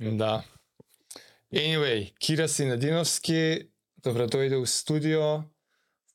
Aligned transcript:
Да. 0.00 0.44
Anyway, 1.52 2.12
Кира 2.18 2.48
Синадиновски, 2.48 3.70
добро 4.04 4.26
дојде 4.28 4.58
у 4.60 4.66
студио. 4.66 5.46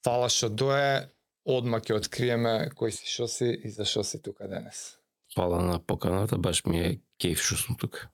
Фала 0.05 0.29
што 0.29 0.49
дое. 0.49 1.09
Одма 1.45 1.79
ќе 1.81 1.97
откриеме 1.97 2.69
кој 2.77 2.93
си 2.93 3.07
шо 3.09 3.25
си 3.25 3.49
и 3.49 3.71
за 3.73 3.85
шо 3.85 4.03
си 4.05 4.21
тука 4.21 4.47
денес. 4.47 4.99
Фала 5.33 5.61
на 5.65 5.79
поканата, 5.79 6.37
баш 6.37 6.65
ми 6.65 6.79
е 6.79 6.99
кеф 7.17 7.41
што 7.41 7.57
сум 7.57 7.77
тука. 7.77 8.11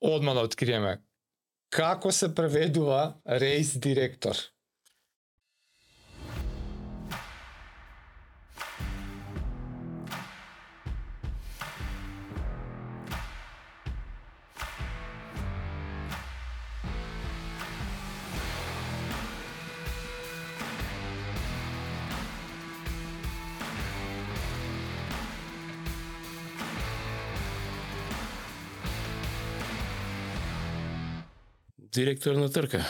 Одма 0.00 0.34
да 0.34 0.46
откриеме. 0.46 1.00
Како 1.70 2.12
се 2.12 2.30
преведува 2.34 3.18
рейс 3.26 3.74
директор? 3.78 4.36
Директор 31.98 32.34
на 32.34 32.50
трка. 32.50 32.84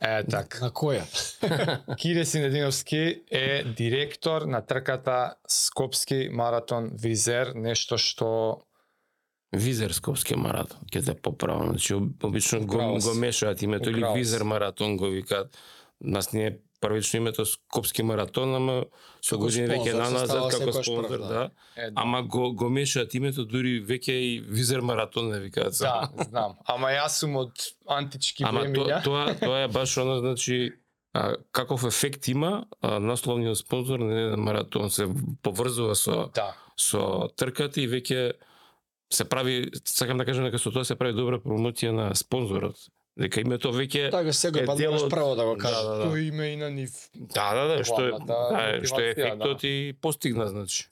Е, 0.00 0.24
така. 0.24 0.64
На 0.64 0.70
која? 0.70 1.04
Кире 1.96 2.24
Синединовски 2.24 3.22
е 3.30 3.64
директор 3.64 4.42
на 4.42 4.60
трката 4.66 5.34
Скопски 5.48 6.28
маратон 6.32 6.90
Визер, 6.94 7.52
нешто 7.54 7.96
што 7.96 8.28
Визер 9.56 9.94
Скопски 9.96 10.36
маратон, 10.36 10.84
ќе 10.92 11.04
те 11.04 11.14
поправам. 11.14 11.70
Значи, 11.72 11.94
об- 11.94 12.24
обично 12.24 12.60
го, 12.66 12.76
го 13.00 13.14
мешаат 13.14 13.62
името 13.62 13.90
или. 13.90 14.04
Визер 14.14 14.42
маратон 14.42 14.96
го 14.96 15.06
викаат. 15.06 15.56
Нас 16.00 16.32
не 16.32 16.46
е 16.46 16.56
првично 16.82 17.16
името 17.22 17.46
Скопски 17.46 18.02
маратон, 18.02 18.54
ама 18.58 18.74
со 19.22 19.38
години 19.38 19.68
веќе 19.70 19.94
наназад 19.94 20.28
става 20.28 20.50
како 20.50 20.72
спонзор, 20.82 21.18
да. 21.22 21.28
да. 21.28 21.42
е 21.78 21.90
Ама 21.94 22.22
го, 22.22 22.52
го 22.52 22.68
мешаат 22.70 23.14
името, 23.14 23.44
дури 23.46 23.78
веќе 23.86 24.12
и 24.12 24.40
Визер 24.42 24.82
маратон 24.82 25.30
не 25.30 25.40
викаат. 25.40 25.78
Да, 25.80 26.10
знам. 26.28 26.58
Ама 26.66 26.90
јас 26.92 27.22
сум 27.22 27.36
од 27.46 27.66
антички 27.86 28.44
Ама 28.44 28.66
то, 28.66 28.84
времиња. 28.84 29.02
тоа 29.06 29.34
тоа 29.38 29.64
е 29.64 29.68
баш 29.72 29.96
оно 30.02 30.18
значи 30.20 30.72
а, 31.14 31.36
каков 31.52 31.84
ефект 31.84 32.28
има 32.28 32.64
а, 32.80 32.98
насловниот 32.98 33.58
спонзор 33.58 33.98
на 34.02 34.20
еден 34.20 34.40
маратон 34.40 34.90
се 34.90 35.06
поврзува 35.42 35.94
со 35.94 36.30
Да. 36.34 36.50
со 36.76 37.28
трката 37.36 37.80
и 37.80 37.88
веќе 37.88 38.32
се 39.12 39.24
прави 39.28 39.70
сакам 39.84 40.18
да 40.18 40.24
кажам 40.24 40.44
дека 40.48 40.58
со 40.58 40.72
тоа 40.72 40.84
се 40.88 40.96
прави 40.96 41.14
добра 41.14 41.38
промоција 41.38 41.92
на 41.92 42.14
спонзорот. 42.14 42.76
Дека 43.16 43.40
името 43.40 43.72
веќе 43.72 44.10
Така 44.10 44.32
секој 44.32 44.62
Е, 44.62 44.66
пат 44.66 44.78
дел 44.78 44.90
имаш 44.90 45.02
од- 45.02 45.10
право 45.10 45.34
да 45.36 45.44
го 45.44 45.56
да, 45.56 45.60
кажеш. 45.60 45.82
да, 45.82 45.96
да. 45.96 46.04
Тој 46.04 46.28
има 46.28 46.46
и 46.46 46.56
на 46.56 46.70
нив. 46.70 46.90
Да, 47.14 47.54
да, 47.54 47.66
да, 47.68 47.84
што 47.84 48.00
е, 48.00 48.10
да, 48.10 48.80
што 48.86 49.00
е 49.00 49.04
мотивација, 49.04 49.10
ефектот 49.12 49.64
и 49.64 49.92
постигна, 50.00 50.48
значи. 50.48 50.86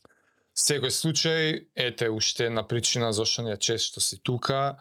Секој 0.53 0.93
случај, 0.93 1.67
ете 1.77 2.11
уште 2.11 2.47
една 2.47 2.67
причина 2.69 3.13
зашто 3.13 3.43
ние 3.43 3.57
често 3.57 4.01
си 4.01 4.21
тука. 4.23 4.77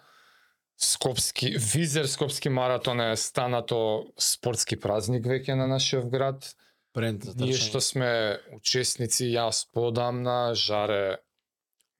Скопски 0.77 1.55
Визер 1.57 2.05
Скопски 2.05 2.49
маратон 2.49 3.01
е 3.01 3.15
станато 3.15 4.05
спортски 4.19 4.79
празник 4.79 5.25
веќе 5.25 5.53
на 5.55 5.67
нашиот 5.67 6.09
град. 6.09 6.55
Бренд 6.93 7.23
за 7.23 7.33
Ние 7.37 7.53
што 7.53 7.79
сме 7.79 8.39
учесници, 8.51 9.31
јас 9.31 9.67
подамна, 9.71 10.51
Жаре 10.55 11.17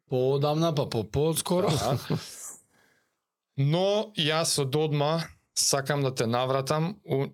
Поодамна, 0.10 0.74
па 0.76 0.90
по 0.90 1.04
поодскоро. 1.04 1.70
Да. 1.70 1.98
Но 3.60 4.14
јас 4.16 4.56
од 4.62 4.76
одма 4.80 5.20
сакам 5.58 6.04
да 6.04 6.14
те 6.16 6.28
навратам 6.28 6.94
у 7.04 7.26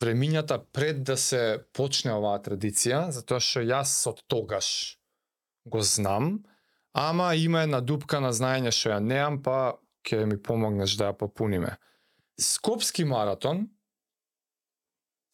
времињата 0.00 0.56
пред 0.72 1.02
да 1.04 1.16
се 1.20 1.60
почне 1.76 2.14
оваа 2.16 2.40
традиција, 2.40 3.10
затоа 3.12 3.40
што 3.44 3.60
јас 3.60 3.92
од 4.08 4.22
тогаш 4.32 4.96
го 5.68 5.82
знам, 5.84 6.38
ама 6.96 7.34
има 7.36 7.66
една 7.66 7.80
дупка 7.80 8.20
на 8.24 8.32
знаење 8.32 8.72
што 8.72 8.94
ја 8.94 9.00
неам, 9.04 9.42
па 9.44 9.76
ќе 10.08 10.24
ми 10.24 10.40
помогнеш 10.40 10.96
да 10.96 11.12
ја 11.12 11.18
попуниме. 11.20 11.76
Скопски 12.40 13.04
маратон 13.04 13.68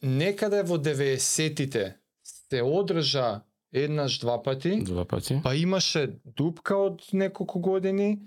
некаде 0.03 0.65
во 0.67 0.81
90-тите 0.83 1.85
се 2.27 2.63
одржа 2.63 3.47
еднаш 3.73 4.19
два 4.19 4.43
пати. 4.43 4.81
Два 4.83 5.05
пати. 5.05 5.41
Па 5.45 5.55
имаше 5.55 6.19
дупка 6.25 6.77
од 6.77 7.07
неколку 7.13 7.61
години, 7.61 8.19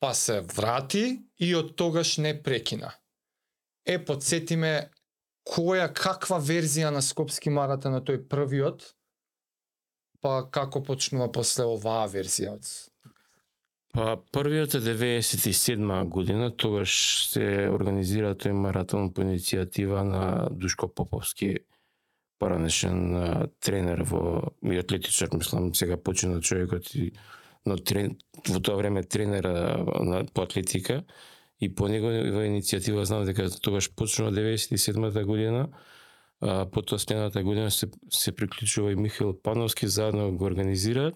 па 0.00 0.14
се 0.14 0.40
врати 0.40 1.20
и 1.38 1.54
од 1.54 1.76
тогаш 1.76 2.16
не 2.18 2.32
прекина. 2.42 2.94
Е, 3.86 3.98
подсети 4.04 4.56
ме, 4.56 4.90
која, 5.48 5.88
каква 5.92 6.40
верзија 6.40 6.90
на 6.92 7.02
Скопски 7.04 7.50
маратон 7.52 7.96
на 7.96 8.00
тој 8.04 8.22
првиот, 8.28 8.84
па 10.20 10.44
како 10.52 10.82
почнува 10.84 11.30
после 11.32 11.66
оваа 11.68 12.08
верзија 12.12 12.56
од... 12.56 12.70
Па 13.90 14.20
првиот 14.32 14.76
е 14.78 14.80
97 14.86 16.08
година, 16.08 16.52
тогаш 16.54 16.92
се 17.32 17.66
организира 17.72 18.36
тој 18.38 18.54
маратон 18.54 19.10
по 19.12 19.24
иницијатива 19.26 20.04
на 20.06 20.22
Душко 20.52 20.88
Поповски, 20.88 21.56
поранешен 22.38 23.50
тренер 23.60 24.04
во 24.06 24.54
и 24.62 24.78
атлетичар, 24.78 25.28
мислам, 25.34 25.74
сега 25.74 25.96
почина 25.96 26.40
човекот 26.40 26.94
и 26.94 27.10
но 27.66 27.76
трен, 27.76 28.16
во 28.48 28.60
тоа 28.60 28.76
време 28.76 29.02
тренер 29.02 29.44
на 30.00 30.24
по 30.34 30.42
атлетика 30.42 31.04
и 31.60 31.68
по 31.74 31.88
негова 31.88 32.46
иницијатива 32.48 33.04
знам 33.04 33.24
дека 33.28 33.50
тогаш 33.60 33.90
почнува 33.94 34.32
97 34.32 35.24
година, 35.24 35.68
а, 36.40 36.66
потоа 36.70 36.98
следната 36.98 37.42
година 37.42 37.70
се, 37.70 37.90
се 38.10 38.32
приклучува 38.32 38.92
и 38.92 38.96
Михаил 38.96 39.36
Пановски, 39.42 39.88
заедно 39.88 40.36
го 40.36 40.44
организираат. 40.44 41.14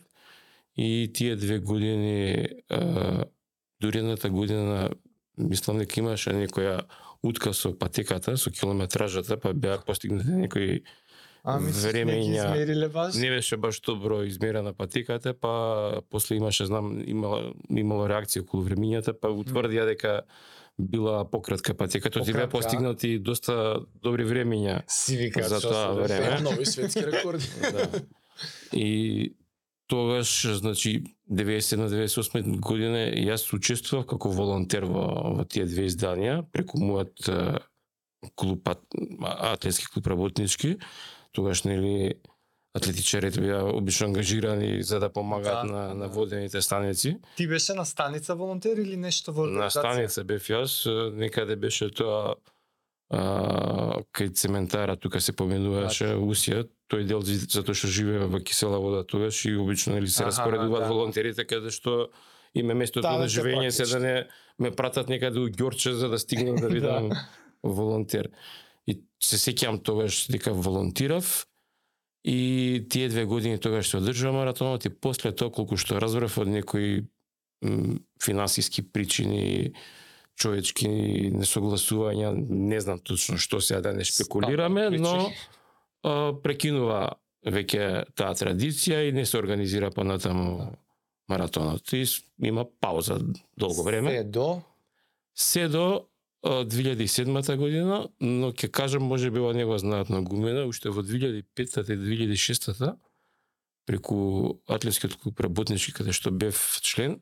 И 0.77 1.11
тие 1.15 1.37
две 1.37 1.59
години 1.59 2.49
а, 2.69 3.25
дури 3.81 3.99
едната 3.99 4.31
година 4.31 4.91
мислам 5.39 5.79
дека 5.79 6.01
имаше 6.01 6.35
некоја 6.35 6.85
утка 7.25 7.55
со 7.55 7.73
патеката, 7.79 8.37
со 8.37 8.51
километражата, 8.51 9.39
па 9.41 9.55
беа 9.55 9.79
постигнати 9.87 10.31
некои 10.31 10.83
А, 11.45 11.59
мислиш, 11.59 11.85
Времења- 11.85 12.47
измериле 12.47 12.89
баш? 12.89 13.15
не 13.15 13.29
беше 13.29 13.57
баш 13.57 13.81
добро 13.81 14.23
измерена 14.23 14.73
патеката, 14.73 15.35
па 15.35 15.53
после 16.11 16.37
имаше 16.37 16.67
знам 16.67 17.03
имало 17.07 17.53
имало 17.71 18.07
реакција 18.07 18.41
околу 18.41 18.65
времињата, 18.65 19.13
па 19.13 19.29
утврдија 19.29 19.85
дека 19.87 20.23
била 20.79 21.25
пократка 21.25 21.75
патеката, 21.75 22.21
ти 22.21 22.33
беа 22.33 22.49
постигнати 22.49 23.19
доста 23.19 23.77
добри 24.03 24.25
времења 24.25 24.83
Си 24.89 25.31
за 25.39 25.61
тоа 25.61 25.93
време. 25.95 26.41
Нови 26.41 26.67
светски 26.67 27.03
рекорди. 27.03 27.45
да. 27.73 28.01
И 28.73 29.35
тогаш, 29.87 30.47
значи, 30.49 31.05
97-98 31.31 32.61
година 32.61 32.99
јас 33.15 33.45
учествував 33.53 34.07
како 34.07 34.31
волонтер 34.31 34.85
во, 34.85 35.05
во 35.37 35.45
тие 35.45 35.67
две 35.67 35.87
изданија, 35.87 36.43
преку 36.45 36.79
мојот 36.79 37.29
клуб, 38.35 38.67
ат- 38.67 38.97
атлетски 39.21 39.87
клуб 39.87 40.07
работнички, 40.07 40.77
тогаш, 41.35 41.65
нели, 41.67 42.15
атлетичарите 42.75 43.41
беа 43.43 43.61
обично 43.67 44.07
ангажирани 44.07 44.83
за 44.83 45.01
да 45.01 45.13
помагаат 45.13 45.67
Да, 45.67 45.73
на, 45.73 45.95
на 45.95 46.09
да. 46.09 46.09
водените 46.09 46.63
станици. 46.63 47.17
Ти 47.37 47.49
беше 47.49 47.75
на 47.75 47.85
станица 47.85 48.35
волонтер 48.35 48.77
или 48.77 48.97
нешто 48.97 49.33
во 49.33 49.47
На 49.47 49.71
станица 49.71 50.25
бев 50.25 50.47
јас, 50.49 50.87
некаде 51.15 51.57
беше 51.57 51.91
тоа 51.91 52.35
а, 53.11 54.01
кај 54.15 54.33
цементара, 54.35 54.97
тука 54.97 55.21
се 55.21 55.35
поменуваше 55.37 56.15
Усија, 56.19 56.65
тој 56.91 57.07
дел 57.07 57.23
затоа 57.23 57.75
што 57.75 57.91
живее 57.91 58.27
во 58.31 58.41
кисела 58.41 58.79
вода 58.79 59.05
тогаш 59.07 59.45
и 59.45 59.55
обично 59.57 59.95
нели 59.95 60.09
се 60.09 60.27
распоредуваат 60.27 60.87
да. 60.87 60.91
волонтерите 60.91 61.45
каде 61.45 61.71
што 61.71 62.11
име 62.55 62.75
местото 62.75 63.07
Да, 63.07 63.19
на 63.19 63.27
да 63.27 63.29
живење 63.29 63.71
се 63.71 63.87
да 63.87 64.01
не 64.01 64.15
ме 64.59 64.71
пратат 64.71 65.09
некаде 65.09 65.39
у 65.39 65.49
Ѓорче 65.49 65.95
за 65.99 66.09
да 66.09 66.19
стигнам 66.19 66.57
да 66.57 66.69
видам 66.75 67.11
волонтер. 67.63 68.31
Се 69.25 69.41
сеќавам 69.41 69.81
тогаш 69.83 70.27
дека 70.29 70.53
волонтирав 70.53 71.47
и 72.25 72.85
тие 72.91 73.09
две 73.09 73.25
години 73.25 73.61
тогаш 73.61 73.89
се 73.89 73.99
одржува 74.01 74.33
маратонот 74.33 74.85
и 74.85 74.93
после 74.93 75.33
тоа 75.33 75.53
колку 75.53 75.77
што 75.81 76.01
разбрав 76.01 76.37
од 76.41 76.49
некои 76.49 77.05
финансиски 78.23 78.83
причини, 78.83 79.73
човечки 80.37 80.89
несогласувања, 81.33 82.33
не 82.35 82.81
знам 82.81 82.99
точно 82.99 83.39
што 83.39 83.61
сега 83.61 83.81
да 83.81 83.93
не 83.95 84.05
шпекулираме, 84.05 84.89
Стапни 84.89 85.01
но 85.01 85.31
а, 86.03 86.33
прекинува 86.43 87.15
веќе 87.45 88.11
таа 88.19 88.35
традиција 88.35 89.05
и 89.09 89.13
не 89.13 89.27
се 89.27 89.39
организира 89.39 89.93
понатаму 89.95 90.75
маратонот. 91.29 91.93
И 91.93 92.05
има 92.43 92.67
пауза 92.81 93.21
долго 93.57 93.83
време. 93.83 94.11
Се 94.11 94.25
до 94.25 94.63
Се 95.35 95.69
до 95.69 96.09
2007 96.45 97.57
година, 97.57 98.09
но 98.21 98.53
ќе 98.53 98.69
кажам 98.69 99.03
може 99.09 99.31
би 99.31 99.41
ова 99.41 99.55
не 99.55 99.65
го 99.65 99.79
знаат 99.79 100.11
на 100.11 100.23
гумена, 100.23 100.67
уште 100.69 100.91
во 100.91 101.03
2005 101.03 101.93
и 101.93 102.35
2006 102.37 102.95
преку 103.87 104.61
атлетскиот 104.69 105.17
клуб 105.17 105.41
работнички 105.41 105.93
каде 105.93 106.13
што 106.13 106.31
бев 106.31 106.57
член, 106.81 107.21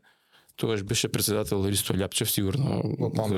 тогаш 0.57 0.83
беше 0.83 1.09
председател 1.09 1.65
Ристо 1.67 1.95
Љапчев, 1.95 2.31
сигурно 2.31 2.83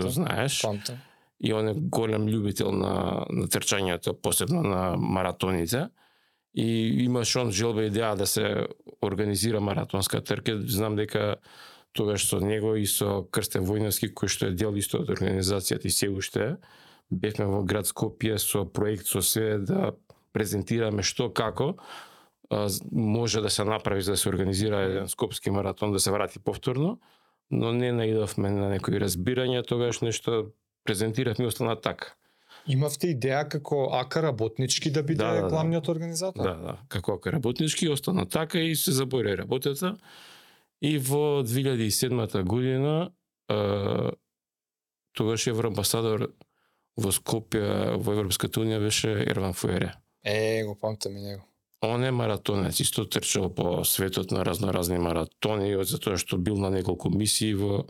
Го 0.01 0.11
знаеш. 0.11 0.63
Памтам. 0.63 0.99
И 1.41 1.53
он 1.53 1.69
е 1.69 1.75
голем 1.75 2.29
љубител 2.29 2.71
на, 2.73 3.27
на 3.31 3.49
трчањето, 3.49 4.15
посебно 4.15 4.63
на 4.63 4.97
маратоните. 4.97 5.89
И 6.55 7.05
имаш 7.05 7.37
он 7.37 7.51
желба 7.51 7.89
идеја 7.91 8.15
да 8.17 8.27
се 8.27 8.67
организира 9.03 9.61
маратонска 9.61 10.21
трка. 10.21 10.61
Знам 10.67 10.97
дека 10.97 11.37
тогаш 11.95 12.27
со 12.27 12.41
него 12.43 12.75
и 12.77 12.87
со 12.87 13.23
Крстен 13.31 13.65
Војновски, 13.65 14.11
кој 14.11 14.29
што 14.29 14.51
е 14.51 14.57
дел 14.59 14.75
исто 14.75 15.05
од 15.05 15.13
организацијата 15.15 15.87
и 15.87 15.95
се 15.95 16.11
уште, 16.11 16.57
бевме 17.11 17.47
во 17.47 17.63
град 17.63 17.87
Скопје 17.87 18.39
со 18.43 18.65
проект 18.67 19.07
со 19.07 19.23
се 19.23 19.59
да 19.63 19.95
презентираме 20.35 21.07
што 21.07 21.31
како 21.31 21.77
може 22.93 23.41
да 23.41 23.51
се 23.51 23.65
направи 23.65 24.03
за 24.03 24.13
да 24.13 24.17
се 24.17 24.29
организира 24.29 24.81
еден 24.81 25.09
скопски 25.09 25.51
маратон 25.51 25.93
да 25.93 26.01
се 26.01 26.11
врати 26.11 26.39
повторно, 26.39 26.99
но 27.51 27.73
не 27.73 27.93
наидовме 27.93 28.51
на 28.51 28.69
некои 28.69 29.01
разбирања, 29.01 29.65
тогаш 29.67 30.01
нешто 30.01 30.53
презентиравме 30.85 31.45
и 31.45 31.49
остана 31.49 31.77
така. 31.81 32.15
Имавте 32.67 33.11
идеја 33.13 33.49
како 33.49 33.91
АКА 33.93 34.23
работнички 34.23 34.91
да 34.91 35.03
биде 35.03 35.25
Да, 35.25 35.35
да, 35.35 35.43
да. 35.43 35.49
главниот 35.49 35.89
организатор? 35.89 36.43
Да, 36.43 36.55
да, 36.55 36.77
како 36.89 37.13
ако 37.13 37.33
работнички 37.33 37.89
остана 37.89 38.27
така 38.27 38.59
и 38.59 38.77
се 38.77 38.93
забори 38.93 39.37
работата. 39.39 39.97
И 40.85 40.99
во 40.99 41.41
2007 41.41 42.43
година 42.45 43.11
тогаш 45.15 45.47
евроамбасадор 45.49 46.29
во 46.97 47.11
Скопје 47.15 47.97
во 47.97 48.13
Европската 48.13 48.61
унија 48.61 48.83
беше 48.83 49.15
Ерван 49.25 49.57
Фуере. 49.57 49.95
Е, 50.25 50.65
го 50.65 50.75
памтам 50.79 51.17
и 51.17 51.21
него. 51.21 51.43
Он 51.81 52.05
е 52.05 52.11
маратонец, 52.11 52.81
исто 52.81 53.05
трчал 53.05 53.55
по 53.55 53.85
светот 53.85 54.31
на 54.31 54.45
разноразни 54.45 54.99
маратони, 54.99 55.75
од 55.77 55.89
затоа 55.89 56.17
што 56.17 56.39
бил 56.39 56.57
на 56.57 56.71
неколку 56.73 57.11
мисии 57.13 57.53
во, 57.55 57.85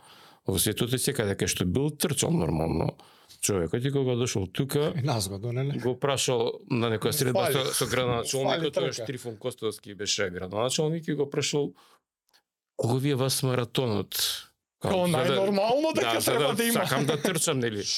во 0.46 0.58
светот 0.58 0.92
и 0.94 0.98
секаде 0.98 1.36
кај 1.38 1.50
што 1.50 1.66
бил 1.66 1.90
трчал 1.90 2.32
нормално. 2.34 2.94
Човекот 3.40 3.84
и 3.84 3.90
кога 3.92 4.14
дошол 4.14 4.46
тука, 4.46 4.92
И 4.96 5.02
нас 5.02 5.28
го 5.28 5.38
донеле. 5.38 5.78
го 5.78 5.94
прашал 6.00 6.60
на 6.70 6.90
некоја 6.90 7.12
средба 7.12 7.52
со, 7.52 7.64
со 7.74 7.86
градоначалникот, 7.86 8.74
трка. 8.74 9.06
Трифон 9.06 9.36
Костовски 9.36 9.94
беше 9.94 10.30
градоначалник 10.30 11.08
и 11.08 11.14
го 11.14 11.30
прашал 11.30 11.74
кога 12.76 12.98
ви 12.98 13.10
е 13.10 13.14
вас 13.14 13.42
маратонот? 13.42 14.16
Као 14.82 15.08
да- 15.08 15.24
најнормално 15.24 15.94
дека 15.94 16.18
да, 16.18 16.20
треба 16.20 16.48
да, 16.48 16.54
да 16.54 16.64
има. 16.64 16.72
сакам 16.72 17.06
да 17.06 17.22
трчам, 17.22 17.58
нели? 17.58 17.84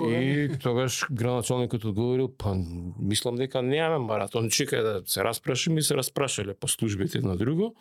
И 0.00 0.48
тогаш 0.62 1.06
градоначалникот 1.10 1.84
одговорил, 1.84 2.28
па 2.38 2.54
мислам 2.98 3.36
дека 3.36 3.62
немаме 3.62 3.98
маратон, 3.98 4.48
чекај 4.48 4.82
да 4.82 4.94
се 5.06 5.24
распрашаме 5.24 5.80
и 5.80 5.82
се 5.82 5.96
распрашале 5.96 6.54
по 6.54 6.68
службите 6.68 7.18
едно 7.18 7.36
друго. 7.36 7.74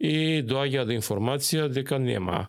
И 0.00 0.42
доаѓа 0.44 0.84
до 0.84 0.92
информација 0.92 1.68
дека 1.72 1.98
нема. 1.98 2.48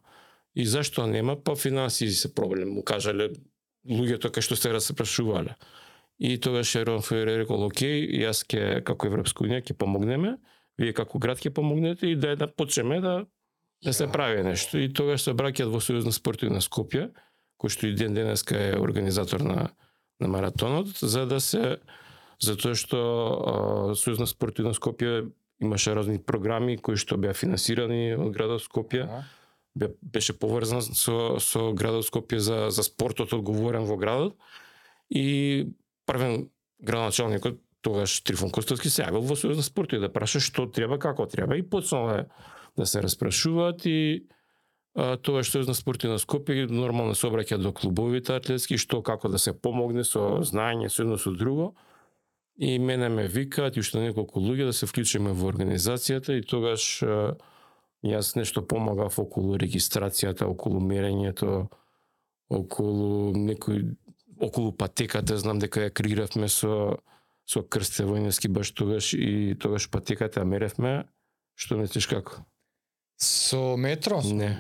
И 0.55 0.65
зашто 0.65 1.07
нема? 1.07 1.37
Па 1.43 1.55
финансии 1.55 2.11
се 2.11 2.33
проблем, 2.35 2.73
му 2.75 2.83
кажале 2.83 3.31
луѓето 3.87 4.33
кај 4.33 4.41
што 4.41 4.55
се 4.55 4.73
распрашувале. 4.73 5.55
И 6.19 6.37
тогаш 6.37 6.75
Ерон 6.75 7.01
Фуере 7.01 7.37
рекол, 7.41 7.63
окей, 7.65 8.03
јас 8.21 8.43
ќе, 8.45 8.83
како 8.83 9.07
Европска 9.07 9.43
унија, 9.43 9.63
ќе 9.63 9.73
помогнеме, 9.77 10.37
вие 10.79 10.93
како 10.93 11.19
град 11.19 11.41
ќе 11.41 11.53
помогнете 11.53 12.09
и 12.11 12.15
да, 12.15 12.35
да 12.35 12.47
почнеме 12.47 12.99
да, 13.01 13.25
да 13.83 13.93
се 13.93 14.07
прави 14.07 14.43
нешто. 14.43 14.77
И 14.77 14.91
тогаш 14.93 15.27
се 15.27 15.35
браќаат 15.37 15.69
во 15.71 15.81
Сојуз 15.83 16.07
на 16.07 16.55
на 16.55 16.61
Скопје, 16.61 17.11
кој 17.61 17.69
што 17.69 17.87
и 17.87 17.95
ден 17.95 18.13
денеска 18.13 18.57
е 18.57 18.79
организатор 18.79 19.41
на, 19.41 19.69
на 20.19 20.27
маратонот, 20.27 20.87
за 20.87 21.25
да 21.25 21.39
се, 21.39 21.77
затоа 22.41 22.75
што 22.75 23.93
Сојуз 23.95 24.19
на 24.19 24.27
на 24.63 24.73
Скопје 24.73 25.31
имаше 25.59 25.95
разни 25.95 26.19
програми 26.19 26.77
кои 26.77 26.95
што 26.95 27.17
беа 27.17 27.33
финансирани 27.33 28.15
од 28.15 28.33
градот 28.33 28.61
Скопје, 28.61 29.07
бе- 29.75 29.93
беше 30.01 30.33
поврзан 30.33 30.81
со, 30.81 31.39
со 31.39 31.71
градот 31.73 32.05
Скопје 32.05 32.39
за, 32.39 32.69
за 32.69 32.83
спортот 32.83 33.33
одговорен 33.33 33.85
во 33.85 33.97
градот. 33.97 34.35
И 35.09 35.69
првен 36.05 36.49
градоначалникот 36.79 37.59
тогаш 37.83 38.21
Трифон 38.23 38.51
Костовски 38.51 38.89
се 38.89 39.03
јавил 39.03 39.25
во 39.27 39.35
Сојуз 39.35 39.59
на 39.59 39.65
спортот 39.65 40.01
да 40.01 40.09
праша 40.09 40.39
што 40.41 40.65
треба, 40.71 40.97
како 40.97 41.27
треба. 41.27 41.57
И 41.59 41.65
почнале 41.67 42.29
да 42.79 42.85
се 42.87 43.03
распрашуваат 43.03 43.85
и 43.85 44.25
а, 44.95 45.17
тоа 45.17 45.43
што 45.43 45.59
е 45.59 45.67
на 45.67 45.75
спорти 45.75 46.07
на 46.07 46.17
Скопје 46.21 46.69
нормално 46.71 47.15
се 47.15 47.27
обраќа 47.27 47.59
до 47.59 47.73
клубовите 47.75 48.37
атлетски 48.39 48.79
што 48.79 49.03
како 49.03 49.29
да 49.29 49.37
се 49.37 49.53
помогне 49.53 50.07
со 50.07 50.39
знаење 50.41 50.89
со 50.89 51.03
едно 51.03 51.19
со 51.19 51.35
друго. 51.35 51.73
И 52.55 52.77
мене 52.79 53.09
ме 53.09 53.27
викаат 53.27 53.77
и 53.77 53.81
уште 53.81 53.99
неколку 53.99 54.39
луѓе 54.39 54.69
да 54.69 54.73
се 54.73 54.85
вклучиме 54.85 55.33
во 55.33 55.49
организацијата 55.51 56.37
и 56.37 56.45
тогаш 56.45 57.03
а, 57.03 57.35
јас 58.05 58.35
нешто 58.39 58.61
помагав 58.61 59.19
околу 59.19 59.57
регистрацијата, 59.57 60.47
околу 60.47 60.79
мерењето, 60.79 61.67
околу 62.49 63.33
некој 63.35 63.97
околу 64.43 64.71
патеката, 64.71 65.37
знам 65.37 65.59
дека 65.59 65.87
ја 65.87 65.93
креиравме 65.93 66.49
со 66.49 66.99
со 67.45 67.61
Крсте 67.63 68.03
Војнески 68.07 68.47
баш 68.49 68.71
тогаш 68.71 69.13
и 69.13 69.55
тогаш 69.59 69.89
патеката 69.89 70.45
меревме, 70.45 71.03
што 71.55 71.77
мислиш 71.77 72.07
како? 72.07 72.45
Со 73.19 73.77
метро? 73.77 74.21
Не. 74.25 74.57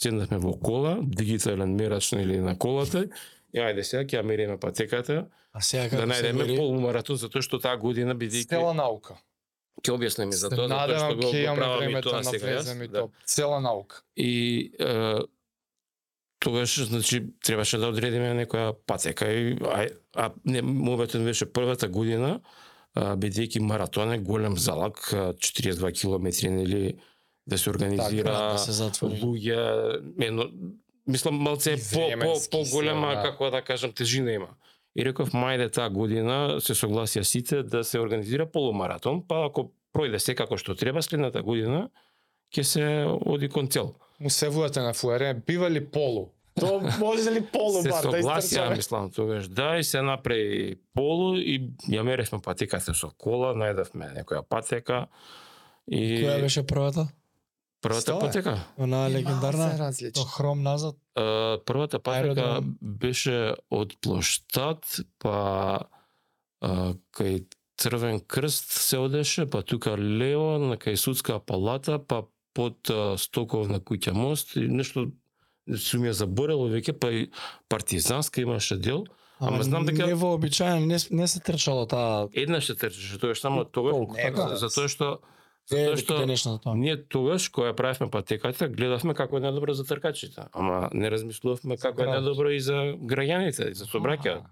Седнавме 0.00 0.38
во 0.38 0.54
кола, 0.56 0.98
дигитален 1.02 1.74
мерач 1.76 2.12
или 2.12 2.38
на 2.40 2.56
колата, 2.58 3.06
и 3.52 3.58
ајде 3.58 3.82
сега 3.82 4.04
ќе 4.04 4.20
ја 4.20 4.22
мериме 4.24 4.56
патеката, 4.60 5.26
А 5.52 5.60
сега 5.60 5.82
да 5.82 5.90
како 5.90 6.02
се 6.14 6.22
најдеме 6.22 6.38
мери? 6.38 6.56
полумаратон, 6.56 7.16
затоа 7.16 7.42
што 7.42 7.58
таа 7.58 7.76
година 7.76 8.14
бидејќи 8.14 8.48
Цела 8.48 8.72
наука. 8.72 9.18
ќе 9.82 9.90
објаснеме 9.92 10.32
за 10.32 10.48
тоа, 10.50 10.68
затоа 10.68 10.98
што 10.98 11.16
го, 11.16 11.22
го 11.22 11.56
правам 11.56 11.82
и 11.82 11.86
време 11.86 12.02
тоа 12.02 12.22
да 12.22 12.30
сега 12.30 12.46
јас. 12.60 12.88
да. 12.88 13.08
Цела 13.26 13.60
наука. 13.60 14.02
И 14.16 14.72
е, 14.78 15.20
тогаш 16.40 16.80
значи 16.84 17.22
требаше 17.44 17.78
да 17.78 17.92
одредиме 17.92 18.32
некоја 18.34 18.72
патека 18.86 19.28
и 19.32 19.56
а, 19.60 19.86
а 20.16 20.30
не 20.44 20.62
мовето 20.62 21.20
беше 21.20 21.46
првата 21.52 21.88
година 21.88 22.40
бидејќи 22.96 23.60
маратон 23.62 24.12
е 24.12 24.18
голем 24.18 24.56
залак 24.56 25.12
а, 25.12 25.32
42 25.34 25.92
километри 26.00 26.50
нели 26.50 26.98
да 27.46 27.58
се 27.58 27.70
организира 27.70 28.32
Така, 28.32 28.52
да 28.52 28.58
се 28.58 28.72
затвори. 28.72 29.20
луѓе 29.20 30.00
едно 30.20 30.48
мислам 31.06 31.34
малце 31.34 31.76
по 31.76 32.00
по 32.20 32.34
поголема 32.50 33.10
се, 33.10 33.16
да. 33.16 33.22
како 33.22 33.50
да 33.50 33.62
кажам 33.62 33.92
тежина 33.92 34.32
има. 34.32 34.48
И 34.96 35.04
реков 35.04 35.30
мајде 35.32 35.70
таа 35.70 35.90
година 35.90 36.58
се 36.60 36.74
согласија 36.74 37.22
сите 37.22 37.62
да 37.62 37.84
се 37.84 38.00
организира 38.00 38.46
полумаратон, 38.50 39.22
па 39.26 39.46
ако 39.46 39.70
пројде 39.94 40.18
секако 40.18 40.58
што 40.58 40.74
треба 40.74 41.02
следната 41.02 41.42
година 41.42 41.88
ќе 42.50 42.62
се 42.62 42.86
оди 43.06 43.48
кон 43.48 43.68
цел. 43.68 43.94
Му 44.20 44.30
се 44.30 44.48
вуете 44.48 44.80
на 44.80 44.92
фуере, 44.94 45.34
бива 45.46 45.70
ли 45.70 45.90
полу? 45.90 46.28
То 46.60 46.80
може 46.98 47.30
ли 47.30 47.46
полу 47.46 47.82
се 47.82 47.88
бар 47.88 48.02
да 48.02 48.10
согласија, 48.10 48.38
истрчаме? 48.38 48.76
мислам, 48.76 49.10
тогаш 49.10 49.48
да, 49.48 49.78
и 49.78 49.84
се 49.84 50.02
направи 50.02 50.76
полу 50.94 51.36
и 51.36 51.72
ја 51.88 52.02
меревме 52.02 52.40
патеката 52.42 52.92
со 52.94 53.08
кола, 53.16 53.54
најдавме 53.54 54.10
некоја 54.12 54.42
патека 54.42 55.06
и 55.88 56.20
Која 56.20 56.40
беше 56.40 56.66
првата? 56.66 57.08
првата 57.80 58.12
Стоја. 58.12 58.20
патека. 58.20 58.58
Она 58.76 59.08
се 59.08 59.14
легендарна? 59.14 59.92
Со 59.92 60.24
хром 60.24 60.62
назад? 60.62 60.96
А, 61.16 61.56
првата 61.64 61.98
патека 61.98 62.40
Аеродром. 62.40 62.76
беше 62.82 63.54
од 63.70 63.96
плоштад, 64.02 64.84
па 65.18 65.80
а, 66.60 66.92
кај 67.16 67.46
Црвен 67.80 68.20
крст 68.20 68.68
се 68.72 68.98
одеше, 68.98 69.46
па 69.48 69.62
тука 69.62 69.96
лево 69.96 70.58
на 70.58 70.76
кај 70.76 70.94
судска 71.00 71.38
палата, 71.40 71.96
па 71.98 72.26
под 72.52 72.90
Стоковна 73.18 73.80
куќа 73.80 74.12
мост 74.12 74.56
и 74.56 74.66
нешто 74.68 75.10
сум 75.76 76.02
ја 76.08 76.12
заборел 76.12 76.66
веќе, 76.68 76.92
па 76.98 77.10
и 77.12 77.30
партизанска 77.68 78.40
имаше 78.42 78.76
дел. 78.76 79.04
Ама 79.40 79.62
знам 79.62 79.86
дека- 79.86 80.06
Не 80.06 80.14
вообичаен, 80.14 80.86
не, 80.86 80.98
не 81.10 81.26
се 81.28 81.40
трчало 81.40 81.86
таа... 81.86 82.28
Еднаш 82.32 82.66
се 82.66 82.74
трчаше, 82.74 83.18
тогаш 83.18 83.40
само 83.40 83.64
тогаш, 83.64 83.96
така. 84.16 84.56
затоа 84.56 84.88
што 84.88 85.20
затоа 85.70 85.96
што 85.96 86.18
денешната 86.18 86.62
тоа. 86.62 86.74
ние 86.76 86.96
тогаш 87.08 87.48
кога 87.48 87.70
ја 87.70 87.76
правевме 87.76 88.10
патеката, 88.10 88.68
гледавме 88.68 89.14
како 89.14 89.38
е 89.38 89.40
најдобро 89.40 89.72
за 89.72 89.84
тркачите, 89.84 90.44
ама 90.52 90.90
не 90.92 91.10
размислувавме 91.10 91.76
како 91.78 92.02
е 92.02 92.06
најдобро 92.06 92.52
и 92.52 92.60
за 92.60 92.98
граѓаните, 93.00 93.70
и 93.70 93.74
за 93.74 93.86
собраќа. 93.86 94.42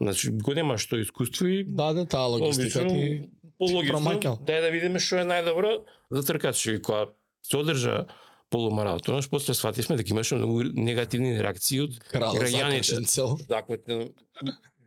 Значи 0.00 0.30
го 0.32 0.54
немаш 0.54 0.86
тоа 0.86 0.98
искуство 0.98 1.46
и 1.46 1.62
Даде 1.64 2.06
таа 2.06 2.26
логистика 2.26 2.88
ти... 2.88 3.28
пологично, 3.58 4.18
дај 4.42 4.60
да 4.60 4.70
видиме 4.70 4.98
што 4.98 5.22
е 5.22 5.28
најдобро 5.30 5.84
за 6.10 6.26
тркачи. 6.26 6.74
И 6.74 6.82
кога 6.82 7.06
се 7.44 7.56
одржа 7.56 8.04
полумаратонаш, 8.50 9.28
после 9.30 9.54
свативме 9.54 9.96
дека 9.96 10.14
имаше 10.14 10.38
многу 10.38 10.62
негативни 10.74 11.34
реакции 11.42 11.80
од 11.84 11.98
граѓаните. 12.12 13.02
Дакle, 13.48 13.80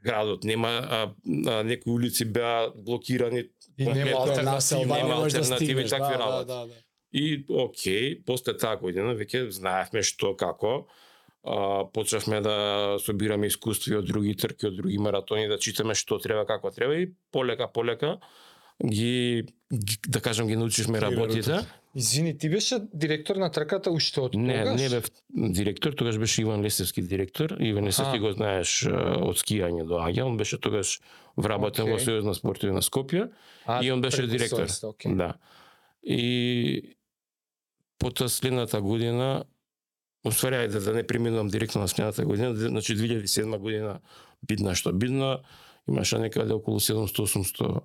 градот 0.04 0.44
нема 0.48 0.70
а, 0.80 1.00
а, 1.26 1.64
некои 1.64 1.92
улици 1.92 2.26
беа 2.26 2.70
блокирани 2.76 3.50
И 3.78 3.86
нема 3.86 3.96
не 3.96 4.04
нема 4.04 5.08
да 5.08 5.16
алтернативи 5.16 5.82
и 5.82 5.88
стигнеш. 5.88 5.90
такви 5.90 6.14
Да, 6.14 6.18
да, 6.18 6.26
работи. 6.26 6.48
да, 6.48 6.66
да. 6.66 6.74
И 7.12 7.46
окей, 7.50 8.24
после 8.26 8.54
таа 8.58 8.78
година 8.78 9.14
веќе 9.16 9.50
знаевме 9.50 10.04
што 10.04 10.34
како. 10.36 10.88
А, 11.44 11.86
почнавме 11.94 12.42
да 12.42 12.98
собираме 13.00 13.48
искуство 13.48 13.94
и 13.94 14.00
од 14.02 14.08
други 14.08 14.36
трки, 14.36 14.68
од 14.68 14.76
други 14.76 14.98
маратони, 14.98 15.48
да 15.48 15.58
читаме 15.58 15.96
што 15.96 16.20
треба, 16.20 16.44
како 16.46 16.72
треба 16.72 16.98
и 17.00 17.12
полека 17.32 17.70
полека 17.72 18.18
ги, 18.84 19.46
ги 19.72 19.98
да 20.08 20.22
кажам 20.22 20.48
ги 20.48 20.56
научивме 20.56 21.02
работите 21.02 21.62
Извини, 21.98 22.38
ти 22.38 22.50
беше 22.50 22.78
директор 22.94 23.36
на 23.36 23.50
трката 23.52 23.92
уште 23.92 24.22
од 24.22 24.36
Не, 24.38 24.64
тогаш? 24.64 24.82
не 24.82 24.90
бев 24.90 25.06
директор, 25.34 25.94
тогаш 25.98 26.20
беше 26.22 26.42
Иван 26.42 26.62
Лесевски 26.62 27.02
директор. 27.02 27.58
Иван 27.60 27.86
Лесевски 27.90 28.18
Аха. 28.18 28.20
го 28.20 28.32
знаеш 28.38 28.86
од 29.26 29.40
скијање 29.42 29.82
доаѓа, 29.90 30.28
он 30.30 30.38
беше 30.38 30.60
тогаш 30.62 31.00
вработен 31.38 31.90
во 31.90 31.98
Окей. 31.98 32.06
Сојуз 32.06 32.28
на 32.30 32.36
спортови 32.38 32.74
на 32.74 32.84
Скопје 32.86 33.32
А, 33.66 33.82
и 33.82 33.92
он 33.92 34.02
беше 34.02 34.28
директор. 34.28 34.70
Сојст, 34.70 34.86
окей. 34.86 35.16
Да. 35.16 35.34
И 36.06 36.96
потоа 37.98 38.30
следната 38.30 38.82
година 38.82 39.46
Уствари, 40.22 40.68
ајде 40.68 40.84
да 40.84 40.94
не 40.94 41.08
преминувам 41.08 41.48
директно 41.48 41.82
на 41.82 41.88
следната 41.88 42.26
година, 42.26 42.54
значи 42.56 42.94
2007 42.94 43.58
година 43.58 44.00
бидна 44.46 44.76
што 44.76 44.94
бидна, 44.94 45.42
имаше 45.90 46.20
некаде 46.22 46.54
околу 46.54 46.78
700-800 46.80 47.82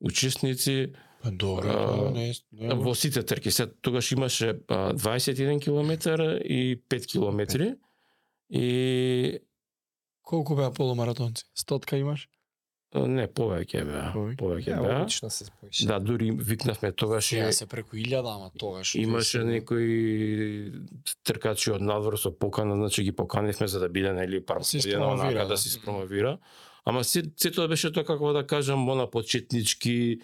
учесници 0.00 0.92
Па 1.22 1.30
добро, 1.30 1.68
А, 1.68 1.86
тоа 1.88 2.10
не 2.10 2.28
е. 2.28 2.32
не 2.52 2.66
е 2.66 2.74
во 2.74 2.94
сите 2.94 3.22
трки. 3.22 3.50
Се 3.50 3.66
тогаш 3.66 4.12
имаше 4.12 4.58
а, 4.68 4.92
21 4.94 5.60
километар 5.60 6.20
и 6.40 6.80
5 6.88 7.06
километри 7.06 7.74
и 8.50 9.38
Колку 10.22 10.54
беа 10.56 10.70
полумаратонци? 10.70 11.44
Стотка 11.54 11.96
имаш? 11.96 12.28
не 12.94 13.28
повеќе 13.28 13.84
беа, 13.84 14.12
Повеќе? 14.36 14.74
беа. 14.82 15.02
обично 15.02 15.30
се 15.30 15.44
споише. 15.44 15.86
Да, 15.86 16.00
дури 16.00 16.30
викнавме 16.32 16.92
тогаш 16.92 17.24
Сега 17.24 17.52
се 17.52 17.66
преку 17.66 17.96
илјада, 17.96 18.34
ама 18.34 18.50
тогаш. 18.58 18.94
Имаше 18.94 19.44
некои 19.44 20.72
тркачи 21.24 21.70
од 21.70 21.80
надвор 21.80 22.18
со 22.18 22.30
покана, 22.30 22.74
значи 22.74 23.02
ги 23.02 23.12
поканивме 23.12 23.68
за 23.68 23.80
да 23.80 23.88
биде 23.88 24.12
нели 24.12 24.40
пар 24.40 24.62
се 24.62 24.78
година 24.78 24.94
спромовира, 24.96 25.22
онака 25.22 25.38
да. 25.38 25.48
да 25.48 25.56
се 25.56 25.70
спромовира. 25.70 26.38
Ама 26.84 27.04
се 27.04 27.22
сето 27.36 27.68
беше 27.68 27.92
тоа 27.92 28.04
како 28.04 28.32
да 28.32 28.46
кажам 28.46 28.88
она 28.88 29.06
почетнички 29.06 30.18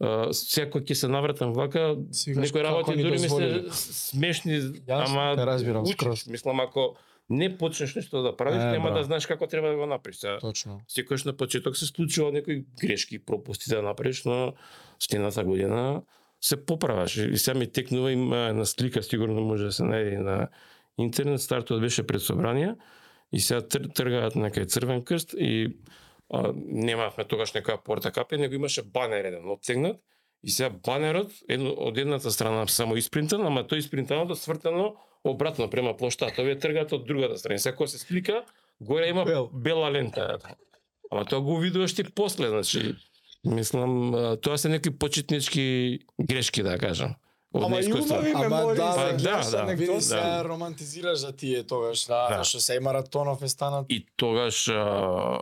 а, 0.00 0.28
секој 0.30 0.82
ќе 0.82 0.94
се 0.94 1.08
навратам 1.08 1.52
вака 1.52 1.96
некои 2.28 2.62
работи 2.62 2.96
дури 2.96 3.10
ми 3.12 3.28
се 3.28 3.62
смешни, 3.70 4.60
ама 4.88 5.34
те 5.36 5.46
разбирам 5.46 5.82
учиш. 5.82 5.94
скроз. 5.94 6.26
Мислам 6.26 6.60
ако 6.60 6.96
не 7.30 7.58
почнеш 7.58 7.94
нешто 7.94 8.22
да 8.22 8.36
правиш, 8.36 8.62
Е, 8.62 8.66
нема 8.66 8.84
браво. 8.84 8.98
да 8.98 9.04
знаеш 9.04 9.26
како 9.26 9.46
треба 9.46 9.68
да 9.68 9.76
го 9.76 9.86
направиш. 9.86 10.16
Сега, 10.16 10.38
Точно. 10.38 10.80
секојаш 10.88 11.26
на 11.26 11.32
почеток 11.32 11.76
се 11.76 11.86
случува 11.86 12.32
некои 12.32 12.64
грешки, 12.80 13.18
пропусти 13.18 13.70
да 13.70 13.82
направиш, 13.82 14.24
но 14.24 14.52
следната 15.00 15.44
година 15.44 16.02
се 16.40 16.56
поправаш. 16.56 17.16
И 17.16 17.38
сега 17.38 17.58
ми 17.58 17.66
текнува 17.66 18.12
има 18.12 18.36
една 18.38 18.64
слика, 18.64 19.02
сигурно 19.02 19.40
може 19.40 19.64
да 19.64 19.72
се 19.72 19.82
најде 19.82 20.18
на 20.18 20.48
интернет, 20.98 21.40
стартот 21.40 21.80
беше 21.80 22.06
пред 22.06 22.22
собрание 22.22 22.74
и 23.32 23.40
сега 23.40 23.60
тр, 23.60 23.88
тргаат 23.88 24.34
некај 24.34 24.66
црвен 24.66 25.02
крст 25.02 25.34
и 25.34 25.68
а, 26.30 26.52
немавме 26.54 27.24
тогаш 27.24 27.52
некоја 27.52 27.82
порта 27.84 28.12
капе, 28.12 28.38
него 28.38 28.54
имаше 28.54 28.82
банер 28.82 29.24
еден 29.24 29.50
оттегнат 29.50 29.96
и 30.44 30.50
сега 30.50 30.70
банерот 30.70 31.32
едно, 31.48 31.70
од 31.78 31.98
едната 31.98 32.30
страна 32.30 32.66
само 32.68 32.96
испринтан, 32.96 33.46
ама 33.46 33.64
тој 33.64 33.78
испринтаното 33.78 34.36
свртано 34.36 34.94
обратно 35.24 35.70
према 35.70 35.96
плоштата, 35.96 36.42
овие 36.42 36.58
тргаат 36.58 36.92
од 36.92 37.06
другата 37.06 37.38
страна. 37.38 37.54
И 37.54 37.58
Сега 37.58 37.76
кога 37.76 37.88
се 37.88 37.98
слика, 37.98 38.44
горе 38.80 39.08
има 39.08 39.24
Бел. 39.24 39.50
бела 39.52 39.90
лента. 39.90 40.38
Ама 41.10 41.24
тоа 41.24 41.40
го 41.40 41.58
видуваш 41.58 41.94
ти 41.94 42.04
после, 42.04 42.48
значи 42.48 42.94
мислам 43.44 44.14
тоа 44.42 44.58
се 44.58 44.68
некои 44.68 44.98
почетнички 44.98 45.98
грешки 46.20 46.62
да 46.62 46.78
кажам. 46.78 47.14
Од 47.54 47.64
Ама 47.64 47.80
и 47.80 47.92
убави 47.92 48.32
Ама 48.34 48.48
мемории 48.48 48.76
да, 48.76 48.92
за 48.92 49.24
да, 49.24 49.50
да, 49.50 49.62
анекдоти. 49.62 49.90
Види 49.90 50.02
се 50.02 50.14
да. 50.16 50.44
романтизираш 50.44 51.18
за 51.18 51.32
тие 51.32 51.64
тогаш, 51.66 52.06
Да. 52.06 52.28
да. 52.28 52.38
Зашто 52.38 52.60
се 52.60 52.74
и 52.74 52.80
маратонов 52.80 53.42
е 53.42 53.48
станат. 53.48 53.86
И 53.88 54.06
тогаш 54.16 54.68
а, 54.68 55.40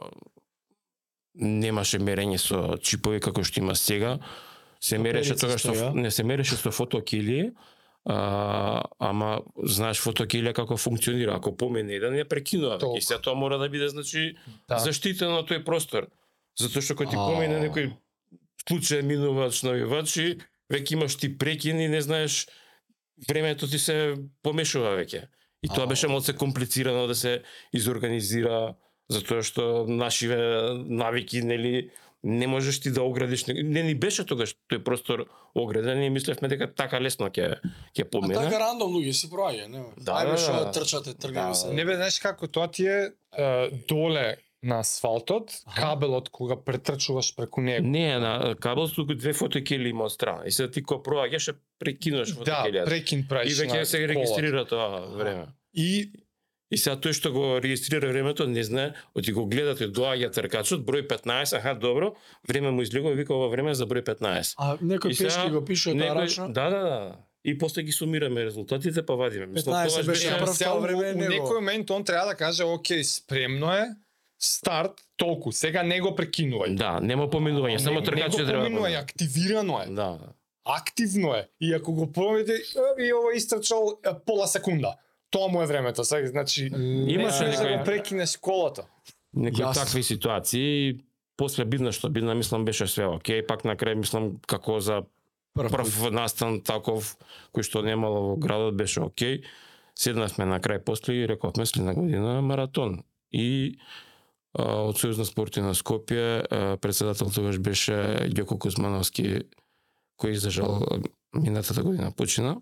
немаше 1.34 1.98
мерење 1.98 2.38
со 2.38 2.76
чипови 2.78 3.20
како 3.20 3.44
што 3.44 3.60
има 3.60 3.74
сега. 3.74 4.18
Се 4.80 4.98
мереше 4.98 5.34
тогаш 5.36 5.62
со 5.62 5.72
стоја. 5.72 5.94
не 5.94 6.10
се 6.10 6.24
мереше 6.24 6.56
со 6.56 6.70
фотокили, 6.70 7.52
а, 8.04 8.82
ама 8.98 9.40
знаеш 9.64 10.00
фотокилија 10.04 10.52
како 10.54 10.76
функционира, 10.76 11.36
ако 11.36 11.56
помине 11.56 11.94
еден 11.96 12.14
ја 12.14 12.28
прекинува 12.28 12.78
Толку. 12.78 12.98
и 12.98 13.02
се 13.02 13.18
тоа 13.18 13.34
мора 13.34 13.58
да 13.58 13.68
биде 13.68 13.88
значи 13.88 14.36
Да. 14.68 14.78
заштитено 14.78 15.40
на 15.40 15.42
тој 15.42 15.64
простор. 15.64 16.06
Затоа 16.58 16.82
што 16.82 16.94
кога 16.94 17.10
ти 17.10 17.16
помине 17.16 17.58
некој 17.68 17.92
случај 18.68 19.02
минувач 19.02 19.62
навивач 19.62 20.16
и 20.16 20.38
веќе 20.70 20.92
имаш 20.92 21.16
ти 21.16 21.32
прекин 21.38 21.80
и 21.80 21.88
не 21.88 22.00
знаеш 22.00 22.46
времето 23.28 23.66
ти 23.66 23.78
се 23.78 24.14
помешува 24.42 24.94
веќе. 24.96 25.26
И 25.62 25.68
тоа 25.68 25.86
беше 25.86 26.08
малку 26.08 26.32
комплицирано 26.36 27.06
да 27.06 27.14
се 27.14 27.42
изорганизира 27.72 28.74
затоа 29.08 29.42
што 29.42 29.84
нашиве 29.86 30.38
навики 30.86 31.42
нели 31.42 31.90
не 32.22 32.46
можеш 32.46 32.80
ти 32.80 32.90
да 32.90 33.02
оградиш 33.02 33.46
не, 33.46 33.62
не 33.62 33.82
ни 33.82 33.94
беше 33.94 34.24
тогаш 34.24 34.54
тој 34.70 34.80
простор 34.80 35.26
ограден 35.54 36.02
и 36.02 36.10
мислевме 36.10 36.48
дека 36.48 36.66
така 36.68 36.96
лесно 36.96 37.28
ќе 37.28 37.60
ќе 37.92 38.00
А 38.00 38.10
помине. 38.10 38.34
така 38.34 38.58
рандом 38.58 38.92
луѓе 38.92 39.12
си 39.12 39.28
проаѓа, 39.28 39.68
нема. 39.68 39.92
Да, 39.98 40.12
Ајде 40.14 40.30
да, 40.30 40.38
што 40.38 40.52
да. 40.54 40.70
трчате, 40.72 41.14
тргаме 41.14 41.48
Да, 41.48 41.54
се. 41.54 41.68
Не 41.70 41.84
бе, 41.84 41.96
знаеш 41.96 42.18
како, 42.18 42.48
тоа 42.48 42.68
ти 42.68 42.86
е 42.86 43.12
доле 43.88 44.36
на 44.62 44.78
асфалтот, 44.80 45.52
кабелот 45.76 46.30
кога 46.30 46.56
претрчуваш 46.56 47.36
преку 47.36 47.60
него. 47.60 47.86
Не, 47.86 48.18
на 48.18 48.56
кабел 48.56 48.88
туку 48.88 49.14
две 49.14 49.32
фотокели 49.32 49.88
има 49.88 50.04
од 50.04 50.12
страна. 50.12 50.42
И 50.46 50.50
сега 50.50 50.70
ти 50.70 50.82
кога 50.82 51.02
проаѓаш 51.02 51.52
прекинуваш 51.78 52.32
Да, 52.32 52.40
фотокелијата. 52.40 52.84
прекин 52.86 53.18
и 53.20 53.28
правиш 53.28 53.52
веќе 53.54 53.82
се 53.84 54.06
регистрира 54.06 54.64
тоа 54.64 55.04
време. 55.12 55.46
И 55.74 56.08
И 56.70 56.76
сега 56.76 56.96
тој 56.96 57.12
што 57.12 57.30
го 57.30 57.60
регистрира 57.60 58.08
времето 58.08 58.46
не 58.46 58.64
знае, 58.64 58.94
оти 59.14 59.32
го 59.32 59.46
гледа 59.46 59.74
тој 59.74 59.90
доаѓа 59.90 60.32
тркачот 60.32 60.80
број 60.80 61.06
15, 61.06 61.52
аха 61.52 61.74
добро, 61.74 62.14
време 62.48 62.70
му 62.70 62.82
излегува 62.82 63.12
и 63.12 63.16
вика 63.16 63.34
ова 63.34 63.48
време 63.48 63.70
е 63.70 63.74
за 63.74 63.86
број 63.86 64.02
15. 64.02 64.54
А 64.56 64.76
некој 64.78 65.12
сега 65.12 65.28
пешки 65.28 65.50
го 65.50 65.60
пише 65.62 65.90
тоа 65.90 65.98
Некој- 65.98 66.14
рачно. 66.16 66.48
Да, 66.48 66.70
да, 66.70 66.80
да. 66.80 67.16
И 67.44 67.58
после 67.58 67.82
ги 67.82 67.92
сумираме 67.92 68.44
резултатите 68.44 69.02
па 69.02 69.14
вадиме. 69.14 69.46
15 69.48 69.62
тогаш 69.88 70.06
беше 70.06 70.38
прв 70.38 70.48
сега, 70.50 70.70
тоа 70.70 70.80
време 70.80 71.04
у, 71.04 71.14
у 71.14 71.14
него. 71.14 71.32
некој 71.32 71.54
момент 71.54 71.90
он 71.90 72.04
треба 72.04 72.26
да 72.26 72.34
каже, 72.34 72.64
окей, 72.64 73.04
спремно 73.04 73.72
е, 73.72 73.86
старт, 74.38 74.92
толку, 75.16 75.52
сега 75.52 75.82
не 75.82 76.00
го 76.00 76.08
прекинувај. 76.10 76.74
Да, 76.74 77.00
нема 77.00 77.28
поминување, 77.28 77.76
само 77.78 78.00
Не- 78.00 78.06
тркачот 78.06 78.38
не 78.38 78.44
го 78.44 78.50
треба. 78.50 78.64
поминувај, 78.64 78.98
активирано 78.98 79.80
е. 79.80 79.86
Да. 79.86 80.18
Активно 80.64 81.34
е. 81.34 81.48
И 81.60 81.74
ако 81.74 81.92
го 81.92 82.12
пробите, 82.12 82.52
и 82.98 83.12
ово 83.12 83.30
истрчал 83.30 84.00
е, 84.02 84.10
пола 84.26 84.46
секунда. 84.46 84.96
Тоа 85.34 85.48
му 85.48 85.62
е 85.62 85.66
времето, 85.66 86.04
сега, 86.04 86.28
значи, 86.28 86.70
Имаше 87.08 87.44
да 87.44 87.50
некој- 87.50 87.78
го 87.78 87.84
прекинеш 87.84 88.36
колата. 88.38 88.86
некои 89.34 89.64
такви 89.74 90.02
ситуации 90.02 90.88
и 90.88 90.98
после 91.36 91.64
бидна 91.64 91.90
што 91.90 92.06
бидна 92.08 92.34
мислам 92.34 92.64
беше 92.64 92.86
све 92.86 93.06
окей, 93.08 93.42
пак 93.42 93.64
на 93.64 93.74
крај 93.74 93.94
мислам 93.96 94.38
како 94.46 94.78
за 94.80 95.02
Прв, 95.54 95.70
прв 95.70 96.10
настан 96.10 96.60
таков 96.60 97.14
кој 97.54 97.62
што 97.62 97.82
немало 97.82 98.20
во 98.24 98.36
градот 98.36 98.74
беше 98.74 99.00
окей. 99.00 99.42
Седнавме 99.94 100.44
на 100.44 100.58
крај 100.58 100.78
после 100.80 101.14
и 101.14 101.28
рековме 101.28 101.66
следна 101.66 101.94
година 101.94 102.42
маратон. 102.42 103.02
И 103.30 103.78
а, 104.52 104.62
од 104.82 104.96
Сојуз 104.96 105.18
на 105.18 105.24
спорти 105.24 105.60
на 105.62 105.74
Скопје 105.74 106.42
а, 106.42 106.76
председател 106.76 107.30
тогаш 107.30 107.58
беше 107.58 107.92
Ѓоко 108.30 108.58
Кузмановски 108.58 109.42
кој 110.18 110.34
за 110.34 110.50
жал 110.50 110.82
минатата 111.32 111.82
година 111.82 112.10
почина. 112.10 112.56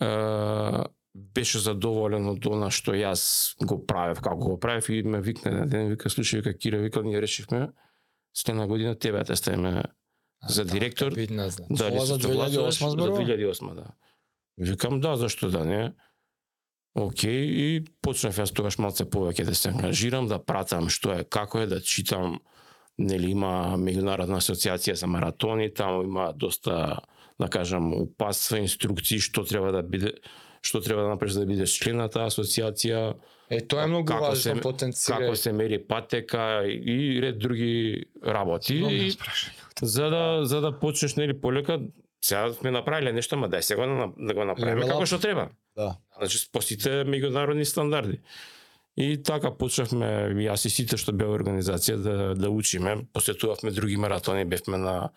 А, 0.00 0.86
беше 1.34 1.58
задоволен 1.58 2.28
од 2.30 2.46
она 2.46 2.70
што 2.70 2.94
јас 2.94 3.54
го 3.60 3.80
правев, 3.86 4.20
како 4.22 4.54
го 4.54 4.58
правев 4.60 4.88
и 4.90 5.02
ме 5.02 5.20
викна 5.20 5.52
на 5.60 5.66
ден, 5.66 5.88
вика, 5.92 6.08
слушај, 6.08 6.42
вика, 6.42 6.54
Кире, 6.54 6.78
вика, 6.78 7.02
ние 7.02 7.20
решивме 7.22 7.68
следна 8.34 8.66
година 8.66 8.98
тебе 8.98 9.18
да 9.18 9.24
те 9.24 9.36
ставиме 9.36 9.82
за 10.48 10.64
директор. 10.64 11.12
Видно, 11.12 11.50
значи. 11.50 11.74
Дали 11.74 11.96
Ова 11.96 12.06
за 12.06 12.20
согласуваш? 12.20 12.78
2008 12.78 12.84
За 12.84 12.90
зборува? 12.90 13.18
2008, 13.18 13.74
да. 13.74 13.84
Викам, 14.58 15.00
да, 15.00 15.16
зашто 15.16 15.50
да 15.50 15.64
не? 15.64 15.92
Океј, 16.98 17.42
и 17.46 17.84
почнав 18.02 18.38
јас 18.38 18.50
тогаш 18.54 18.78
малце 18.78 19.04
повеќе 19.06 19.44
да 19.46 19.54
се 19.54 19.70
ангажирам, 19.70 20.26
да 20.26 20.38
пратам 20.42 20.88
што 20.90 21.12
е, 21.14 21.24
како 21.24 21.60
е, 21.62 21.66
да 21.70 21.78
читам, 21.80 22.40
нели 22.98 23.30
има 23.30 23.76
меѓународна 23.78 24.40
асоциација 24.42 24.96
за 24.98 25.06
маратони, 25.06 25.70
таму 25.74 26.02
има 26.02 26.32
доста, 26.34 26.98
да 27.38 27.48
кажам, 27.48 27.92
упатства, 27.94 28.58
инструкции 28.58 29.20
што 29.22 29.44
треба 29.46 29.70
да 29.72 29.82
биде 29.82 30.16
што 30.60 30.80
треба 30.80 31.02
да 31.02 31.08
направиш 31.08 31.32
за 31.32 31.40
да 31.40 31.46
бидеш 31.46 31.70
член 31.72 31.96
на 31.96 32.08
таа 32.08 32.26
асоциација, 32.26 33.14
Е, 33.50 33.62
тоа 33.62 33.82
е 33.82 33.86
многу 33.86 34.04
Како 34.04 34.24
важно, 34.26 34.36
се- 34.36 34.60
потенцира. 34.60 35.18
како 35.18 35.36
се 35.36 35.52
мери 35.52 35.78
патека 35.80 36.66
и 36.66 37.18
ред 37.22 37.38
други 37.38 38.04
работи. 38.22 38.74
И, 38.76 39.16
за 39.82 40.10
да 40.10 40.40
за 40.44 40.60
да 40.60 40.72
почнеш 40.72 41.16
нели 41.16 41.32
полека 41.32 41.80
сега 42.20 42.52
сме 42.52 42.70
направиле 42.70 43.12
нешто, 43.12 43.36
ма 43.36 43.48
дај 43.48 43.60
сега 43.60 43.86
да, 43.86 44.12
да 44.18 44.34
го 44.34 44.44
направиме 44.44 44.86
како 44.86 45.06
што 45.06 45.18
треба. 45.18 45.48
Да. 45.76 45.96
Значи 46.18 46.48
по 46.52 46.60
сите 46.60 47.04
меѓународни 47.06 47.64
стандарди. 47.64 48.20
И 48.96 49.16
така 49.16 49.50
почнавме 49.50 50.34
јас 50.36 50.66
и 50.66 50.70
сите 50.70 50.96
што 50.96 51.12
беа 51.12 51.28
организација 51.28 51.96
да 51.96 52.34
да 52.34 52.50
учиме, 52.50 53.06
посетувавме 53.12 53.70
други 53.70 53.96
маратони, 53.96 54.44
бевме 54.44 54.76
на 54.76 55.08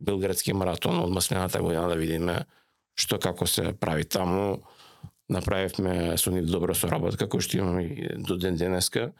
Белградски 0.00 0.52
маратон 0.52 1.00
од 1.00 1.10
маслената 1.10 1.58
година 1.58 1.88
да 1.88 1.94
видиме 1.94 2.44
што 2.94 3.18
како 3.18 3.46
се 3.46 3.72
прави 3.72 4.04
таму. 4.04 4.62
Направивме 5.30 6.16
со 6.18 6.32
нив 6.34 6.48
добро 6.50 6.74
соработка 6.74 7.28
кој 7.30 7.44
што 7.44 7.60
имаме 7.60 8.16
до 8.18 8.36
ден 8.36 8.56
денеска. 8.58 9.12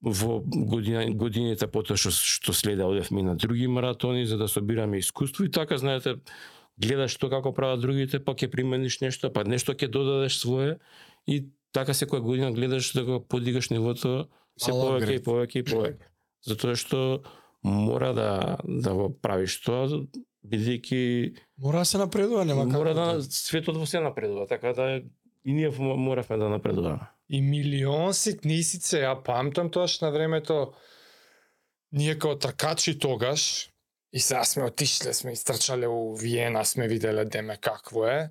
Во 0.00 0.38
година, 0.44 1.06
годините 1.10 1.66
потоа 1.66 1.98
што, 1.98 2.12
што 2.12 2.54
следа 2.54 2.86
одевме 2.86 3.24
на 3.26 3.34
други 3.34 3.66
маратони 3.66 4.26
за 4.26 4.38
да 4.38 4.46
собираме 4.48 4.98
искуство 4.98 5.44
и 5.44 5.50
така 5.50 5.78
знаете 5.78 6.20
гледаш 6.78 7.16
што 7.16 7.30
како 7.32 7.52
прават 7.56 7.80
другите, 7.80 8.20
па 8.20 8.36
ќе 8.36 8.50
примениш 8.52 9.00
нешто, 9.00 9.32
па 9.32 9.44
нешто 9.44 9.74
ќе 9.74 9.88
додадеш 9.88 10.38
свое 10.38 10.78
и 11.26 11.48
така 11.72 11.96
секоја 11.96 12.22
година 12.22 12.52
гледаш 12.52 12.92
да 12.92 13.04
го 13.04 13.20
подигаш 13.20 13.70
нивото 13.72 14.28
се 14.60 14.72
повеќе 14.72 15.18
и 15.18 15.24
повеќе 15.24 15.62
и 15.62 15.66
повеќе. 15.66 16.10
Затоа 16.46 16.76
што 16.78 17.00
мора 17.66 18.12
да 18.14 18.30
да 18.62 18.94
го 18.94 19.10
правиш 19.10 19.58
тоа 19.64 19.88
бидејќи 20.50 21.36
Мора 21.58 21.78
да 21.78 21.84
се 21.84 21.98
напредува, 21.98 22.44
нема 22.44 22.64
мора 22.64 22.94
како. 22.94 23.18
да 23.18 23.22
светот 23.22 23.76
во 23.76 23.86
се 23.86 24.00
напредува, 24.00 24.46
така 24.46 24.72
да 24.72 25.00
и 25.44 25.52
ние 25.52 25.70
мо- 25.70 25.96
моравме 25.96 26.36
да 26.36 26.48
напредуваме. 26.48 27.06
И 27.28 27.40
милион 27.42 28.14
ситнисице, 28.14 29.02
ја 29.02 29.22
памтам 29.22 29.70
тоаш 29.70 30.00
на 30.00 30.10
времето, 30.10 30.72
ние 31.92 32.18
као 32.18 32.38
тркачи 32.38 32.98
тогаш, 32.98 33.70
и 34.12 34.20
сега 34.20 34.44
сме 34.44 34.64
отишле, 34.64 35.14
сме 35.14 35.32
истрчале 35.32 35.86
у 35.86 36.14
Виена, 36.16 36.64
сме 36.64 36.88
виделе 36.88 37.24
деме 37.24 37.56
какво 37.60 38.06
е, 38.06 38.30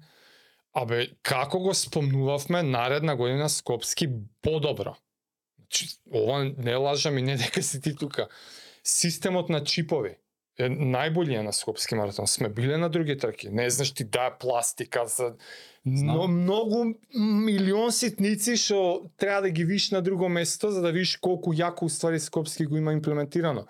Абе, 0.75 1.07
како 1.23 1.59
го 1.59 1.73
спомнувавме 1.73 2.63
наредна 2.63 3.15
година 3.15 3.49
Скопски 3.49 4.09
подобро. 4.41 4.95
Значи, 5.59 5.87
ова 6.13 6.53
не 6.57 6.75
лажам 6.75 7.17
и 7.17 7.21
не 7.21 7.37
дека 7.37 7.63
си 7.63 7.81
ти 7.81 7.95
тука. 7.95 8.27
Системот 8.83 9.49
на 9.49 9.63
чипови 9.63 10.17
е 10.57 10.69
најболиот 10.69 11.43
на 11.43 11.53
Скопски 11.53 11.95
маратон. 11.95 12.27
Сме 12.27 12.49
биле 12.49 12.77
на 12.77 12.89
други 12.89 13.17
трки. 13.17 13.49
Не 13.49 13.69
знаеш 13.69 13.93
ти 13.93 14.03
да 14.03 14.29
пластика 14.39 15.05
за 15.07 15.33
но, 15.85 16.27
многу 16.27 16.95
милион 17.13 17.91
ситници 17.91 18.55
што 18.57 19.11
треба 19.21 19.45
да 19.45 19.49
ги 19.53 19.65
виш 19.65 19.91
на 19.91 20.01
друго 20.01 20.29
место 20.29 20.71
за 20.71 20.81
да 20.81 20.91
видиш 20.91 21.17
колку 21.21 21.53
јако 21.53 21.85
уствари 21.85 22.19
Скопски 22.19 22.65
го 22.65 22.77
има 22.77 22.93
имплементирано. 22.93 23.67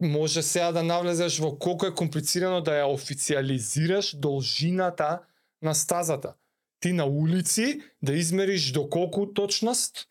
Може 0.00 0.42
сега 0.42 0.72
да 0.72 0.82
навлезеш 0.82 1.38
во 1.40 1.56
колку 1.58 1.86
е 1.86 1.94
комплицирано 1.94 2.60
да 2.60 2.78
ја 2.78 2.92
официализираш 2.94 4.14
должината 4.16 5.24
на 5.62 5.74
стазата. 5.74 6.34
Ти 6.80 6.92
на 6.92 7.06
улици 7.06 7.80
да 8.02 8.12
измериш 8.12 8.72
до 8.72 8.88
колку 8.88 9.26
точност 9.32 10.08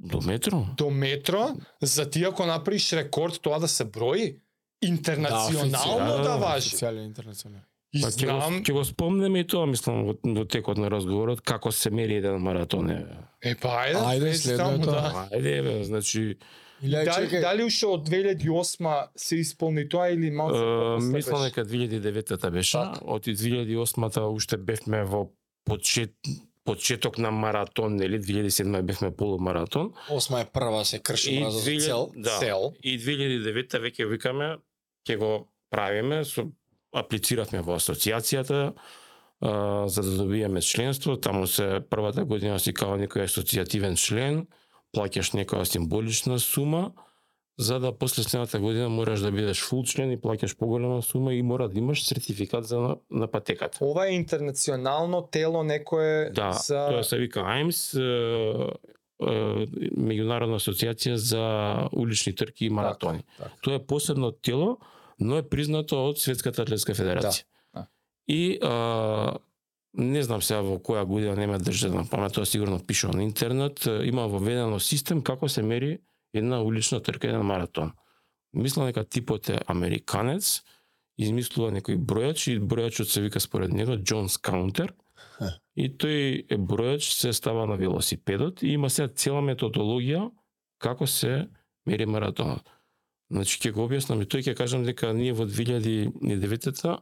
До 0.00 0.20
метро? 0.20 0.66
до 0.76 0.90
метро, 0.90 1.48
за 1.82 2.10
ти 2.10 2.24
ако 2.24 2.46
направиш 2.46 2.92
рекорд 2.92 3.40
тоа 3.42 3.58
да 3.60 3.68
се 3.68 3.84
брои 3.84 4.36
интернационално 4.82 6.06
да, 6.06 6.16
да, 6.16 6.22
да, 6.22 6.36
важи. 6.36 6.76
Официјален 6.76 7.04
интернационален. 7.04 7.64
И 7.92 8.02
Па 8.02 8.08
ќе 8.14 8.26
го, 8.30 8.38
знам, 8.38 8.56
ќе 8.62 8.72
го 8.72 8.84
спомнеме 8.86 9.42
и 9.42 9.46
тоа, 9.50 9.66
мислам, 9.66 10.04
во, 10.06 10.14
во 10.22 10.44
текот 10.46 10.78
на 10.78 10.88
разговорот, 10.92 11.42
како 11.42 11.72
се 11.74 11.90
мери 11.90 12.20
еден 12.22 12.38
маратон. 12.38 12.90
Е. 12.90 13.00
е 13.42 13.54
па 13.58 13.80
ајде, 13.82 13.98
Ајде, 13.98 14.30
ајде 14.30 14.34
следното. 14.38 14.92
да. 14.94 15.26
Ајде, 15.34 15.54
бе, 15.66 15.74
значи, 15.84 16.22
Илјај 16.80 17.04
Дали, 17.04 17.26
чекај, 17.26 17.42
дали 17.44 17.64
уште 17.66 17.88
од 17.90 18.06
2008 18.08 18.92
се 19.20 19.40
исполни 19.42 19.84
тоа 19.90 20.06
или 20.14 20.30
малку 20.30 20.56
после 20.56 21.10
мислам 21.12 21.42
дека 21.44 21.64
2009-та 21.66 22.50
беше, 22.54 22.84
од 23.02 23.26
2008-та 23.26 24.24
уште 24.30 24.56
бевме 24.56 25.02
во 25.04 25.26
почет 25.68 26.14
почеток 26.64 27.18
на 27.18 27.30
маратон, 27.30 27.96
нели 27.96 28.20
2007 28.20 28.82
бевме 28.82 29.16
полумаратон. 29.16 29.92
осма 30.10 30.40
е 30.40 30.44
прва 30.44 30.84
се 30.84 30.98
крши 30.98 31.44
за 31.50 31.70
2000 31.70 31.84
цел. 31.84 32.10
да, 32.16 32.38
Цел. 32.38 32.72
И 32.82 32.98
2009 32.98 33.80
веќе 33.80 34.08
викаме 34.08 34.56
ќе 35.08 35.16
го 35.16 35.48
правиме, 35.70 36.24
со 36.24 36.50
аплициравме 36.92 37.62
во 37.62 37.78
асоциацијата 37.78 38.72
а, 39.40 39.88
за 39.88 40.02
да 40.02 40.16
добиеме 40.16 40.60
членство, 40.60 41.16
таму 41.16 41.46
се 41.46 41.80
првата 41.90 42.24
година 42.24 42.58
си 42.58 42.74
као 42.74 42.98
некој 42.98 43.24
асоцијативен 43.24 43.96
член, 43.96 44.46
плаќаш 44.94 45.32
некоја 45.38 45.64
символична 45.64 46.38
сума, 46.38 46.90
за 47.60 47.80
да 47.80 47.98
после 47.98 48.22
следната 48.22 48.60
година 48.60 48.88
мораш 48.88 49.20
да 49.20 49.30
бидеш 49.32 49.60
фул 49.60 49.82
член 49.84 50.12
и 50.14 50.16
плаќаш 50.16 50.56
поголема 50.56 51.02
сума 51.04 51.34
и 51.36 51.42
мора 51.42 51.68
да 51.68 51.78
имаш 51.78 52.06
сертификат 52.06 52.64
за 52.64 52.80
на, 52.80 52.96
на 53.10 53.28
патеката. 53.28 53.78
Ова 53.84 54.06
е 54.06 54.14
интернационално 54.16 55.22
тело 55.22 55.62
некое 55.62 56.30
Да, 56.30 56.52
за 56.52 56.88
тоа 56.88 57.04
се 57.04 57.18
вика 57.18 57.44
е, 57.44 57.60
е, 57.60 59.36
меѓународна 59.92 60.56
асоциација 60.56 61.14
за 61.14 61.44
улични 61.92 62.34
трки 62.34 62.66
и 62.66 62.70
маратони. 62.70 63.24
така. 63.36 63.52
Тоа 63.62 63.74
е 63.74 63.86
посебно 63.86 64.32
тело, 64.32 64.78
но 65.20 65.36
е 65.36 65.42
признато 65.42 66.00
од 66.08 66.18
Светската 66.18 66.62
атлетска 66.62 66.96
федерација. 66.96 67.44
да. 67.74 67.86
И 68.28 68.58
а, 68.62 69.36
не 69.92 70.22
знам 70.22 70.40
сега 70.42 70.62
во 70.64 70.78
која 70.78 71.04
година 71.04 71.36
нема 71.36 71.58
држа 71.58 71.92
на 71.92 72.08
памет, 72.08 72.32
тоа 72.32 72.46
сигурно 72.46 72.80
пише 72.80 73.12
на 73.12 73.22
интернет, 73.22 73.84
има 74.04 74.28
воведено 74.28 74.80
систем 74.80 75.20
како 75.22 75.48
се 75.48 75.62
мери 75.62 75.98
една 76.34 76.62
улична 76.62 77.02
трка, 77.02 77.28
еден 77.28 77.46
маратон. 77.46 77.92
Мислам 78.52 78.86
дека 78.86 79.04
типот 79.04 79.48
е 79.48 79.60
американец, 79.66 80.62
измислува 81.18 81.70
некој 81.74 81.98
бројач 81.98 82.48
и 82.50 82.58
бројачот 82.60 83.12
се 83.12 83.22
вика 83.22 83.40
според 83.40 83.72
него 83.72 83.96
Джонс 83.96 84.38
Каунтер. 84.38 84.94
И 85.76 85.88
тој 85.88 86.46
е 86.50 86.58
бројач 86.58 87.12
се 87.12 87.32
става 87.32 87.66
на 87.66 87.76
велосипедот 87.76 88.62
и 88.62 88.74
има 88.76 88.90
сега 88.90 89.08
цела 89.08 89.40
методологија 89.40 90.30
како 90.78 91.06
се 91.06 91.48
мери 91.86 92.06
маратонот. 92.06 92.66
Значи 93.30 93.60
ќе 93.60 93.72
го 93.72 93.86
објаснам 93.86 94.22
и 94.22 94.28
тој 94.28 94.50
ќе 94.50 94.56
кажам 94.58 94.84
дека 94.84 95.12
ние 95.14 95.32
во 95.32 95.46
2009-та 95.46 96.98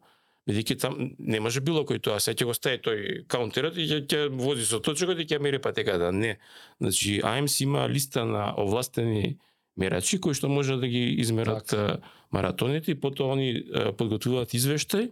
бидејќи 0.48 0.78
там 0.80 0.96
не 1.18 1.40
може 1.44 1.60
било 1.60 1.84
кој 1.84 2.00
тоа, 2.00 2.20
сега 2.24 2.40
ќе 2.40 2.48
го 2.48 2.54
стави 2.56 2.80
тој 2.84 3.00
каунтерот 3.28 3.76
и 3.76 3.84
ќе, 3.88 3.98
ќе 4.08 4.20
вози 4.32 4.64
со 4.68 4.80
точкот 4.80 5.20
и 5.20 5.26
ќе 5.28 5.40
мери 5.44 5.60
патеката. 5.60 6.08
Не. 6.12 6.38
Значи 6.80 7.20
АМС 7.24 7.60
има 7.60 7.84
листа 7.88 8.24
на 8.24 8.54
овластени 8.56 9.36
мерачи 9.76 10.18
кои 10.20 10.34
што 10.34 10.48
може 10.48 10.78
да 10.80 10.88
ги 10.88 11.04
измерат 11.20 11.72
а, 11.72 11.98
маратоните 12.32 12.92
и 12.92 13.00
потоа 13.00 13.36
они 13.36 13.68
подготвуваат 13.98 14.56
извештај 14.56 15.10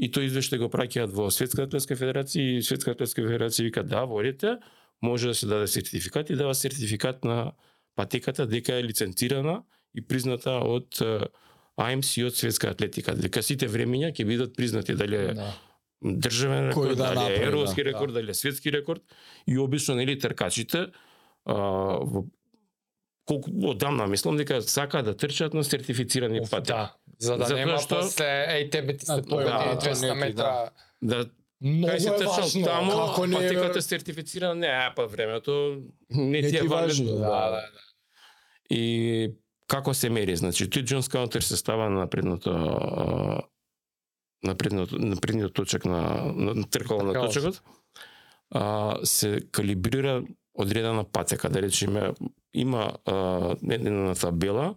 и 0.00 0.08
тој 0.08 0.30
извештај 0.30 0.64
го 0.64 0.70
праќаат 0.72 1.12
во 1.12 1.28
Светската 1.30 1.68
атлетска 1.68 1.96
федерација 2.00 2.56
и 2.56 2.62
Светската 2.64 2.96
атлетска 2.98 3.22
федерација 3.26 3.68
вика 3.68 3.84
да, 3.84 4.06
водите, 4.08 4.56
може 5.04 5.28
да 5.28 5.34
се 5.34 5.46
даде 5.46 5.68
сертификат 5.68 6.30
и 6.30 6.36
дава 6.40 6.54
сертификат 6.54 7.24
на 7.24 7.52
патеката 7.96 8.46
дека 8.46 8.74
е 8.74 8.84
лиценцирана 8.84 9.62
и 9.94 10.00
призната 10.00 10.56
од 10.64 11.02
е, 11.82 11.98
и 12.16 12.24
од 12.24 12.34
светска 12.34 12.68
атлетика, 12.68 13.14
дека 13.14 13.42
сите 13.42 13.68
времиња 13.68 14.12
ќе 14.12 14.24
бидат 14.24 14.56
признати 14.56 14.94
дали 14.94 15.16
е 15.16 15.34
да. 15.34 15.52
државен 16.02 16.68
рекорд, 16.68 16.96
да 16.96 17.14
дали 17.14 17.32
е 17.32 17.42
европски 17.42 17.82
да. 17.82 17.90
рекорд, 17.90 18.12
дали 18.12 18.30
е 18.30 18.34
светски 18.34 18.72
рекорд 18.72 19.02
и 19.46 19.58
обично 19.58 19.94
нели 19.94 20.18
тркачите 20.18 20.86
а, 21.46 21.54
во 22.02 22.24
колку 23.26 23.50
одамна 23.64 24.06
мислам 24.06 24.36
дека 24.36 24.62
сакаат 24.62 25.04
да 25.04 25.16
трчат 25.16 25.54
на 25.54 25.64
сертифицирани 25.64 26.40
Оф, 26.40 26.50
патеки. 26.50 26.72
да. 26.72 26.94
За 27.18 27.36
да 27.36 27.44
Затоа 27.44 27.58
нема 27.58 27.78
што- 27.78 27.96
после 27.96 28.24
еј 28.24 28.70
тебе 28.70 28.96
ти 28.96 29.06
се 29.06 29.22
погоди 29.22 29.46
е 29.46 29.76
200 29.76 30.02
неки, 30.02 30.18
метра. 30.18 30.70
Да 31.02 31.26
Многу 31.60 31.86
кај 31.86 31.96
е 31.96 32.00
се 32.00 32.10
трчал 32.10 32.32
важно. 32.32 32.64
таму, 32.64 32.90
како 32.90 33.26
не 33.26 33.36
е- 33.36 33.38
патеката 33.38 33.82
сертифицирана, 33.82 34.54
не, 34.54 34.66
а 34.66 34.92
па 34.96 35.06
времето 35.06 35.82
не, 36.10 36.40
Не 36.40 36.42
ти 36.42 36.56
е 36.56 36.62
важно, 36.62 37.04
Да, 37.06 37.12
да. 37.12 37.20
да, 37.20 37.50
да. 37.50 37.80
И 38.70 39.34
како 39.70 39.94
се 39.94 40.10
мери? 40.10 40.34
Значи, 40.36 40.66
тој 40.66 40.84
Джонс 40.84 41.08
Каунтер 41.08 41.46
се 41.46 41.56
става 41.56 41.88
на 41.90 42.08
предното 42.10 42.50
на 44.42 44.54
предното 44.54 44.98
на 44.98 45.16
предниот 45.16 45.54
точак 45.54 45.84
на, 45.84 46.32
на, 46.34 46.54
на 46.54 46.64
тркало 46.64 47.02
на 47.02 47.12
Тркало. 47.12 47.26
точакот. 47.26 47.62
А, 48.50 48.96
се 49.04 49.40
калибрира 49.52 50.22
одредена 50.54 51.04
патека, 51.04 51.50
да 51.50 51.62
речеме 51.62 52.12
има 52.54 52.92
а, 53.06 53.14
една 53.70 54.14
табела 54.14 54.74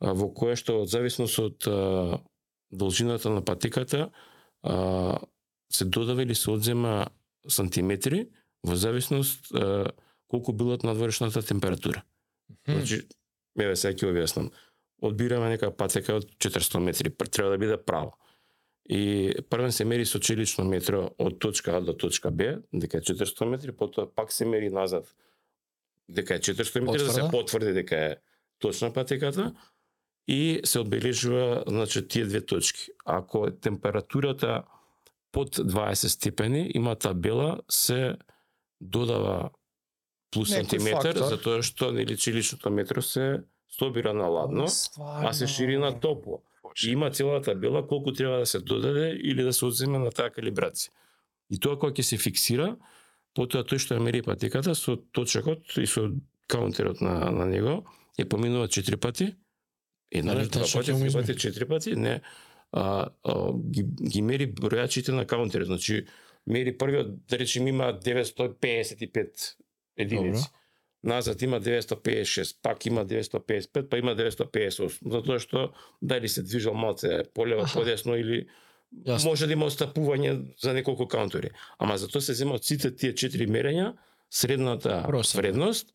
а, 0.00 0.12
во 0.14 0.30
која 0.30 0.54
што 0.56 0.82
од 0.84 0.92
зависност 0.92 1.38
од 1.42 1.66
а, 1.66 2.18
должината 2.70 3.32
на 3.32 3.42
патеката 3.42 4.10
а, 4.62 5.18
се 5.72 5.84
додава 5.84 6.22
или 6.22 6.34
се 6.34 6.50
одзема 6.50 7.08
сантиметри 7.48 8.28
во 8.62 8.76
зависност 8.76 9.50
а, 9.54 9.90
колку 10.28 10.52
билат 10.52 10.84
надворешната 10.84 11.42
температура. 11.42 12.02
Мгм. 12.68 12.78
Значи, 12.78 13.02
еве 13.60 13.76
сега 13.76 13.94
ќе 13.94 14.12
објаснам. 14.12 14.50
Одбираме 15.02 15.48
нека 15.48 15.70
патека 15.70 16.18
од 16.18 16.30
400 16.42 16.78
метри, 16.82 17.10
треба 17.10 17.50
да 17.50 17.58
биде 17.58 17.76
право. 17.76 18.16
И 18.88 19.34
првен 19.50 19.72
се 19.72 19.84
мери 19.84 20.06
со 20.08 20.18
челично 20.18 20.64
метро 20.64 21.10
од 21.18 21.38
точка 21.38 21.76
А 21.76 21.80
до 21.80 21.92
точка 21.92 22.30
Б, 22.30 22.62
дека 22.72 22.98
е 22.98 23.00
400 23.00 23.44
метри, 23.44 23.72
потоа 23.72 24.08
пак 24.14 24.32
се 24.32 24.46
мери 24.46 24.70
назад 24.70 25.14
дека 26.08 26.34
е 26.34 26.40
400 26.40 26.80
метри, 26.80 26.98
да 27.04 27.12
се 27.12 27.20
Потврда? 27.20 27.30
потврди 27.30 27.72
дека 27.72 27.96
е 27.96 28.16
точна 28.58 28.92
патеката 28.92 29.54
и 30.28 30.60
се 30.64 30.78
одбележува 30.78 31.64
значи 31.66 32.08
тие 32.08 32.24
две 32.24 32.46
точки. 32.46 32.88
Ако 33.04 33.46
е 33.46 33.56
температурата 33.60 34.62
под 35.32 35.56
20 35.56 35.94
степени, 35.94 36.70
има 36.74 36.96
табела 36.96 37.60
се 37.70 38.16
додава 38.80 39.50
плюс 40.30 40.50
Некој 40.50 40.56
сантиметар, 40.56 41.14
фактор. 41.16 41.30
затоа 41.30 41.62
што 41.62 41.90
нели 41.92 42.16
челичното 42.16 42.70
метро 42.70 43.02
се 43.02 43.42
собира 43.68 44.14
на 44.14 44.28
ладно, 44.28 44.66
а 44.98 45.32
се 45.32 45.46
шири 45.46 45.78
на 45.78 45.92
топло. 46.00 46.42
И 46.84 46.90
има 46.90 47.10
цела 47.10 47.42
табела 47.42 47.86
колку 47.86 48.12
треба 48.12 48.38
да 48.38 48.46
се 48.46 48.58
додаде 48.58 49.18
или 49.22 49.42
да 49.42 49.52
се 49.52 49.64
одземе 49.64 49.98
на 49.98 50.10
таа 50.10 50.30
калибрација. 50.30 50.90
И 51.50 51.58
тоа 51.58 51.78
кога 51.78 51.92
ќе 51.92 52.02
се 52.02 52.18
фиксира, 52.20 52.76
потоа 53.34 53.64
тој 53.64 53.80
што 53.80 53.96
ја 53.96 54.04
мери 54.04 54.22
патеката 54.22 54.74
со 54.74 54.96
точакот 54.96 55.78
и 55.78 55.86
со 55.86 56.10
каунтерот 56.46 57.00
на, 57.00 57.30
на 57.30 57.46
него, 57.46 57.84
ја 58.18 58.28
поминува 58.28 58.68
четири 58.68 58.96
пати, 58.96 59.34
една, 60.10 60.34
Дали 60.34 60.48
два 60.48 60.66
пати, 60.72 60.92
три 60.92 61.12
пати, 61.12 61.36
четири 61.36 61.68
пати, 61.68 61.96
не, 61.96 62.20
а, 62.72 63.08
а, 63.24 63.52
ги, 63.70 63.84
ги 63.84 64.22
мери 64.22 64.52
бројачите 64.52 65.12
на 65.12 65.26
каунтери. 65.26 65.64
Значи, 65.64 66.06
мери 66.46 66.76
првиот, 66.78 67.26
да 67.28 67.38
речем, 67.38 67.68
има 67.68 67.92
955 67.92 69.56
единици. 69.98 70.42
Добро. 70.42 70.54
Назад 71.04 71.42
има 71.42 71.60
956, 71.60 72.56
пак 72.62 72.86
има 72.86 73.06
955, 73.06 73.88
па 73.88 73.98
има 73.98 74.16
958. 74.16 74.98
Затоа 75.04 75.38
што 75.38 75.72
дали 76.02 76.28
се 76.28 76.42
движал 76.42 76.74
малце 76.74 77.22
полево, 77.34 77.66
подесно 77.72 78.16
или 78.16 78.46
Јасно. 78.96 79.24
може 79.24 79.46
да 79.46 79.52
има 79.52 79.66
отстапување 79.66 80.32
за 80.56 80.72
неколку 80.72 81.06
каунтери. 81.06 81.50
Ама 81.78 81.98
затоа 81.98 82.20
се 82.20 82.34
земат 82.34 82.64
сите 82.64 82.90
тие 82.90 83.14
четири 83.14 83.46
мерења, 83.46 83.92
средната 84.30 85.04
Просек. 85.06 85.36
вредност 85.36 85.94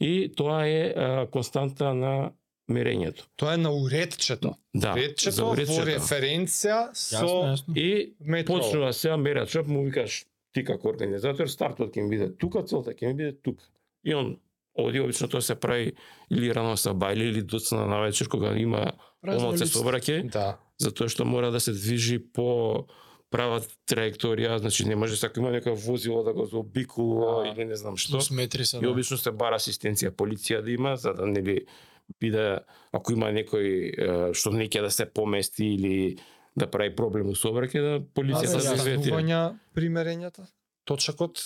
и 0.00 0.32
тоа 0.36 0.66
е 0.66 0.82
а, 0.88 1.26
константа 1.26 1.94
на 1.94 2.32
мерењето. 2.68 3.24
Тоа 3.36 3.54
е 3.54 3.56
на 3.56 3.72
уредчето. 3.72 4.54
Да, 4.74 4.92
Уредчето 4.92 5.30
за 5.32 5.44
во 5.44 5.52
уредчето. 5.52 5.86
референција 5.86 6.90
со 6.92 7.16
Јасно, 7.16 7.42
јасно. 7.46 7.76
И 7.76 8.14
метро. 8.20 8.54
почнува 8.54 8.92
сега 8.92 9.16
мерат 9.16 9.48
шоп, 9.48 9.66
му 9.66 9.84
викаш 9.84 10.24
ти 10.52 10.64
како 10.64 10.88
организатор, 10.88 11.48
стартот 11.48 11.94
ќе 11.94 12.02
ми 12.02 12.16
биде 12.16 12.30
тука, 12.36 12.62
целта 12.64 12.92
ќе 12.92 13.06
ми 13.12 13.14
биде 13.14 13.32
тука. 13.42 13.64
И 14.04 14.14
он 14.14 14.36
оди 14.74 15.00
обично 15.00 15.28
тоа 15.28 15.42
се 15.42 15.54
прави 15.54 15.92
или 16.30 16.54
рано 16.54 16.76
са 16.76 16.94
бајли 16.94 17.28
или 17.30 17.42
доцна 17.42 17.86
на 17.86 18.00
вечер 18.00 18.28
кога 18.28 18.56
има 18.58 18.92
омалце 19.22 19.66
собраке, 19.66 20.22
Да. 20.32 20.58
затоа 20.80 21.08
што 21.08 21.24
мора 21.24 21.50
да 21.50 21.60
се 21.60 21.72
движи 21.72 22.18
по 22.18 22.86
права 23.30 23.60
траекторија, 23.88 24.58
значи 24.58 24.84
не 24.84 24.96
може 24.96 25.16
сако 25.16 25.40
има 25.40 25.50
нека 25.50 25.72
возило 25.72 26.22
да 26.24 26.32
го 26.32 26.44
заобиколува 26.44 27.44
А. 27.44 27.52
или 27.52 27.64
не 27.64 27.76
знам 27.76 27.96
што. 27.96 28.18
Плюс 28.18 28.30
метри 28.30 28.64
се. 28.64 28.76
И 28.76 28.80
да. 28.80 28.90
обично 28.90 29.16
се 29.16 29.30
бара 29.32 29.56
асистенција 29.56 30.10
полиција 30.10 30.60
да 30.62 30.70
има 30.70 30.96
за 30.96 31.14
да 31.14 31.26
не 31.26 31.42
би 31.42 31.66
биде 32.20 32.58
ако 32.92 33.12
има 33.12 33.32
некој 33.32 34.32
што 34.32 34.50
не 34.52 34.68
ќе 34.68 34.82
да 34.82 34.90
се 34.90 35.06
помести 35.06 35.64
или 35.64 36.16
да 36.56 36.68
прави 36.70 36.94
проблем 36.96 37.32
у 37.32 37.36
сообраќај 37.38 37.82
да 37.82 37.94
А, 37.96 38.04
полицијата 38.14 38.60
да, 38.60 38.60
се. 38.60 38.76
Застанувања 38.76 39.58
примерењата? 39.76 40.46
Точакот 40.84 41.40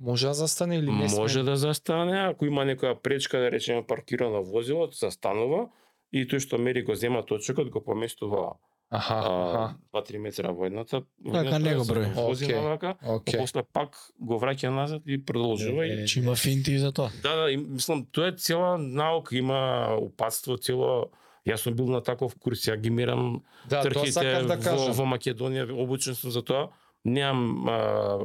може 0.00 0.26
да 0.26 0.34
застане 0.34 0.78
или 0.78 0.90
не 0.90 1.08
сме? 1.08 1.20
Може 1.20 1.42
да 1.42 1.56
застане, 1.56 2.18
ако 2.28 2.46
има 2.46 2.64
некоја 2.64 2.96
пречка, 3.00 3.38
да 3.38 3.50
речеме 3.50 3.86
паркирано 3.86 4.42
возило, 4.42 4.88
застанува 4.92 5.68
и 6.12 6.26
тој 6.26 6.40
што 6.40 6.58
мери 6.58 6.82
го 6.82 6.94
зема 6.94 7.22
точокот, 7.26 7.70
го 7.70 7.84
поместува 7.84 8.56
Аха, 8.90 9.14
аха. 9.14 9.74
2-3 9.94 10.18
метра 10.18 10.50
во 10.50 10.66
едната. 10.66 11.04
во 11.22 11.32
Така, 11.32 11.58
не 11.58 11.74
го 11.74 11.84
се 11.84 11.92
брои. 11.92 12.06
Вози 12.06 12.44
Окей. 12.44 12.56
навака, 12.56 12.94
па 13.00 13.12
Окей. 13.14 13.38
после 13.38 13.62
пак 13.62 13.94
го 14.18 14.34
враќа 14.40 14.68
назад 14.74 15.02
и 15.06 15.24
продолжува. 15.24 15.86
и... 15.86 16.08
Че 16.08 16.20
има 16.20 16.34
финти 16.34 16.78
за 16.78 16.92
тоа. 16.92 17.10
Да, 17.22 17.36
да, 17.36 17.50
и 17.50 17.56
мислам, 17.56 18.06
тоа 18.10 18.28
е 18.28 18.32
цела 18.32 18.78
наука, 18.78 19.36
има 19.36 19.96
упатство, 20.00 20.56
цело... 20.56 21.06
Јас 21.48 21.64
сум 21.64 21.74
бил 21.74 21.88
на 21.88 22.02
таков 22.04 22.34
курс, 22.38 22.66
ја 22.68 22.76
ги 22.76 22.90
мерам 22.90 23.42
Да, 23.68 23.82
сакав 23.82 24.46
да 24.46 24.56
во, 24.76 24.92
во 24.92 25.04
Македонија, 25.08 25.70
обучен 25.72 26.14
сум 26.14 26.30
за 26.30 26.42
тоа. 26.42 26.68
Немам 27.04 27.64
а, 27.64 27.76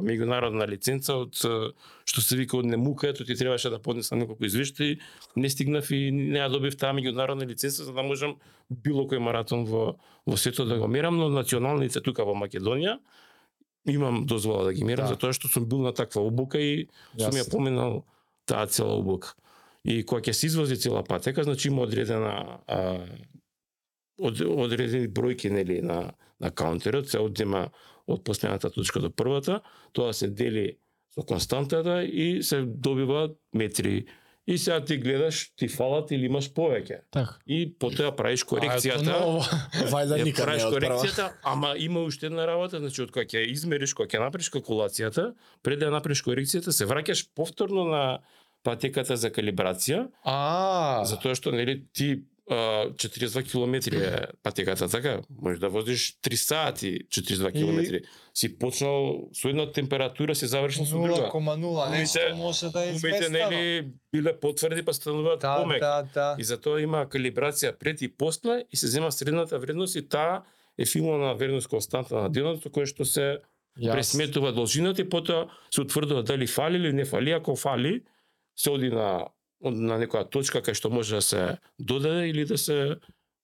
меѓународна 0.04 0.66
лиценца 0.68 1.14
од 1.22 1.32
што 1.32 2.20
се 2.20 2.36
вика 2.36 2.58
од 2.58 2.66
немука, 2.68 3.08
ето 3.08 3.24
ти 3.24 3.32
требаше 3.34 3.70
да 3.72 3.78
поднесам 3.80 4.18
неколку 4.20 4.44
извештаи, 4.44 4.98
не 5.34 5.48
стигнав 5.48 5.88
и 5.90 6.10
не 6.12 6.36
ја 6.36 6.50
добив 6.52 6.76
таа 6.76 6.92
меѓународна 6.92 7.48
лиценца 7.48 7.84
за 7.88 7.94
да 7.96 8.04
можам 8.04 8.36
било 8.68 9.06
кој 9.08 9.16
маратон 9.18 9.64
во 9.64 9.96
во 10.26 10.36
светот 10.36 10.68
да 10.68 10.76
го 10.76 10.88
мерам, 10.88 11.16
но 11.16 11.30
националните 11.32 12.02
тука 12.04 12.24
во 12.28 12.36
Македонија 12.36 12.98
имам 13.88 14.26
дозвола 14.26 14.64
да 14.64 14.74
ги 14.74 14.84
мерам 14.84 15.06
Да. 15.06 15.14
затоа 15.14 15.32
што 15.32 15.48
сум 15.48 15.64
бил 15.64 15.80
на 15.80 15.92
таква 15.92 16.20
обука 16.20 16.60
и 16.60 16.88
сум 17.16 17.32
ја 17.32 17.48
поминал 17.50 18.04
таа 18.44 18.66
цела 18.66 18.98
обука. 18.98 19.32
И 19.86 20.02
кога 20.02 20.20
ќе 20.20 20.34
се 20.34 20.50
извози 20.50 20.76
цела 20.76 21.04
патека, 21.06 21.44
значи 21.46 21.68
има 21.68 21.86
одредена 21.86 22.60
а, 22.66 22.80
од, 24.18 24.40
одредени 24.42 25.08
бројки 25.08 25.50
нели 25.50 25.78
на 25.82 26.12
на 26.40 26.50
каунтерот, 26.50 27.08
се 27.10 27.20
одзема 27.22 27.68
од 28.06 28.22
последната 28.24 28.70
точка 28.70 29.00
до 29.00 29.10
првата, 29.10 29.60
тоа 29.96 30.12
се 30.14 30.28
дели 30.28 30.76
со 31.14 31.24
константата 31.24 32.02
и 32.04 32.42
се 32.42 32.62
добива 32.62 33.30
метри. 33.54 34.06
И 34.46 34.58
сега 34.58 34.84
ти 34.84 34.96
гледаш, 34.96 35.50
ти 35.56 35.66
фалат 35.68 36.12
или 36.14 36.28
имаш 36.30 36.52
повеќе. 36.54 37.00
Така. 37.10 37.34
И 37.50 37.64
потоа 37.66 38.12
правиш 38.14 38.44
корекцијата. 38.46 39.16
Вајда 39.94 40.20
никад 40.22 40.46
правиш 40.46 40.66
корекцијата, 40.70 41.32
ама 41.42 41.72
има 41.82 42.04
уште 42.06 42.28
една 42.30 42.46
работа, 42.46 42.78
значи 42.78 43.02
од 43.02 43.10
кога 43.10 43.26
ќе 43.26 43.42
измериш, 43.50 43.96
кога 43.96 44.06
ќе 44.06 44.22
направиш 44.22 44.52
калкулацијата, 44.54 45.32
пред 45.66 45.82
да 45.82 45.90
направиш 45.90 46.22
корекцијата, 46.22 46.70
се 46.70 46.86
враќаш 46.86 47.26
повторно 47.34 47.88
на 47.90 48.04
патеката 48.66 49.14
за 49.16 49.30
калибрација, 49.30 50.08
А, 50.24 51.04
затоа 51.04 51.34
што 51.34 51.52
нели 51.52 51.84
ти 51.92 52.08
а, 52.48 52.54
42 52.92 53.42
километри 53.44 53.96
е 53.98 54.10
патеката, 54.42 54.88
така? 54.88 55.20
Можеш 55.32 55.58
да 55.58 55.68
возиш 55.68 56.18
3 56.20 56.34
сати 56.36 56.90
42 57.08 57.48
И- 57.48 57.52
километри. 57.52 58.00
Си 58.34 58.50
почнал 58.54 59.30
со 59.32 59.48
една 59.48 59.66
температура, 59.68 60.34
си 60.34 60.46
завршил 60.46 60.84
со 60.84 60.94
друга. 60.96 61.30
0,0, 61.32 61.90
нешто 61.90 62.36
може 62.36 62.68
да 62.68 62.84
е 62.84 62.90
Умите 62.90 63.28
нели 63.30 63.62
биле 64.12 64.34
потврди 64.36 64.82
па 64.82 64.92
стануваат 64.92 65.40
Да, 65.40 65.56
помек. 65.56 65.80
да, 65.80 66.04
да. 66.14 66.36
И 66.38 66.44
затоа 66.44 66.80
има 66.80 67.06
калибрација 67.06 67.72
пред 67.74 68.02
и 68.02 68.08
после 68.10 68.64
и 68.66 68.76
се 68.76 68.86
зема 68.88 69.12
средната 69.12 69.58
вредност 69.58 69.94
и 69.94 70.02
таа 70.04 70.42
е 70.78 70.86
филмна 70.86 71.34
вредност 71.34 71.68
константа 71.68 72.14
на 72.16 72.28
делото 72.28 72.68
кој 72.68 72.84
што 72.86 73.04
се 73.04 73.38
Јас. 73.76 73.92
пресметува 73.92 74.52
должината 74.52 75.02
и 75.02 75.08
потоа 75.08 75.48
се 75.70 75.80
утврдува 75.80 76.22
дали 76.22 76.46
фали 76.46 76.76
или 76.78 76.92
не 76.92 77.04
фали. 77.04 77.30
Ако 77.32 77.56
фали, 77.56 78.02
се 78.56 78.70
оди 78.70 78.90
на 78.90 79.28
на 79.60 79.96
некоја 79.98 80.28
точка 80.28 80.60
кај 80.60 80.74
што 80.74 80.90
може 80.90 81.14
да 81.16 81.22
се 81.22 81.58
додаде 81.78 82.28
или 82.28 82.44
да 82.44 82.58
се 82.58 82.96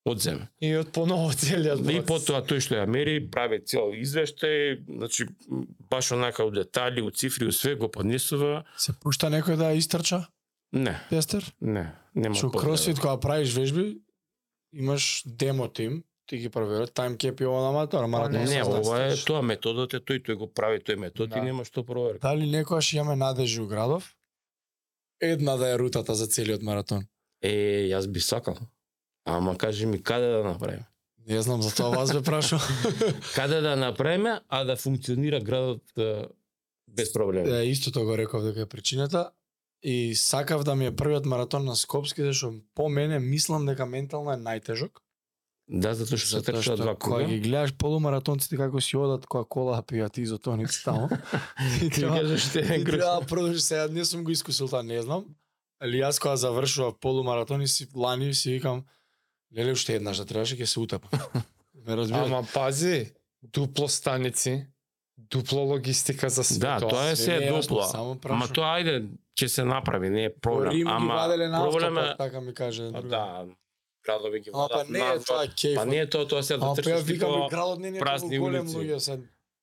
одземе. 0.05 0.49
И 0.61 0.75
од 0.77 0.91
поново 0.93 1.33
целиот 1.33 1.81
И 1.81 1.85
процес. 1.85 2.05
потоа 2.07 2.43
тој 2.43 2.61
што 2.61 2.75
ја 2.75 2.87
мери, 2.87 3.21
прави 3.23 3.61
цел 3.61 3.93
извештај, 3.93 4.83
значи 4.89 5.27
баш 5.91 6.13
онака 6.13 6.45
у 6.45 6.51
детали, 6.51 7.01
у 7.01 7.11
цифри, 7.11 7.47
у 7.47 7.53
све 7.53 7.75
го 7.77 7.89
поднесува. 7.89 8.65
Се 8.77 8.93
пушта 8.95 9.31
некој 9.31 9.57
да 9.57 9.73
истрча 9.73 10.27
Не, 10.73 11.01
тестер? 11.11 11.45
не, 11.61 11.93
нема 12.15 12.35
Што 12.35 12.51
кросфит 12.51 12.99
кога 12.99 13.17
правиш 13.17 13.53
вежби, 13.53 14.01
имаш 14.73 15.23
демо 15.27 15.69
тим, 15.69 16.03
ти 16.27 16.39
ги 16.39 16.49
проверат 16.49 16.95
тайм 16.95 17.17
кеп 17.17 17.41
и 17.41 17.45
ова 17.45 17.61
на 17.63 17.69
аматор, 17.69 18.07
маратон 18.07 18.41
не, 18.41 18.47
се 18.47 18.55
Не, 18.55 18.63
ова 18.63 19.01
е 19.03 19.17
тоа 19.17 19.43
методот 19.43 19.95
е 19.95 20.01
тој, 20.01 20.23
тој 20.23 20.35
го 20.35 20.47
прави 20.47 20.79
тој 20.79 20.97
метод 20.97 21.31
Да. 21.31 21.39
и 21.39 21.43
нема 21.43 21.65
што 21.65 21.85
проверка. 21.85 22.21
Дали 22.23 22.45
некојаш 22.47 22.97
имаме 22.97 23.17
надежи 23.17 23.61
у 23.61 23.67
градов? 23.67 24.15
Една 25.23 25.57
да 25.57 25.69
е 25.71 25.79
рутата 25.79 26.15
за 26.15 26.27
целиот 26.27 26.63
маратон. 26.63 27.07
Е, 27.43 27.89
јас 27.91 28.07
би 28.11 28.21
сакал. 28.21 28.57
Ама 29.25 29.59
кажи 29.59 29.87
ми 29.87 30.03
каде 30.03 30.27
да 30.27 30.45
направиме? 30.45 30.87
Не 31.29 31.43
знам, 31.43 31.63
за 31.63 31.75
тоа 31.75 31.91
вас 31.91 32.13
бе 32.13 32.23
прашувам. 32.23 32.67
Каде 33.35 33.61
да 33.61 33.77
направиме, 33.77 34.41
а 34.49 34.65
да 34.65 34.77
функционира 34.77 35.41
градот 35.41 35.83
без 36.89 37.13
проблем. 37.13 37.55
Е, 37.55 37.65
истото 37.65 38.05
го 38.05 38.19
реков 38.19 38.45
дека 38.45 38.61
е 38.61 38.67
причината. 38.67 39.31
И 39.83 40.15
сакав 40.15 40.65
да 40.65 40.75
ми 40.75 40.87
е 40.87 40.97
првиот 40.97 41.27
маратон 41.27 41.65
на 41.65 41.77
Скопски, 41.77 42.23
зашто 42.23 42.55
по 42.75 42.89
мене 42.89 43.19
мислам 43.19 43.67
дека 43.67 43.87
ментално 43.87 44.33
е 44.33 44.37
најтежок. 44.37 45.03
Да, 45.69 45.95
затоа 45.95 46.19
што 46.19 46.43
се 46.43 46.63
што 46.63 46.77
два 46.77 46.95
кога 46.95 47.23
круга. 47.23 47.31
ги 47.31 47.39
гледаш 47.41 47.73
полумаратонците 47.79 48.57
како 48.57 48.81
си 48.81 48.97
одат 48.97 49.27
која 49.27 49.47
кола 49.49 49.83
пијат 49.83 50.19
изотоници 50.19 50.85
таму. 50.85 51.09
и 51.83 51.91
Ти 51.95 52.03
кажеш 52.03 52.53
те 52.53 52.61
и 52.61 52.85
треба 52.85 53.21
да 53.21 53.27
продолжи 53.27 53.61
сега, 53.61 53.89
не 53.89 54.05
сум 54.05 54.25
го 54.25 54.31
искусил 54.31 54.69
тоа, 54.69 54.83
не 54.83 55.03
знам. 55.03 55.25
Али 55.81 56.03
јас 56.03 56.21
кога 56.21 56.37
завршував 56.37 56.99
полумаратони 57.01 57.69
си 57.69 57.87
лани 57.95 58.35
си 58.35 58.59
викам 58.59 58.85
леле 59.57 59.73
уште 59.73 59.97
еднаш 59.97 60.17
да 60.17 60.27
требаше 60.27 60.57
ќе 60.57 60.65
се 60.65 60.81
утапам. 60.81 61.11
Ме 61.87 61.97
разбираш? 61.97 62.27
Ама 62.27 62.47
пази, 62.55 63.13
дупло 63.43 63.89
станици, 63.89 64.67
дупло 65.19 65.61
логистика 65.61 66.31
за 66.31 66.45
све 66.45 66.59
Да, 66.59 66.81
тоа 66.81 67.11
е 67.11 67.17
Се 67.17 67.23
се 67.23 67.39
не 67.39 67.47
е 67.47 67.53
јасно, 67.53 67.69
дупло. 67.69 68.19
Ама 68.29 68.49
тоа 68.49 68.79
ајде, 68.79 69.09
ќе 69.39 69.47
се 69.47 69.65
направи, 69.65 70.11
не 70.11 70.25
е 70.25 70.35
По 70.35 70.41
проблем. 70.41 70.73
Ги 70.77 70.85
Ама 70.87 71.15
ваделе 71.15 71.49
на 71.49 71.65
проблем 71.65 71.99
е 71.99 72.15
така 72.19 72.41
ми 72.41 72.55
каже. 72.55 72.83
А, 72.83 73.01
друга. 73.01 73.09
да, 73.09 73.47
градови 74.05 74.41
ги 74.41 74.51
Ама 74.55 74.69
па 74.69 74.85
не 74.85 74.99
е 75.01 75.19
тоа 75.21 75.47
кејф. 75.47 75.75
Па 75.75 75.85
не 75.87 75.97
е 75.97 76.07
тоа, 76.07 76.27
тоа 76.27 76.43
се 76.43 76.55
да 76.55 76.61
па 76.61 76.67
ја 76.67 76.77
трчаш 76.77 77.03
викам, 77.03 77.49
градот 77.49 77.79
не 77.81 77.89
е 77.89 77.99
празни 77.99 78.39
голем 78.39 78.61
улици. 78.63 78.77
луѓе 78.77 78.99
се. 78.99 79.19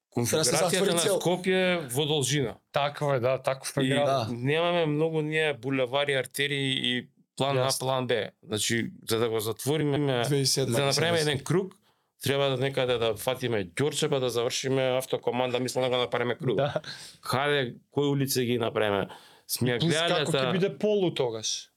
конфигурацијата 0.09 0.93
на. 0.93 0.99
Скопје 1.13 1.61
во 1.87 2.05
должина. 2.05 2.55
Такво 2.71 3.13
е, 3.13 3.19
да, 3.19 3.37
таков 3.39 3.77
е 3.77 3.81
И 3.81 3.89
град. 3.89 4.05
да. 4.05 4.27
немаме 4.31 4.85
многу 4.85 5.21
ние 5.21 5.53
булевари, 5.53 6.13
артерии 6.13 6.71
и 6.87 7.07
план 7.37 7.57
А, 7.57 7.69
план 7.79 8.07
Б. 8.07 8.29
Значи, 8.43 8.91
за 9.09 9.19
да 9.19 9.29
го 9.29 9.39
затвориме, 9.39 9.97
2007 9.97 10.65
за 10.65 10.71
да 10.71 10.85
направиме 10.85 11.19
еден 11.19 11.39
круг, 11.39 11.75
треба 12.23 12.49
да 12.49 12.57
некаде 12.57 12.97
да 12.97 13.15
фатиме 13.15 13.65
Ѓорче, 13.65 14.09
па 14.09 14.19
да 14.19 14.29
завршиме 14.29 14.81
автокоманда, 14.97 15.59
мислам 15.59 15.83
да 15.83 15.89
го 15.89 15.97
направиме 15.97 16.35
круг. 16.35 16.57
Да. 16.57 16.73
Хаде, 17.21 17.75
кои 17.91 18.07
улици 18.07 18.45
ги 18.45 18.57
направиме? 18.57 19.07
Сме 19.47 19.69
ја 19.71 19.79
Плюс 19.79 19.95
како 19.95 20.31
ќе 20.31 20.51
биде 20.51 20.77
полу 20.77 21.13
тогаш. 21.13 21.69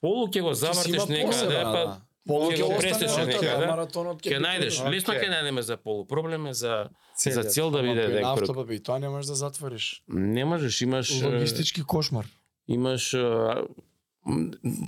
полу 0.00 0.26
ќе 0.26 0.42
го 0.42 0.52
завртиш 0.54 1.06
некаде, 1.06 1.62
па 1.64 1.72
да. 1.72 2.00
Полу 2.26 2.50
ќе 2.50 2.78
пресече 2.78 3.24
некаде. 3.24 3.48
а 3.54 3.66
маратонот 3.68 4.18
ќе 4.20 4.38
најдеш, 4.38 4.80
лесно 4.84 5.14
ќе 5.14 5.28
најдеме 5.30 5.60
за 5.60 5.76
полу. 5.76 6.04
Проблем 6.04 6.46
е 6.46 6.54
за 6.54 6.88
за 7.14 7.30
Целиот. 7.32 7.50
цел 7.50 7.70
да 7.70 7.82
биде 7.82 8.02
еден 8.02 8.22
круг. 8.24 8.42
автопат 8.42 8.66
би 8.66 8.80
тоа 8.80 8.98
не 8.98 9.08
можеш 9.08 9.26
да 9.26 9.34
затвориш. 9.36 10.02
Не 10.08 10.44
можеш, 10.44 10.80
имаш 10.80 11.22
Логистички 11.22 11.82
кошмар. 11.84 12.26
имаш 12.68 13.14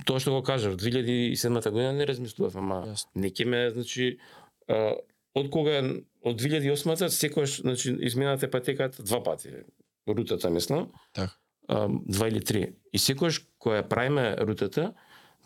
тоа 0.05 0.19
што 0.19 0.31
го 0.31 0.43
кажав, 0.43 0.75
2007 0.75 1.35
година 1.65 1.93
не 1.93 2.05
размислував, 2.05 2.55
ама 2.55 2.83
Јасно. 2.85 3.07
не 3.15 3.29
ќе 3.29 3.45
ме, 3.45 3.69
значи, 3.71 4.17
од 5.33 5.49
кога 5.49 5.79
од 6.21 6.35
2008 6.35 7.07
секогаш 7.07 7.61
значи 7.61 7.95
изменате 8.01 8.47
патеката 8.47 9.03
два 9.03 9.23
пати. 9.23 9.49
Рутата 10.07 10.49
мислам. 10.49 10.91
Така. 11.13 11.33
А, 11.67 11.87
два 11.87 12.27
или 12.27 12.41
три. 12.41 12.73
И 12.93 12.97
секогаш 12.97 13.45
кога 13.59 13.83
правиме 13.83 14.35
рутата, 14.37 14.93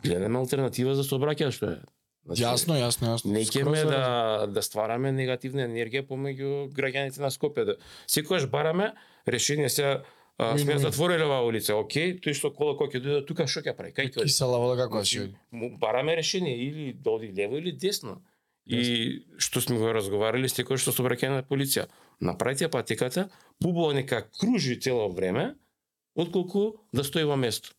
гледаме 0.04 0.40
алтернатива 0.40 0.96
за 0.96 1.04
сообраќај 1.08 1.52
што 1.52 1.72
е. 1.72 1.78
Значи, 2.24 2.44
Јасно, 2.46 2.76
јасно, 2.80 3.08
јасно. 3.12 3.32
Не 3.36 3.44
ја 3.44 3.86
да 3.90 4.04
да 4.48 4.62
ствараме 4.64 5.12
негативна 5.12 5.66
енергија 5.68 6.06
помеѓу 6.08 6.70
граѓаните 6.72 7.20
на 7.20 7.32
Скопје. 7.34 7.66
Да, 7.68 7.76
секогаш 8.08 8.48
бараме 8.48 8.94
решение 9.28 9.70
се 9.70 9.84
а, 10.38 10.58
сме 10.58 10.74
Win-win. 10.74 10.78
затвориле 10.78 11.26
оваа 11.26 11.44
улица. 11.44 11.76
Океј, 11.76 12.22
тој 12.24 12.38
што 12.40 12.54
кола 12.56 12.78
кој 12.80 12.96
ќе 12.96 13.02
дојде 13.04 13.26
тука 13.28 13.48
што 13.48 13.60
ќе 13.66 13.76
прави? 13.76 13.92
Кај 13.92 14.14
ќе? 14.14 14.24
Кисела 14.24 14.60
вода 14.62 14.86
како 14.86 15.04
Значи, 15.04 15.20
ќе 15.52 15.76
бараме 15.80 16.16
решение 16.16 16.56
или 16.56 16.94
да 16.94 17.12
оди 17.12 17.34
лево 17.36 17.60
или 17.60 17.76
десно. 17.76 18.22
И 18.66 19.26
што 19.38 19.60
сме 19.60 19.76
го 19.76 19.92
разговарали 19.92 20.48
секој 20.48 20.80
што 20.80 20.96
со 20.96 21.04
на 21.04 21.44
полиција. 21.44 21.88
Направите 22.22 22.70
патеката, 22.70 23.30
пубово 23.60 23.92
нека 23.92 24.30
кружи 24.40 24.80
цело 24.80 25.10
време, 25.10 25.56
отколку 26.16 26.80
да 26.94 27.04
стои 27.04 27.24
во 27.24 27.36
место. 27.36 27.76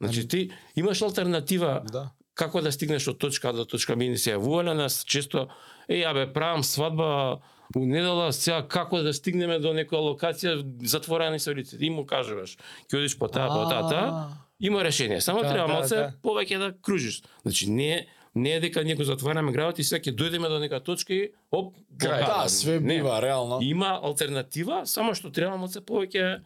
Значи 0.00 0.28
ти 0.28 0.50
имаш 0.76 1.02
алтернатива 1.02 1.82
Да. 1.92 2.10
како 2.34 2.60
да 2.60 2.72
стигнеш 2.72 3.08
од 3.08 3.18
точка 3.18 3.48
А 3.48 3.52
до 3.52 3.64
точка 3.64 3.96
Б, 3.96 4.04
ни 4.04 4.18
се 4.18 4.36
јавувале 4.36 4.74
нас 4.74 5.04
често, 5.04 5.48
еј, 5.90 6.04
абе, 6.06 6.32
правам 6.32 6.62
свадба 6.62 7.40
у 7.76 7.84
недела, 7.84 8.32
сега 8.32 8.62
како 8.68 9.02
да 9.02 9.12
стигнеме 9.12 9.58
до 9.58 9.74
некоја 9.74 10.00
локација, 10.00 10.62
затворени 10.86 11.38
се 11.40 11.50
улиците. 11.50 11.84
И 11.84 11.90
му 11.90 12.06
кажуваш, 12.06 12.56
ќе 12.88 12.96
одиш 12.96 13.18
по 13.18 13.28
таа, 13.28 13.48
по 13.48 13.68
таа, 13.68 13.88
таа, 13.90 14.28
има 14.60 14.84
решение. 14.84 15.20
Само 15.20 15.42
Да, 15.42 15.48
треба 15.52 15.66
да, 15.68 15.72
малце 15.74 15.96
да. 15.96 16.12
повеќе 16.22 16.58
да 16.58 16.72
кружиш. 16.82 17.22
Значи 17.42 17.70
не 17.70 18.06
не 18.34 18.52
е 18.54 18.60
дека 18.60 18.84
ние 18.84 18.94
го 18.94 19.04
затвараме 19.04 19.52
градот 19.52 19.78
и 19.78 19.84
сега 19.84 19.98
ќе 20.00 20.14
дојдеме 20.14 20.48
до 20.48 20.58
нека 20.58 20.80
точка 20.80 21.14
и 21.14 21.32
оп, 21.50 21.74
Крај. 21.98 22.26
Да, 22.26 22.48
све 22.48 22.80
Не. 22.80 22.94
бива, 22.94 23.22
реално. 23.22 23.58
Има 23.62 23.98
алтернатива, 24.02 24.86
само 24.86 25.14
што 25.14 25.30
треба 25.32 25.56
малце 25.56 25.80
повеќе 25.80 26.40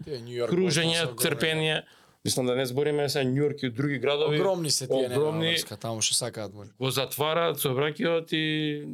кружење, 0.49 1.17
трпение. 1.21 1.83
Мислам 2.25 2.47
да 2.47 2.55
не 2.57 2.67
збориме 2.67 3.09
се 3.09 3.19
Њујорк 3.19 3.65
и 3.67 3.71
други 3.71 3.99
градови. 3.99 4.39
Огромни 4.39 4.71
се 4.71 4.87
тие 4.87 5.07
огромни. 5.07 5.17
огромни 5.17 5.57
таму 5.81 6.01
што 6.01 6.15
сакаат 6.15 6.55
може. 6.55 6.71
го 6.79 6.91
затвараат 6.91 7.59
сообраќајот 7.59 8.33
и 8.33 8.87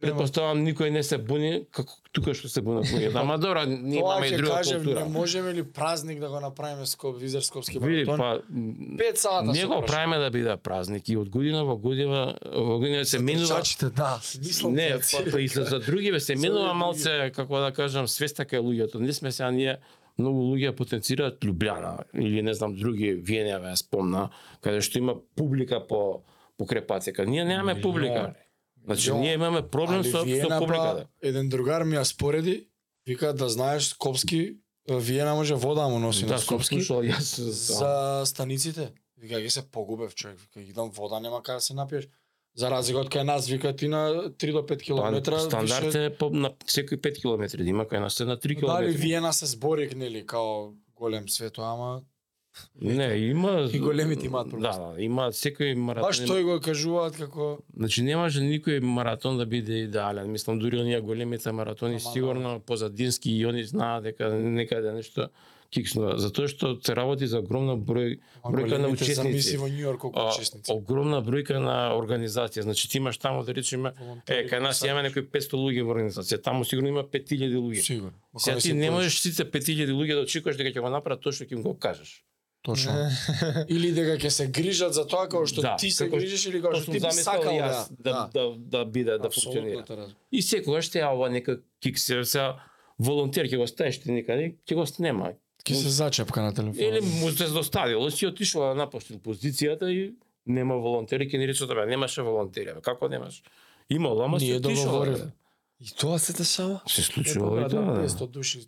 предпоставам 0.00 0.62
никој 0.62 0.90
не 0.90 1.02
се 1.02 1.18
буни 1.18 1.66
како 1.70 1.92
тука 2.12 2.30
што 2.32 2.48
се 2.48 2.62
бунат 2.62 2.86
луѓето. 2.86 3.18
Ама 3.18 3.38
добро, 3.38 3.64
ние 3.64 3.98
имаме 4.00 4.26
и 4.26 4.36
друга 4.36 4.54
кажем, 4.54 4.78
не 4.78 4.84
култура. 4.84 5.04
можеме 5.04 5.54
ли 5.54 5.62
празник 5.64 6.20
да 6.20 6.28
го 6.28 6.40
направиме 6.40 6.86
Скоп 6.86 7.18
Визер 7.18 7.40
Скопски 7.40 7.78
Види, 7.78 8.04
маратон? 8.04 8.42
па 8.48 9.04
5 9.04 9.14
сата 9.14 9.44
ние 9.44 9.54
се 9.54 9.66
го 9.66 9.82
правиме 9.82 10.18
да 10.18 10.30
биде 10.30 10.56
празник 10.56 11.08
и 11.08 11.16
од 11.16 11.28
година 11.28 11.64
во 11.64 11.76
година 11.76 12.34
во 12.46 12.78
година 12.78 13.04
се 13.04 13.18
менува 13.18 13.46
Трчачите, 13.48 13.90
да. 13.90 14.20
Мислам, 14.38 14.72
Не, 14.72 14.96
па, 15.12 15.30
па 15.30 15.40
и 15.40 15.48
за, 15.48 15.62
за 15.64 15.80
другиве 15.80 16.20
се 16.20 16.34
други. 16.34 16.74
малце, 16.74 17.30
како 17.30 17.58
да 17.58 17.72
кажам, 17.72 18.08
свеста 18.08 18.44
кај 18.44 18.60
луѓето. 18.60 18.94
Не 18.94 19.12
сме 19.12 19.32
сега 19.32 19.50
ние 19.50 19.76
многу 20.18 20.42
луѓе 20.52 20.74
потенцираат 20.76 21.40
Лјубљана 21.44 22.04
или 22.14 22.42
не 22.42 22.54
знам 22.54 22.74
други 22.76 23.12
Виенева 23.14 23.76
спомна, 23.76 24.28
каде 24.60 24.82
што 24.82 24.98
има 24.98 25.16
публика 25.36 25.80
по 25.86 26.24
по 26.58 26.66
крепацека. 26.66 27.26
Ние 27.26 27.44
немаме 27.44 27.80
публика. 27.80 28.34
Значи 28.84 29.12
ние 29.12 29.34
имаме 29.34 29.62
проблем 29.62 30.04
со 30.04 30.24
со 30.24 30.58
публиката. 30.58 31.06
Еден 31.22 31.48
другар 31.48 31.84
ми 31.84 31.96
ја 31.96 32.02
спореди, 32.02 32.68
вика 33.06 33.32
да 33.32 33.48
знаеш 33.48 33.94
Скопски, 33.94 34.58
Виена 34.88 35.34
може 35.34 35.54
вода 35.54 35.82
да 35.82 35.88
му 35.88 35.98
носи 35.98 36.26
Да, 36.26 36.32
на 36.32 36.38
Скопски 36.38 36.80
слушал 36.80 37.02
јас 37.04 37.40
за 37.50 38.22
станиците. 38.26 38.92
Вика 39.20 39.36
ќе 39.36 39.48
се 39.48 39.62
погубев 39.70 40.14
човек, 40.14 40.40
вика 40.40 40.60
идам 40.60 40.90
вода 40.90 41.20
нема 41.20 41.42
каде 41.42 41.56
да 41.56 41.60
се 41.60 41.74
напиеш. 41.74 42.08
За 42.56 42.68
разлика 42.68 42.98
од 42.98 43.08
кај 43.08 43.22
нас, 43.22 43.46
вика 43.46 43.72
ти 43.72 43.88
на 43.88 44.08
3 44.32 44.52
до 44.52 44.62
5 44.64 44.82
километра. 44.82 45.32
Па, 45.32 45.40
стандард 45.40 45.84
више- 45.84 46.04
е 46.06 46.10
по, 46.10 46.30
на 46.30 46.50
секои 46.66 46.98
5 46.98 47.20
километри, 47.20 47.62
да 47.62 47.70
има 47.70 47.84
кај 47.84 48.00
нас 48.00 48.20
е 48.20 48.24
на 48.24 48.36
3 48.36 48.40
Дали 48.40 48.56
километри. 48.56 48.92
Виена 48.92 49.32
се 49.32 49.46
збори 49.46 49.90
нели 49.96 50.26
као 50.26 50.68
голем 50.94 51.28
свето, 51.28 51.62
ама 51.62 52.00
Не, 52.74 53.04
има 53.06 53.68
И 53.72 53.78
големите 53.78 54.26
имаат 54.26 54.46
Да, 54.46 54.50
проблем. 54.50 54.70
да, 54.72 54.94
има 54.98 55.22
секој 55.32 55.74
маратон. 55.76 56.08
баш 56.08 56.20
тој 56.20 56.42
го 56.44 56.60
кажуваат 56.60 57.16
како 57.16 57.58
Значи 57.76 58.02
не 58.02 58.16
може 58.16 58.40
никој 58.40 58.80
маратон 58.80 59.38
да 59.38 59.46
биде 59.46 59.72
идеален. 59.74 60.26
Мислам 60.28 60.58
дури 60.58 60.78
оние 60.78 61.00
големите 61.00 61.52
маратони 61.52 61.92
Ама, 61.94 62.12
сигурно 62.12 62.60
позадински 62.60 63.30
и 63.32 63.46
они 63.46 63.64
знаат 63.64 64.02
дека 64.02 64.28
некаде 64.30 64.92
нешто 64.92 65.28
кикснува. 65.70 66.16
Затоа 66.18 66.48
што 66.48 66.76
се 66.80 66.94
работи 66.96 67.26
за 67.26 67.38
огромна 67.40 67.76
број 67.76 68.18
бројка 68.44 68.78
на 68.78 68.88
учесници. 68.88 69.56
во 69.56 69.68
Њујорк 69.68 69.98
колку 69.98 70.18
А, 70.18 70.32
учесници. 70.32 70.72
огромна 70.72 71.20
бројка 71.22 71.58
на 71.58 71.92
организација. 71.92 72.62
Значи 72.62 72.88
ти 72.88 72.98
имаш 72.98 73.18
таму 73.18 73.44
да 73.44 73.52
речеме, 73.52 73.92
е, 74.28 74.48
кај 74.48 74.60
нас 74.60 74.82
имаме 74.82 75.02
некои 75.02 75.22
500 75.22 75.56
луѓе 75.56 75.82
во 75.82 75.92
организација, 75.92 76.42
таму 76.42 76.64
сигурно 76.64 76.88
има 76.88 77.04
5000 77.04 77.56
луѓе. 77.56 77.82
Сигурно. 77.82 78.16
Сега 78.38 78.56
ти 78.58 78.72
не 78.72 78.90
можеш 78.90 79.20
сите 79.20 79.44
5000 79.44 79.92
луѓе 79.92 80.14
да 80.14 80.20
очекуваш 80.22 80.56
дека 80.56 80.72
ќе 80.72 80.80
го 80.80 80.88
направат 80.90 81.20
тоа 81.20 81.32
што 81.32 81.44
ќе 81.44 81.52
им 81.52 81.62
го 81.62 81.74
кажеш. 81.74 82.24
Точно. 82.62 82.92
или 83.68 83.92
дека 83.92 84.16
ќе 84.18 84.28
се 84.30 84.46
грижат 84.48 84.92
за 84.92 85.06
тоа 85.06 85.28
како 85.28 85.46
што 85.46 85.60
Да, 85.62 85.76
ти 85.76 85.90
се 85.90 86.04
како 86.04 86.16
грижиш 86.16 86.46
или 86.46 86.62
како 86.62 86.74
што 86.76 86.90
ти 86.90 86.98
би 86.98 87.12
сакал 87.12 87.52
да. 87.54 87.60
јас 87.60 87.92
да, 87.92 88.30
да, 88.34 88.44
да, 88.56 88.84
биде, 88.84 89.18
да 89.18 89.26
Апсолутно 89.26 89.52
функционира. 89.52 89.84
те 89.84 89.96
разбирам. 89.96 90.16
И 90.32 90.42
секогаш 90.42 90.88
те 90.88 91.04
ова 91.04 91.28
нека 91.30 91.60
кик 91.80 91.98
се 91.98 92.24
сега 92.24 92.56
волонтер 92.98 93.46
ќе 93.46 93.56
го 93.56 93.66
ставиш 93.66 94.00
ти 94.00 94.10
некаде, 94.10 94.56
ќе 94.66 94.74
го 94.74 94.86
снема. 94.86 95.32
Ќе 95.64 95.74
се 95.74 95.90
зачепка 95.90 96.42
на 96.42 96.54
телефон. 96.54 96.80
Или 96.80 97.00
му 97.00 97.30
се 97.30 97.48
доставил, 97.48 98.10
си 98.10 98.26
отишла 98.26 98.68
да 98.68 98.74
напуштил 98.74 99.18
позицијата 99.18 99.90
и 99.90 100.14
нема 100.46 100.76
волонтери, 100.76 101.28
ќе 101.28 101.38
ни 101.38 101.48
речат 101.48 101.68
бе, 101.68 101.86
немаше 101.86 102.22
волонтери, 102.22 102.72
како 102.82 103.08
немаш? 103.08 103.42
Имало, 103.90 104.22
ама 104.24 104.40
си 104.40 104.54
отишла. 104.54 105.32
И 105.80 105.90
тоа 105.94 106.18
се 106.18 106.32
дешава? 106.32 106.80
Се 106.86 107.00
Е, 107.00 107.04
случува 107.04 107.66
и 107.66 107.68
тоа. 107.70 107.94
да. 107.94 108.08
500 108.08 108.30
души. 108.30 108.60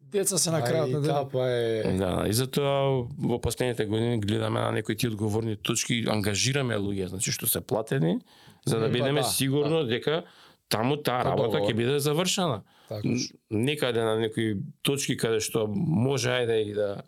Деца 0.00 0.38
се 0.38 0.50
на 0.50 0.60
крајот 0.62 0.92
на 0.92 1.00
денот. 1.00 1.16
капа 1.26 1.42
е... 1.50 1.82
Да, 1.98 2.24
и 2.28 2.32
затоа 2.32 3.02
во 3.18 3.40
последните 3.40 3.84
години 3.86 4.20
гледаме 4.20 4.60
на 4.60 4.70
некои 4.72 4.96
ти 4.96 5.08
одговорни 5.08 5.56
точки, 5.56 6.04
ангажираме 6.08 6.76
луѓе, 6.78 7.06
значи 7.06 7.32
што 7.32 7.46
се 7.50 7.60
платени, 7.60 8.20
за 8.66 8.78
да 8.78 8.86
Па 8.86 8.92
бидеме 8.92 9.20
да, 9.20 9.26
сигурно 9.26 9.84
дека 9.84 10.22
таму 10.68 10.96
таа 11.02 11.22
По 11.24 11.30
работа 11.30 11.58
ќе 11.58 11.74
биде 11.74 11.98
завршена. 11.98 12.62
Така. 12.88 13.08
Некаде 13.50 14.04
на 14.04 14.16
некои 14.16 14.56
точки 14.82 15.16
каде 15.16 15.40
што 15.40 15.66
може 15.68 16.28
ајде 16.28 16.58
и 16.68 16.72
да 16.74 17.02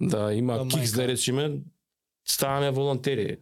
да 0.00 0.32
има 0.34 0.58
Да, 0.64 0.68
кикс 0.68 0.92
да 0.92 1.08
речеме 1.08 1.60
ставаме 2.28 2.70
волонтери. 2.70 3.38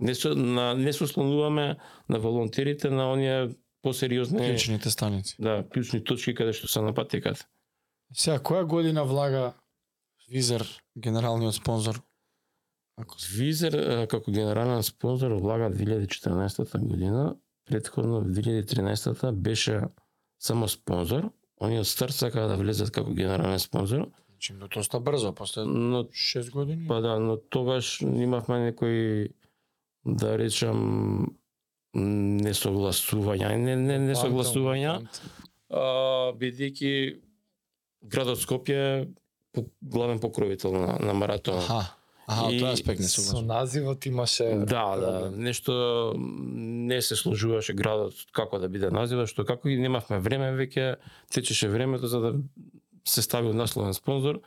Не 0.00 0.14
со 0.14 0.34
на 0.34 0.74
не 0.74 0.92
се 0.92 1.04
ослонуваме 1.04 1.76
на 2.08 2.18
волонтерите 2.18 2.90
на 2.90 3.12
оние 3.12 3.50
посериозни 3.82 4.38
Клучните 4.38 4.90
станици. 4.90 5.36
да 5.38 5.64
клучни 5.68 6.04
точки 6.04 6.34
каде 6.34 6.52
што 6.52 6.68
се 6.68 6.80
на 6.80 6.94
патеката. 6.94 7.46
Сега 8.14 8.38
која 8.38 8.64
година 8.64 9.04
влага 9.04 9.52
Визер, 10.30 10.64
генералниот 10.96 11.54
спонзор? 11.54 12.00
Ако 12.96 13.16
Визер 13.36 14.06
како 14.08 14.30
генерален 14.30 14.82
спонзор 14.82 15.32
влага 15.32 15.70
2014 15.70 16.78
година, 16.78 17.36
предходно 17.64 18.22
2013 18.22 19.32
беше 19.32 19.80
само 20.42 20.68
спонзор. 20.68 21.30
Они 21.62 21.78
од 21.78 21.86
старт 21.86 22.16
сакаа 22.16 22.48
да 22.50 22.58
влезат 22.58 22.90
како 22.90 23.14
генерален 23.14 23.60
спонзор, 23.62 24.08
Значи, 24.42 24.52
но 24.58 24.66
доста 24.68 24.98
брзо, 24.98 25.32
после 25.32 25.64
но 25.64 26.02
6 26.04 26.50
години. 26.50 26.88
Па 26.88 27.00
да, 27.00 27.18
но 27.20 27.36
тогаш 27.36 28.00
имавме 28.00 28.58
некои 28.58 29.28
да 30.04 30.34
речам 30.38 31.36
несогласувања, 31.94 33.54
не 33.54 33.76
не 33.76 34.00
несогласувања, 34.08 34.96
а, 35.70 36.32
бидејќи 36.34 37.20
градот 38.02 38.42
Скопје 38.42 39.06
главен 39.80 40.18
покровител 40.18 40.72
на, 40.72 40.98
на 40.98 41.14
маратонот. 41.14 41.70
Аха. 41.70 42.01
Аха, 42.32 42.46
од 42.48 42.54
И 42.56 42.60
тој 42.62 42.72
аспект 42.72 43.00
не 43.00 43.08
Со 43.08 43.20
согласувам. 43.20 43.46
називот 43.46 44.06
имаше... 44.06 44.44
Да, 44.66 44.96
да, 44.96 45.30
нешто 45.30 46.14
не 46.16 47.02
се 47.02 47.16
сложуваше 47.16 47.76
градот 47.76 48.14
како 48.32 48.58
да 48.58 48.68
биде 48.68 48.90
назива, 48.90 49.26
што 49.28 49.44
како 49.44 49.68
и 49.68 49.76
немавме 49.76 50.18
време 50.18 50.50
веќе, 50.56 50.96
течеше 51.30 51.68
времето 51.68 52.06
за 52.08 52.20
да 52.20 52.34
се 53.04 53.22
стави 53.22 53.52
насловен 53.52 53.94
спонзор 53.94 54.40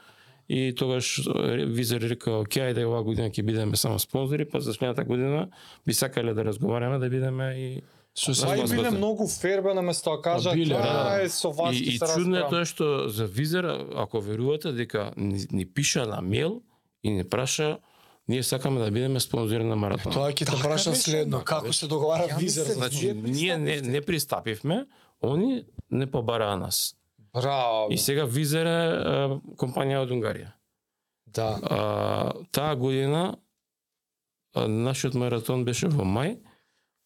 и 0.49 0.73
тогаш 0.77 1.21
Визер 1.67 2.01
река, 2.01 2.31
окей, 2.43 2.69
ајде 2.69 2.85
оваа 2.85 3.03
година 3.03 3.29
ќе 3.33 3.41
бидеме 3.43 3.77
само 3.77 3.99
спонзори, 3.99 4.45
па 4.45 4.61
за 4.61 4.73
следната 4.73 5.03
година 5.03 5.47
би 5.85 5.93
сакале 5.93 6.33
да 6.33 6.45
разговараме 6.45 6.99
да 6.99 7.09
бидеме 7.09 7.53
и 7.57 7.81
Со 8.15 8.31
Па 8.31 8.55
и 8.55 8.61
Разбира 8.61 8.67
се. 8.67 8.75
биле 8.75 8.97
многу 8.97 9.27
фербе 9.27 9.73
на 9.73 9.81
место, 9.81 10.21
кажа, 10.21 10.49
Па 10.49 10.55
биле, 10.55 10.75
тоа 10.75 11.03
да. 11.03 11.23
е 11.23 11.29
со 11.29 11.51
вас 11.51 11.75
и, 11.75 11.83
и 11.83 11.97
се 11.97 12.05
чудно 12.15 12.37
е 12.37 12.45
тоа 12.47 12.63
што 12.63 13.09
за 13.11 13.25
Визер, 13.27 13.65
ако 13.95 14.21
верувате 14.21 14.71
дека 14.71 15.11
ни, 15.17 15.43
ни 15.51 15.65
пиша 15.65 16.05
на 16.07 16.21
мејл 16.23 16.61
и 17.05 17.11
ни 17.11 17.23
праша 17.23 17.77
ние 18.27 18.43
сакаме 18.43 18.79
да 18.79 18.91
бидеме 18.91 19.19
спонзори 19.19 19.63
на 19.63 19.75
маратон. 19.77 20.13
Тоа 20.13 20.31
ќе 20.33 20.39
те 20.41 20.45
Така 20.49 20.65
прашам 20.65 20.95
беше, 20.95 21.11
следно, 21.11 21.43
како 21.45 21.73
се 21.73 21.87
договара 21.87 22.25
Ја 22.25 22.39
Визер? 22.41 22.71
Значи, 22.73 23.13
ние 23.13 23.57
не, 23.57 23.81
не 23.81 24.01
пристапивме, 24.01 24.85
они 25.21 25.65
не 25.91 26.07
побараа 26.09 26.57
нас. 26.57 26.95
Браво. 27.33 27.93
И 27.93 27.97
сега 27.97 28.25
Визер 28.25 28.65
е 28.65 29.37
компанија 29.61 30.01
од 30.01 30.13
Унгарија. 30.15 30.49
Да. 31.27 31.59
А, 31.61 32.33
таа 32.51 32.75
година 32.75 33.37
а, 34.55 34.67
нашиот 34.67 35.13
маратон 35.13 35.65
беше 35.65 35.91
во 35.91 36.07
мај, 36.07 36.39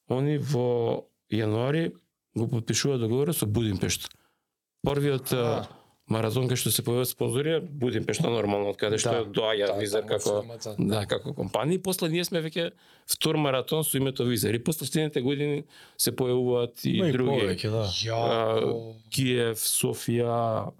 они 0.07 0.37
во 0.37 1.09
јануари 1.33 1.91
го 2.37 2.47
подпишува 2.47 2.97
договорот 2.97 3.35
со 3.35 3.45
Будимпешта. 3.45 4.07
Првиот 4.87 5.33
а, 5.33 5.67
маратон 6.09 6.49
кај 6.49 6.57
што 6.57 6.71
се 6.73 6.81
појавуваат 6.83 7.11
спонзори 7.11 7.51
е 7.57 7.59
Будимпешта 7.61 8.29
нормално, 8.29 8.71
од 8.73 8.77
каде 8.81 8.97
што 8.97 9.11
Да, 9.11 9.25
доаѓа 9.41 9.67
да, 9.67 9.75
Визер 9.79 10.05
како 10.09 10.41
фирмата. 10.41 10.75
да, 10.77 11.05
како 11.05 11.33
компанија. 11.37 11.75
И 11.79 11.83
после 11.85 12.09
ние 12.09 12.25
сме 12.25 12.41
веќе 12.41 12.71
втор 13.07 13.37
маратон 13.37 13.83
со 13.83 13.97
името 13.97 14.25
Визер. 14.25 14.53
И 14.53 14.63
после 14.63 14.85
следните 14.89 15.21
години 15.21 15.63
се 15.97 16.11
појавуваат 16.11 16.85
и 16.85 16.97
и 16.97 17.11
други. 17.11 17.29
повеќе, 17.45 17.69
да. 17.71 17.85
Јако. 17.85 18.93
Киев, 19.09 19.57
Софија, 19.57 20.71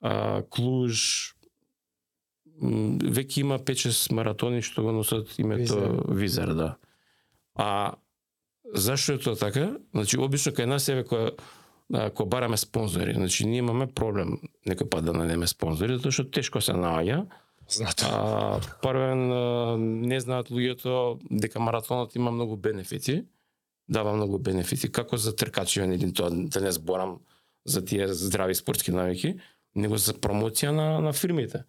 а, 0.00 0.42
Клуж, 0.50 1.34
веќе 2.60 3.40
има 3.40 3.58
5-6 3.58 4.12
маратони 4.12 4.62
што 4.62 4.82
го 4.82 4.92
носат 4.92 5.32
името 5.38 5.78
Визер. 6.08 6.48
Визер, 6.48 6.54
да. 6.54 6.76
А 7.56 7.92
зашто 8.74 9.12
е 9.12 9.18
тоа 9.18 9.36
така? 9.36 9.76
Значи 9.94 10.18
обично 10.18 10.52
кај 10.52 10.64
нас 10.66 10.88
еве 10.88 11.04
која 11.04 11.32
а, 11.32 11.42
кога 11.90 12.28
бараме 12.30 12.56
спонзори, 12.56 13.14
значи 13.14 13.46
ние 13.46 13.58
имаме 13.58 13.86
проблем 13.86 14.38
некој 14.66 14.88
пат 14.90 15.04
да 15.04 15.14
најдеме 15.16 15.48
спонзори 15.50 15.98
затоа 15.98 16.14
што 16.14 16.30
тешко 16.30 16.62
се 16.62 16.76
наоѓа. 16.78 17.24
Знато. 17.70 18.06
А, 18.06 18.60
првен 18.82 19.30
а, 19.32 19.76
не 19.78 20.20
знаат 20.20 20.50
луѓето 20.50 21.20
дека 21.30 21.60
маратонот 21.60 22.16
има 22.16 22.30
многу 22.30 22.56
бенефити, 22.56 23.24
дава 23.88 24.14
многу 24.14 24.38
бенефити, 24.38 24.90
како 24.92 25.16
за 25.16 25.34
тркачиве, 25.36 25.86
нели 25.86 26.12
тоа 26.12 26.30
да 26.30 26.60
не 26.60 26.72
зборам 26.72 27.20
за 27.64 27.84
тие 27.84 28.08
здрави 28.08 28.54
спортски 28.54 28.94
навики, 28.94 29.36
него 29.74 29.98
за 29.98 30.14
промоција 30.14 30.70
на, 30.74 31.00
на 31.00 31.12
фирмите. 31.12 31.64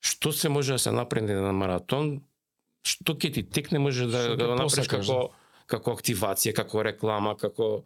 Што 0.00 0.32
се 0.32 0.48
може 0.48 0.72
да 0.72 0.78
се 0.78 0.92
направи 0.92 1.32
на 1.36 1.52
маратон, 1.52 2.22
што 2.84 3.12
ќе 3.12 3.32
ти 3.32 3.42
текне 3.44 3.78
може 3.78 4.08
да, 4.08 4.24
Што 4.24 4.36
да 4.36 4.48
го 4.48 4.56
направиш 4.56 4.88
како 4.88 5.20
како 5.70 5.94
активација, 5.94 6.54
како 6.56 6.82
реклама, 6.82 7.36
како 7.38 7.84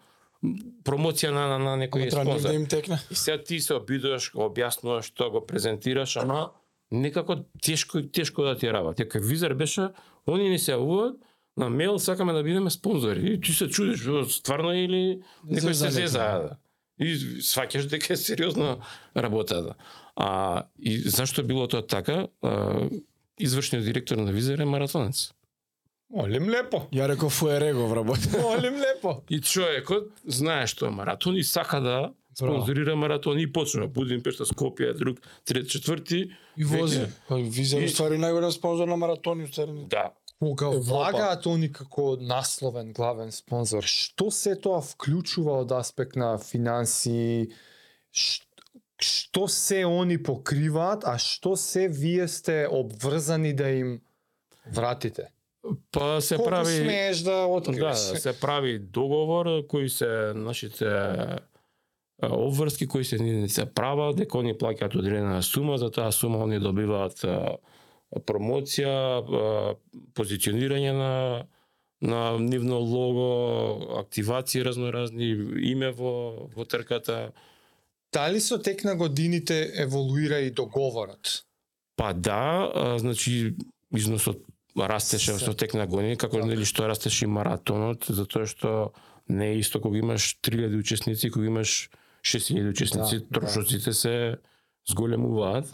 промоција 0.85 1.31
на, 1.33 1.47
на, 1.55 1.59
на 1.59 1.75
некој 1.85 2.11
спонзор. 2.13 2.49
да 2.49 2.55
им 2.55 2.67
текне. 2.67 2.99
И 3.11 3.15
сега 3.15 3.43
ти 3.43 3.61
се 3.61 3.75
обидуваш, 3.75 4.33
го 4.33 4.49
објаснуваш 4.49 5.13
што 5.13 5.31
го 5.31 5.45
презентираш, 5.47 6.17
ама 6.17 6.51
некако 6.91 7.45
тешко 7.63 8.03
тешко 8.03 8.43
да 8.43 8.57
ти 8.59 8.67
е 8.67 8.73
работа. 8.73 9.05
Дека 9.05 9.21
Визер 9.21 9.55
беше, 9.55 9.89
они 10.27 10.49
ни 10.49 10.59
се 10.59 10.77
јавуваат 10.77 11.17
на 11.57 11.71
мејл 11.71 11.99
сакаме 11.99 12.33
да 12.33 12.43
бидеме 12.43 12.71
спонзори. 12.71 13.35
И 13.35 13.41
ти 13.41 13.53
се 13.53 13.69
чудиш, 13.69 14.07
«О, 14.07 14.25
стварно 14.27 14.75
или 14.75 15.23
некој 15.47 15.73
се 15.73 15.91
Зеза. 15.91 16.27
Да. 16.43 16.57
И 16.99 17.15
сваќаш 17.43 17.89
дека 17.91 18.15
е 18.15 18.17
сериозна 18.17 18.77
работа. 19.17 19.63
Да. 19.63 19.75
А 20.17 20.63
и 20.79 20.99
зашто 20.99 21.43
било 21.43 21.67
тоа 21.69 21.87
така? 21.87 22.27
А, 22.43 22.89
извршниот 23.39 23.85
директор 23.85 24.17
на 24.17 24.33
Визер 24.33 24.59
е 24.59 24.65
маратонец. 24.65 25.33
Молим 26.11 26.49
лепо. 26.51 26.87
Ја 26.93 27.09
реков 27.09 27.33
Фуерего 27.33 27.87
вработи. 27.87 28.29
Молим 28.43 28.75
лепо. 28.77 29.23
И 29.29 29.41
човекот 29.41 30.11
знае 30.25 30.67
што 30.67 30.87
е 30.87 30.91
маратон 30.91 31.37
и 31.37 31.43
сака 31.43 31.81
да 31.81 32.13
спонзорира 32.35 32.97
маратон 32.97 33.39
и 33.39 33.47
почна 33.47 33.87
Будимпешта, 33.87 34.45
Скопје, 34.45 34.93
друг, 34.95 35.19
трет, 35.45 35.69
четврти. 35.69 36.31
И 36.57 36.65
вози. 36.65 37.07
Па 37.29 37.37
Визер 37.39 37.83
И- 37.83 37.87
уствари 37.87 38.19
најголем 38.19 38.51
спонзор 38.51 38.89
на 38.89 38.97
маратони, 38.97 39.45
уствари. 39.45 39.87
Да, 39.89 40.13
Кога 40.41 40.69
влагаат 40.71 41.47
они 41.47 41.71
како 41.73 42.17
насловен 42.21 42.93
главен 42.93 43.31
спонзор, 43.33 43.83
што 43.83 44.31
се 44.31 44.57
тоа 44.57 44.83
вклучува 44.83 45.61
од 45.63 45.73
аспект 45.73 46.17
на 46.17 46.37
финанси, 46.39 47.49
ш- 48.13 48.43
што 48.99 49.47
се 49.49 49.85
они 49.87 50.19
покриваат, 50.19 51.05
а 51.07 51.19
што 51.19 51.57
се 51.57 51.89
вие 51.89 52.29
сте 52.29 52.67
обврзани 52.67 53.55
да 53.55 53.71
им 53.71 54.01
вратите? 54.67 55.31
Па 55.93 56.21
се 56.21 56.37
Колку 56.37 56.51
прави 56.51 56.77
смееш 56.77 57.19
да 57.19 57.31
да, 57.31 57.47
откриеш? 57.47 57.99
се 57.99 58.41
прави 58.41 58.79
договор 58.79 59.67
кои 59.67 59.89
се 59.89 60.33
нашите 60.35 60.87
обврски 62.23 62.87
кои 62.87 63.05
се 63.05 63.19
ни 63.19 63.49
се 63.49 63.67
прават 63.67 64.17
дека 64.17 64.39
они 64.39 64.55
плаќаат 64.55 64.97
одредена 64.97 65.43
сума, 65.43 65.79
за 65.79 65.91
таа 65.91 66.13
сума 66.13 66.45
они 66.45 66.61
добиваат 66.61 67.25
промоција, 68.29 69.25
позиционирање 70.15 70.93
на 70.93 71.13
на 72.05 72.39
нивно 72.39 72.79
лого, 72.79 73.99
активации 74.01 74.61
разноразни, 74.65 75.31
име 75.73 75.89
во 75.91 76.51
во 76.53 76.65
трката. 76.65 77.33
Дали 78.13 78.41
со 78.41 78.59
тек 78.59 78.85
на 78.85 78.95
годините 78.97 79.73
еволуира 79.75 80.41
и 80.45 80.51
договорот? 80.51 81.45
Па 81.97 82.13
да, 82.13 82.71
а, 82.75 82.99
значи 82.99 83.55
износот 83.97 84.43
растеше 84.77 85.39
со 85.39 85.55
тек 85.55 85.75
на 85.75 85.87
години, 85.87 86.17
како 86.17 86.37
Така. 86.37 86.47
нели 86.47 86.65
што 86.65 86.89
растеше 86.89 87.25
и 87.25 87.29
маратонот, 87.29 88.05
затоа 88.09 88.47
што 88.47 88.93
не 89.29 89.55
е 89.55 89.59
исто 89.61 89.81
кога 89.81 89.99
имаш 89.99 90.37
3000 90.43 90.79
учесници, 90.79 91.31
кога 91.31 91.47
имаш 91.47 91.91
6000 92.23 92.71
учесници, 92.71 93.19
Да, 93.19 93.25
да. 93.31 93.41
трошоците 93.41 93.93
се 93.93 94.37
зголемуваат. 94.89 95.65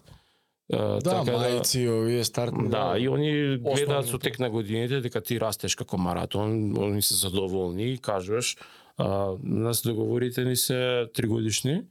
А, 0.73 1.01
Да, 1.03 1.25
мајци, 1.25 1.89
овие 1.89 2.25
стартни. 2.25 2.69
Да, 2.69 2.95
и 2.99 3.09
они 3.09 3.59
гледаат 3.59 4.07
со 4.07 4.19
тек 4.19 4.39
на 4.39 4.51
годините 4.51 5.01
дека 5.01 5.21
ти 5.21 5.41
растеш 5.41 5.75
како 5.75 5.99
маратон, 5.99 6.77
они 6.79 7.03
се 7.03 7.15
задоволни 7.15 7.93
и 7.93 7.99
кажуваш, 7.99 8.57
а, 8.97 9.35
нас 9.43 9.83
договорите 9.83 10.45
ни 10.45 10.57
се 10.57 11.09
тригодишни, 11.15 11.83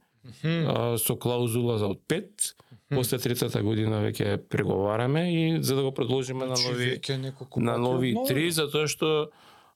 а, 0.43 0.97
со 0.97 1.15
клаузула 1.15 1.77
за 1.77 1.87
од 1.87 1.99
5, 2.07 2.55
после 2.89 3.19
третата 3.19 3.61
година 3.63 4.01
веќе 4.03 4.37
преговараме 4.49 5.23
и 5.33 5.63
за 5.63 5.75
да 5.75 5.83
го 5.83 5.91
продолжиме 5.93 6.45
на 6.45 6.55
Значи, 6.55 6.71
нови 6.71 7.33
на 7.57 7.77
нови 7.77 8.15
три 8.27 8.51
затоа 8.51 8.87
што 8.87 9.29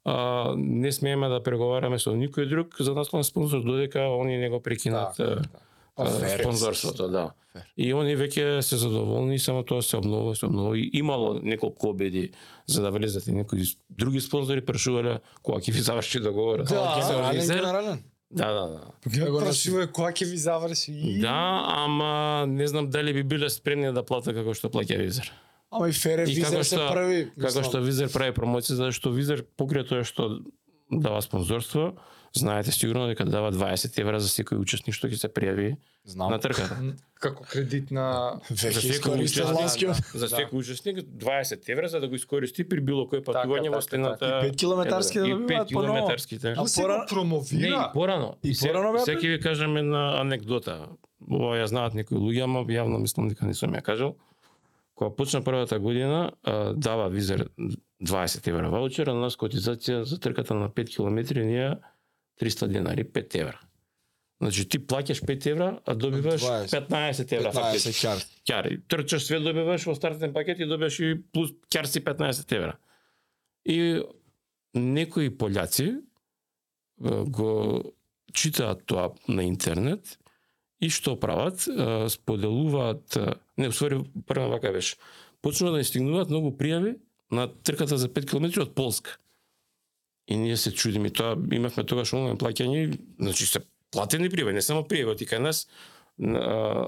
а, 0.05 0.53
не 0.57 0.91
смееме 0.91 1.29
да 1.29 1.43
преговараме 1.43 1.99
со 1.99 2.15
никој 2.17 2.49
друг 2.49 2.75
за 2.79 2.93
насловен 2.93 3.23
спонзор 3.23 3.63
додека 3.63 4.09
они 4.21 4.37
не 4.37 4.49
го 4.49 4.59
прекинат 4.59 5.15
Да, 5.17 5.41
а, 5.95 6.19
да. 6.19 6.37
Спонзорството, 6.39 7.07
да. 7.07 7.31
И 7.77 7.91
они 7.93 8.15
веќе 8.17 8.61
се 8.65 8.77
задоволни, 8.81 9.37
само 9.39 9.61
тоа 9.63 9.83
се 9.85 9.97
обновува, 9.99 10.35
се 10.35 10.47
обновува. 10.47 10.77
И 10.77 10.89
имало 10.97 11.35
неколку 11.43 11.89
обиди 11.89 12.31
за 12.65 12.81
да 12.81 12.91
влезат 12.91 13.27
и 13.27 13.31
некои 13.31 13.61
други 13.89 14.21
спонзори 14.21 14.65
прашувале 14.65 15.19
кога 15.43 15.59
ќе 15.61 15.71
ви 15.71 15.81
заврши 15.85 16.19
договорот. 16.19 16.67
Да, 16.67 16.97
генерален. 17.33 18.01
Да, 18.33 18.47
да, 18.49 18.67
да. 18.67 19.09
Ги 19.09 19.19
го 19.21 19.39
прашува 19.39 19.87
кога 19.87 20.11
ќе 20.11 20.25
ви 20.25 20.37
заврши 20.37 21.19
Да, 21.21 21.37
ама 21.77 22.11
не 22.47 22.67
знам 22.67 22.89
дали 22.89 23.13
би 23.13 23.23
биле 23.25 23.49
спремни 23.49 23.91
да 23.91 24.03
платат 24.03 24.33
како 24.33 24.53
што 24.53 24.69
плаќа 24.69 24.97
Визер. 24.97 25.31
Ама 25.71 25.89
и 25.89 25.93
Фере 25.93 26.23
И 26.23 26.33
Визер 26.33 26.49
како 26.51 26.63
се 26.63 26.75
што- 26.75 26.89
први. 26.91 27.19
Како 27.35 27.63
што 27.63 27.81
Визер 27.81 28.09
прави 28.09 28.33
промоција, 28.33 28.79
зашто 28.79 29.11
Визер 29.11 29.45
покрај 29.57 29.85
тоа 29.85 30.03
што 30.03 30.41
дава 30.91 31.21
спонзорство, 31.21 31.93
знаете 32.35 32.71
сигурно 32.71 33.07
дека 33.07 33.25
дава 33.25 33.51
20 33.51 33.99
евра 33.99 34.19
за 34.19 34.27
секој 34.27 34.57
учесник 34.57 34.93
што 34.93 35.07
ќе 35.07 35.15
се 35.15 35.29
пријави 35.29 35.75
Знам. 36.05 36.31
на 36.31 36.39
трката. 36.39 36.75
како 37.15 37.43
кредит 37.43 37.91
на 37.91 38.39
Веќе 38.51 38.81
секој 38.91 39.21
учесник. 39.21 39.95
За 40.13 40.27
Да. 40.27 40.35
секој 40.35 40.53
учесник 40.55 40.97
20 40.99 41.69
евра 41.69 41.87
за 41.87 41.99
да 41.99 42.07
го 42.07 42.15
искористи 42.15 42.63
при 42.63 42.81
било 42.81 43.05
кој 43.05 43.21
патување 43.21 43.63
Така, 43.63 43.69
во 43.69 43.75
така, 43.75 43.81
следната 43.81 44.19
така. 44.19 44.39
И 44.39 44.41
пет 44.43 44.57
километарски 44.57 45.19
да 45.19 45.27
и 45.27 45.31
добиваат 45.31 45.49
5 45.61 45.73
поново. 45.73 45.93
километарските. 45.93 46.47
А 46.49 46.67
се 46.67 46.81
го 46.81 46.83
пора- 46.83 46.97
Не, 46.97 47.03
и 47.03 47.07
промовира. 47.07 47.91
порано. 47.93 48.35
И 48.43 48.53
порано 48.61 48.91
беа 48.91 48.99
Се 48.99 49.13
пред- 49.13 49.23
ќе 49.23 49.29
ви 49.29 49.39
кажам 49.39 49.77
една 49.77 50.19
анекдота. 50.19 50.87
Ова 51.23 51.55
ја 51.55 51.65
знаат 51.65 51.93
некои 51.93 52.17
луѓе, 52.17 52.43
ама 52.43 52.59
јавно 52.61 52.97
мислам 52.99 53.29
дека 53.29 53.45
не 53.45 53.53
сум 53.53 53.71
ја 53.71 53.81
кажал. 53.81 54.15
Кога 54.95 55.09
почна 55.11 55.41
првата 55.41 55.79
година, 55.79 56.31
дава 56.75 57.09
Визер 57.09 57.47
20 58.01 58.47
евра 58.47 58.69
ваучер, 58.69 59.07
а 59.07 59.13
на 59.13 59.21
нас 59.21 59.35
котизација 59.35 60.01
за 60.01 60.19
трката 60.19 60.53
на 60.53 60.69
5 60.69 60.89
километри 60.89 61.45
ние 61.45 61.77
300 62.41 62.67
денари, 62.67 63.03
5 63.03 63.39
евра. 63.41 63.59
Значи 64.41 64.65
ти 64.69 64.79
плаќаш 64.79 65.21
5 65.23 65.45
евра, 65.51 65.69
а 65.85 65.95
добиваш 65.95 66.41
20. 66.41 66.87
15 66.89 67.35
евра 67.37 67.51
15 67.51 67.53
фактички. 67.53 67.93
кјар. 68.01 68.23
Ќари, 68.49 68.79
трчаш 68.87 69.27
све 69.27 69.39
добиваш 69.39 69.85
во 69.87 69.95
стартен 69.95 70.33
пакет 70.33 70.59
и 70.59 70.67
добиваш 70.67 70.99
и 70.99 71.13
плюс 71.31 71.53
ќар 71.71 71.87
си 71.87 72.03
15 72.03 72.55
евра. 72.57 72.75
И 73.65 74.03
некои 74.73 75.29
пољаци 75.29 75.87
е, 75.87 76.01
го 77.29 77.93
читаат 78.33 78.85
тоа 78.85 79.13
на 79.27 79.45
интернет 79.47 80.17
и 80.81 80.89
што 80.91 81.15
прават? 81.15 81.63
Споделуваат, 82.11 83.15
не, 83.57 83.69
усвари 83.71 84.01
прво 84.27 84.49
вака 84.51 84.73
беше. 84.73 84.97
Почнува 85.41 85.77
да 85.77 85.85
стигнуваат 85.85 86.33
многу 86.33 86.51
пријави 86.57 86.97
на 87.31 87.47
трката 87.47 87.97
за 87.97 88.09
5 88.09 88.27
км 88.27 88.65
од 88.65 88.75
Полска. 88.75 89.17
И 90.27 90.37
ние 90.37 90.57
се 90.57 90.71
чудиме, 90.71 91.09
тоа 91.09 91.35
имавме 91.51 91.83
тогаш 91.83 92.13
онлайн 92.13 92.37
плаќање, 92.37 92.97
значи 93.19 93.45
се 93.45 93.59
платени 93.91 94.29
пријави, 94.29 94.53
не 94.53 94.61
само 94.61 94.81
пријави, 94.81 95.17
ти 95.17 95.25
кај 95.25 95.39
нас 95.39 95.67
а, 96.21 96.87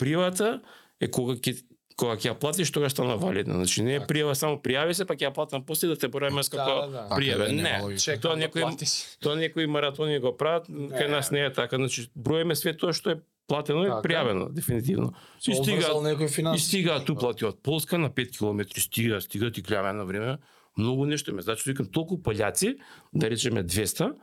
пријавата 0.00 0.60
е 1.00 1.10
кога 1.10 1.34
ќе 1.34 1.60
кога 2.00 2.14
ќе 2.16 2.30
ја 2.30 2.34
платиш 2.34 2.70
тогаш 2.72 2.92
стана 2.92 3.16
валидна. 3.20 3.54
Значи 3.54 3.82
не 3.82 3.94
е 3.94 4.00
пријава 4.00 4.32
само 4.32 4.56
пријави 4.56 4.94
се 4.96 5.04
па 5.04 5.12
ќе 5.14 5.28
ја 5.28 5.34
платам 5.34 5.60
после 5.60 5.88
да 5.88 5.96
те 5.96 6.08
броиме 6.08 6.40
како 6.42 6.56
Да, 6.56 6.86
да, 6.86 7.02
да. 7.02 7.16
пријаве. 7.16 7.50
Така, 7.50 7.52
Не. 7.52 7.98
Чекам 7.98 8.20
тоа 8.20 8.36
да 8.36 8.48
платиш. 8.48 8.94
тоа 9.20 9.36
некои 9.36 9.66
маратони 9.66 10.18
го 10.18 10.32
прават, 10.32 10.68
кај 10.68 11.08
нас 11.08 11.30
не 11.30 11.44
е 11.44 11.52
така. 11.52 11.76
Значи 11.76 12.08
броиме 12.16 12.56
све 12.56 12.72
тоа 12.72 12.92
што 12.92 13.10
е 13.10 13.20
платено 13.46 13.84
и 13.84 13.90
Така. 13.90 14.00
пријавено 14.00 14.48
дефинитивно. 14.48 15.12
И 15.44 15.54
стига 15.54 16.24
и 16.24 16.28
финанси. 16.28 16.64
стигаат 16.64 17.10
уплати 17.10 17.44
од 17.44 17.60
Полска 17.62 17.98
на 17.98 18.08
5 18.08 18.38
км, 18.38 18.80
стига, 18.80 19.20
стига 19.20 19.50
ти 19.50 19.60
гледаме 19.60 19.90
едно 19.90 20.06
време, 20.06 20.38
многу 20.80 21.06
нешто 21.06 21.34
ме. 21.34 21.42
Значи 21.42 21.68
викам 21.68 21.86
толку 21.86 22.16
пољаци, 22.18 22.78
да 23.12 23.28
речеме 23.30 23.62
200, 23.62 24.14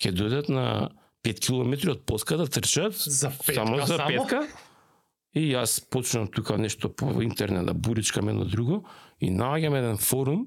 ќе 0.00 0.12
дојдат 0.12 0.48
на 0.48 0.90
5 1.26 1.40
километри 1.48 1.90
од 1.90 2.04
Полска 2.06 2.36
да 2.36 2.46
трчат 2.46 2.94
За 2.96 3.30
петка 3.30 3.54
само 3.54 3.80
за 3.86 3.96
само? 3.96 4.08
петка. 4.08 4.46
И 5.36 5.50
јас 5.52 5.80
почнам 5.90 6.28
тука 6.32 6.56
нешто 6.56 6.88
по 6.88 7.10
интернет 7.22 7.66
да 7.66 7.74
буричкам 7.74 8.28
едно 8.28 8.44
друго 8.44 8.84
и 9.20 9.30
наоѓам 9.30 9.76
еден 9.76 9.98
форум 10.00 10.46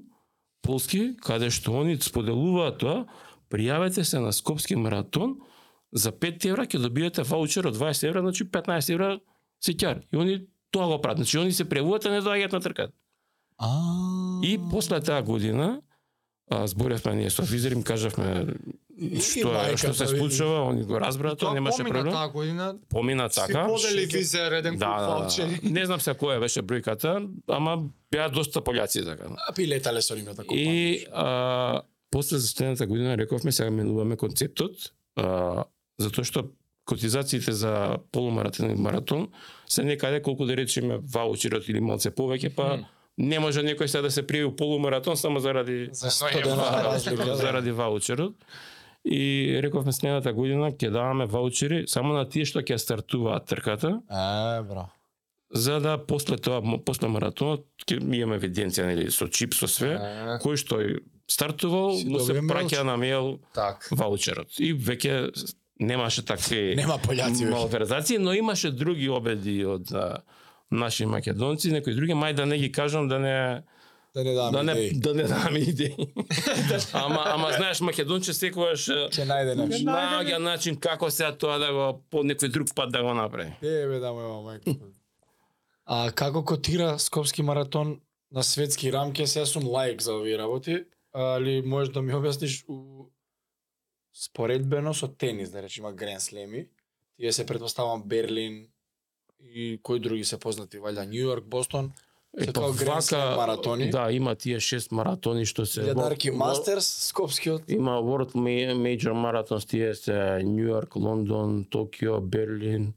полски 0.62 1.16
каде 1.22 1.50
што 1.50 1.78
они 1.80 1.96
споделуваат 2.00 2.80
тоа, 2.82 3.04
пријавете 3.50 4.02
се 4.04 4.20
на 4.20 4.32
Скопски 4.32 4.76
маратон 4.76 5.38
за 5.92 6.12
5 6.12 6.48
евра 6.50 6.66
ќе 6.66 6.80
добиете 6.82 7.22
ваучер 7.22 7.66
од 7.70 7.76
20 7.76 8.08
евра, 8.08 8.20
значи 8.20 8.44
15 8.44 8.92
евра 8.94 9.20
се 9.60 9.74
ќар. 9.74 10.02
И 10.12 10.16
они 10.16 10.46
тоа 10.70 10.86
го 10.86 11.00
прават. 11.00 11.18
Значи 11.18 11.38
они 11.38 11.52
се 11.52 11.68
превуват, 11.68 12.06
а 12.06 12.10
не 12.10 12.20
доаѓаат 12.20 12.52
на 12.52 12.60
тркат. 12.60 12.94
А. 13.60 13.68
И 14.42 14.58
после 14.70 15.00
таа 15.00 15.22
година 15.22 15.80
зборевме 16.50 17.14
ние 17.14 17.30
со 17.30 17.42
Физер 17.42 17.72
им 17.72 17.82
кажавме 17.82 18.54
што 19.00 19.52
е, 19.54 19.76
што 19.76 19.94
се 19.94 20.06
случува, 20.08 20.68
они 20.68 20.82
го 20.84 20.98
разбраа 21.00 21.32
тоа, 21.34 21.54
немаше 21.54 21.78
помина 21.78 21.94
проблем. 21.94 22.12
таа 22.12 22.28
година. 22.28 22.76
Помина 22.88 23.28
Си 23.28 23.40
така. 23.40 23.66
подели 23.66 24.02
Шеке. 24.02 24.18
визер 24.18 24.52
еден 24.52 24.72
куп 24.72 24.80
Да, 24.80 24.96
да, 24.96 25.06
ваучери. 25.08 25.56
да. 25.56 25.70
Не 25.70 25.86
знам 25.86 26.00
се 26.00 26.10
која 26.12 26.40
беше 26.40 26.60
бројката, 26.60 27.14
ама 27.48 27.78
беа 28.10 28.28
доста 28.28 28.60
пољаци 28.60 29.04
така. 29.04 29.24
А 29.38 29.52
пи 29.52 29.64
летале 29.64 30.02
со 30.02 30.14
нивната 30.14 30.44
компанија. 30.44 30.52
И 30.52 31.06
а, 31.14 31.80
после 32.10 32.38
за 32.38 32.48
следната 32.48 32.86
година 32.86 33.16
рековме 33.16 33.52
сега 33.52 33.70
менуваме 33.70 34.16
концептот, 34.16 34.76
а, 35.16 35.64
затоа 35.98 36.24
што 36.24 36.44
котизациите 36.84 37.52
за 37.52 37.98
полумаратон 38.12 38.70
и 38.70 38.74
маратон 38.74 39.28
се 39.66 39.82
некаде 39.82 40.20
колку 40.20 40.44
да 40.44 40.56
речеме 40.56 40.98
ваучерот 40.98 41.68
или 41.68 41.80
малце 41.80 42.10
повеќе, 42.10 42.54
па 42.54 42.76
Мм. 42.76 42.84
Не 43.20 43.38
може 43.38 43.62
некој 43.62 43.86
сега 43.86 44.02
да 44.02 44.10
се 44.10 44.22
пријави 44.22 44.44
у 44.46 44.54
полумаратон 44.54 45.16
само 45.16 45.40
заради 45.40 45.88
За 45.92 46.08
едно 46.08 46.10
100 46.10 46.38
евро. 46.38 46.50
денари 46.50 46.84
разлика, 46.84 47.24
да. 47.24 47.36
заради 47.36 47.70
ваучерот. 47.72 48.34
И 49.04 49.20
рековме 49.58 49.92
следната 49.92 50.32
година 50.32 50.70
ќе 50.72 50.90
даваме 50.90 51.26
ваучери 51.26 51.84
само 51.86 52.12
на 52.12 52.24
тие 52.26 52.44
што 52.44 52.60
ќе 52.60 52.76
стартуваат 52.76 53.46
трката, 53.46 54.00
Е, 54.06 54.62
бра. 54.62 54.88
за 55.50 55.80
да 55.80 55.98
после 55.98 56.36
тоа 56.38 56.60
после 56.80 57.08
маратонот 57.08 57.64
ќе 57.82 57.96
имаме 57.96 58.36
евиденција 58.36 58.86
нели 58.86 59.10
со 59.10 59.28
чип 59.28 59.54
со 59.54 59.66
све 59.66 59.92
Е, 59.92 60.36
кој 60.38 60.56
што 60.56 60.80
е 60.80 61.00
стартувал, 61.26 61.94
Си 61.94 62.08
му 62.08 62.20
се 62.20 62.32
праќа 62.34 62.82
на 62.82 62.96
мејл 62.96 63.38
Так. 63.54 63.88
ваучерот. 63.90 64.52
И 64.58 64.74
веќе 64.74 65.32
немаше 65.78 66.20
такви 66.22 66.74
Нема 66.76 66.98
малверзации, 67.46 68.18
но 68.18 68.34
имаше 68.34 68.70
други 68.70 69.08
обеди 69.08 69.64
од 69.64 69.88
а, 69.92 70.20
наши 70.70 71.06
македонци, 71.06 71.72
некои 71.72 71.94
други, 71.94 72.12
мај 72.12 72.32
да 72.34 72.46
не 72.46 72.58
ги 72.58 72.72
кажам 72.72 73.08
да 73.08 73.18
не 73.18 73.62
Да 74.14 74.24
не 74.24 74.34
даваме 74.34 74.58
да 74.58 74.62
не 74.64 74.72
идеи. 74.80 75.00
да 75.00 75.14
не 75.14 75.22
даваме 75.22 75.58
идеи. 75.58 75.96
ама 76.92 77.22
ама 77.26 77.52
знаеш 77.56 77.80
македонче 77.80 78.32
секогаш 78.34 78.88
Ќе 78.88 79.26
најде 79.26 79.54
нешто. 79.54 79.84
наоѓа 79.86 80.38
начин 80.38 80.76
како 80.76 81.10
се 81.10 81.30
тоа 81.38 81.58
да 81.58 81.72
го 81.72 82.02
по 82.10 82.22
некој 82.24 82.48
друг 82.50 82.74
пат 82.74 82.92
да 82.92 83.02
го 83.02 83.14
направи. 83.14 83.52
Е, 83.62 83.86
бе, 83.86 83.98
да, 83.98 84.10
моја 84.10 84.42
мајка. 84.46 84.76
А 85.86 86.10
како 86.10 86.44
котира 86.44 86.98
Скопски 86.98 87.42
маратон 87.42 88.00
на 88.32 88.42
светски 88.42 88.92
рамки? 88.92 89.26
Сега 89.26 89.46
сум 89.46 89.66
лаик 89.66 90.02
за 90.02 90.14
овие 90.14 90.38
работи, 90.38 90.84
али 91.14 91.62
можеш 91.66 91.92
да 91.92 92.02
ми 92.02 92.12
објасниш 92.14 92.64
у 92.68 93.06
споредбено 94.14 94.94
со 94.94 95.08
тенис, 95.08 95.50
да 95.50 95.62
речеме 95.62 95.92
Гранд 95.92 96.20
Слеми. 96.22 96.66
Тие 97.16 97.32
се 97.32 97.46
предпоставам 97.46 98.02
Берлин 98.02 98.66
и 99.44 99.80
кои 99.82 100.00
други 100.00 100.24
се 100.24 100.38
познати, 100.38 100.78
валја 100.78 101.06
Нью 101.06 101.20
Йорк, 101.22 101.44
Бостон. 101.44 101.92
Се 102.38 102.46
па 102.46 102.52
тоа 102.52 102.72
Slam 102.72 103.36
маратони. 103.36 103.90
Да, 103.90 104.12
има 104.12 104.34
тие 104.34 104.60
шест 104.60 104.92
маратони 104.92 105.44
што 105.44 105.66
се 105.66 105.80
Илјадарки 105.82 106.30
во- 106.30 106.36
Мастерс, 106.36 106.86
Скопскиот. 107.08 107.62
Има 107.68 107.90
World 107.92 108.32
Ma- 108.34 108.74
Major 108.76 109.12
Marathons, 109.14 109.66
тие 109.66 109.94
се 109.94 110.14
Нью 110.38 110.68
Йорк, 110.68 110.96
Лондон, 110.96 111.64
Токио, 111.64 112.20
Берлин, 112.20 112.94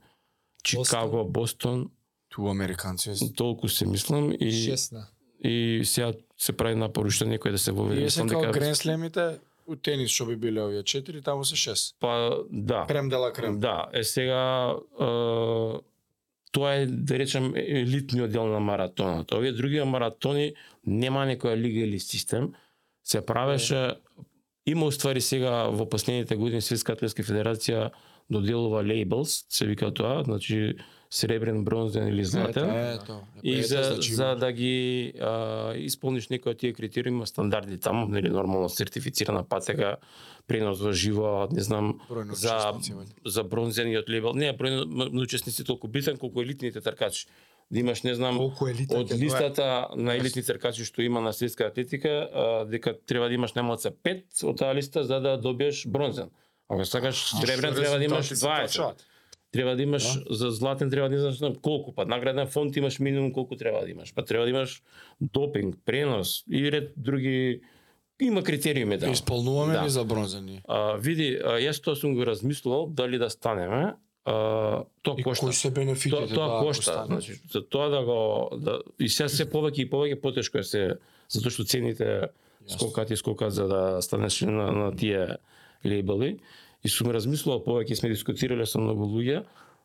Чикаго, 0.64 1.26
Бостон, 1.26 1.89
Ту 2.30 2.48
американци. 2.48 3.34
толку 3.36 3.70
се 3.70 3.86
мислам 3.88 4.32
и 4.32 4.52
Шесна. 4.54 5.08
и 5.39 5.82
сега 5.84 6.14
се 6.38 6.54
прави 6.54 6.76
напор 6.76 7.06
уште 7.06 7.26
некој 7.26 7.52
да 7.52 7.58
се 7.58 7.72
воведе. 7.72 8.02
Тие 8.02 8.10
се 8.10 8.24
дека 8.24 8.52
Гранд 8.52 8.76
Слемите, 8.76 9.39
у 9.68 9.76
тенис 9.76 10.12
што 10.12 10.26
би 10.26 10.36
биле 10.36 10.62
овие 10.62 10.84
4, 10.84 11.22
таму 11.22 11.46
се 11.46 11.56
6. 11.56 11.96
па 12.00 12.38
да. 12.52 12.86
Крем 12.88 13.10
дела 13.10 13.34
крем. 13.34 13.60
Да, 13.60 13.86
е 13.94 14.04
сега 14.04 14.76
е, 15.02 15.06
тоа 16.54 16.76
е 16.84 16.86
да 16.86 17.18
речем 17.20 17.51
елитниот 17.56 18.32
дел 18.32 18.47
на 18.47 18.60
маратонот. 18.60 19.32
Овие 19.34 19.51
други 19.58 19.82
маратони 19.84 20.54
нема 20.86 21.26
некоја 21.26 21.58
лига 21.58 21.84
или 21.88 21.99
систем. 21.99 22.54
Се 23.04 23.26
правеше 23.26 23.95
има 24.66 24.86
уствари 24.86 25.22
сега 25.22 25.68
во 25.74 25.89
последните 25.89 26.36
години 26.36 26.62
Светска 26.62 26.93
атлетска 26.93 27.26
федерација 27.26 27.89
доделува 28.32 28.84
лейблс, 28.84 29.43
се 29.49 29.66
вика 29.68 29.91
тоа, 29.91 30.24
значи 30.24 30.76
сребрен, 31.14 31.64
бронзен 31.64 32.07
или 32.07 32.26
златен. 32.26 32.70
Ето, 32.70 33.22
И 33.43 33.53
ето, 33.53 33.68
за, 33.68 33.84
значи, 33.84 34.14
за 34.14 34.36
да 34.36 34.51
ги 34.51 35.14
а, 35.22 35.74
исполниш 35.76 36.30
некои 36.30 36.51
од 36.51 36.57
тие 36.57 36.74
критериуми, 36.74 37.18
има 37.18 37.28
стандарди 37.28 37.78
таму, 37.78 38.07
нели 38.07 38.30
нормално 38.30 38.70
сертифицирана 38.70 39.43
патека, 39.43 39.95
пренос 40.47 40.82
во 40.82 40.91
живо, 40.91 41.47
не 41.51 41.61
знам, 41.61 41.99
за 42.32 42.74
за 43.26 43.43
бронзениот 43.43 44.09
лебел. 44.09 44.34
Не 44.34 44.47
е 44.47 44.53
број 44.53 44.86
на- 44.86 45.22
учесници 45.22 45.64
толку 45.64 45.88
битен 45.88 46.18
колку 46.18 46.41
елитните 46.41 46.82
тркачи. 46.82 47.28
Да 47.72 47.80
имаш, 47.80 48.03
не 48.03 48.16
знам, 48.16 48.38
елитен 48.61 48.97
од 48.97 49.11
листата 49.14 49.88
на 49.95 50.16
елитни 50.16 50.43
тркачи 50.43 50.84
што 50.84 51.01
има 51.01 51.22
на 51.22 51.34
светска 51.34 51.66
атлетика, 51.66 52.09
а, 52.34 52.66
дека 52.66 52.97
треба 53.05 53.30
да 53.30 53.34
имаш 53.34 53.53
најмалце 53.53 53.93
5 53.93 54.43
од 54.43 54.57
таа 54.57 54.74
листа 54.74 55.03
за 55.03 55.20
да 55.20 55.38
добиеш 55.38 55.86
бронзен. 55.88 56.30
Ако 56.70 56.86
сакаш 56.86 57.36
сребрен 57.41 57.74
треба 57.76 57.97
да 57.97 58.03
имаш 58.03 58.30
20. 58.30 58.93
Треба 59.54 59.76
да 59.76 59.84
имаш 59.84 60.20
за 60.30 60.51
златен 60.51 60.89
треба 60.89 61.10
да 61.10 61.32
знам 61.32 61.56
колку, 61.56 61.93
па 61.93 62.06
награден 62.06 62.47
фонд 62.47 62.76
имаш 62.76 62.99
минимум 62.99 63.34
колку 63.34 63.56
треба 63.56 63.82
да 63.82 63.89
имаш. 63.89 64.14
Па 64.16 64.26
треба 64.26 64.43
да 64.43 64.49
имаш 64.49 64.84
допинг, 65.22 65.76
пренос 65.86 66.43
и 66.49 66.72
ред 66.72 66.93
други 66.97 67.62
има 68.22 68.43
критериуми 68.43 68.97
да. 68.97 69.10
Исполнуваме 69.10 69.74
Да. 69.74 69.84
ли 69.86 69.89
за 69.89 70.04
бронзени? 70.04 70.62
А, 70.68 70.95
види, 70.97 71.38
а, 71.38 71.60
јас 71.60 71.84
тоа 71.84 71.95
сум 71.95 72.16
го 72.16 72.26
размислувал 72.26 72.88
дали 72.88 73.18
да 73.18 73.30
станеме. 73.30 73.93
А, 74.26 74.84
тоа 75.01 75.16
И 75.18 75.24
кошта. 75.24 75.45
кои 75.45 75.54
се 75.54 75.72
бенефитите? 75.72 76.16
Тоа, 76.18 76.28
тоа 76.28 76.47
да, 76.49 76.66
кошта, 76.66 76.84
стане? 76.84 77.06
значи 77.08 77.41
за 77.51 77.62
тоа 77.62 77.89
да 77.89 78.04
го 78.04 78.49
да 78.58 78.80
и 78.99 79.10
сега 79.10 79.30
се 79.30 79.45
повеќе 79.45 79.80
и 79.86 79.89
повеќе 79.89 80.22
потешко 80.22 80.58
е 80.58 80.64
се 80.64 80.97
затоа 81.30 81.51
што 81.51 81.64
цените 81.64 82.22
скокат 82.68 83.12
и 83.12 83.18
скокат 83.18 83.54
за 83.54 83.68
да 83.68 84.01
станеш 84.01 84.41
на, 84.41 84.72
на 84.72 84.95
тие 84.95 85.38
лейбли. 85.86 86.39
И 86.84 86.90
сум 86.92 87.12
размислувал 87.16 87.64
повеќе, 87.64 87.96
сме 87.96 88.12
дискутирале 88.12 88.66
со 88.68 88.82
многу 88.82 89.08
луѓе, 89.08 89.44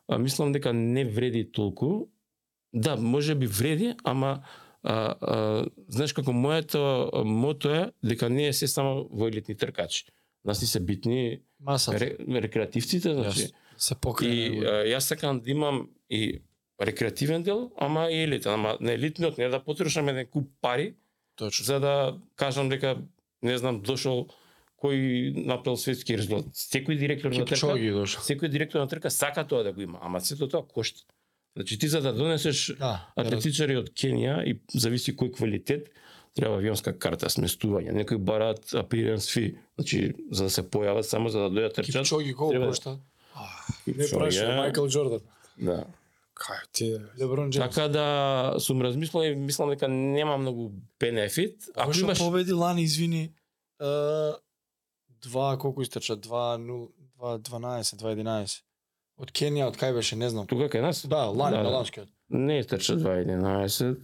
а 0.09 0.19
мислам 0.19 0.53
дека 0.53 0.73
не 0.73 1.05
вреди 1.05 1.45
толку. 1.45 2.09
Да, 2.73 2.97
може 2.97 3.35
би 3.35 3.47
вреди, 3.47 3.95
ама 4.05 4.43
а, 4.83 4.95
а, 5.21 5.67
знаеш 5.89 6.13
како 6.13 6.33
моето 6.33 7.11
мото 7.25 7.71
е 7.75 7.83
дека 8.03 8.29
не 8.29 8.49
е 8.49 8.53
се 8.53 8.69
само 8.69 9.09
во 9.11 9.29
елитни 9.29 9.57
тркачи. 9.57 10.05
Нас 10.45 10.61
ни 10.63 10.69
се 10.69 10.81
битни 10.81 11.41
Масата. 11.61 12.01
ре, 12.01 12.17
рекреативците, 12.43 13.15
значи. 13.15 13.49
Јас 13.49 13.79
се 13.79 13.95
И 14.27 14.65
а, 14.65 14.85
јас 14.87 14.99
сакам 15.15 15.41
да 15.41 15.51
имам 15.51 15.89
и 16.11 16.43
рекреативен 16.81 17.43
дел, 17.43 17.71
ама 17.77 18.11
и 18.11 18.23
елитен. 18.23 18.53
Ама 18.53 18.77
на 18.81 18.93
елитниот 18.93 19.39
не 19.39 19.49
да 19.49 19.61
потрошам 19.65 20.09
еден 20.09 20.27
куп 20.27 20.51
пари, 20.61 20.95
Точно. 21.37 21.65
за 21.65 21.81
да 21.81 22.19
кажам 22.37 22.69
дека, 22.69 22.99
не 23.43 23.59
знам, 23.59 23.81
дошол 23.81 24.29
кој 24.79 25.35
направил 25.47 25.77
светски 25.77 26.17
резултат. 26.17 26.55
Секој 26.55 26.99
директор 26.99 27.35
на 27.35 27.45
трка, 27.45 27.71
секој 28.25 28.49
директор 28.49 28.79
на 28.79 28.89
трка 28.89 29.11
сака 29.11 29.45
тоа 29.47 29.65
да 29.67 29.73
го 29.73 29.83
има, 29.83 29.99
ама 30.03 30.21
сето 30.21 30.49
тоа 30.49 30.67
кошта. 30.67 31.03
Значи 31.57 31.79
ти 31.79 31.89
за 31.89 32.01
да 32.01 32.13
донесеш 32.13 32.77
да, 32.79 33.09
атлетичари 33.19 33.77
од 33.81 33.91
Кенија 33.91 34.45
и 34.47 34.61
зависи 34.71 35.17
кој 35.19 35.33
квалитет, 35.35 35.91
треба 36.39 36.61
авионска 36.61 36.93
карта, 36.95 37.27
сместување, 37.33 37.91
некој 37.97 38.23
барат 38.23 38.75
апиренс 38.79 39.27
фи, 39.33 39.57
значи 39.75 40.15
за 40.31 40.47
да 40.47 40.51
се 40.55 40.63
појават 40.63 41.09
само 41.09 41.33
за 41.35 41.49
да 41.49 41.51
дојдат 41.51 41.81
трчат. 41.81 42.05
Кипчоги 42.05 42.35
колку 42.35 42.55
треба... 42.55 42.71
кошта? 42.71 42.99
Не 43.87 44.11
праша, 44.11 44.53
Майкл 44.57 44.87
Джордан. 44.87 45.27
Да. 45.59 45.85
Кај 46.39 46.61
ти 46.73 46.93
Леброн 47.19 47.51
Джеймс. 47.51 47.75
Така 47.75 47.89
да 47.89 48.55
сум 48.63 48.83
размислал 48.83 49.27
и 49.27 49.35
мислам 49.35 49.71
дека 49.71 49.89
нема 49.89 50.39
многу 50.39 50.71
бенефит. 51.01 51.67
Ако 51.75 51.99
имаш 51.99 52.19
победи 52.19 52.53
лани 52.53 52.83
извини, 52.83 53.33
uh, 53.83 54.37
Два 55.23 55.57
колку 55.57 55.83
Два, 55.83 56.59
2, 56.59 56.89
два, 57.17 57.39
2, 57.39 57.89
два, 57.93 58.15
2, 58.15 58.63
Од 59.19 59.33
Кенија, 59.35 59.67
од 59.73 59.79
кај 59.79 59.97
беше, 59.97 60.17
не 60.17 60.31
знам. 60.31 60.47
Тука 60.47 60.69
кај 60.71 60.85
нас? 60.85 61.03
Да, 61.11 61.27
лани, 61.27 61.59
да, 61.59 61.65
на 61.65 61.71
да. 61.73 61.77
ланскиот. 61.81 62.09
Не 62.31 62.61
истече 62.61 62.95
2.11. 63.01 63.97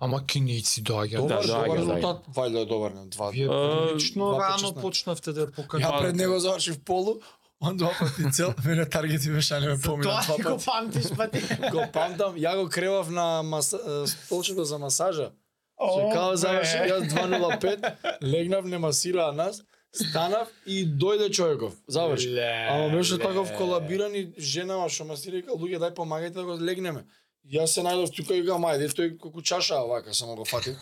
Ама 0.00 0.22
кенијци 0.24 0.82
доаѓа. 0.88 1.26
Да, 1.28 1.40
да, 1.44 1.48
добар 1.52 1.78
резултат, 1.78 2.24
вајде 2.34 2.56
да 2.56 2.60
е 2.60 2.68
добар 2.70 2.92
два. 3.12 3.28
2. 3.30 3.32
Вие 3.32 3.48
прилично 3.48 4.30
рано 4.40 4.72
почнавте 4.80 5.32
да 5.32 5.50
покажете. 5.52 5.90
Ја 5.90 6.00
пред 6.00 6.16
него 6.16 6.38
завршив 6.40 6.80
полу, 6.84 7.20
он 7.60 7.76
два 7.76 7.92
пати 7.98 8.30
цел, 8.32 8.54
мене 8.64 8.86
таргети 8.86 9.30
беше 9.30 9.60
не 9.60 9.68
ме 9.68 9.80
помина 9.80 10.02
два 10.10 10.24
пати. 10.26 10.42
Тоа 10.42 10.56
го 10.56 10.62
памтиш 10.64 11.08
пати. 11.16 11.40
го 11.72 11.84
памтам, 11.92 12.36
ја 12.36 12.56
го 12.56 12.68
кревав 12.68 13.10
на 13.10 13.42
мас... 13.42 13.74
столчето 14.06 14.64
за 14.64 14.78
масажа. 14.78 15.30
Се 15.76 16.02
као 16.12 16.36
заврши, 16.36 16.88
јас 16.88 17.08
2.05, 17.12 18.22
легнав, 18.22 18.64
не 18.64 18.78
масираа 18.78 19.32
нас 19.32 19.62
Станав 19.94 20.48
и 20.66 20.84
дојде 20.86 21.30
човеков. 21.30 21.72
Заврши. 21.88 22.34
Ама 22.70 22.96
беше 22.96 23.18
таков 23.18 23.52
колабиран 23.56 24.14
и 24.14 24.32
женава 24.38 24.88
што 24.88 25.04
ма 25.04 25.16
си 25.16 25.30
река, 25.30 25.54
луѓе 25.54 25.78
дај 25.78 25.94
помагајте 25.94 26.34
да 26.34 26.44
го 26.44 26.58
легнеме. 26.58 27.04
Јас 27.46 27.76
се 27.76 27.84
најдов 27.86 28.10
тука 28.16 28.34
и 28.34 28.42
викам 28.42 28.66
ајде, 28.66 28.88
тој 28.90 29.16
колку 29.18 29.42
чаша 29.42 29.84
вака 29.86 30.14
само 30.14 30.34
го 30.36 30.44
фатив. 30.44 30.80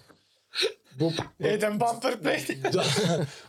Го, 0.98 1.12
Еден 1.38 1.78
бампер 1.78 2.20
пети. 2.20 2.54
да, 2.72 2.84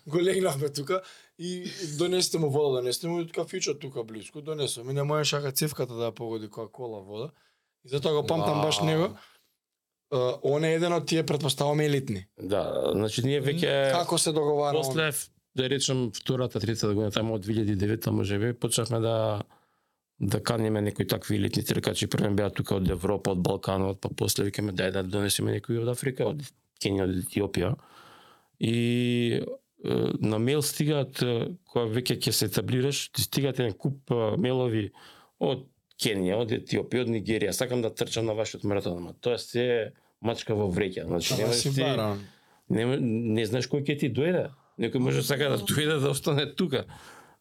го 0.07 0.22
легнавме 0.22 0.70
тука 0.70 1.01
и 1.39 1.72
донесете 1.97 2.38
му 2.39 2.49
вода, 2.49 2.82
донесете 2.82 3.07
му 3.07 3.26
кафичот 3.34 3.80
тука 3.80 4.03
близко, 4.03 4.41
донесо. 4.41 4.84
Ми 4.84 4.93
не 4.93 5.03
можеше 5.03 5.36
ака 5.36 5.51
цевката 5.51 5.93
да 5.93 6.11
ја 6.11 6.16
погоди 6.16 6.47
која 6.47 6.72
кола 6.72 6.99
вода. 6.99 7.32
И 7.86 7.89
затоа 7.89 8.14
го 8.14 8.28
памтам 8.28 8.61
баш 8.61 8.80
него. 8.80 9.16
Uh, 10.14 10.38
он 10.43 10.64
е 10.64 10.76
еден 10.76 10.93
од 10.93 11.07
тие 11.09 11.24
претпоставам 11.26 11.80
елитни. 11.82 12.28
Да, 12.38 12.91
значи 12.93 13.24
ние 13.26 13.41
веќе 13.41 13.91
Како 13.91 14.18
се 14.18 14.32
договара 14.32 14.78
он? 14.78 14.84
после 14.84 15.11
да 15.56 15.70
речем 15.70 16.12
втората, 16.16 16.60
третата 16.60 16.93
година 16.93 17.12
тамо 17.12 17.36
од 17.38 17.45
2009 17.45 18.10
можеби 18.10 18.54
почнавме 18.54 18.99
да 18.99 19.41
да 20.20 20.43
каниме 20.43 20.82
некои 20.82 21.08
такви 21.08 21.36
елитни 21.36 21.64
тркачи, 21.64 22.08
прво 22.08 22.30
беа 22.32 22.49
тука 22.49 22.78
од 22.78 22.89
Европа, 22.89 23.34
од 23.34 23.41
Балканот, 23.43 23.99
па 24.01 24.10
после 24.10 24.45
викаме 24.47 24.72
дај 24.72 24.91
да 24.93 25.04
донесеме 25.04 25.51
некои 25.58 25.82
од 25.82 25.89
Африка, 25.89 26.28
од 26.30 26.45
Кенија, 26.80 27.08
од 27.10 27.18
Етиопија. 27.24 27.74
И 28.60 28.76
е, 29.41 29.41
на 30.22 30.39
мейл 30.39 30.62
стигаат 30.64 31.20
кога 31.68 31.86
веќе 31.91 32.20
ќе 32.24 32.32
се 32.32 32.47
етаблираш, 32.51 33.10
ти 33.12 33.26
стигаат 33.26 33.60
еден 33.60 33.74
куп 33.74 34.14
е, 34.14 34.22
мейлови 34.38 34.86
од 35.43 35.66
Кенија, 35.99 36.39
од 36.45 36.56
Етиопија, 36.62 37.04
од 37.04 37.14
Нигерија, 37.18 37.51
сакам 37.51 37.84
да 37.84 37.91
трчам 37.91 38.30
на 38.30 38.38
вашиот 38.38 38.64
маратон, 38.64 39.01
ама 39.01 39.18
тоа 39.20 39.41
се 39.41 39.91
мачка 40.22 40.56
во 40.56 40.70
вреќа. 40.72 41.08
Значи 41.10 41.36
си 41.58 41.74
бара. 41.82 42.14
не, 42.70 42.86
не 43.01 43.45
знаеш 43.49 43.68
кој 43.68 43.84
ќе 43.84 43.99
ти 44.06 44.14
дојде. 44.14 44.47
Некој 44.80 44.99
може 44.99 45.24
сака 45.24 45.49
да 45.49 45.57
дојде 45.57 45.99
да 45.99 46.09
остане 46.09 46.45
тука. 46.55 46.86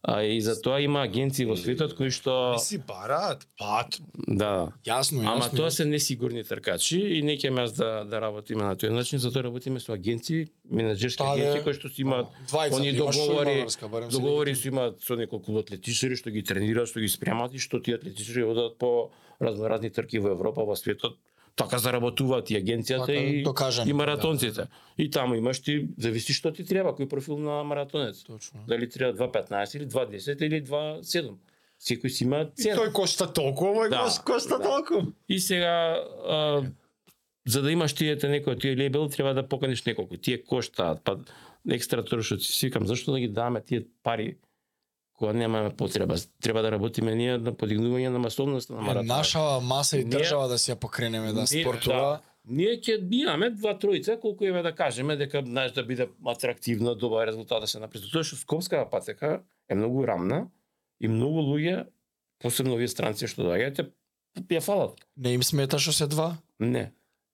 А 0.04 0.24
и 0.24 0.40
за 0.40 0.56
тоа 0.60 0.80
има 0.82 1.02
агенции 1.02 1.44
во 1.46 1.54
светот 1.54 1.94
кои 1.94 2.10
што 2.10 2.58
си 2.58 2.80
бараат, 2.82 3.46
пат. 3.54 4.00
да, 4.26 4.72
Јасно, 4.82 5.22
јасно. 5.22 5.30
Ама 5.30 5.46
тоа 5.48 5.70
се 5.70 5.84
несигурни 5.84 6.42
тркачи 6.42 6.98
и 6.98 7.22
не 7.22 7.36
ќе 7.38 7.54
аз 7.54 7.72
да 7.72 8.02
да 8.04 8.18
работиме 8.20 8.64
на 8.64 8.74
тој 8.74 8.90
начин, 8.90 9.22
затоа 9.22 9.44
работиме 9.46 9.78
со 9.78 9.92
агенции, 9.94 10.50
менаџерски 10.66 11.22
Та, 11.22 11.32
агенции 11.32 11.60
де. 11.60 11.62
кои 11.62 11.74
што 11.74 11.88
си 11.88 12.02
имаат 12.02 12.26
Двајца, 12.50 12.74
они 12.74 12.92
договори- 12.92 14.10
договори 14.10 14.54
со 14.56 14.68
имаат 14.68 14.98
со 15.00 15.14
неколку 15.14 15.54
атлетичари 15.56 16.16
што 16.18 16.34
ги 16.34 16.42
тренираат, 16.42 16.88
што 16.88 16.98
ги 16.98 17.06
спремат 17.08 17.54
и 17.54 17.58
што 17.58 17.78
тие 17.78 17.94
атлетичари 17.94 18.42
одат 18.42 18.78
по 18.78 19.12
разноразни 19.40 19.90
трки 19.90 20.18
во 20.18 20.34
Европа, 20.34 20.64
во 20.66 20.74
светот. 20.74 21.14
Така 21.54 21.78
заработуваат 21.78 22.50
и 22.50 22.54
агенцијата 22.54 23.06
Така, 23.06 23.18
и 23.18 23.42
докажани. 23.42 23.90
и 23.90 23.92
маратонците. 23.92 24.66
И 24.98 25.10
таму 25.10 25.34
имаш 25.34 25.60
ти 25.60 25.88
зависи 25.98 26.32
што 26.32 26.50
ти 26.50 26.64
треба, 26.64 26.90
кој 26.90 27.08
профил 27.08 27.36
на 27.38 27.62
маратонец. 27.62 28.24
Точно. 28.24 28.60
Дали 28.66 28.88
треба 28.88 29.12
2.15 29.18 29.76
или 29.76 29.86
2.10 29.86 30.42
или 30.42 30.62
2.7. 30.62 31.34
Секој 31.80 32.08
си 32.08 32.24
има 32.24 32.48
И 32.48 32.62
цена. 32.62 32.76
тој 32.76 32.92
кошта 32.92 33.26
толку, 33.26 33.64
овој 33.66 33.90
Да, 33.90 34.06
кош- 34.06 34.22
кошта 34.24 34.58
да. 34.58 34.64
толку. 34.64 35.12
И 35.28 35.38
сега 35.38 35.98
а, 36.26 36.62
за 37.46 37.62
да 37.62 37.70
имаш 37.70 37.92
тие 37.92 38.16
некој 38.16 38.60
тие 38.60 38.76
лебел 38.76 39.08
треба 39.08 39.34
да 39.34 39.42
поканиш 39.42 39.84
неколку. 39.84 40.16
Тие 40.16 40.38
коштаат, 40.38 41.02
па 41.04 41.18
екстра 41.68 42.02
трошоци. 42.02 42.52
Си 42.52 42.66
викам 42.66 42.86
зашто 42.86 43.12
да 43.12 43.20
ги 43.20 43.28
даваме 43.28 43.60
тие 43.60 43.84
пари 44.02 44.36
кога 45.22 45.32
немаме 45.32 45.70
потреба. 45.70 46.16
Треба 46.42 46.62
да 46.62 46.70
работиме 46.72 47.14
ние 47.14 47.38
на 47.38 47.52
подигнување 47.54 48.08
на 48.10 48.18
масовноста 48.18 48.74
на 48.74 48.82
маратон. 48.82 49.06
Наша 49.06 49.60
маса 49.62 49.98
и 49.98 50.04
Ние- 50.04 50.18
држава 50.18 50.48
да 50.48 50.58
си 50.58 50.72
ја 50.72 50.74
покренеме 50.74 51.30
да 51.32 51.44
Ние- 51.46 51.62
спортува. 51.62 51.94
да. 51.96 52.20
Ние 52.48 52.80
ќе 52.80 52.98
имаме 53.12 53.50
два 53.50 53.78
тројца 53.78 54.18
колку 54.20 54.44
еве 54.44 54.62
да 54.62 54.74
кажеме 54.74 55.16
дека 55.16 55.42
знаеш 55.46 55.72
да 55.72 55.84
биде 55.84 56.08
атрактивна, 56.26 56.94
добар 56.94 57.26
резултат 57.26 57.62
да 57.62 57.66
се 57.66 57.78
направи. 57.78 58.10
Тоа 58.10 58.24
што 58.24 58.36
Скопската 58.36 58.90
патека 58.90 59.42
е 59.70 59.74
многу 59.74 60.02
рамна 60.06 60.48
и 61.00 61.06
многу 61.08 61.38
луѓе, 61.38 61.86
посебно 62.42 62.74
овие 62.74 62.88
странци 62.88 63.30
што 63.30 63.42
доаѓаат, 63.46 63.86
ја 64.50 64.60
фалат. 64.60 64.98
Не 65.16 65.34
им 65.38 65.42
смета 65.42 65.78
што 65.78 65.92
се 65.92 66.06
два? 66.06 66.36
Не. 66.58 66.90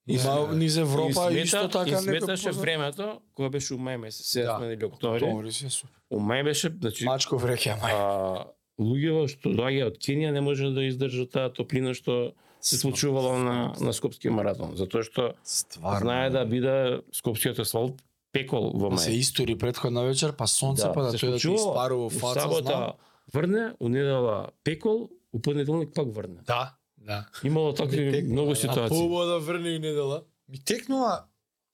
Има 0.09 0.55
низ 0.55 0.77
Европа 0.77 1.29
Им 1.31 1.39
исто 1.39 1.69
така 1.69 1.85
некој 1.87 2.01
сметаше 2.01 2.51
времето 2.53 3.21
кога 3.35 3.49
беше 3.51 3.75
у 3.75 3.79
мај 3.79 3.97
месец, 3.99 4.27
се 4.27 4.43
Да. 4.43 4.57
сме 4.57 4.73
или 4.73 4.85
октомври. 4.85 5.53
Се. 5.53 5.87
У 6.11 6.19
мај 6.19 6.45
беше, 6.45 6.69
значи, 6.71 7.05
Мачко 7.05 7.37
вреќа 7.37 7.77
мај. 7.77 7.93
а, 7.93 8.45
луѓето 8.79 9.29
што 9.29 9.49
доаѓаат 9.51 9.87
од 9.87 9.99
Кенија 9.99 10.31
не 10.31 10.41
може 10.41 10.71
да 10.71 10.83
издржат 10.83 11.31
таа 11.31 11.49
топлина 11.51 11.95
што 11.95 12.33
се 12.61 12.77
случувало 12.77 13.39
на 13.39 13.75
на 13.81 13.93
Скопскиот 13.93 14.33
маратон, 14.33 14.77
затоа 14.77 15.03
што 15.03 15.35
Стварно. 15.45 16.01
знае 16.01 16.31
да 16.31 16.45
биде 16.45 17.01
Скопскиот 17.13 17.59
асфалт 17.59 18.01
пекол 18.33 18.73
во 18.73 18.91
Да 18.91 18.99
се 18.99 19.11
мај. 19.11 19.19
истори 19.19 19.55
претходна 19.57 20.03
вечер, 20.03 20.33
па 20.33 20.47
сонце, 20.47 20.89
па 20.95 21.03
да 21.03 21.11
се 21.13 21.19
тој 21.19 21.31
да 21.31 21.39
ти 21.39 21.55
испарува 21.55 22.11
фаца, 22.11 22.41
сабота 22.41 22.63
знам. 22.65 22.93
врне, 23.33 23.75
у 23.79 23.89
недела 23.89 24.49
пекол, 24.65 25.09
у 25.33 25.39
понеделник 25.39 25.93
пак 25.95 26.09
врне. 26.09 26.41
Да, 26.47 26.75
да. 26.99 27.27
Имало 27.45 27.75
такви 27.75 28.11
текнува, 28.13 28.33
многу 28.33 28.53
А 28.53 28.57
ситуации. 28.57 28.99
побода 28.99 29.27
да 29.27 29.39
врне 29.39 29.69
и 29.69 29.79
недела. 29.79 30.23
Ми 30.49 30.59
текнува, 30.59 31.25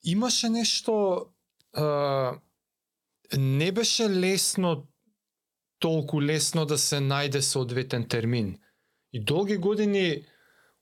имаше 0.05 0.49
нешто, 0.49 1.27
а, 1.73 2.33
не 3.33 3.73
беше 3.73 4.11
лесно, 4.11 4.87
толку 5.79 6.23
лесно 6.23 6.67
да 6.67 6.79
се 6.79 6.97
најде 6.97 7.41
соодветен 7.41 8.09
термин. 8.09 8.59
И 9.13 9.21
долги 9.21 9.57
години 9.57 10.25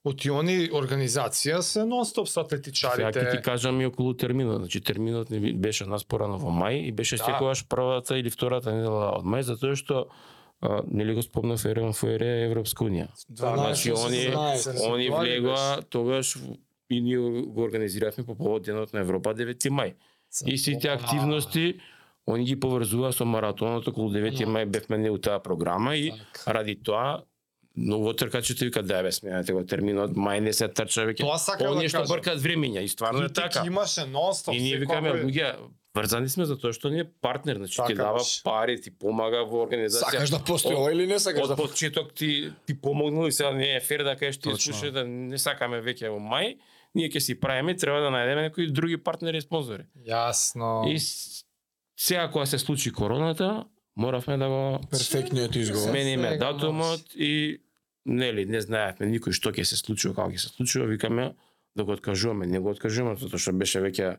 од 0.03 0.17
тиони 0.17 0.69
организација 0.69 1.59
се 1.59 1.85
нонстоп 1.85 2.27
со 2.27 2.33
Сега 2.33 2.43
ќе 2.43 2.45
атлетичарите. 2.47 3.31
ти 3.31 3.41
кажам 3.41 3.81
и 3.81 3.85
околу 3.85 4.13
терминот. 4.13 4.57
Значи 4.57 4.81
терминот 4.81 5.29
не 5.29 5.53
беше 5.53 5.85
нас 5.85 6.03
порано 6.03 6.37
во 6.37 6.49
мај 6.49 6.83
и 6.83 6.91
беше 6.91 7.15
Да. 7.17 7.23
секогаш 7.25 7.67
првата 7.67 8.17
или 8.17 8.29
втората 8.29 8.71
недела 8.71 9.17
од 9.17 9.23
мај 9.23 9.41
затоа 9.41 9.75
што 9.75 10.07
а, 10.63 10.81
нели 10.87 11.13
го 11.13 11.21
спомнав 11.21 11.65
Ерен 11.65 11.91
Фуере 11.91 12.45
Европска 12.45 12.85
унија. 12.85 13.07
Значи, 13.29 13.91
они- 13.91 14.31
Они 14.85 15.09
влегоа 15.11 15.81
тогаш 15.83 16.37
и 16.89 17.01
ние 17.01 17.17
го 17.43 17.61
организиравме 17.61 18.23
по 18.23 18.35
повод 18.35 18.63
денот 18.63 18.93
на 18.93 18.99
Европа 18.99 19.33
9 19.33 19.69
мај. 19.69 19.93
И 20.45 20.57
сите 20.57 20.87
активности 20.89 21.79
они 22.25 22.45
ги 22.45 22.55
поврзува 22.55 23.11
со 23.11 23.25
маратонот 23.25 23.87
околу 23.87 24.09
9 24.09 24.45
мај 24.45 24.65
бевме 24.65 24.97
не 24.99 25.09
у 25.09 25.17
таа 25.17 25.39
програма 25.39 25.95
и 25.95 26.11
ради 26.47 26.75
тоа 26.77 27.23
многу 27.75 28.13
тркачите 28.13 28.65
викаат 28.65 28.87
да 28.87 29.03
бе 29.03 29.11
сменете 29.11 29.53
го 29.53 29.63
терминот 29.63 30.11
мај 30.11 30.39
не 30.39 30.53
се 30.53 30.67
трча 30.69 31.01
веќе. 31.01 31.19
Тоа 31.19 31.37
сакам 31.37 31.67
да 31.67 31.73
Оние 31.73 31.89
што 31.89 31.97
кажам. 31.99 32.15
бркаат 32.15 32.39
времиња 32.39 32.79
и 32.79 32.87
стварно 32.87 33.25
е 33.25 33.29
така. 33.29 33.63
Имаше 33.65 34.05
нонстоп. 34.07 34.53
И 34.53 34.59
ние 34.59 34.77
викаме 34.77 35.11
луѓе 35.11 35.55
врзани 35.95 36.29
сме 36.29 36.45
затоа 36.49 36.73
што 36.73 36.89
ни 36.89 37.03
е 37.03 37.05
партнер, 37.05 37.57
значи 37.57 37.77
ти 37.77 37.93
Така 37.93 38.03
дава 38.03 38.17
беше. 38.17 38.43
пари, 38.43 38.81
ти 38.81 38.91
помага 38.91 39.43
во 39.45 39.65
организација. 39.65 40.09
Сакаш 40.09 40.29
да 40.29 40.39
постои 40.39 40.91
или 40.91 41.07
не 41.07 41.19
сакаш 41.19 41.43
Од 41.43 41.49
да 41.53 41.55
почеток 41.55 42.13
ти 42.13 42.51
ти 42.65 42.73
помогнал 42.81 43.27
и 43.27 43.31
сега 43.31 43.51
не 43.51 43.75
е 43.75 43.79
фер 43.79 44.03
да 44.03 44.15
кажеш 44.15 44.37
ти 44.37 44.49
слушај 44.49 44.91
да 44.91 45.03
не 45.05 45.37
сакаме 45.37 45.81
веќе 45.81 46.09
во 46.09 46.17
мај, 46.19 46.57
ние 46.95 47.09
ќе 47.09 47.19
си 47.19 47.39
правиме, 47.39 47.75
треба 47.77 48.01
да 48.01 48.09
најдеме 48.09 48.49
некои 48.49 48.71
други 48.71 48.97
партнери 48.97 49.37
и 49.37 49.41
спонзори. 49.41 49.85
Јасно. 50.05 50.89
И 50.89 50.97
сега 51.97 52.29
кога 52.31 52.45
се 52.45 52.59
случи 52.59 52.91
короната, 52.91 53.65
моравме 53.95 54.37
да 54.37 54.47
го 54.49 54.79
перфектниот 54.89 55.55
изговор. 55.55 55.89
смениме 55.89 56.37
датумот 56.37 57.01
и 57.15 57.61
нели 58.05 58.45
не 58.45 58.61
знаевме 58.61 59.07
никој 59.07 59.31
што 59.31 59.53
ќе 59.53 59.63
се 59.63 59.77
случува, 59.77 60.15
како 60.15 60.33
ќе 60.33 60.37
се 60.41 60.49
случува, 60.49 60.85
викаме 60.89 61.35
да 61.75 61.83
го 61.83 61.91
откажуваме, 61.91 62.45
не 62.45 62.59
го 62.59 62.69
откажуваме 62.69 63.15
затоа 63.15 63.39
што 63.39 63.53
беше 63.53 63.79
веќе 63.79 64.17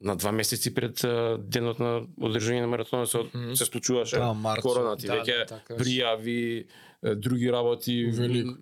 на 0.00 0.16
два 0.16 0.32
месеци 0.32 0.74
пред 0.74 1.04
а, 1.04 1.38
денот 1.38 1.78
на 1.78 1.90
одржање 2.18 2.60
на 2.60 2.66
маратонот 2.68 3.10
се, 3.10 3.18
Мгм. 3.18 3.54
се 3.54 3.64
случуваше 3.64 4.16
Да, 4.16 4.32
март. 4.32 4.62
короната 4.62 5.04
и 5.04 5.08
Да, 5.08 5.14
веќе 5.14 5.38
да, 5.38 5.46
така 5.46 5.74
пријави, 5.76 6.66
е, 7.02 7.14
други 7.16 7.52
работи 7.52 8.04
Велико. 8.06 8.56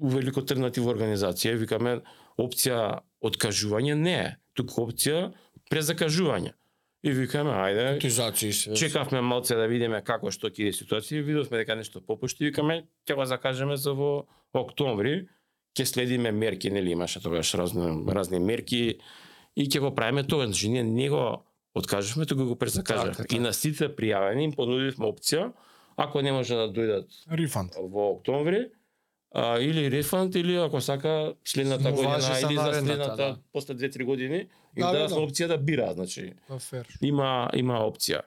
у 0.00 0.08
велико 0.08 0.42
трнати 0.42 0.80
во 0.80 0.92
организација, 0.92 1.56
викаме 1.56 2.00
опција 2.38 3.00
откажување 3.22 3.94
не 3.94 4.14
е, 4.14 4.36
туку 4.54 4.86
опција 4.86 5.32
презакажување. 5.70 6.52
И 7.02 7.10
викаме 7.10 7.50
ајде, 7.50 7.96
чекавме 8.76 9.20
малце 9.22 9.56
да 9.56 9.64
видиме 9.66 10.02
како 10.02 10.30
што 10.30 10.48
ќе 10.48 10.60
иде 10.60 10.72
ситуација, 10.74 11.22
видовме 11.22 11.56
дека 11.56 11.74
нешто 11.74 12.00
попушти, 12.00 12.44
викаме 12.44 12.82
ќе 13.06 13.14
го 13.14 13.24
закажеме 13.24 13.76
за 13.76 13.92
во 13.92 14.26
октомври, 14.52 15.26
ќе 15.74 15.84
следиме 15.86 16.32
мерки, 16.32 16.68
нели 16.68 16.90
имаше 16.90 17.20
тогаш 17.20 17.54
разни 17.54 18.04
разни 18.06 18.38
мерки 18.38 18.98
и 19.56 19.68
ќе 19.68 19.80
го 19.80 19.94
правиме 19.94 20.24
тоа, 20.26 20.46
значи 20.46 20.68
ние 20.68 20.84
не 20.84 21.08
го 21.10 21.42
откажавме, 21.74 22.26
туку 22.26 22.44
го 22.44 22.56
презакажавме. 22.56 23.12
Така, 23.12 23.22
така. 23.22 23.36
И 23.36 23.38
на 23.38 23.52
сите 23.52 23.88
пријавени 23.88 24.44
им 24.48 24.52
понудивме 24.52 25.06
опција, 25.06 25.52
ако 25.96 26.22
не 26.22 26.32
може 26.32 26.54
да 26.54 26.68
дојдат 26.72 27.08
Рифанд. 27.32 27.74
во 27.76 28.10
октомври, 28.16 28.70
а, 29.34 29.58
или 29.58 29.90
рефанд, 29.90 30.34
или 30.34 30.56
ако 30.56 30.80
сака 30.80 31.34
следната 31.44 31.92
година, 31.92 32.16
или 32.16 32.56
за 32.56 32.72
следната, 32.72 33.16
да. 33.16 33.36
после 33.52 33.74
2-3 33.74 34.04
години, 34.04 34.36
им 34.36 34.48
Да, 34.76 34.92
да, 34.92 34.98
да, 34.98 35.08
да, 35.08 35.14
да. 35.14 35.20
опција 35.20 35.46
да 35.46 35.58
бира, 35.58 35.92
значи 35.94 36.32
фер. 36.58 36.86
има 37.02 37.50
има 37.54 37.80
опција. 37.80 38.20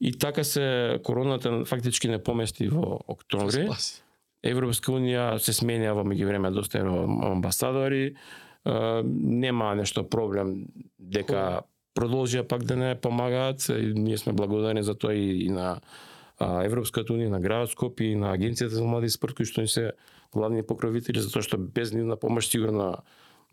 И 0.00 0.12
така 0.18 0.44
се 0.44 0.98
короната 1.04 1.64
фактички 1.64 2.08
не 2.08 2.22
помести 2.22 2.68
во 2.68 3.00
октомври. 3.08 3.68
Европска 4.44 4.92
унија 4.92 5.38
се 5.38 5.52
сменја 5.52 5.94
во 5.96 6.04
меѓувреме 6.04 6.52
доста 6.52 6.78
амбасадори. 6.78 8.14
Нема 8.66 9.74
нешто 9.78 10.02
проблем 10.02 10.66
дека 10.98 11.62
продолжија 11.96 12.42
пак 12.48 12.64
да 12.64 12.76
не 12.76 12.94
помагаат. 12.94 13.68
И 13.68 13.92
ние 13.94 14.18
сме 14.18 14.32
благодарни 14.32 14.82
за 14.82 14.94
тоа 14.94 15.14
и, 15.14 15.46
и 15.46 15.48
на 15.48 15.80
Европската 16.40 17.14
унија, 17.14 17.32
на 17.32 17.40
градот 17.40 17.72
Скопје 17.72 18.12
и 18.12 18.16
на 18.16 18.34
Агенцијата 18.36 18.76
за 18.76 18.84
млади 18.84 19.08
спорт 19.10 19.38
кои 19.38 19.48
што 19.48 19.64
ни 19.64 19.70
се 19.72 19.92
главни 20.34 20.62
покровители 20.62 21.22
затоа 21.22 21.42
што 21.42 21.56
без 21.56 21.94
нивна 21.96 22.18
помош 22.20 22.50
сигурно 22.52 22.98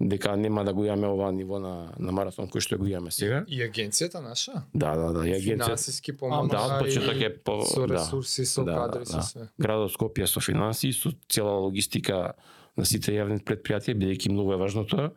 дека 0.01 0.35
нема 0.35 0.63
да 0.65 0.73
го 0.73 0.85
имаме 0.85 1.07
ова 1.07 1.31
ниво 1.31 1.59
на, 1.59 1.93
на 1.99 2.11
маратон 2.11 2.49
кој 2.49 2.65
што 2.65 2.77
го 2.81 2.87
имаме 2.89 3.11
сега. 3.11 3.43
И 3.47 3.61
агенцијата 3.63 4.19
наша? 4.19 4.65
Да, 4.73 4.95
да, 4.99 5.13
да, 5.13 5.27
и 5.27 5.31
агенцијата. 5.31 5.69
Финансиски 5.69 6.11
Да, 6.11 6.17
помага 6.17 6.59
од 6.59 6.81
почеток 6.81 7.21
и 7.21 7.25
е 7.29 7.31
по 7.37 7.61
со 7.61 7.87
да. 7.87 7.93
ресурси, 7.93 8.45
со 8.45 8.65
Да, 8.65 8.75
кадри, 8.75 9.05
да, 9.05 9.05
со 9.05 9.17
да. 9.17 9.23
све. 9.23 9.47
Градот 9.57 9.93
Скопје 9.93 10.27
со 10.27 10.41
финансии, 10.41 10.91
со 10.91 11.13
цела 11.29 11.55
логистика 11.61 12.33
на 12.77 12.85
сите 12.85 13.13
јавни 13.13 13.39
предпријатија, 13.39 13.95
бидејќи 13.95 14.31
многу 14.31 14.53
е 14.53 14.57
важно 14.57 14.85
тоа. 14.85 15.11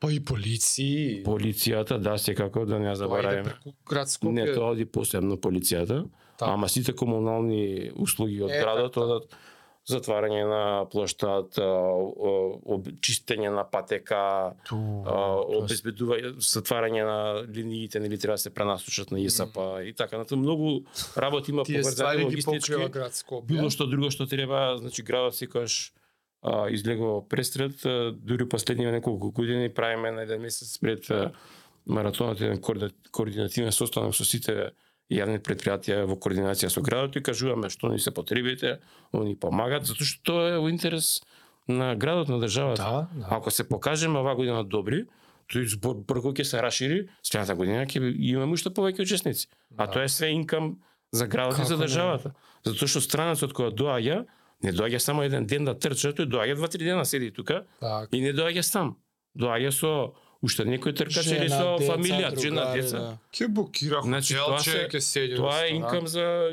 Па 0.00 0.08
и 0.08 0.20
полиции. 0.20 1.22
Полицијата, 1.24 1.98
да, 1.98 2.16
секако 2.16 2.64
да 2.64 2.78
не 2.78 2.86
ја 2.86 2.94
Тоа 2.94 2.94
иде 2.94 2.96
забораваме. 2.96 3.44
преку 3.44 3.74
град 3.84 4.08
Скопје. 4.08 4.32
Не, 4.32 4.46
тоа 4.48 4.70
оди 4.70 4.84
посебно 4.86 5.36
полицијата, 5.36 6.06
Така. 6.38 6.52
ама 6.52 6.68
сите 6.68 6.92
комунални 6.92 7.92
услуги 7.96 8.40
од 8.40 8.50
Е, 8.50 8.60
градот 8.60 8.94
така. 8.94 9.00
одат 9.02 9.36
затварање 9.84 10.44
на 10.44 10.84
плоштад, 10.86 11.52
чистење 13.00 13.50
на 13.50 13.64
патека, 13.64 14.54
обезбедување 15.50 16.34
затварање 16.38 17.04
на 17.04 17.18
линиите, 17.46 18.00
нели 18.00 18.18
треба 18.18 18.34
да 18.34 18.38
се 18.38 18.50
пренасочат 18.50 19.10
на 19.10 19.20
ИСАП 19.20 19.56
и 19.84 19.92
така. 19.92 20.18
На 20.18 20.36
многу 20.36 20.84
работи 21.16 21.50
има 21.50 21.64
ги 21.64 21.82
логистички. 22.24 22.72
било 23.44 23.70
што 23.70 23.86
друго 23.86 24.10
што 24.10 24.26
треба, 24.26 24.76
значи 24.78 25.02
градот 25.02 25.34
секогаш 25.34 25.92
а, 26.42 26.68
излегува 26.70 27.28
пресред, 27.28 27.84
а, 27.84 28.12
дури 28.12 28.48
последниве 28.48 28.92
неколку 28.92 29.30
години 29.32 29.68
правиме 29.68 30.10
на 30.10 30.22
еден 30.22 30.40
месец 30.40 30.78
пред 30.78 31.10
а, 31.10 31.32
маратонот 31.86 32.40
еден 32.40 32.58
координа- 32.58 32.92
координативен 33.10 33.72
состанок 33.72 34.14
со 34.14 34.24
сите 34.24 34.70
јавни 35.10 35.40
предпријатија 35.42 36.04
во 36.06 36.14
координација 36.16 36.68
со 36.70 36.80
градот 36.80 37.16
и 37.16 37.22
кажуваме 37.22 37.68
што 37.70 37.88
ни 37.90 37.98
се 37.98 38.10
потребите, 38.14 38.78
они 39.12 39.34
помагат, 39.36 39.86
затоа 39.86 40.06
што 40.06 40.22
тоа 40.22 40.48
е 40.54 40.58
во 40.58 40.68
интерес 40.70 41.20
на 41.68 41.94
градот, 41.96 42.28
на 42.28 42.38
државата. 42.40 42.82
Да, 42.82 43.08
да. 43.20 43.26
Ако 43.36 43.50
се 43.50 43.68
покажеме 43.68 44.18
оваа 44.18 44.34
година 44.34 44.62
добри, 44.64 45.06
тој 45.50 45.66
збор 45.66 45.98
брзо 46.06 46.30
ќе 46.30 46.44
се 46.46 46.62
расшири, 46.62 47.08
следната 47.26 47.54
година 47.58 47.86
ќе 47.86 47.98
имаме 48.22 48.54
уште 48.54 48.70
повеќе 48.70 49.02
учесници. 49.02 49.48
А 49.76 49.86
Да. 49.86 49.92
тоа 49.92 50.04
е 50.04 50.08
све 50.08 50.30
инкам 50.30 50.78
за 51.12 51.26
градот 51.26 51.58
и 51.58 51.64
за 51.66 51.76
државата. 51.76 52.34
Затоа 52.64 52.86
што 52.88 53.00
странецот 53.02 53.50
кој 53.52 53.74
доаѓа, 53.74 54.26
не 54.62 54.72
доаѓа 54.72 54.98
само 54.98 55.22
еден 55.22 55.46
ден 55.46 55.64
да 55.64 55.74
трча, 55.74 56.10
тој 56.10 56.26
доаѓа 56.26 56.54
два-три 56.56 56.84
дена 56.84 57.04
седи 57.04 57.30
тука 57.30 57.64
Така. 57.80 58.08
и 58.12 58.20
не 58.20 58.32
доаѓа 58.32 58.60
сам. 58.62 58.96
Доаѓа 59.34 59.70
со 59.70 60.12
уште 60.42 60.64
некој 60.64 60.92
тркач 60.94 61.26
или 61.28 61.48
со 61.48 61.76
деца, 61.76 61.86
фамилија, 61.86 62.28
жена, 62.34 62.60
другари, 62.62 62.82
деца. 62.82 62.98
да. 62.98 63.18
Ќе 63.30 63.48
букира 63.48 64.02
Значи, 64.02 64.34
тоа 64.36 64.58
се- 64.58 64.88
ќе 64.88 64.98
седи. 65.00 65.36
Тоа 65.36 65.64
е 65.64 65.68
инкам 65.70 66.06
за 66.06 66.50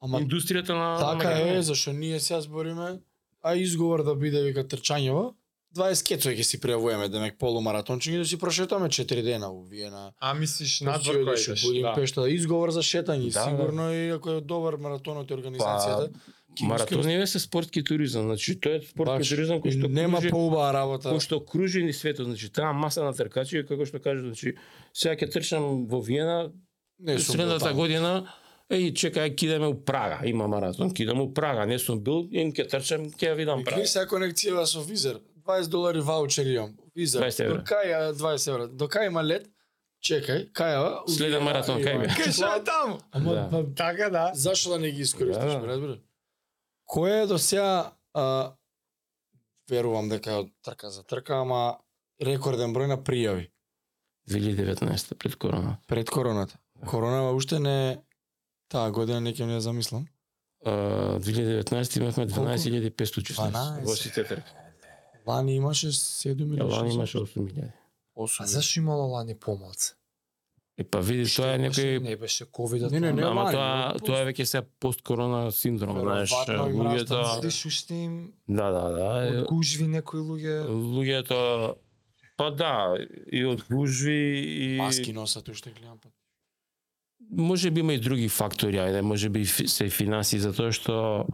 Ама 0.00 0.20
индустријата 0.20 0.68
на 0.70 0.88
на 0.94 0.98
така 1.12 1.28
градот. 1.30 1.46
е, 1.48 1.62
зашо 1.62 1.92
ние 1.92 2.20
сега 2.20 2.40
збориме, 2.40 3.00
а 3.42 3.54
изговор 3.56 4.02
да 4.02 4.14
биде 4.14 4.42
вика 4.42 4.64
трчањево, 4.64 5.34
20 5.74 6.06
кецови 6.06 6.34
ќе 6.34 6.42
си 6.42 6.58
пријавуваме 6.58 7.08
демек 7.08 7.38
полумаратончињи 7.38 8.18
да 8.18 8.24
си 8.24 8.38
прошетаме 8.38 8.88
4 8.88 9.22
дена 9.22 9.48
у 9.48 9.62
Виена. 9.62 10.12
А 10.18 10.34
мислиш 10.34 10.80
Надвор 10.80 11.14
надвор 11.14 11.34
кој 11.34 11.94
идеш 11.94 12.12
да. 12.12 12.30
изговор 12.30 12.70
за 12.70 12.80
шетање, 12.82 13.32
Да, 13.32 13.44
сигурно 13.44 13.92
и 13.92 14.08
ако 14.10 14.30
е 14.30 14.40
добар 14.42 14.76
маратонот 14.76 15.30
и 15.30 15.34
организацијата. 15.34 16.08
ќе 16.08 16.08
го 16.08 16.18
Маратониве 16.60 17.26
се 17.26 17.38
спортски 17.38 17.84
туризам, 17.84 18.24
значи 18.24 18.60
тоа 18.60 18.72
е 18.72 18.80
спортски 18.82 19.18
Баш, 19.18 19.28
туризам 19.28 19.58
кој 19.58 19.70
што 19.70 19.88
нема 19.88 20.18
кружи- 20.18 20.30
поубава 20.30 20.72
работа. 20.72 21.08
кој 21.08 21.20
што 21.20 21.40
кружи 21.40 21.82
ни 21.82 21.92
светот, 21.92 22.26
значи 22.26 22.50
таа 22.50 22.72
маса 22.72 23.04
на 23.04 23.12
тркачи, 23.12 23.62
како 23.62 23.86
што 23.86 24.00
кажа, 24.00 24.20
значи 24.22 24.56
сега 24.92 25.14
ќе 25.16 25.30
трчам 25.30 25.86
во 25.86 26.00
Виена, 26.00 26.50
Не 26.98 27.14
средната 27.16 27.72
година, 27.72 28.26
еј 28.68 28.90
чекај 28.92 29.36
кидаме 29.36 29.66
у 29.66 29.74
Прага, 29.76 30.26
има 30.26 30.48
маратон, 30.48 30.90
кидам 30.90 31.20
у 31.20 31.32
Прага, 31.32 31.64
не 31.64 31.78
сум 31.78 32.00
бил, 32.00 32.26
им 32.32 32.50
ќе 32.52 32.66
трчам, 32.68 33.06
ќе 33.08 33.28
ја 33.28 33.36
видам 33.36 33.62
Прага. 33.62 33.76
Гледа 33.76 33.88
сега 33.88 34.06
конекција 34.08 34.66
со 34.66 34.82
Визер. 34.82 35.20
20 35.46 35.68
долари 35.68 36.00
ваучер 36.00 36.46
имам. 36.46 36.74
Визер. 36.96 37.22
20 37.22 37.40
евра. 37.40 37.54
До 37.54 37.62
кај 37.64 37.86
а, 37.92 38.12
20 38.14 38.48
евра. 38.48 38.66
До 38.68 38.86
кај 38.86 39.06
има 39.06 39.22
лет? 39.22 39.46
Чекај, 40.02 40.50
кај 40.52 40.74
е? 40.74 41.12
Следен 41.12 41.42
маратон, 41.42 41.78
кај 41.78 42.00
бе? 42.00 42.06
Кај 42.08 42.32
што 42.32 42.50
е 42.50 42.64
таму? 42.64 42.98
Ама 43.12 43.32
Да. 43.32 43.48
па, 43.48 43.62
Така 43.76 44.10
да. 44.10 44.30
зашо 44.34 44.70
да 44.70 44.78
не 44.78 44.90
ги 44.90 45.02
искористиш, 45.02 45.44
Да. 45.44 45.60
да. 45.60 45.66
разбира? 45.68 45.98
Кој 46.88 47.22
е 47.22 47.26
до 47.28 47.38
сега 47.38 47.92
а, 48.14 48.52
верувам 49.70 50.08
дека 50.08 50.30
е 50.30 50.42
од 50.44 50.52
трка 50.64 50.90
за 50.90 51.02
трка, 51.04 51.42
ама 51.44 51.78
рекорден 52.20 52.72
број 52.72 52.88
на 52.88 52.96
пријави 52.96 53.50
2019 54.28 55.14
пред 55.14 55.36
корона. 55.36 55.76
пред 55.86 56.10
короната. 56.10 56.58
Коронава 56.86 57.32
уште 57.32 57.58
не 57.58 57.98
таа 58.68 58.90
година 58.90 59.20
не 59.20 59.32
ќе 59.32 59.46
не 59.46 59.58
ја 59.58 59.64
замислам. 59.64 60.08
А, 60.64 61.18
2019 61.20 62.00
имавме 62.00 62.26
12.500 62.26 63.18
учесници 63.18 63.52
12? 63.52 63.84
во 63.84 63.96
сите 63.96 64.24
трки. 64.24 64.52
Лани 65.26 65.56
имаше 65.56 65.92
7 65.92 66.54
или 66.54 66.62
Лани 66.62 66.90
6. 66.90 66.94
имаше 66.94 67.18
8.000. 67.18 67.72
А 68.16 68.20
8. 68.20 68.44
зашо 68.44 68.80
имало 68.80 69.12
лани 69.12 69.38
помалце? 69.38 69.97
И 70.78 70.84
па 70.86 71.00
види, 71.02 71.24
тоа 71.26 71.56
е 71.56 71.58
некој 71.58 71.98
Не 72.04 72.14
беше 72.16 72.46
ковидот. 72.46 72.92
Не, 72.94 73.00
не, 73.00 73.12
не. 73.12 73.22
Ама 73.26 73.48
тоа 73.50 73.98
тоа 73.98 74.20
е 74.22 74.28
веќе 74.30 74.44
се 74.46 74.62
посткорона 74.80 75.48
синдром, 75.50 75.98
знаеш, 76.04 76.30
луѓето 76.30 77.18
растат 77.18 77.42
Видиш 77.42 77.66
уште 77.66 77.94
им 77.94 78.14
Да, 78.46 78.70
да, 78.70 78.84
да. 78.94 79.44
гужви 79.50 79.88
некои 79.90 80.22
луѓе. 80.22 80.56
Луѓето 80.70 81.74
па 82.38 82.50
да, 82.54 82.94
и 83.32 83.42
од 83.44 83.64
гужви 83.66 84.22
и 84.38 84.76
Маски 84.78 85.12
носат 85.12 85.48
уште 85.48 85.74
гледам 85.74 85.98
па. 85.98 86.08
може 87.30 87.70
би 87.70 87.80
има 87.80 87.92
и 87.94 88.00
други 88.00 88.28
фактори, 88.28 88.78
ајде, 88.78 89.00
може 89.00 89.28
би 89.28 89.44
се 89.46 89.86
и 89.86 89.90
финанси 89.90 90.38
затоа 90.38 90.70
што 90.72 91.26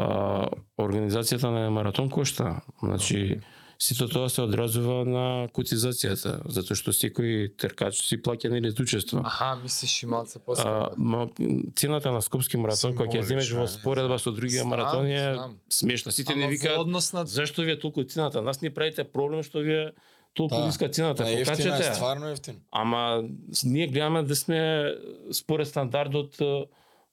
а, 0.00 0.48
организацијата 0.80 1.52
на 1.52 1.68
маратон 1.70 2.08
кошта. 2.08 2.62
Значи 2.80 3.40
сето 3.78 4.08
тоа 4.08 4.28
се 4.30 4.42
одразува 4.42 5.04
на 5.04 5.48
котизацијата, 5.52 6.40
затоа 6.48 6.76
што 6.76 6.92
секој 6.96 7.52
тркач 7.56 8.00
си 8.00 8.18
плаќа 8.18 8.50
нели 8.50 8.72
учество. 8.72 9.20
Аха, 9.24 9.56
мислиш 9.62 10.02
и 10.02 10.06
малце 10.06 10.38
поскапо. 10.38 10.94
ма, 10.96 11.28
цената 11.76 12.12
на 12.12 12.22
скопски 12.22 12.56
маратон 12.56 12.96
кој 12.96 13.12
ќе 13.12 13.22
земеш 13.22 13.52
во 13.52 13.66
споредба 13.66 14.18
со 14.18 14.30
другија 14.30 14.64
Знам, 14.64 14.68
маратони 14.68 15.14
е 15.14 15.36
смешна. 15.68 16.12
Сите 16.12 16.34
не 16.34 16.44
Ама 16.44 16.50
викаат 16.50 16.78
однос 16.78 17.12
на 17.12 17.26
зашто 17.26 17.62
ви 17.62 17.70
е 17.70 17.78
толку 17.78 18.04
цената? 18.04 18.42
Нас 18.42 18.62
не 18.62 18.70
правите 18.70 19.04
проблем 19.04 19.42
што 19.42 19.58
ви 19.60 19.72
е 19.72 19.92
толку 20.34 20.56
Да. 20.56 20.66
ниска 20.66 20.88
цената. 20.88 21.24
Па 21.24 21.30
ефтина 21.30 21.76
е, 21.76 21.94
стварно 21.94 22.28
ефтин. 22.28 22.60
Ама 22.70 23.24
ние 23.64 23.86
гледаме 23.86 24.22
да 24.22 24.36
сме 24.36 24.92
според 25.32 25.68
стандардот 25.68 26.36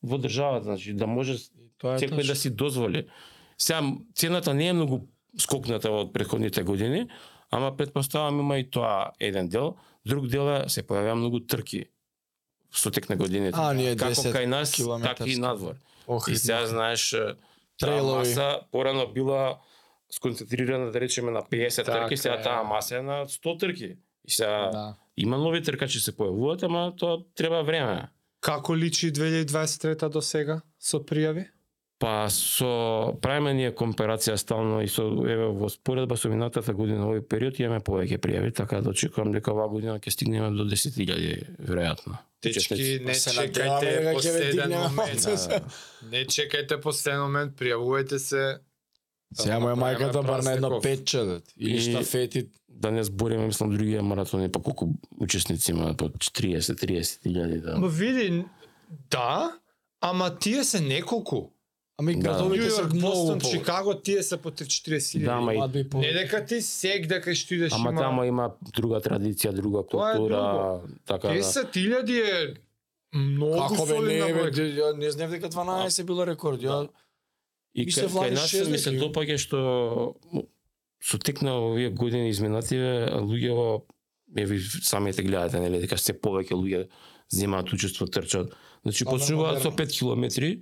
во 0.03 0.17
државата, 0.19 0.63
значи 0.63 0.93
да 0.93 1.07
може 1.07 1.37
Тоа 1.77 1.95
е 1.95 1.99
секој 1.99 2.27
да 2.27 2.35
си 2.35 2.49
дозволи. 2.49 3.07
Сега 3.57 3.81
цената 4.15 4.53
не 4.53 4.67
е 4.67 4.73
многу 4.73 5.07
скокната 5.39 5.91
од 5.91 6.13
претходните 6.13 6.63
години, 6.63 7.07
ама 7.51 7.77
предпоставам 7.77 8.39
има 8.39 8.57
и 8.57 8.69
тоа 8.69 9.11
еден 9.19 9.49
дел, 9.49 9.75
друг 10.05 10.27
дел 10.27 10.49
е 10.49 10.69
се 10.69 10.83
појавија 10.83 11.13
многу 11.13 11.39
трки 11.39 11.85
со 12.73 12.91
тек 12.91 13.09
на 13.09 13.15
годините. 13.15 13.57
А, 13.59 13.73
ние 13.73 13.95
Како 13.95 14.11
10 14.11 14.33
кај 14.33 14.45
нас, 14.45 14.71
така 15.03 15.25
и 15.29 15.37
надвор. 15.37 15.75
Ох, 16.07 16.27
И 16.27 16.35
сега 16.35 16.65
знаеш, 16.67 17.15
таа 17.79 18.03
маса 18.03 18.59
порано 18.71 19.07
била 19.07 19.59
сконцентрирана 20.11 20.91
да 20.91 20.99
речеме 20.99 21.31
на 21.31 21.41
50 21.41 21.85
Така 21.85 22.05
трки, 22.05 22.17
сега 22.17 22.41
таа 22.41 22.63
маса 22.63 22.97
е 22.97 23.01
на 23.01 23.25
100 23.25 23.59
трки. 23.59 23.95
И 24.25 24.31
сега 24.31 24.69
Да. 24.71 24.95
има 25.17 25.37
нови 25.37 25.63
тркачи 25.63 25.99
се 25.99 26.11
појавуваат, 26.11 26.63
ама 26.63 26.93
тоа 26.97 27.23
треба 27.35 27.63
време. 27.63 28.09
Како 28.41 28.75
личи 28.75 29.11
2023 29.13 30.09
до 30.09 30.21
сега 30.21 30.61
со 30.79 30.99
пријави? 30.99 31.47
Па 31.99 32.27
со 32.29 33.13
правиме 33.21 33.53
ние 33.53 33.71
компарација 33.71 34.35
стално 34.35 34.81
и 34.83 34.87
со 34.91 35.05
еве 35.23 35.45
во 35.55 35.69
споредба 35.69 36.17
со 36.17 36.27
минатата 36.29 36.73
година 36.73 37.05
овој 37.07 37.21
период 37.21 37.59
имаме 37.59 37.79
повеќе 37.79 38.17
пријави, 38.19 38.51
така 38.53 38.81
да 38.81 38.89
очекувам 38.89 39.31
дека 39.31 39.53
оваа 39.53 39.69
година 39.71 39.99
ќе 39.99 40.11
стигнеме 40.11 40.49
до 40.57 40.65
10.000 40.67 41.57
веројатно. 41.63 42.17
Дечки, 42.43 42.99
не 43.05 43.13
Се 43.15 43.29
чекајте 43.29 43.69
надеваме 43.69 44.11
дека 44.11 44.19
ќе 44.19 44.33
ве 44.33 44.43
последен 44.43 44.75
момент. 44.79 45.25
Да. 45.47 45.61
Не 46.11 46.25
чекајте 46.25 46.81
последен 46.81 47.21
момент, 47.21 47.55
пријавувајте 47.55 48.17
се. 48.19 48.43
Сега 49.33 49.59
Направиме 49.59 49.81
мајката 49.81 50.25
бар 50.25 50.43
на 50.43 50.51
едно 50.53 50.81
петче, 50.81 51.23
дет. 51.25 51.53
Или 51.57 51.77
И- 51.77 51.81
штафети. 51.81 52.49
Да 52.67 52.91
не 52.91 53.03
збориме, 53.03 53.45
мислам, 53.47 53.71
другија 53.71 54.01
маратони, 54.01 54.49
па 54.51 54.59
колку 54.59 54.89
учесници 55.21 55.71
има, 55.71 55.93
по 55.95 56.09
40-30 56.09 57.61
да. 57.61 57.77
Ма 57.79 57.87
види, 57.87 58.43
да, 59.11 59.53
ама 60.01 60.35
тие 60.39 60.63
се 60.63 60.81
неколку. 60.81 61.52
Ами 61.97 62.15
Да. 62.15 62.21
Градовите 62.21 62.69
се 62.69 62.81
Йорк, 62.81 62.93
многу 62.93 63.15
Бостон, 63.15 63.39
повеќе. 63.39 63.51
Чикаго, 63.51 63.93
тие 64.01 64.23
се 64.23 64.37
по 64.37 64.51
40 64.51 65.23
Да, 65.25 65.31
ама 65.31 65.53
и- 65.53 65.83
Не 65.93 66.13
дека 66.13 66.45
ти 66.45 66.61
сек 66.61 67.07
дека 67.07 67.35
што 67.35 67.53
идеш 67.53 67.73
Ама 67.73 67.91
има... 67.91 68.01
тамо 68.01 68.23
има 68.23 68.51
друга 68.73 68.99
традиција, 68.99 69.53
друга 69.53 69.83
Тоа 69.87 70.11
е 70.11 70.17
култура, 70.17 70.81
така 71.05 71.27
да. 71.27 71.33
10 71.35 71.69
илјади 71.73 72.17
е 72.17 72.53
многу 73.13 73.57
Како 73.69 73.85
бе 73.85 73.99
не 73.99 74.33
бе, 74.33 74.49
ја 74.51 74.97
не 74.97 75.11
знаев 75.11 75.31
дека 75.31 75.49
12 75.49 76.03
било 76.03 76.25
рекорд. 76.25 76.61
Ја 76.61 76.89
И 77.75 77.85
Мислев, 77.85 78.11
кај, 78.13 78.33
нас 78.33 78.53
ми 78.69 78.77
се 78.77 78.91
допаѓа 78.91 79.37
што 79.37 80.13
со 81.03 81.17
тек 81.17 81.41
на 81.41 81.57
овие 81.57 81.89
години 81.89 82.29
изминативе 82.29 83.09
луѓе 83.21 83.53
во 83.53 83.85
еве 84.37 84.59
самите 84.81 85.23
гледате 85.23 85.59
нели 85.59 85.79
дека 85.79 85.97
се 85.97 86.13
повеќе 86.13 86.53
луѓе 86.53 86.87
земаат 87.29 87.73
учество 87.73 88.05
трчат. 88.05 88.53
Значи 88.83 89.03
да, 89.03 89.09
почнуваат 89.11 89.61
со 89.61 89.69
модерно. 89.71 89.89
5 89.89 89.99
километри 89.99 90.61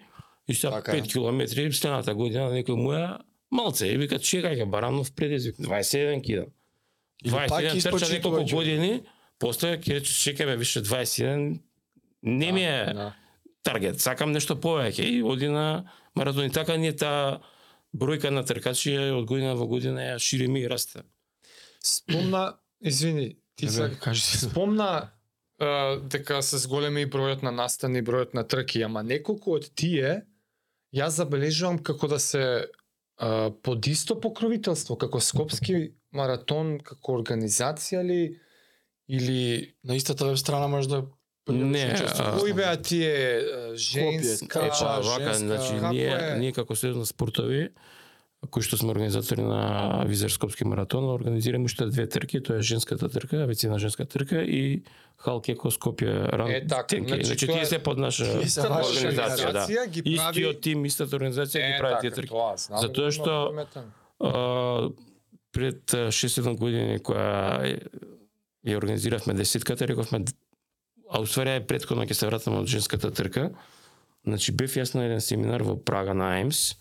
и 0.51 0.55
сега 0.55 0.71
Така 0.73 0.97
е. 0.97 1.01
5 1.01 1.11
километри 1.11 1.73
следната 1.73 2.15
година 2.15 2.51
некој 2.51 2.75
му 2.75 2.93
е 2.93 3.07
малце 3.51 3.87
и 3.87 3.97
вика 3.97 4.15
чекај 4.15 4.65
Баранов 4.65 5.11
предизвик 5.11 5.55
21 5.57 6.21
кидам. 6.21 6.45
Или 7.25 7.31
пак 7.31 7.49
21 7.49 7.83
трча 7.83 8.13
неколку 8.13 8.45
години, 8.45 9.01
после 9.39 9.77
ќе 9.77 9.93
рече 9.93 10.13
чекаме 10.13 10.55
више 10.57 10.83
21 10.83 11.59
не 12.23 12.51
ми 12.51 12.63
е 12.63 12.93
Да. 12.93 13.13
таргет, 13.63 14.01
сакам 14.01 14.31
нешто 14.31 14.55
повеќе 14.55 15.01
и 15.01 15.23
оди 15.23 15.47
на 15.47 15.89
маратон. 16.15 16.45
И 16.45 16.51
така 16.51 16.77
ние 16.77 16.95
таа 16.95 17.39
бројка 17.95 18.29
на 18.29 18.45
тркачи 18.45 18.97
од 18.97 19.25
година 19.25 19.55
во 19.55 19.67
година 19.67 20.01
ја 20.01 20.19
шириме 20.19 20.59
и 20.61 20.69
расте. 20.69 21.01
Спомна, 21.83 22.53
извини, 22.81 23.35
ти 23.55 23.65
Еве, 23.65 23.71
се 23.73 23.97
кажи 24.01 24.21
си. 24.21 24.37
спомна 24.37 25.09
дека 26.09 26.41
се 26.41 26.57
зголеми 26.57 27.01
и 27.01 27.09
бројот 27.09 27.43
на 27.43 27.51
настани 27.51 28.01
бројот 28.01 28.33
на 28.33 28.43
трки, 28.47 28.81
ама 28.81 29.03
неколку 29.03 29.53
од 29.55 29.69
тие 29.75 30.21
јас 30.95 31.21
забележувам 31.21 31.79
како 31.79 32.07
да 32.07 32.19
се 32.19 32.43
а, 33.17 33.51
под 33.63 33.87
исто 33.87 34.19
покровителство, 34.19 34.97
како 34.97 35.19
Скопски 35.19 35.93
маратон, 36.11 36.79
како 36.83 37.19
организација 37.19 38.03
ли 38.03 38.21
или 39.11 39.73
На 39.83 39.95
истата 39.95 40.25
веб 40.25 40.37
страна 40.37 40.67
може 40.67 40.89
да 40.89 41.03
Не, 41.49 41.95
кои 42.39 42.53
беа 42.53 42.77
тие 42.77 43.41
женска, 43.75 44.65
Е, 44.65 44.69
па, 44.69 45.01
вака, 45.01 45.33
женска, 45.33 45.33
значи, 45.33 45.73
како 45.79 45.93
ние, 45.93 46.11
е? 46.13 46.37
ние 46.39 46.53
како 46.53 46.77
Сојуз 46.77 47.01
на 47.01 47.05
спортови, 47.09 47.71
кои 48.49 48.61
што 48.61 48.77
сме 48.77 48.93
организатори 48.93 49.41
на 49.41 50.03
Визер 50.07 50.29
Скопски 50.29 50.65
маратон, 50.69 51.09
организираме 51.09 51.65
уште 51.65 51.89
две 51.89 52.05
трки, 52.07 52.43
тоа 52.43 52.61
е 52.61 52.65
женската 52.65 53.09
трка, 53.09 53.41
авицина 53.43 53.79
женска 53.81 54.05
трка 54.05 54.45
и 54.45 54.83
Скопје 55.21 56.09
ран 56.27 56.49
Е, 56.49 56.67
така, 56.67 56.87
тенки. 56.87 57.07
значи, 57.07 57.23
Значи, 57.23 57.47
тоа 57.47 57.53
тие 57.53 57.61
е- 57.61 57.65
се 57.65 57.79
под 57.79 57.97
наша 57.97 58.25
Тие 58.25 58.33
организација, 58.33 59.51
да. 59.51 59.87
ги 59.87 60.01
прави 60.01 60.15
Истиот 60.15 60.61
тим, 60.61 60.85
истата 60.85 61.15
организација 61.15 61.61
ги 61.63 61.79
прави 61.79 62.01
тие 62.01 62.11
трки. 62.11 62.27
така, 62.27 62.27
тоа, 62.29 62.57
знам, 62.57 62.79
Затоа 62.79 63.11
што-. 63.11 63.67
А, 64.19 64.89
пред 65.51 65.85
6-7 66.11 66.55
години 66.55 66.99
која 66.99 67.63
е- 67.63 67.79
ја 68.63 68.77
организиравме 68.77 69.33
десетката, 69.33 69.87
рековме 69.87 70.25
а 71.09 71.19
уствари 71.19 71.49
е 71.51 71.61
претходно 71.61 72.03
ќе 72.03 72.13
се 72.13 72.27
вратам 72.27 72.55
од 72.55 72.67
женската 72.67 73.11
трка. 73.11 73.51
Значи 74.23 74.51
бев 74.51 74.71
јас 74.71 74.95
на 74.95 75.05
еден 75.05 75.21
семинар 75.21 75.61
во 75.61 75.75
Прага 75.75 76.13
на 76.13 76.29
АИМС 76.31 76.75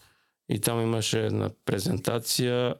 и 0.48 0.58
таму 0.58 0.82
имаше 0.82 1.26
една 1.26 1.50
презентација 1.66 2.74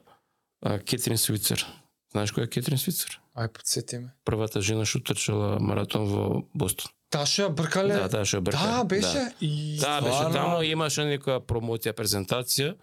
а, 0.61 0.79
Кетрин 0.79 1.17
Свицер. 1.17 1.65
Знаеш 2.11 2.31
која 2.31 2.43
е 2.43 2.49
Кетрин 2.49 2.77
Свицер? 2.77 3.20
Ај 3.35 3.47
подсети 3.47 3.97
ме. 3.97 4.11
Првата 4.27 4.61
жена 4.61 4.83
што 4.85 4.99
трчала 4.99 5.55
маратон 5.59 6.07
во 6.09 6.23
Бостон. 6.53 6.91
Ја 7.11 7.49
бркале? 7.51 7.95
Да, 7.95 8.07
таа 8.11 8.25
што 8.27 8.39
ја 8.39 8.45
брка. 8.47 8.63
Да, 8.63 8.83
беше 8.83 9.23
и 9.39 9.77
Да, 9.79 9.99
беше 10.01 10.31
таму 10.31 10.61
имаше 10.63 11.07
некоја 11.07 11.39
промоција, 11.43 11.95
презентација 11.95 12.75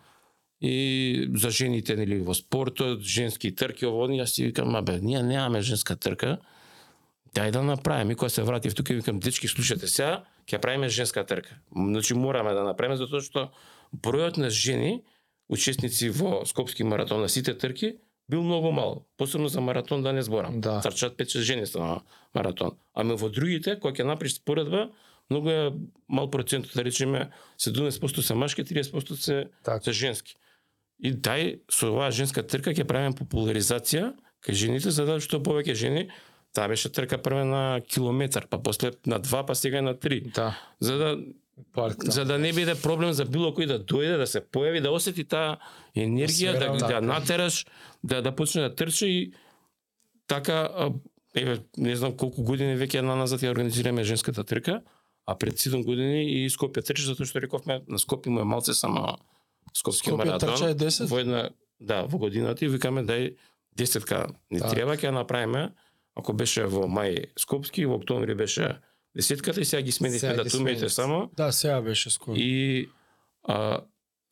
и 0.61 1.29
за 1.35 1.51
жените 1.51 1.97
нели 1.97 2.19
во 2.21 2.35
спортот, 2.35 3.01
женски 3.01 3.55
трки, 3.55 3.87
ово, 3.87 4.09
јас 4.09 4.35
си 4.35 4.49
викам, 4.49 4.75
абе, 4.77 4.99
ние 5.01 5.23
немаме 5.23 5.63
женска 5.63 5.97
трка. 5.97 6.39
Дај 7.35 7.53
да 7.53 7.63
направиме. 7.63 8.13
И 8.13 8.17
кога 8.17 8.29
се 8.29 8.43
вратив 8.43 8.75
тука 8.75 8.95
викам, 8.95 9.21
дечки, 9.21 9.49
слушате 9.49 9.87
сега, 9.87 10.25
ќе 10.49 10.59
правиме 10.59 10.89
женска 10.89 11.25
трка. 11.25 11.61
Значи 11.73 12.15
мораме 12.15 12.53
да 12.57 12.65
направиме 12.65 12.97
затоа 12.97 13.21
што 13.21 13.51
бројот 13.93 14.41
на 14.41 14.51
жени 14.51 15.05
учесници 15.49 16.09
во 16.11 16.45
Скопски 16.45 16.85
маратон 16.85 17.21
на 17.21 17.29
сите 17.29 17.55
трки 17.55 17.99
бил 18.29 18.43
многу 18.43 18.71
мал. 18.71 19.07
Посебно 19.17 19.49
за 19.49 19.61
маратон 19.61 20.03
да 20.03 20.13
не 20.13 20.23
зборам. 20.23 20.61
Да. 20.61 20.81
Трчат 20.81 21.17
5-6 21.17 21.41
жени 21.41 21.65
на 21.75 22.01
маратон. 22.35 22.71
Ами 22.95 23.17
во 23.17 23.29
другите, 23.29 23.77
кога 23.81 23.95
ќе 23.95 24.05
направиш 24.05 24.37
споредба, 24.37 24.91
многу 25.31 25.51
е 25.51 25.73
мал 26.09 26.31
процент, 26.31 26.67
да 26.75 26.85
речеме 26.85 27.31
70% 27.59 28.21
се 28.21 28.35
машки, 28.35 28.65
30% 28.65 29.15
се, 29.15 29.49
Така. 29.65 29.85
се 29.85 29.93
женски. 29.93 30.37
И 30.99 31.13
дај 31.13 31.61
со 31.71 31.93
оваа 31.93 32.11
женска 32.11 32.43
трка 32.43 32.75
ќе 32.75 32.85
правиме 32.85 33.15
популаризација 33.15 34.15
кај 34.43 34.53
жените 34.53 34.91
за 34.91 35.07
да 35.07 35.21
што 35.21 35.39
повеќе 35.43 35.75
жени 35.75 36.09
Таа 36.53 36.69
беше 36.69 36.89
трка 36.89 37.19
прва 37.23 37.45
на 37.45 37.81
километар, 37.85 38.47
па 38.49 38.59
после 38.63 38.91
на 39.07 39.19
два, 39.19 39.45
па 39.47 39.55
сега 39.55 39.83
на 39.83 39.95
три. 39.95 40.21
Да, 40.21 40.57
За 40.81 40.97
да 40.99 41.19
парк. 41.73 42.05
Да. 42.05 42.11
за 42.11 42.25
да 42.25 42.39
не 42.39 42.53
биде 42.53 42.75
проблем 42.75 43.13
за 43.13 43.25
било 43.25 43.53
кој 43.53 43.67
да 43.67 43.79
дојде, 43.81 44.17
да 44.19 44.27
се 44.27 44.41
појави, 44.41 44.83
да 44.83 44.91
осети 44.91 45.25
таа 45.25 45.59
енергија, 45.97 46.59
да, 46.59 46.73
да, 46.73 46.79
така. 46.79 47.01
натераш, 47.01 47.67
да 48.03 48.23
да 48.23 48.35
почне 48.35 48.63
да 48.63 48.75
трча 48.75 49.07
и 49.07 49.33
така 50.27 50.91
еве 51.35 51.59
не 51.77 51.97
знам 51.97 52.17
колку 52.17 52.43
години 52.43 52.77
веќе 52.79 53.01
на 53.01 53.17
назад 53.17 53.43
ја 53.43 53.53
организираме 53.53 54.05
женската 54.05 54.45
трка, 54.45 54.83
а 55.27 55.35
пред 55.39 55.61
7 55.61 55.85
години 55.85 56.25
и 56.25 56.49
Скопје 56.51 56.85
трча 56.85 57.05
затоа 57.05 57.27
што 57.27 57.41
рековме 57.41 57.83
на 57.89 57.99
Скопје 57.99 58.33
му 58.33 58.41
е 58.41 58.49
малце 58.49 58.75
само 58.75 59.19
Скопски 59.75 60.11
Скопје 60.11 60.25
маратон. 60.25 60.55
трча 60.55 60.71
е 60.71 60.75
10? 60.75 61.09
Во 61.09 61.19
една 61.19 61.51
да, 61.81 62.03
во 62.03 62.19
годината 62.19 62.65
и 62.65 62.69
викаме 62.69 63.05
дај 63.07 63.37
десетка 63.77 64.27
ни 64.51 64.61
Так. 64.61 64.71
треба 64.75 64.97
ќе 64.97 65.11
ја 65.11 65.15
направиме. 65.15 65.71
Ако 66.19 66.33
беше 66.33 66.67
во 66.67 66.89
мај 66.91 67.31
Скопски, 67.39 67.87
во 67.87 68.01
октомври 68.01 68.35
беше 68.35 68.81
десетката 69.17 69.61
и 69.61 69.65
сега 69.65 69.83
ги 69.83 69.93
сменивме 69.93 70.35
датумите 70.35 70.89
само. 70.89 71.31
Да, 71.37 71.53
сега 71.53 71.81
беше 71.81 72.11
скоро. 72.11 72.37
И 72.37 72.89
а, 73.45 73.81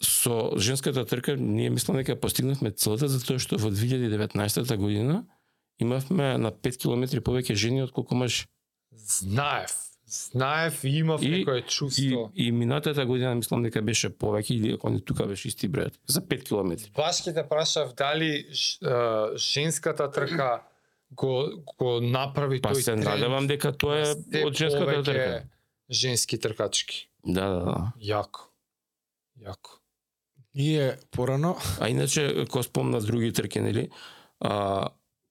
со 0.03 0.51
женската 0.59 1.05
трка 1.05 1.37
ние 1.37 1.71
мислам 1.71 1.97
дека 1.97 2.17
постигнавме 2.17 2.71
целта 2.71 3.09
затоа 3.09 3.39
што 3.39 3.57
во 3.57 3.71
2019 3.71 4.77
година 4.77 5.25
имавме 5.79 6.39
на 6.39 6.53
5 6.53 6.77
километри 6.79 7.21
повеќе 7.21 7.55
жени 7.55 7.83
од 7.83 7.93
колку 7.93 8.15
мажи. 8.15 8.45
Знаев. 8.93 9.73
Знаев 10.07 10.85
и 10.85 10.89
имав 10.91 11.23
И- 11.23 11.29
некое 11.31 11.59
И, 11.59 11.63
чувство. 11.63 12.31
и 12.35 12.53
минатата 12.53 13.07
година 13.07 13.35
мислам 13.35 13.63
дека 13.63 13.83
беше 13.83 14.11
повеќе 14.11 14.51
или 14.53 14.73
ако 14.73 14.91
не 14.91 15.01
тука 15.01 15.27
беше 15.27 15.49
исти 15.49 15.69
бројот 15.69 15.95
за 16.07 16.21
5 16.23 16.45
километри. 16.45 16.91
Баш 16.95 17.17
ќе 17.17 17.35
те 17.35 17.43
прашав 17.45 17.95
дали 17.95 18.47
ж- 18.53 18.79
женската 19.37 20.11
трка 20.11 20.63
го 21.11 21.65
го 21.79 22.01
направи 22.01 22.61
Па 22.61 22.75
тој 22.75 22.83
се 22.83 22.97
надевам 22.97 23.47
дека 23.47 23.73
тоа 23.73 24.01
е 24.03 24.13
се 24.15 24.45
од 24.47 24.57
женската 24.57 25.03
трка. 25.03 25.45
Женски 25.91 26.39
тркачки. 26.41 27.09
Да, 27.25 27.47
да, 27.49 27.61
да. 27.65 27.93
Јако. 28.03 28.51
Јако. 29.39 29.79
Ние 30.55 30.97
порано 31.11 31.57
А 31.81 31.89
иначе, 31.89 32.47
кога 32.51 32.63
спомна 32.63 33.01
други 33.01 33.33
трки, 33.33 33.61
нели, 33.61 33.91
а, 34.41 34.89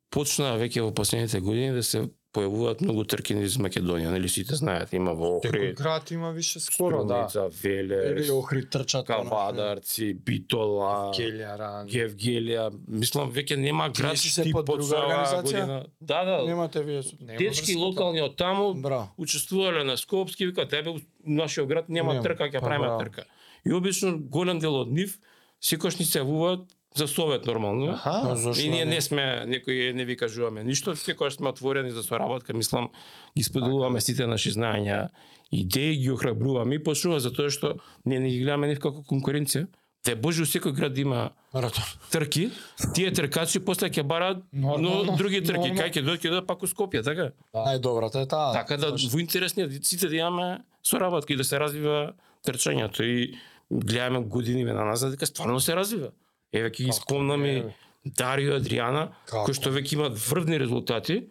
почна 0.10 0.56
веќе 0.60 0.86
во 0.86 0.94
последните 0.96 1.42
години 1.42 1.76
да 1.76 1.84
се 1.84 2.08
појавуваат 2.36 2.82
многу 2.84 3.06
трки 3.10 3.36
низ 3.38 3.56
Македонија, 3.62 4.12
нели 4.14 4.30
сите 4.30 4.58
знаат, 4.60 4.94
има 4.94 5.14
во 5.16 5.40
Секој 5.40 5.50
Охрид, 5.50 5.78
град 5.80 6.12
има 6.12 6.32
више 6.36 6.60
скоро, 6.60 7.04
да. 7.08 7.28
Велес, 7.64 8.12
или 8.12 8.32
Охрид 8.36 8.70
трчат. 8.70 9.08
Кавадарци, 9.08 10.12
Битола, 10.14 11.12
Келјаран. 11.16 11.88
Гевгелија, 11.92 12.68
мислам 12.88 13.32
веќе 13.36 13.58
нема 13.62 13.90
град 13.90 14.20
што 14.20 14.46
под 14.52 14.72
друга 14.74 15.02
организација? 15.02 15.80
Да, 16.00 16.24
да. 16.28 16.38
Немате 16.46 16.84
вие. 16.84 17.02
Нема 17.20 17.40
Дечки 17.40 17.76
локални 17.76 18.22
од 18.26 18.36
таму 18.38 18.74
учествувале 19.18 19.84
на 19.84 19.98
Скопски, 19.98 20.46
вика 20.46 20.68
тебе 20.68 21.00
нашиот 21.26 21.68
град 21.68 21.90
нема 21.90 22.14
Нема. 22.14 22.24
трка, 22.24 22.50
ќе 22.50 22.60
Па, 22.60 22.68
правиме 22.68 22.98
трка. 23.00 23.26
И 23.66 23.74
обично 23.74 24.18
голем 24.20 24.60
дел 24.60 24.76
од 24.82 24.92
нив 24.92 25.18
секој 25.64 26.00
ни 26.00 26.06
се 26.06 26.22
јавуваат 26.22 26.68
за 26.96 27.08
совет 27.08 27.46
нормално. 27.46 27.92
Аха. 27.92 28.36
Зашо 28.36 28.62
И 28.62 28.70
ние 28.70 28.86
не? 28.86 29.02
сме, 29.02 29.46
некои 29.46 29.94
не 29.94 30.06
ви 30.06 30.18
кажуваме 30.18 30.64
ништо, 30.64 30.96
секогаш 30.96 31.34
сме 31.34 31.50
отворени 31.50 31.92
за 31.92 32.04
соработка, 32.04 32.54
мислам, 32.54 32.90
ги 33.38 33.44
споделуваме 33.44 34.02
сите 34.02 34.28
наши 34.28 34.52
знаења, 34.52 35.10
идеи, 35.52 35.98
ги 35.98 36.12
охрабруваме 36.12 36.76
и 36.76 36.84
почнува 36.84 37.20
затоа 37.20 37.52
што 37.52 37.76
ние 38.06 38.20
не 38.20 38.30
ги 38.30 38.40
гледаме 38.40 38.68
нив 38.68 38.80
како 38.80 39.04
конкуренција. 39.04 39.68
Те 40.06 40.14
боже 40.16 40.44
у 40.44 40.46
секој 40.46 40.72
град 40.72 40.98
има 40.98 41.32
Маратон. 41.54 41.84
трки, 42.12 42.52
тие 42.94 43.12
тркачи 43.12 43.60
после 43.60 43.90
ќе 43.90 44.04
бараат 44.04 44.44
но 44.54 44.78
Нормално, 44.78 45.18
други 45.18 45.42
трки, 45.42 45.74
кај 45.74 45.90
ќе 45.92 46.04
дојдат 46.06 46.22
ќе 46.22 46.30
дојдат 46.30 46.46
пак 46.46 46.64
у 46.64 46.68
Скопје, 46.70 47.02
така? 47.04 47.32
Најдобрата 47.54 48.22
е 48.22 48.28
таа. 48.30 48.54
Така 48.54 48.78
да 48.78 48.94
во 48.94 49.20
интерес 49.20 49.56
ние 49.56 49.70
сите 49.82 50.08
да 50.08 50.16
имаме 50.16 50.62
соработка 50.84 51.34
и 51.34 51.36
да 51.38 51.44
се 51.44 51.60
развива 51.60 52.14
трчањето 52.46 53.02
и 53.02 53.34
гледаме 53.72 54.20
години 54.20 54.64
на 54.64 54.86
назад 54.86 55.12
дека 55.12 55.26
стварно 55.26 55.60
се 55.60 55.76
развива. 55.76 56.12
Еве 56.56 56.72
ќе 56.72 56.88
ги 56.88 56.96
спомнам 56.96 57.46
и. 57.46 57.58
Дарио 58.06 58.60
Адриана, 58.60 59.08
кои 59.26 59.56
што 59.58 59.72
веќе 59.74 59.96
имаат 59.98 60.18
врвни 60.22 60.60
резултати, 60.62 61.24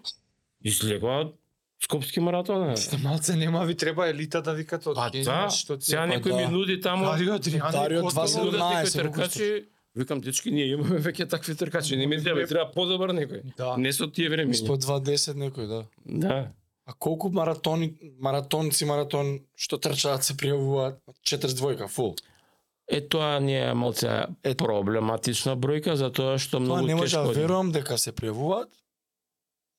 излегуваат 0.66 1.34
Скопски 1.84 2.20
маратон. 2.20 2.70
е. 2.70 2.76
Сте 2.76 2.96
малце 2.98 3.36
нема 3.36 3.64
ви 3.64 3.74
треба 3.76 4.08
елита 4.08 4.42
да 4.42 4.54
викате 4.56 4.88
од 4.88 4.96
Па 4.96 5.10
Кенија, 5.12 5.24
да, 5.24 5.50
што 5.52 5.76
ти 5.76 5.92
сега 5.92 6.06
па 6.06 6.14
некој 6.14 6.32
да. 6.32 6.36
ми 6.36 6.46
нуди 6.50 6.80
таму, 6.80 7.04
Дарио 7.04 7.36
Адријан. 7.36 7.72
Дарио 7.72 7.98
е 7.98 8.02
два 8.02 8.24
готово. 8.24 8.28
се 8.28 8.40
нудат 8.40 8.60
некои 8.60 8.90
17 8.90 8.96
во 8.96 9.12
тркачи, 9.12 9.48
викам 9.94 10.20
дечки 10.24 10.50
ние 10.50 10.66
имаме 10.72 10.98
веќе 10.98 11.28
такви 11.28 11.54
тркачи, 11.54 11.96
не 11.96 12.06
ми 12.06 12.22
треба, 12.22 12.40
ми 12.40 12.46
треба 12.48 12.70
подобар 12.72 13.12
некој. 13.12 13.42
Да. 13.58 13.76
Не 13.76 13.92
со 13.92 14.08
тие 14.10 14.28
времени. 14.32 14.56
Испод 14.56 14.80
20 14.80 15.36
некој, 15.36 15.66
да. 15.68 15.84
Да. 16.04 16.52
А 16.86 16.92
колку 16.92 17.28
маратони, 17.30 17.94
маратонци, 18.20 18.84
маратон 18.84 19.40
што 19.56 19.76
трчаат 19.76 20.24
се 20.24 20.34
пријавуваат? 20.34 20.98
42 21.22 21.88
фул. 21.88 22.16
Е 22.86 23.00
тоа 23.00 23.40
не 23.40 23.58
е 23.60 23.74
малце 23.74 24.08
Е, 24.42 24.54
проблематична 24.54 25.56
бројка 25.56 25.94
затоа 25.94 26.36
што 26.36 26.50
Тоа 26.52 26.60
многу 26.60 26.86
не 26.86 26.94
може 26.94 27.10
да 27.12 27.22
тешко. 27.24 27.32
верувам 27.34 27.72
дека 27.72 27.96
се 27.96 28.12
пријавуваат 28.12 28.68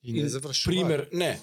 И 0.04 0.14
не 0.14 0.28
завршува. 0.28 0.72
пример, 0.72 1.10
не. 1.14 1.40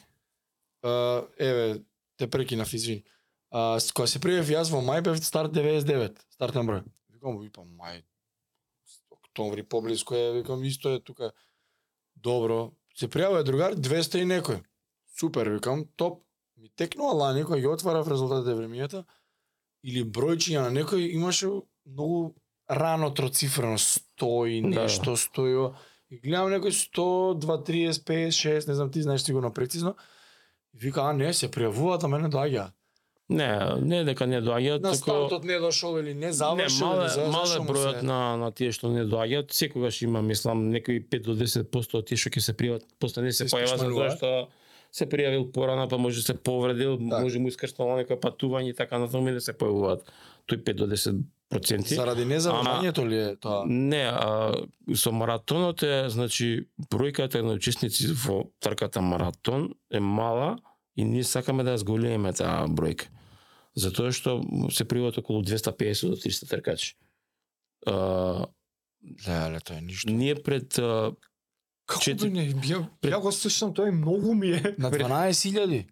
А, 0.83 0.91
еве, 1.39 1.83
те 2.17 2.27
прекинав, 2.27 2.73
извини. 2.73 3.05
А, 3.51 3.79
с- 3.79 3.93
кога 3.93 4.07
се 4.07 4.19
пријавив 4.19 4.51
јас 4.53 4.71
во 4.71 4.81
мај 4.81 5.03
бев 5.03 5.19
старт 5.19 5.53
99, 5.53 6.19
стартен 6.31 6.63
број. 6.63 6.83
Викам, 7.11 7.39
ви 7.39 7.51
па 7.51 7.63
мај, 7.63 8.03
октомври 9.13 9.63
поблиско 9.65 10.15
е, 10.15 10.33
викам, 10.33 10.65
исто 10.65 10.89
е 10.91 11.01
тука. 11.01 11.33
Добро, 12.17 12.73
се 12.95 13.09
пријавува 13.09 13.45
другар 13.45 13.75
200 13.75 14.19
и 14.19 14.27
некој. 14.27 14.63
Супер, 15.13 15.49
викам, 15.49 15.87
топ. 15.97 16.23
Ми 16.57 16.69
текнува 16.71 17.13
лани 17.15 17.45
кога 17.45 17.59
ги 17.59 17.67
отварав 17.67 18.09
резултатите 18.09 18.51
времињата 18.53 19.05
или 19.83 20.05
бројчиња 20.05 20.63
на 20.69 20.71
некој 20.81 21.13
имаше 21.15 21.49
многу 21.87 22.35
рано 22.69 23.11
троцифрено 23.11 23.79
100 23.79 24.47
и 24.47 24.61
Да. 24.63 24.83
нешто, 24.83 25.17
100 25.17 25.47
и 25.51 25.55
о- 25.57 25.75
и 26.11 26.21
гледам 26.21 26.51
некој 26.51 26.71
100, 26.71 27.35
2, 27.39 27.59
30, 27.65 28.05
5, 28.05 28.33
6, 28.33 28.69
не 28.69 28.75
знам 28.75 28.91
ти 28.91 29.03
знаеш 29.03 29.23
сигурно 29.23 29.53
прецизно. 29.53 29.95
И 30.75 30.79
вика, 30.79 31.01
а 31.01 31.13
не, 31.13 31.33
се 31.33 31.49
пријавуваат, 31.49 32.05
а 32.05 32.09
мене 32.09 32.29
доаѓа. 32.29 32.71
Не, 33.29 33.81
не 33.81 34.05
дека 34.05 34.27
не 34.27 34.41
доаѓаат, 34.43 34.81
На 34.83 34.95
стартот 34.95 35.45
не 35.45 35.59
дошол 35.59 35.99
или 35.99 36.15
не 36.15 36.33
завршил 36.33 36.89
не, 36.89 36.95
мале, 36.97 37.09
за, 37.09 37.27
мале 37.29 37.59
бројот 37.61 38.01
се... 38.01 38.07
на 38.07 38.37
на 38.37 38.51
тие 38.53 38.73
што 38.73 38.89
не 38.89 39.05
доаѓаат, 39.05 39.53
секогаш 39.53 40.03
има, 40.03 40.23
мислам, 40.23 40.69
некои 40.69 41.01
5 41.01 41.23
до 41.23 41.35
10% 41.35 41.95
од 41.99 42.07
тие 42.07 42.17
што 42.19 42.31
ќе 42.31 42.41
се 42.41 42.53
пријават, 42.53 42.85
после 42.99 43.23
не 43.23 43.33
се 43.33 43.45
појават 43.45 43.79
затоа 43.79 44.11
што 44.17 44.49
се 44.93 45.07
пријавил 45.09 45.51
порано, 45.53 45.89
па 45.89 45.99
може 45.99 46.23
се 46.23 46.35
повредил, 46.35 46.97
Да. 46.97 47.21
може 47.21 47.39
му 47.39 47.49
искрштало 47.49 47.97
некој 47.97 48.21
патување 48.21 48.71
и 48.71 48.75
така 48.75 48.99
натаму 48.99 49.29
и 49.29 49.33
да 49.33 49.41
се 49.41 49.53
појавуваат 49.53 50.03
тој 50.49 50.63
5 50.63 50.73
до 50.75 50.87
10 50.87 51.23
проценти. 51.49 51.95
Заради 51.95 52.25
незавршањето 52.25 53.09
ли 53.09 53.17
е 53.17 53.37
тоа? 53.37 53.65
Не, 53.67 54.05
а, 54.05 54.53
со 54.95 55.13
маратонот 55.13 55.83
е, 55.83 56.09
значи, 56.09 56.69
бројката 56.91 57.41
на 57.43 57.53
учесници 57.53 58.13
во 58.15 58.45
трката 58.61 59.01
маратон 59.01 59.71
е 59.91 60.01
мала 60.01 60.59
и 60.97 61.05
ние 61.05 61.25
сакаме 61.25 61.65
да 61.65 61.73
ја 61.73 61.81
зголемиме 61.81 62.33
таа 62.33 62.69
бројка. 62.69 63.09
Затоа 63.75 64.13
што 64.13 64.43
се 64.71 64.85
пријават 64.85 65.19
околу 65.19 65.41
250 65.43 66.09
до 66.09 66.17
300 66.17 66.49
тркачи. 66.51 66.95
А, 67.87 68.45
Леле, 69.27 69.61
тоа 69.61 69.77
е 69.77 69.81
ништо. 69.81 70.13
ние 70.13 70.35
пред 70.35 70.79
а, 70.79 71.13
Како 71.87 72.01
Четири- 72.03 72.31
би 72.31 72.31
не, 72.33 72.45
ја, 72.53 72.87
пред- 73.01 73.13
ја 73.13 73.21
го 73.21 73.33
слушам, 73.33 73.73
тој 73.73 73.91
многу 73.93 74.35
ми 74.35 74.49
е. 74.51 74.75
На 74.79 74.91
12.000? 74.91 75.85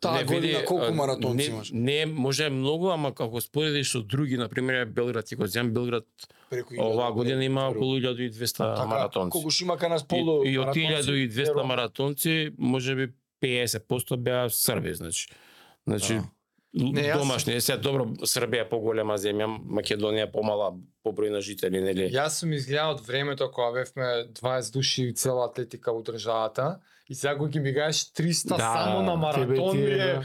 Таа 0.00 0.14
не, 0.14 0.24
година 0.24 0.40
види, 0.54 0.64
колку 0.64 0.94
маратонци 0.94 1.36
не, 1.38 1.44
имаш? 1.46 1.70
Не, 1.70 2.06
може 2.06 2.48
многу, 2.48 2.88
ама 2.88 3.12
како 3.12 3.40
споредиш 3.40 3.90
со 3.90 4.00
други, 4.00 4.36
на 4.36 4.48
пример 4.48 4.86
Белград, 4.86 5.26
ќе 5.26 5.36
го 5.36 5.46
земам 5.46 5.72
Белград 5.72 6.06
оваа 6.78 7.10
1000, 7.10 7.14
година 7.14 7.44
има 7.44 7.68
околу 7.68 7.96
1200 7.96 8.56
Така, 8.56 8.86
маратонци. 8.86 9.30
Колку 9.30 9.50
шима 9.50 9.76
кај 9.76 9.88
нас 9.90 10.02
И, 10.02 10.08
полу 10.08 10.44
и 10.44 10.56
од 10.56 10.66
маратонци, 10.66 10.80
1200 10.80 11.36
верувам. 11.44 11.66
маратонци, 11.68 12.50
може 12.58 12.94
би 12.96 13.08
50% 13.42 14.16
беа 14.16 14.48
Срби, 14.48 14.94
значи. 14.94 15.28
Значи, 15.86 16.14
Да. 16.14 16.24
Не, 16.72 17.02
јас- 17.02 17.18
домашни, 17.18 17.54
е 17.54 17.60
сега 17.60 17.78
добро, 17.78 18.04
Србија 18.22 18.60
е 18.60 18.68
поголема 18.68 19.16
земја, 19.16 19.46
Македонија 19.68 20.22
е 20.22 20.30
помала 20.30 20.70
по 21.02 21.10
број 21.10 21.30
на 21.30 21.40
жители, 21.40 21.80
нели? 21.80 22.06
Јас 22.08 22.38
сум 22.38 22.52
изгледал 22.52 22.92
од 22.92 23.00
времето 23.02 23.50
кога 23.50 23.72
бевме 23.72 24.06
20 24.32 24.72
души 24.72 25.12
цела 25.12 25.46
атлетика 25.46 25.92
во 25.92 26.02
државата 26.02 26.78
и 27.08 27.14
сега 27.14 27.34
го 27.34 27.48
ги 27.48 27.58
ми 27.58 27.72
гаеш 27.72 27.96
300 28.12 28.48
Да, 28.50 28.70
само 28.76 29.02
на 29.02 29.16
маратон 29.16 29.72
ти 29.72 29.82
е, 29.82 29.96
да. 29.96 30.22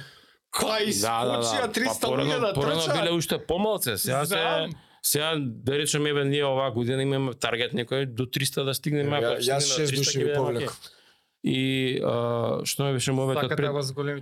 кај 0.53 0.85
искочија 0.85 1.65
300 1.67 2.01
Па 2.01 2.07
порано- 2.07 2.39
да 2.39 2.53
порано 2.53 2.81
биле 2.93 3.11
уште 3.11 3.37
помалце, 3.39 3.97
сега 3.97 4.25
се. 4.25 4.67
Сега 5.03 5.35
да 5.39 5.77
речеме 5.77 6.09
еве 6.09 6.25
ние 6.25 6.43
оваа 6.43 6.71
година 6.71 7.01
имаме 7.01 7.33
таргет 7.33 7.73
некој 7.73 8.05
до 8.07 8.25
300 8.25 8.63
да 8.63 8.73
стигнеме, 8.73 9.17
ако 9.17 9.25
Јас 9.35 9.59
стигнеме 9.59 9.61
6 9.61 9.85
до 9.87 9.91
300 9.93 9.97
души 9.97 10.33
повлеков. 10.35 10.79
И 11.47 12.01
а, 12.01 12.65
што 12.65 12.83
ме 12.83 12.93
беше 12.93 13.13
Сакате 13.37 13.55
пред 13.55 13.69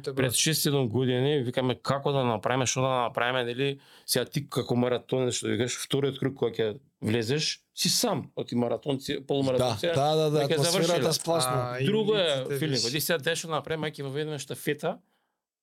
да 0.03 0.15
пред 0.15 0.31
број. 0.31 0.71
6-7 0.71 0.87
години 0.89 1.39
викаме 1.39 1.75
како 1.75 2.11
да 2.11 2.23
направиме, 2.23 2.65
што 2.65 2.81
да 2.81 2.89
направиме, 3.01 3.45
нели? 3.45 3.79
Сега 4.05 4.25
ти 4.25 4.43
како 4.49 4.75
маратонец 4.75 5.33
што 5.33 5.47
викаш 5.47 5.77
вториот 5.79 6.19
круг 6.19 6.35
кога 6.35 6.51
ќе 6.51 6.67
влезеш, 7.01 7.61
си 7.73 7.89
сам, 7.89 8.31
оти 8.35 8.55
маратонци, 8.55 9.13
Да, 9.13 9.25
полумаратонци. 9.25 9.87
да, 9.87 10.15
да, 10.15 10.29
да, 10.29 10.39
веќе 10.41 10.53
атмосферата 10.53 10.87
завршиле. 10.87 11.13
спласно. 11.13 11.51
А, 11.53 11.79
и 11.79 11.85
Друго 11.85 12.15
е, 12.15 12.43
виж. 12.49 12.85
оди 12.85 12.99
сега 12.99 13.17
дешо 13.19 13.47
да 13.47 13.53
направиме, 13.53 13.87
ќе 13.87 14.03
воведеме 14.03 14.39
штафета 14.39 14.97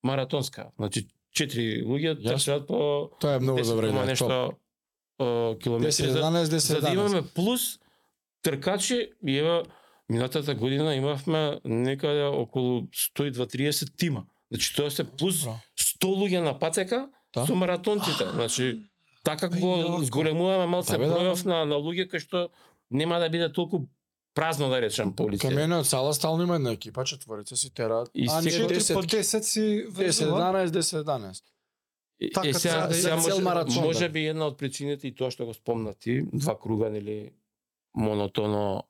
маратонска. 0.02 0.70
Значи 0.76 1.06
четири 1.30 1.84
луѓе 1.84 2.16
трчаат 2.24 2.66
по 2.66 3.10
Тоа 3.20 3.34
е 3.34 3.38
многу 3.38 3.60
10 3.60 3.64
добра 3.66 3.86
кома 3.86 4.00
идеја. 4.00 4.06
нешто 4.06 4.52
километри 5.56 5.92
10 5.92 6.08
за, 6.08 6.18
11 6.20 6.44
10 6.46 6.56
за 6.56 6.80
да 6.80 6.88
11. 6.88 6.92
имаме 6.94 7.22
плюс 7.34 7.78
тркачи 8.42 9.12
и 9.20 9.38
ева 9.38 9.64
минатата 10.10 10.54
година 10.54 10.94
имавме 10.94 11.60
некаде 11.64 12.22
околу 12.24 12.82
120-30 12.82 13.96
тима. 13.96 14.24
Значи 14.50 14.74
тоа 14.74 14.90
се 14.90 15.04
плюс 15.06 15.38
Добро. 15.38 15.58
100 15.78 16.04
луѓе 16.16 16.40
на 16.40 16.58
патека 16.58 17.08
Да. 17.34 17.46
со 17.46 17.54
маратонците. 17.54 18.24
Значи 18.26 18.82
така 19.24 19.48
го 19.50 19.98
зголемуваме 20.02 20.66
малце 20.66 20.98
Да, 20.98 20.98
да. 20.98 21.14
бројов 21.14 21.44
на 21.44 21.64
на 21.64 21.74
луѓе 21.76 22.10
кои 22.10 22.20
што 22.20 22.48
нема 22.90 23.18
да 23.18 23.28
биде 23.28 23.52
толку 23.52 23.86
празно 24.34 24.68
да 24.68 24.80
речем 24.80 25.12
по 25.12 25.22
Кај 25.24 25.54
мене 25.54 25.76
од 25.76 25.86
сала 25.86 26.14
стално 26.14 26.42
има 26.42 26.54
една 26.54 26.72
екипа, 26.72 27.04
четворица 27.04 27.56
си 27.56 27.70
тераат. 27.70 28.10
И 28.14 28.26
а 28.30 28.40
ние 28.40 28.50
секој 28.50 28.66
10 28.70 28.94
по 28.94 29.02
10 29.02 29.40
си 29.42 29.60
10 29.60 29.90
врзува. 29.90 30.40
11 30.40 30.66
10 30.68 31.04
11. 31.04 31.42
Е, 32.20 32.30
Така, 32.30 32.48
е, 32.48 32.52
сега, 32.54 32.88
за- 32.90 33.02
сега 33.02 33.16
може, 33.16 33.42
маратон, 33.42 33.74
може 33.74 33.98
да. 34.00 34.08
би 34.08 34.26
една 34.26 34.46
од 34.46 34.58
причините 34.58 35.08
и 35.08 35.14
тоа 35.14 35.30
што 35.30 35.46
го 35.46 35.54
спомна 35.54 35.94
ти, 35.94 36.22
два 36.32 36.58
круга 36.58 36.90
нели 36.90 37.30
монотоно. 37.94 38.84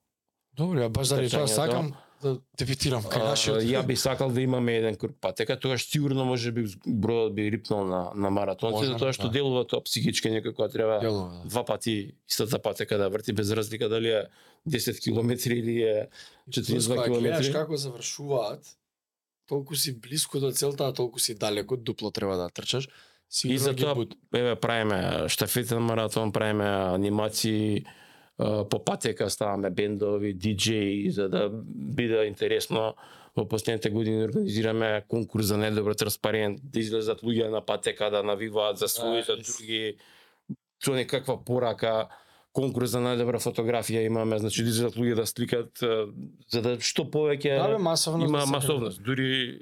Добро, 0.56 0.88
баш 0.90 1.06
заради 1.06 1.30
тоа 1.30 1.48
сакам 1.48 1.94
да 2.22 2.34
дебитирам 2.58 3.02
кај 3.02 3.22
нашиот. 3.24 3.62
ја 3.64 3.80
би 3.86 3.96
сакал 3.96 4.30
да 4.30 4.42
имаме 4.42 4.76
еден 4.76 4.96
круг 4.96 5.16
патека, 5.20 5.56
тогаш 5.56 5.86
сигурно 5.88 6.24
може 6.24 6.52
би 6.52 6.66
бројот 6.84 7.32
би 7.32 7.50
рипнал 7.50 7.84
на 7.84 8.10
на 8.14 8.30
маратонци, 8.30 8.86
затоа 8.92 9.12
што 9.16 9.30
да. 9.30 9.40
делува 9.40 9.64
тоа 9.64 9.80
психички 9.80 10.28
некој 10.28 10.52
кој 10.52 10.72
треба 10.72 10.98
Делува, 11.00 11.40
да. 11.40 11.48
два 11.48 11.64
пати 11.64 12.14
истата 12.28 12.58
патека 12.58 12.98
да 12.98 13.08
врти 13.08 13.32
без 13.32 13.50
разлика 13.50 13.88
дали 13.88 14.08
е 14.08 14.26
10 14.68 15.00
километри 15.00 15.58
или 15.58 15.82
е 15.82 16.08
42 16.50 16.88
Кога 16.88 17.08
гледаш 17.08 17.08
километри. 17.08 17.52
како 17.52 17.76
завршуваат, 17.76 18.76
толку 19.48 19.76
си 19.76 19.96
блиску 20.00 20.40
до 20.40 20.52
целта, 20.52 20.88
а 20.88 20.92
толку 20.92 21.18
си 21.18 21.34
далеко, 21.34 21.76
дупло 21.76 22.10
треба 22.10 22.36
да 22.36 22.50
трчаш. 22.50 22.84
И 22.86 22.90
Сигурно 23.30 23.54
ги 23.54 23.58
затоа 23.58 24.06
еве 24.34 24.56
правиме 24.56 25.28
штафетен 25.28 25.78
маратон, 25.82 26.32
правиме 26.32 26.64
анимации 26.94 27.86
по 28.70 28.84
патека 28.84 29.30
ставаме 29.30 29.70
бендови, 29.70 30.34
диџеи 30.34 31.10
за 31.10 31.28
да 31.28 31.48
биде 31.52 32.24
интересно. 32.26 32.94
Во 33.36 33.44
последните 33.48 33.90
години 33.90 34.24
организираме 34.24 35.04
конкурс 35.08 35.46
за 35.52 35.58
најдобар 35.60 35.94
транспарент, 35.94 36.58
да 36.64 36.80
излезат 36.80 37.22
луѓе 37.22 37.50
на 37.50 37.60
патека 37.60 38.10
да 38.10 38.22
навиваат 38.22 38.78
за 38.78 38.88
своји, 38.90 39.22
за 39.26 39.36
други, 39.36 39.98
со 40.82 40.94
некаква 40.96 41.36
порака, 41.44 42.08
конкурс 42.52 42.90
за 42.90 42.98
најдобра 42.98 43.38
фотографија 43.38 44.02
имаме, 44.06 44.38
значи 44.38 44.64
да 44.64 44.68
излезат 44.70 44.96
луѓе 44.98 45.14
да 45.14 45.26
сликат, 45.26 45.78
за 46.50 46.62
да 46.62 46.74
што 46.80 47.06
повеќе 47.06 47.54
Да, 47.62 47.68
бе, 47.76 47.78
масовно. 47.78 48.24
има 48.26 48.38
да 48.38 48.46
масовност. 48.46 49.02
Дури 49.02 49.60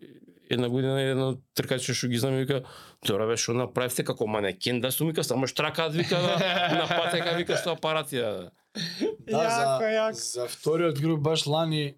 една 0.51 0.69
година 0.69 1.01
еден 1.03 1.21
од 1.23 1.41
тркачи 1.55 1.93
што 1.93 2.09
ги 2.09 2.19
знам 2.19 2.39
вика, 2.41 2.63
"Добре 3.07 3.27
бе, 3.27 3.37
што 3.37 3.53
направивте 3.53 4.05
како 4.05 4.27
манекен 4.27 4.81
да 4.81 4.91
сум 4.93 5.09
вика 5.09 5.25
само 5.25 5.47
штракаат 5.47 5.93
вика 5.93 6.17
на, 6.17 6.39
на 6.73 6.87
патека 6.89 7.37
вика 7.37 7.57
со 7.57 7.73
апарати. 7.73 8.23
Да. 8.75 9.33
Да, 9.33 9.39
Јако, 9.39 9.79
за, 9.79 9.89
јако. 9.93 10.13
за 10.33 10.49
вториот 10.49 11.01
груп 11.01 11.21
баш 11.21 11.47
лани 11.47 11.97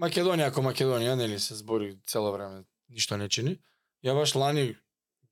Македонија 0.00 0.50
ако 0.50 0.62
Македонија, 0.62 1.14
нели 1.14 1.38
се 1.38 1.54
збори 1.54 1.94
цело 2.06 2.32
време, 2.32 2.64
ништо 2.90 3.16
не 3.16 3.28
чини. 3.28 3.58
Ја 4.04 4.14
баш 4.14 4.34
лани 4.34 4.74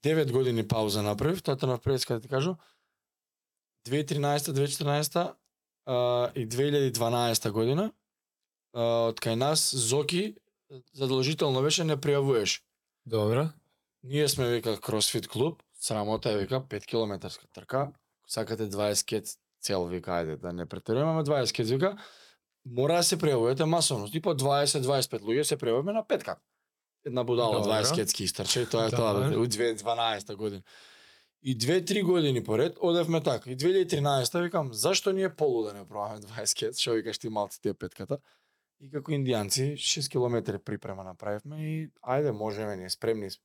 9 0.05 0.33
години 0.33 0.69
пауза 0.69 1.03
направив, 1.03 1.43
тата 1.43 1.67
на 1.67 1.79
пред 1.79 2.05
каде 2.07 2.21
ти 2.21 2.29
кажу. 2.29 2.55
2013, 3.89 4.53
2014 4.53 5.35
а, 5.87 6.31
и 6.35 6.49
2012 6.49 7.51
година 7.51 7.93
а, 8.73 8.83
од 9.11 9.21
кај 9.21 9.35
нас 9.35 9.75
Зоки 9.75 10.37
задолжително 10.95 11.63
беше 11.63 11.85
не 11.85 11.97
пријавуваш. 11.97 12.61
Добро. 13.07 13.49
Ние 14.03 14.29
сме 14.29 14.51
вика 14.51 14.81
кросфит 14.81 15.29
клуб, 15.29 15.63
срамота 15.75 16.31
е 16.31 16.39
вика 16.39 16.61
5 16.61 16.87
километарска 16.87 17.47
трка, 17.55 17.93
сакате 18.27 18.71
20 18.71 19.07
кет 19.07 19.29
цел 19.63 19.87
вика 19.87 20.11
ајде 20.11 20.37
да 20.41 20.53
не 20.53 20.67
претеруваме, 20.67 21.11
ама 21.11 21.25
20 21.25 21.55
кет 21.57 21.69
вика 21.69 21.97
мора 22.65 23.01
да 23.01 23.03
се 23.03 23.19
пријавувате 23.19 23.65
масовно. 23.65 24.11
Типа 24.11 24.35
20-25 24.35 25.23
луѓе 25.23 25.43
се 25.43 25.59
пријавуваме 25.59 25.93
на 25.93 26.07
петка. 26.07 26.39
Една 27.05 27.25
будала 27.25 27.59
Добро. 27.59 27.73
20 27.73 27.95
кетски 27.95 28.25
истрча 28.25 28.63
и 28.63 28.67
тоа 28.67 28.87
е 28.87 28.91
тоа 28.91 29.15
Добро. 29.15 29.31
бе, 29.31 29.37
у 29.37 29.47
2012 29.47 30.35
година. 30.37 30.63
И 31.43 31.59
2-3 31.59 32.05
години 32.05 32.45
поред 32.45 32.77
одевме 32.81 33.23
така. 33.23 33.51
И 33.51 33.57
2013 33.57 34.43
викам, 34.43 34.73
зашто 34.73 35.13
ние 35.13 35.35
полу 35.35 35.63
да 35.63 35.73
не 35.73 35.89
пробаме 35.89 36.21
20 36.21 36.59
кет, 36.59 36.79
што 36.79 36.95
викаш 36.95 37.19
ти 37.19 37.29
малци 37.29 37.61
тие 37.61 37.75
петката. 37.75 38.19
И 38.81 38.91
како 38.91 39.13
индијанци 39.15 39.75
6 39.75 40.11
км 40.11 40.59
припрема 40.59 41.05
направивме 41.05 41.59
и 41.63 41.91
ајде 42.03 42.31
можеме, 42.31 42.77
ние 42.77 42.91
спремни 42.91 43.31
сме. 43.31 43.43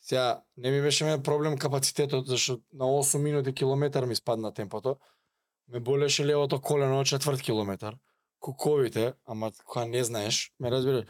Сега 0.00 0.42
не 0.56 0.70
ми 0.70 0.80
беше 0.82 1.04
ме 1.04 1.22
проблем 1.22 1.58
капацитетот 1.58 2.26
зашто 2.26 2.60
на 2.72 2.84
8 2.84 3.18
минути 3.18 3.54
километар 3.54 4.04
ми 4.04 4.14
спадна 4.14 4.54
темпото. 4.54 4.96
Ме 5.68 5.80
болеше 5.80 6.26
левото 6.26 6.60
колено 6.60 7.04
четврт 7.04 7.42
километар. 7.42 7.96
куковите, 8.40 9.12
ама 9.26 9.52
кога 9.64 9.84
не 9.86 10.04
знаеш, 10.04 10.52
ме 10.60 10.70
разбираш. 10.70 11.04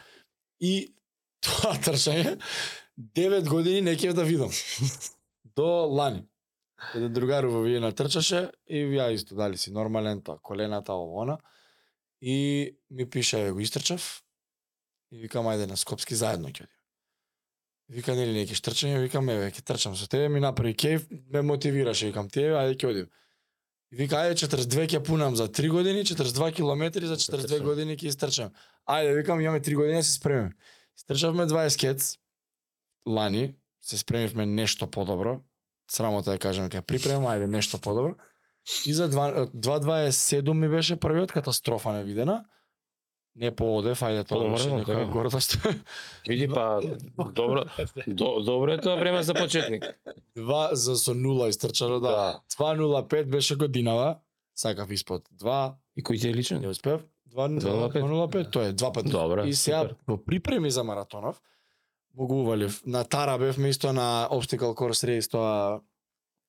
И 0.61 0.95
тоа 1.41 1.75
трчање 1.77 2.39
9 2.99 3.49
години 3.49 3.83
не 3.91 3.97
ќе 3.97 4.13
да 4.13 4.25
видам. 4.25 4.51
До 5.57 5.87
лани. 5.87 6.25
Еден 6.95 7.13
другар 7.13 7.47
во 7.47 7.61
Виена 7.63 7.91
трчаше 7.93 8.49
и 8.67 8.83
ја 8.95 9.11
исто 9.15 9.35
дали 9.35 9.59
си 9.59 9.71
нормален 9.75 10.23
тоа, 10.23 10.39
колената 10.43 10.93
ово 10.95 11.23
она. 11.23 11.39
И 12.21 12.77
ми 12.91 13.11
пише, 13.11 13.41
еве 13.41 13.53
го 13.53 13.61
истрчав. 13.61 14.23
И 15.13 15.19
викам 15.19 15.47
ајде 15.47 15.67
на 15.67 15.77
Скопски 15.77 16.15
заедно 16.15 16.49
ќе 16.49 16.67
одиме. 16.67 16.75
Вика 17.89 18.15
нели 18.15 18.35
не 18.35 18.47
ќе 18.47 18.59
трчање, 18.61 19.01
викам 19.01 19.29
еве 19.33 19.51
ќе 19.51 19.63
трчам 19.65 19.97
со 19.97 20.09
тебе, 20.09 20.29
ми 20.29 20.41
направи 20.41 20.75
кејф, 20.75 21.07
ме 21.33 21.43
мотивираше, 21.43 22.11
викам 22.11 22.29
ти 22.29 22.45
еве 22.45 22.59
ајде 22.61 22.77
ќе 22.77 22.91
одиме. 22.91 23.09
И 23.93 23.97
вика 23.97 24.16
ајде 24.16 24.34
42 24.36 24.86
ќе 24.86 25.01
пунам 25.01 25.36
за 25.36 25.49
3 25.49 25.70
години, 25.70 26.05
42 26.05 26.53
километри 26.53 27.07
за 27.07 27.16
42 27.16 27.47
Трчам. 27.47 27.64
години 27.64 27.97
ќе 27.97 28.07
истрчам. 28.07 28.51
Ајде 28.86 29.14
викам 29.14 29.41
имаме 29.41 29.61
3 29.61 29.74
години 29.74 29.97
да 29.97 30.03
се 30.03 30.12
спремиме. 30.12 30.53
Истрчавме 30.97 31.47
20 31.47 31.78
кец 31.78 32.16
лани, 33.07 33.55
се 33.80 33.99
спремивме 33.99 34.47
нешто 34.47 34.86
подобро. 34.86 35.41
Срамота 35.91 36.30
да 36.30 36.39
кажеме 36.39 36.68
кај 36.68 36.80
припремам, 36.82 37.24
ајде 37.24 37.47
нешто 37.47 37.78
подобро. 37.78 38.14
И 38.84 38.93
за 38.95 39.09
два- 39.09 39.49
2.27 39.49 40.53
ми 40.53 40.68
беше 40.68 40.97
првиот 40.97 41.32
катастрофа 41.32 41.93
невидена. 41.93 42.45
Не 43.39 43.51
поодев, 43.51 44.01
ајде 44.03 44.24
тоа 44.24 44.39
Полумаратон, 44.39 44.80
некоја 44.80 45.05
гордост. 45.09 45.53
Види 46.26 46.49
па 46.49 46.80
добро 47.32 47.64
до, 48.09 48.41
добро 48.43 48.72
е 48.72 48.80
тоа 48.80 48.97
време 48.97 49.22
за 49.22 49.34
почетник. 49.34 49.84
Два 50.36 50.74
за 50.74 50.97
со 50.97 51.14
нула 51.14 51.49
истрчано, 51.49 52.01
да. 52.01 52.41
2.05 52.51 53.24
беше 53.26 53.57
годинава. 53.57 54.18
Сакав 54.57 54.91
испод 54.91 55.22
2, 55.32 55.72
И 55.97 56.03
кој 56.03 56.20
ти 56.20 56.28
е 56.28 56.34
личен? 56.34 56.61
не 56.61 56.68
успев. 56.68 57.01
2.05, 57.30 57.61
2.05. 57.61 58.03
2.05, 58.32 58.51
тоа 58.51 58.64
е 58.64 58.72
два 58.72 58.93
пати. 58.93 59.11
Добро, 59.11 59.45
И 59.45 59.55
сега 59.55 59.86
во 60.07 60.16
припреми 60.18 60.70
за 60.70 60.82
маратонов, 60.84 61.39
во 62.16 62.26
го 62.26 62.41
увалив. 62.43 62.82
На 62.86 63.05
Тара 63.05 63.39
бевме 63.39 63.68
исто 63.68 63.93
на 63.93 64.28
Obstacle 64.32 64.74
Course 64.74 65.07
Race, 65.07 65.30
тоа 65.30 65.80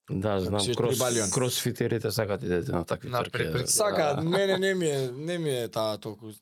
Да, 0.09 0.39
знам, 0.39 0.61
крос, 0.73 0.97
кросфитерите 1.29 2.11
сакат 2.11 2.43
идете 2.43 2.71
на 2.71 2.83
такви 2.83 3.09
На 3.09 3.23
трки. 3.23 3.43
да. 3.45 3.67
Сака, 3.67 4.21
мене 4.23 4.57
не 4.57 4.73
ми 4.73 4.87
е, 4.87 5.11
не 5.11 5.37
ми 5.37 5.49
е 5.51 5.67
таа 5.67 5.97
толку. 5.97 6.33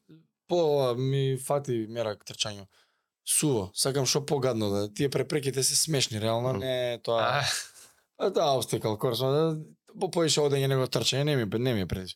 По 0.47 0.95
ми 0.97 1.37
фати 1.37 1.85
мерак 1.89 2.23
трчање. 2.25 2.67
Суво, 3.27 3.71
сакам 3.75 4.05
што 4.07 4.23
погадно 4.25 4.69
да. 4.71 4.87
Тие 4.93 5.09
препреките 5.09 5.63
се 5.63 5.75
смешни, 5.75 6.21
реално 6.21 6.53
не 6.53 6.99
тоа. 7.03 7.43
А, 8.17 8.29
да, 8.29 8.51
обстекал 8.55 8.97
корс, 8.97 9.19
да, 9.19 9.57
по 9.99 10.09
поише 10.11 10.41
одење 10.41 10.67
него 10.71 10.87
трчање, 10.87 11.23
не 11.23 11.35
ми 11.35 11.59
не 11.59 11.73
ми 11.73 11.81
е 11.81 11.85
предвид. 11.85 12.15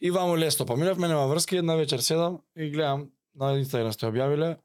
И 0.00 0.10
ваму 0.10 0.36
лесно 0.36 0.66
поминавме, 0.66 1.08
нема 1.08 1.26
врска, 1.26 1.56
една 1.56 1.74
вечер 1.74 1.98
седам 1.98 2.40
и 2.56 2.70
гледам 2.70 3.10
на 3.34 3.58
Инстаграм 3.58 3.92
сте 3.92 4.06
објавиле 4.06 4.56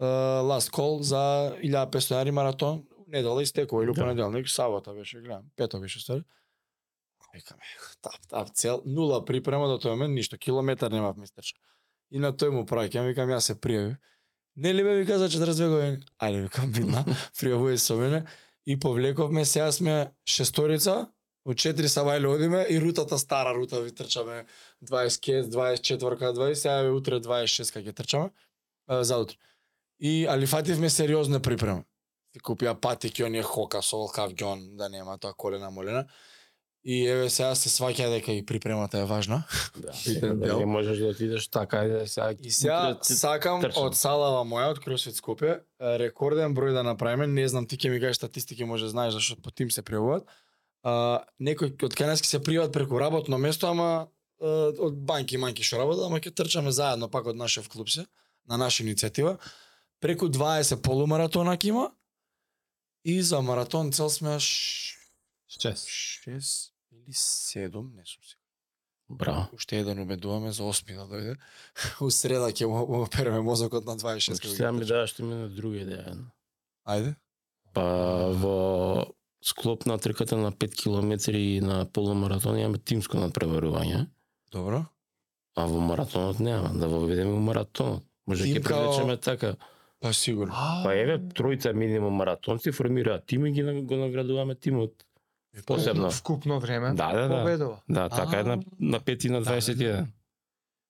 uh, 0.00 0.42
last 0.46 0.70
call 0.74 1.00
за 1.02 1.54
1500 1.62 2.14
јари 2.18 2.30
маратон, 2.30 2.84
недела 3.06 3.42
истекува 3.42 3.84
или 3.84 3.92
Да. 3.94 4.00
понеделник, 4.00 4.48
сабота 4.48 4.94
беше, 4.94 5.20
гледам, 5.20 5.44
пето 5.56 5.80
беше 5.80 6.00
стари. 6.00 6.22
Викаме, 7.34 7.62
тап, 8.02 8.20
тап, 8.28 8.48
цел, 8.54 8.82
нула 8.86 9.24
припрема 9.24 9.66
до 9.66 9.78
тој 9.78 9.96
момент, 9.96 10.14
ништо, 10.14 10.38
километар 10.38 10.90
немав 10.90 11.16
истрча. 11.22 11.56
И 12.12 12.20
на 12.20 12.32
тој 12.36 12.52
му 12.52 12.66
праќам, 12.68 13.08
викам, 13.08 13.30
јас 13.32 13.48
се 13.48 13.56
пријави. 13.56 13.96
Нели 14.60 14.84
ме 14.84 14.98
вика 14.98 15.16
за 15.18 15.30
42 15.32 15.68
години? 15.72 16.02
Ајде, 16.20 16.42
викам, 16.44 16.72
видна, 16.76 17.04
пријавувај 17.40 17.80
со 17.80 17.96
мене. 17.96 18.26
И 18.68 18.76
повлековме, 18.78 19.44
сега 19.48 19.72
сме 19.72 19.94
шесторица, 20.28 21.06
од 21.48 21.58
4 21.58 21.88
савајле 21.90 22.28
одиме 22.30 22.60
и 22.70 22.76
рутата 22.80 23.18
стара 23.18 23.54
рута 23.56 23.80
ви 23.82 23.90
трчаме 23.90 24.44
20 24.84 25.20
кес, 25.24 25.46
24 25.46 26.18
ка 26.18 26.34
20, 26.36 26.54
сега 26.54 26.76
е 26.84 26.90
утре 26.90 27.18
26 27.20 27.72
ка 27.72 27.82
ќе 27.82 27.94
трчаме, 27.96 28.30
а, 28.86 29.02
за 29.04 29.18
утре. 29.18 29.36
И 29.98 30.26
али 30.26 30.46
фативме 30.46 30.90
сериозна 30.90 31.40
припрема. 31.40 31.84
Ти 32.32 32.40
купија 32.40 32.74
патики, 32.80 33.24
оние 33.24 33.42
хока 33.42 33.82
со 33.82 33.98
волкав 33.98 34.32
ѓон, 34.32 34.76
да 34.76 34.88
нема 34.88 35.18
тоа 35.18 35.34
колена 35.34 35.70
молена. 35.70 36.06
И 36.84 36.96
еве 37.06 37.28
сега 37.30 37.52
се 37.54 37.70
сваќа 37.70 38.08
дека 38.10 38.32
и 38.34 38.42
припремата 38.42 38.98
е 38.98 39.06
важна. 39.06 39.44
Да, 39.76 39.92
да, 40.20 40.34
дел. 40.34 40.58
не 40.58 40.66
можеш 40.66 40.98
да 40.98 41.12
отидеш 41.14 41.46
така 41.48 41.84
и 41.84 41.88
да 41.88 42.06
сега. 42.08 42.34
И 42.42 42.50
сега 42.50 42.98
сакам 43.02 43.62
трчам. 43.62 43.86
од 43.86 43.94
салава 43.94 44.42
моја, 44.42 44.72
од 44.74 44.80
CrossFit 44.82 45.14
Скопје, 45.14 45.60
рекорден 46.02 46.56
број 46.58 46.74
да 46.74 46.82
направиме, 46.82 47.28
не 47.30 47.46
знам 47.48 47.68
ти 47.70 47.78
ќе 47.78 47.92
ми 47.92 48.00
кажеш 48.02 48.18
статистики, 48.18 48.66
може 48.66 48.90
знаеш 48.90 49.14
зашто 49.14 49.38
по 49.38 49.54
тим 49.54 49.70
се 49.70 49.86
пријавуваат. 49.86 50.26
А, 50.82 51.22
некој 51.38 51.70
од 51.86 51.94
канадски 51.94 52.26
се 52.26 52.42
пријават 52.42 52.74
преку 52.74 52.98
работно 52.98 53.38
место, 53.38 53.70
ама 53.70 54.10
е, 54.42 54.74
од 54.74 54.98
банки 54.98 55.38
манки 55.38 55.62
што 55.62 55.78
работат, 55.78 56.10
ама 56.10 56.18
ќе 56.18 56.34
трчаме 56.34 56.74
заедно 56.74 57.06
пак 57.06 57.30
од 57.30 57.38
нашев 57.38 57.70
клуб 57.70 57.94
се, 57.94 58.08
на 58.50 58.58
наша 58.58 58.82
иницијатива. 58.82 59.38
Преку 60.02 60.26
20 60.26 60.82
полумаратона 60.82 61.54
ќе 61.54 61.70
има. 61.70 61.86
И 63.06 63.22
за 63.22 63.38
маратон 63.40 63.92
цел 63.92 64.10
сме 64.10 64.34
ш... 64.42 64.98
Шест. 65.46 65.86
6 66.26 66.71
или 67.02 67.12
7, 67.12 67.66
не 67.94 68.02
сум 68.04 68.22
сигурен. 68.22 68.38
Браво. 69.10 69.46
Уште 69.52 69.78
еден 69.78 69.98
убедуваме 69.98 70.52
за 70.52 70.62
8 70.64 70.96
да 70.96 71.06
дојде. 71.06 71.36
У 72.00 72.10
среда 72.10 72.48
ќе 72.48 72.66
му 72.66 72.86
му 72.86 73.02
опереме 73.02 73.40
мозокот 73.40 73.84
на 73.84 73.96
26 73.96 74.32
Значи, 74.32 74.48
Сега 74.48 74.72
ми 74.72 74.84
даваш 74.84 75.12
ти 75.12 75.22
мене 75.22 75.48
друга 75.48 75.76
идеја. 75.78 76.16
Ајде. 76.88 77.14
Па 77.74 77.84
во 78.32 79.04
склоп 79.42 79.86
на 79.86 79.98
трката 79.98 80.36
на 80.36 80.52
5 80.52 80.74
километри 80.74 81.60
на 81.60 81.84
полумаратон 81.86 82.58
имаме 82.58 82.78
тимско 82.78 83.16
надпреварување, 83.16 84.06
Добро. 84.52 84.84
а 85.56 85.64
во 85.66 85.80
маратонот 85.80 86.40
нема, 86.40 86.70
да 86.74 86.88
воведеме 86.88 87.32
во 87.32 87.40
маратонот. 87.40 88.04
Може 88.26 88.44
ќе 88.44 88.62
привлечеме 88.62 89.16
така. 89.16 89.56
Па 90.00 90.12
сигурно. 90.12 90.52
Па 90.84 90.94
еве 90.94 91.18
тројца 91.18 91.72
минимум 91.72 92.14
маратонци 92.14 92.72
формираат 92.72 93.26
тим 93.26 93.46
и 93.46 93.52
ги 93.52 93.62
на- 93.62 93.82
го 93.82 93.96
наградуваме 93.96 94.54
тимот. 94.54 95.04
Посебно. 95.66 96.10
Вкупно 96.10 96.60
време. 96.60 96.94
Да, 96.94 97.12
да, 97.12 97.28
да. 97.28 97.42
Победува. 97.42 97.80
Да, 97.88 98.08
така 98.08 98.40
е 98.40 98.42
на 98.42 98.58
на 98.80 99.00
5 99.00 99.26
и 99.26 99.28
на 99.28 99.42
Да, 99.42 99.50
21. 99.60 100.06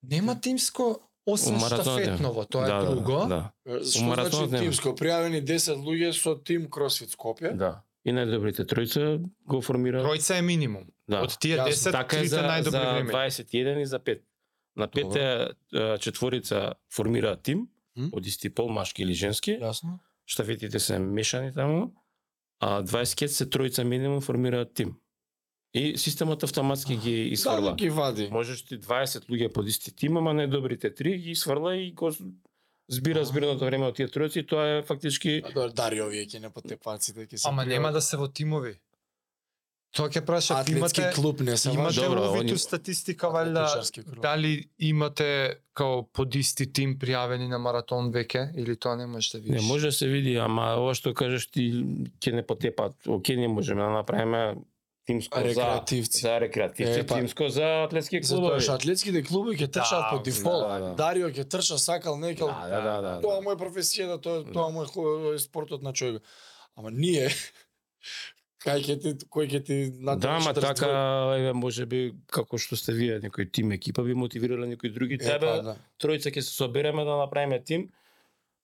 Нема 0.03 0.41
тимско 0.41 1.01
освен 1.27 1.57
е. 1.57 1.59
штафетново, 1.59 2.45
тоа 2.45 2.67
да, 2.67 2.77
е 2.77 2.95
друго. 2.95 3.27
Да, 3.29 3.51
Што 3.83 4.05
маратонот 4.05 4.49
значи 4.49 4.63
нема. 4.63 4.65
тимско? 4.65 4.89
Пријавени 4.99 5.43
10 5.43 5.77
луѓе 5.83 6.13
со 6.13 6.35
тим 6.35 6.67
CrossFit 6.67 7.17
Скопје. 7.17 7.53
да. 7.53 7.57
да. 7.57 7.83
И 8.05 8.11
најдобрите 8.11 8.67
тројца 8.67 9.23
го 9.47 9.61
формираат. 9.63 10.03
Тројца 10.07 10.39
е 10.39 10.43
минимум. 10.43 10.89
Да. 11.07 11.21
Од 11.23 11.37
тие 11.39 11.57
Јасно. 11.57 11.71
10, 11.71 11.93
така 11.93 12.17
е 12.17 12.21
трите 12.21 12.35
за, 12.35 12.41
најдобри 12.43 12.71
за 12.71 12.93
време. 12.93 13.13
21 13.13 13.83
и 13.83 13.87
за 13.87 13.99
5. 13.99 14.21
На 14.77 14.87
Добро. 14.87 15.11
5 15.11 15.55
е, 15.73 15.99
четворица 15.99 16.75
формираат 16.91 17.43
тим, 17.43 17.69
од 18.13 18.27
исти 18.27 18.51
пол, 18.51 18.69
машки 18.75 19.03
или 19.03 19.15
женски. 19.15 19.59
Јасно. 19.61 19.99
Штафетите 20.27 20.81
се 20.81 20.99
мешани 20.99 21.53
таму, 21.55 21.93
а 22.63 22.83
20 22.83 23.17
кет 23.17 23.33
се 23.33 23.47
тројца 23.47 23.83
минимум 23.85 24.21
формираат 24.21 24.75
тим. 24.75 24.95
И 25.75 25.97
системот 25.97 26.43
автоматски 26.43 26.97
ги 26.97 27.17
Да, 27.19 27.29
исфрла. 27.31 27.71
да 27.71 27.75
ги 27.75 27.91
вади. 27.91 28.29
Можеш 28.31 28.63
ти 28.63 28.79
20 28.79 29.27
луѓе 29.27 29.49
под 29.49 29.67
исти 29.67 29.91
тим, 29.93 30.17
ама 30.17 30.31
најдобрите 30.33 30.95
три 30.95 31.17
ги 31.19 31.31
исфрла 31.31 31.75
и 31.77 31.91
го 31.93 32.13
збира 32.89 33.25
збирното 33.25 33.65
време 33.65 33.87
од 33.87 33.97
тие 33.97 34.07
тројци 34.07 34.47
тоа 34.47 34.67
е 34.69 34.83
фактички 34.83 35.41
А, 35.41 35.49
добро, 35.49 35.73
Дари 35.73 36.01
овие 36.01 36.27
ќе 36.27 36.39
не 36.39 36.51
потепаците, 36.51 37.27
ќе 37.27 37.37
се 37.37 37.49
Ама 37.49 37.65
нема 37.65 37.91
да 37.91 38.01
се 38.01 38.17
во 38.17 38.29
тимови. 38.29 38.77
Тоа 39.93 40.09
ќе 40.09 40.23
прашат, 40.23 40.57
Атлетски 40.59 40.79
имате 41.01 41.13
клуб 41.13 41.41
не 41.43 41.55
се 41.55 41.71
имате. 41.71 42.01
Добро, 42.01 42.23
увид 42.27 42.43
они- 42.43 42.53
у 42.53 42.59
статистика 42.59 43.27
валјда 43.29 43.65
дали 44.19 44.53
имате 44.81 45.29
као 45.75 46.03
под 46.05 46.35
исти 46.35 46.65
тим 46.69 46.97
пријавени 46.97 47.47
на 47.47 47.59
маратон 47.59 48.09
веќе 48.11 48.57
или 48.57 48.75
тоа 48.75 48.97
не 48.97 49.07
можеш 49.07 49.31
да 49.33 49.39
Не 49.41 49.45
видиш? 49.45 49.63
може 49.65 49.87
да 49.87 49.93
се 49.93 50.07
види, 50.09 50.37
ама 50.39 50.77
ова 50.79 50.95
што 50.95 51.13
кажеш 51.13 51.47
ти 51.47 51.69
ќе 52.19 52.33
не 52.33 52.43
потепат. 52.43 52.97
Оке, 53.07 53.37
не 53.37 53.49
можеме 53.49 53.83
да 53.83 53.91
направиме 53.91 54.57
тимско 55.07 55.39
за 55.39 55.45
Рекреативци. 55.45 56.21
за 56.21 56.41
рекреативци, 56.41 56.93
Е, 56.95 57.07
па- 57.07 57.15
тимско 57.17 57.49
за 57.51 57.83
атлетски 57.83 58.23
Затоа 58.23 58.39
клубови. 58.39 58.61
што 58.63 58.73
атлетските 58.73 59.23
клубови 59.23 59.57
ќе 59.59 59.69
трчаат 59.69 60.03
Да, 60.03 60.11
по 60.11 60.23
дефолт. 60.23 60.63
да, 60.63 60.79
да. 60.81 60.95
Дарио 60.97 61.29
ќе 61.29 61.45
трча 61.47 61.77
сакал 61.79 62.17
некал. 62.17 62.49
Да, 62.49 62.65
да, 62.67 62.81
да, 62.83 63.01
да. 63.03 63.21
Тоа 63.21 63.41
му 63.43 63.51
е 63.51 63.57
професијата, 63.57 64.17
тоа 64.19 64.41
тоа 64.47 64.69
му 64.71 64.89
е 65.29 65.39
спортот 65.39 65.83
на 65.83 65.93
човек. 65.93 66.23
Ама 66.77 66.91
ние 66.91 67.29
кај 68.63 68.79
ќе 68.81 68.97
ти 68.97 69.27
кој 69.27 69.47
ќе 69.49 69.61
ти 69.63 69.77
на 70.01 70.15
Да, 70.17 70.29
ама 70.33 70.53
така, 70.55 70.87
еве, 71.37 71.53
може 71.55 71.87
би, 71.87 72.01
како 72.29 72.57
што 72.57 72.77
сте 72.77 72.93
вие, 72.93 73.21
некој 73.21 73.51
тим 73.51 73.73
екипа 73.73 74.03
би 74.03 74.15
мотивирала 74.15 74.67
некои 74.67 74.91
други 74.91 75.15
Е, 75.15 75.19
тебе, 75.21 75.47
па, 75.49 75.63
да. 75.63 75.77
тројца 75.99 76.29
ќе 76.29 76.41
се 76.41 76.53
собереме 76.53 77.05
да 77.05 77.17
направиме 77.17 77.59
тим. 77.61 77.89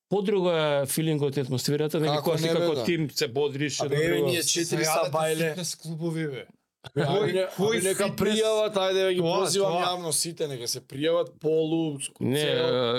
Подруго 0.08 0.50
е 0.50 0.86
филингот 0.86 1.36
и 1.36 1.40
атмосферата, 1.40 2.00
нели 2.00 2.08
Како 2.10 2.22
кога 2.24 2.38
си 2.38 2.48
како 2.48 2.74
да. 2.74 2.84
тим 2.84 3.10
се 3.10 3.28
бодриш, 3.28 3.80
Абе, 3.80 3.96
едно 3.96 4.16
еве, 4.16 4.22
ние 4.24 4.42
четири 4.42 4.84
са 4.84 5.10
бајле. 5.12 5.50
фитнес 5.50 5.74
клубови 5.76 6.26
бе. 6.26 6.46
Кој- 6.88 7.48
кој 7.50 7.82
нека 7.82 8.04
фитнес- 8.04 8.16
пријават, 8.16 8.74
ајде 8.74 9.02
да 9.02 9.12
ги 9.12 9.20
позивам 9.20 9.72
јавно 9.74 10.12
сите, 10.12 10.48
нека 10.48 10.66
се 10.66 10.80
пријават 10.82 11.34
полу, 11.38 11.98
Не, 12.20 12.46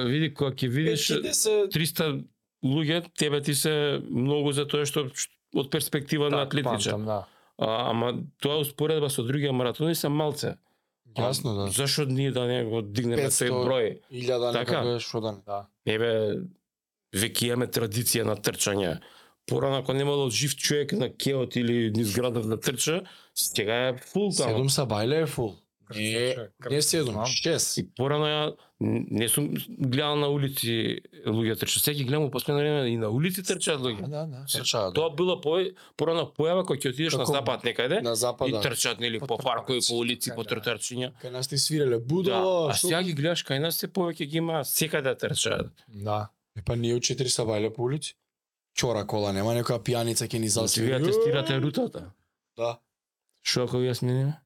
види 0.06 0.30
кога 0.32 0.52
ќе 0.52 0.68
видиш 0.70 1.08
Петките 1.08 1.34
се 1.34 1.50
300 1.70 2.24
луѓе, 2.64 3.06
тебе 3.16 3.42
ти 3.42 3.56
се 3.56 3.74
многу 4.06 4.52
за 4.52 4.68
тоа 4.68 4.86
што- 4.86 5.10
од 5.56 5.70
перспектива 5.72 6.30
на 6.30 6.42
атлетичар. 6.42 6.94
Памтам, 6.94 7.06
да. 7.06 7.26
А, 7.58 7.90
ама 7.90 8.14
тоа 8.42 8.62
успоредба 8.62 9.10
со 9.10 9.24
другите 9.24 9.52
маратони 9.52 9.96
се 9.96 10.10
малце. 10.10 10.56
Јасно 11.18 11.56
да. 11.58 11.72
Зашо 11.74 12.06
ние 12.06 12.32
да 12.32 12.46
не 12.46 12.64
го 12.64 12.82
дигнеме 12.82 13.28
500 13.28 13.50
тој 13.50 13.64
број? 13.66 13.88
Илјада 14.12 14.52
Така. 14.54 14.82
нека 14.82 14.94
беше 14.94 15.08
што 15.08 15.22
да 15.22 15.32
не. 15.32 15.42
Да. 15.46 15.60
Ебе, 15.86 16.12
веќе 17.16 17.50
имаме 17.50 17.68
традиција 17.68 18.24
на 18.30 18.36
трчање. 18.38 19.00
Порано 19.50 19.82
ако 19.82 19.94
немало 19.94 20.30
жив 20.30 20.56
човек 20.56 20.94
на 20.94 21.10
кеот 21.10 21.56
или 21.56 21.90
низ 21.92 22.14
градот 22.16 22.48
да 22.50 22.60
трча, 22.60 23.02
сега 23.34 23.90
е 23.90 23.98
фул 23.98 24.30
таму. 24.30 24.54
Седум 24.54 24.70
са 24.70 24.86
бајле 24.86 25.24
е 25.24 25.26
фул. 25.26 25.56
Не, 25.96 26.36
не 26.70 26.82
седум, 26.82 27.26
шест. 27.26 27.78
И 27.82 27.88
порано 27.98 28.30
ја 28.30 28.44
не 28.82 29.28
сум 29.28 29.50
гледал 29.70 30.16
на 30.16 30.28
улици 30.28 31.02
луѓе 31.26 31.60
трчат. 31.60 31.84
Сега 31.84 31.96
ги 31.96 32.04
гледам 32.06 32.24
во 32.24 32.32
последно 32.32 32.62
време 32.62 32.88
и 32.88 32.98
на 32.98 33.10
улици 33.10 33.44
трчаат 33.44 33.80
луѓе. 33.80 34.08
Да, 34.08 34.26
да, 34.26 34.46
трчаат. 34.48 34.94
Тоа 34.94 35.10
било 35.12 35.36
по 35.38 35.60
порано 35.98 36.32
појава 36.32 36.64
кога 36.64 36.80
ќе 36.80 36.90
отидеш 36.90 37.14
на 37.14 37.20
Како 37.20 37.34
запад 37.34 37.64
некаде 37.64 38.02
на 38.02 38.16
запад, 38.16 38.48
и 38.48 38.52
да. 38.52 38.62
трчаат 38.62 39.00
нели 39.00 39.20
По 39.20 39.28
по 39.28 39.38
паркови, 39.38 39.80
по 39.82 39.96
улици, 39.96 40.32
по 40.34 40.44
да. 40.44 40.50
тротоарчиња. 40.52 41.12
Кај 41.20 41.30
нас 41.30 41.48
ти 41.48 41.58
свиреле 41.58 41.98
Да, 41.98 42.06
будало, 42.06 42.68
а 42.68 42.74
што- 42.74 42.88
сега 42.88 43.04
ги 43.04 43.14
гледаш 43.14 43.44
кај 43.44 43.60
нас 43.60 43.76
се 43.76 43.88
повеќе 43.90 44.26
ги 44.26 44.38
има 44.38 44.64
секаде 44.64 45.12
трчаат. 45.14 45.72
Да. 45.90 46.30
Е, 46.56 46.62
па 46.62 46.76
ние 46.76 46.96
у 46.96 47.00
четири 47.00 47.30
са 47.30 47.44
бајле 47.44 47.70
по 47.70 47.84
улици. 47.84 48.16
Чора 48.76 49.04
кола, 49.06 49.34
нема 49.34 49.52
некоја 49.52 49.80
пијаница 49.80 50.24
ќе 50.24 50.40
ни 50.40 50.48
Значи 50.48 50.82
вие 50.82 50.96
засвири. 50.96 51.04
тестирате 51.06 51.60
рутата. 51.60 52.12
Да. 52.58 52.80
Што 53.44 53.64
ако 53.64 53.78
ја 53.78 53.94
смениме? 53.94 54.40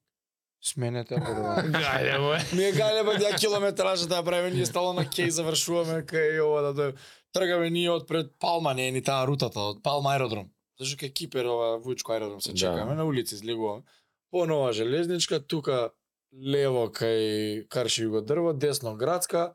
Сменете 0.64 1.16
прво. 1.20 1.56
Гајде 1.76 2.18
му. 2.24 2.32
Ние 2.56 2.72
гајле 2.72 3.04
ба 3.04 3.18
ја 3.20 3.34
километража 3.36 4.08
да 4.08 4.22
ја 4.22 4.26
правиме, 4.26 4.54
ние 4.56 4.66
стало 4.66 4.94
на 4.96 5.04
кеј 5.04 5.28
завршуваме 5.36 6.06
кај 6.08 6.40
ова 6.40 6.62
да 6.70 6.72
дојде. 6.74 6.98
Тргаме 7.34 7.70
ние 7.70 7.90
од 7.92 8.08
пред 8.08 8.32
Палма, 8.40 8.74
не 8.74 8.88
е 8.88 8.92
ни 8.92 9.02
таа 9.04 9.26
рутата, 9.28 9.60
од 9.60 9.82
Палма 9.84 10.14
аеродром. 10.16 10.48
Зашто 10.80 10.96
кај 11.04 11.12
Кипер 11.14 11.50
ова 11.52 11.80
Вујчко 11.84 12.14
аеродром 12.16 12.40
се 12.42 12.54
Да. 12.54 12.58
чекаме, 12.58 12.96
на 12.96 13.06
улици 13.06 13.36
излегуваме. 13.36 13.84
По 14.32 14.46
нова 14.46 14.72
железничка, 14.74 15.40
тука 15.42 15.90
лево 16.34 16.88
кај 16.88 17.68
Карши 17.68 18.08
го 18.08 18.22
дрво, 18.22 18.54
десно 18.54 18.96
градска. 18.96 19.54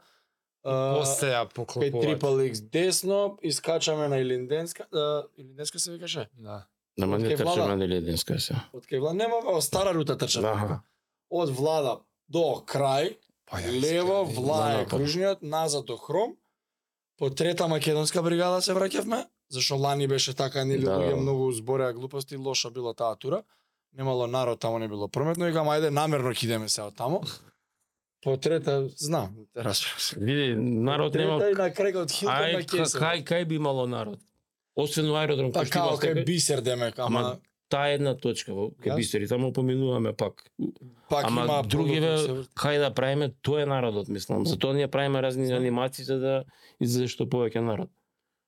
После 0.63 1.33
ја 1.33 1.47
Кај 1.47 1.55
поклопуваат. 1.55 2.03
Трипл 2.05 2.37
X 2.45 2.61
десно, 2.61 3.39
искачаме 3.43 4.09
на 4.09 4.19
Илинденска, 4.19 4.85
а, 4.93 5.23
Илинденска 5.39 5.79
се 5.79 5.93
викаше? 5.93 6.29
Да. 6.35 6.67
Нама 6.99 7.19
не 7.19 7.31
кај 7.31 7.37
трчаме 7.39 7.55
влада? 7.55 7.77
нели 7.77 8.01
денска 8.01 8.41
се. 8.41 8.55
Од 8.75 8.85
кај 8.85 9.01
влада, 9.01 9.15
нема, 9.17 9.41
во 9.45 9.61
стара 9.63 9.95
рута 9.95 10.19
трчаме. 10.19 10.51
Да. 10.53 10.81
Од 11.31 11.51
влада 11.51 11.99
до 12.29 12.62
крај, 12.66 13.16
Па 13.47 13.59
ја 13.59 13.72
лево, 13.72 14.22
искрено, 14.22 14.43
вла 14.43 14.70
е 14.70 14.72
да, 14.72 14.79
да. 14.79 14.87
кружниот, 14.87 15.43
назад 15.43 15.87
до 15.87 15.97
Хром, 15.97 16.37
по 17.18 17.31
трета 17.31 17.68
македонска 17.68 18.22
бригада 18.22 18.62
се 18.62 18.72
враќавме, 18.72 19.22
зашо 19.49 19.76
лани 19.76 20.07
беше 20.07 20.35
така, 20.35 20.64
нели 20.64 20.85
Да, 20.85 20.91
луѓе 20.93 21.11
да. 21.11 21.16
многу 21.16 21.53
збореа 21.53 21.93
глупости, 21.93 22.37
лоша 22.37 22.70
била 22.70 22.95
таа 22.95 23.16
тура. 23.16 23.43
Немало 23.93 24.26
народ 24.26 24.61
таму 24.61 24.79
не 24.79 24.89
било 24.89 25.09
прометно, 25.09 25.49
и 25.49 25.53
гам 25.53 25.66
ајде 25.66 25.89
намерно 25.91 26.31
ќе 26.31 26.45
идеме 26.45 26.68
се 26.68 26.83
од 26.83 26.95
таму. 26.95 27.22
По 28.22 28.37
трета, 28.37 28.89
знам, 28.97 29.33
разбирам 29.57 29.99
се. 29.99 30.16
Види, 30.18 30.55
народ 30.57 31.12
Трета 31.12 31.29
нема 31.29 31.51
и 31.51 31.55
на 31.55 31.70
крај 31.70 31.97
од 31.97 32.11
Хилтон 32.11 32.37
Ај, 32.37 32.53
на 32.53 32.62
Кесел. 32.64 33.01
кај 33.01 33.24
кај 33.24 33.45
би 33.45 33.55
имало 33.55 33.87
народ? 33.87 34.18
Освен 34.76 35.11
у 35.11 35.14
аеродром 35.14 35.53
Па 35.53 35.61
кој 35.61 35.66
што 35.66 35.79
има 35.79 35.87
као 35.89 35.97
кај 35.99 36.24
бисер 36.24 36.61
демек, 36.61 36.99
ама, 36.99 37.20
Ама 37.20 37.41
таа 37.69 37.91
една 37.91 38.14
точка 38.14 38.55
во 38.55 38.71
кај 38.73 38.97
бисери, 38.97 39.29
таму 39.29 39.53
поминуваме 39.53 40.12
пак. 40.12 40.45
пак 41.09 41.25
ама 41.25 41.45
има 41.45 41.62
други 41.62 42.01
полуто 42.01 42.07
ве- 42.07 42.27
се 42.27 42.33
врти. 42.33 42.49
Кај 42.57 42.79
да 42.79 42.91
правиме, 42.91 43.33
тоа 43.43 43.62
е 43.62 43.66
народот, 43.66 44.09
мислам. 44.09 44.47
Затоа 44.47 44.75
ние 44.75 44.89
правиме 44.89 45.23
разни 45.23 45.53
анимации 45.53 46.05
за 46.05 46.19
да 46.19 46.45
излезе 46.81 47.09
што 47.09 47.27
повеќе 47.27 47.61
народ. 47.61 47.89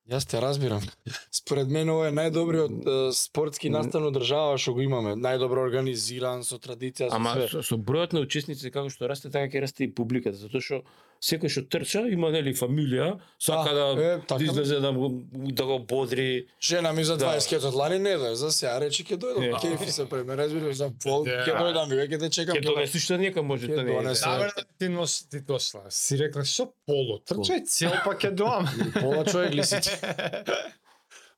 Јас 0.09 0.25
те 0.25 0.41
разбирам. 0.41 0.81
Според 1.31 1.69
мен 1.69 1.89
ова 1.89 2.07
е 2.07 2.11
најдобриот 2.11 2.73
е, 2.81 3.13
спортски 3.13 3.69
настан 3.69 4.03
од 4.03 4.13
држава 4.13 4.57
што 4.57 4.73
го 4.73 4.81
имаме. 4.81 5.13
Најдобро 5.15 5.61
организиран, 5.61 6.43
со 6.43 6.57
традиција, 6.57 7.09
со 7.09 7.15
Ама 7.15 7.33
све. 7.33 7.47
со, 7.47 7.61
со 7.63 7.75
бројот 7.77 8.13
на 8.13 8.19
учесници 8.19 8.71
како 8.71 8.89
што 8.89 9.07
расте, 9.07 9.29
така 9.29 9.47
ќе 9.47 9.61
расте 9.61 9.85
и 9.85 9.93
публиката, 9.93 10.35
затоа 10.37 10.59
што 10.61 10.81
секој 11.21 11.49
што 11.49 11.61
трча 11.69 12.01
има 12.09 12.31
нели 12.31 12.49
фамилија, 12.51 13.19
сака 13.39 13.73
да, 13.73 13.83
е, 13.93 13.95
да 13.97 14.21
така 14.21 14.43
излезе 14.43 14.79
да 14.79 14.91
го 14.91 15.09
да 15.31 15.65
го 15.65 15.79
бодри. 15.79 16.47
Жена 16.59 16.93
ми 16.93 17.03
за 17.03 17.17
Да. 17.17 17.25
20 17.27 17.49
кетот 17.49 17.73
лани 17.73 17.99
не 17.99 18.09
дојде, 18.11 18.33
за 18.33 18.51
сега 18.51 18.79
речи 18.81 19.03
ќе 19.03 19.17
дојдам, 19.17 19.45
Е. 19.47 19.59
кефи 19.61 19.91
се 19.91 20.09
преме, 20.09 20.33
разбираш, 20.35 20.75
за 20.75 20.89
пол, 20.97 21.23
Да. 21.23 21.45
ќе 21.45 21.53
дојдам, 21.53 21.89
вика 21.91 22.07
ќе 22.07 22.19
те 22.19 22.29
чекам. 22.31 22.55
Ќе 22.55 22.65
донеси 22.65 22.99
што 22.99 23.17
нека 23.17 23.43
може 23.43 23.67
Ќе 23.67 23.75
да 23.75 23.83
не. 23.83 23.93
донесе. 23.93 24.25
Да. 24.25 24.49
Ти 24.79 24.89
нос 24.89 25.27
ти 25.29 25.39
дошла. 25.41 25.81
Си 25.89 26.17
рекла 26.17 26.43
што 26.43 26.73
полу, 26.85 27.19
трчај 27.21 27.65
цел 27.65 27.91
па 28.03 28.11
ќе 28.11 28.31
доам. 28.31 28.65
Пола 28.95 29.25
човек 29.25 29.53
ли 29.53 29.63
си 29.63 29.77
ти? 29.79 29.89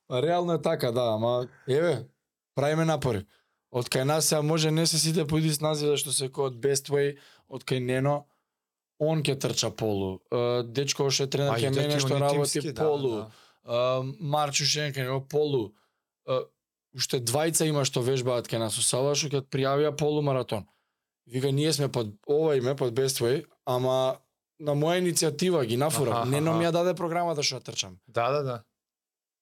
Па 0.08 0.22
реално 0.22 0.52
е 0.52 0.62
така, 0.62 0.92
да, 0.92 1.12
ама 1.12 1.46
еве, 1.68 2.04
правиме 2.54 2.84
напори. 2.84 3.24
Од 3.70 3.88
кај 3.88 4.04
нас 4.04 4.26
сега 4.26 4.42
може 4.42 4.70
не 4.70 4.86
се 4.86 4.98
сите 4.98 5.26
по 5.26 5.38
идис 5.38 5.60
назива 5.60 5.96
што 5.96 6.12
се 6.12 6.28
кој 6.28 6.46
од 6.46 6.54
Best 6.56 6.88
Way, 6.88 7.16
од 7.48 7.64
кај 7.64 7.80
Нено, 7.80 8.24
он 9.06 9.22
ќе 9.22 9.36
трча 9.40 9.70
полу. 9.70 10.18
Дечко 10.64 11.08
што 11.10 11.28
е 11.28 11.32
тренер 11.32 11.60
ќе 11.60 11.72
мене 11.74 12.00
што 12.00 12.18
работи 12.18 12.74
полу. 12.74 13.26
Uh, 13.64 14.04
Марчу 14.20 14.66
Шенка 14.68 15.00
него 15.00 15.22
полу. 15.24 15.72
Уште 16.94 17.18
двајца 17.18 17.66
има 17.66 17.84
што 17.88 18.02
вежбаат 18.04 18.48
ке 18.48 18.58
нас 18.58 18.76
у 18.78 18.84
сала 18.84 19.14
што 19.18 19.32
ќе 19.32 19.46
пријавија 19.48 19.94
полумаратон. 19.96 20.68
Вика 21.26 21.50
ние 21.52 21.72
сме 21.72 21.88
под 21.88 22.12
ова 22.28 22.56
име 22.56 22.76
под 22.76 22.94
Best 22.94 23.22
ама 23.64 24.18
на 24.58 24.74
моја 24.74 25.00
иницијатива 25.02 25.64
ги 25.66 25.76
нафура. 25.76 26.22
Аха. 26.22 26.30
ми 26.30 26.64
ја 26.64 26.72
даде 26.72 26.94
програмата 26.94 27.42
што 27.42 27.56
ја 27.56 27.64
трчам. 27.64 27.98
Да, 28.06 28.30
да, 28.30 28.42
да. 28.42 28.62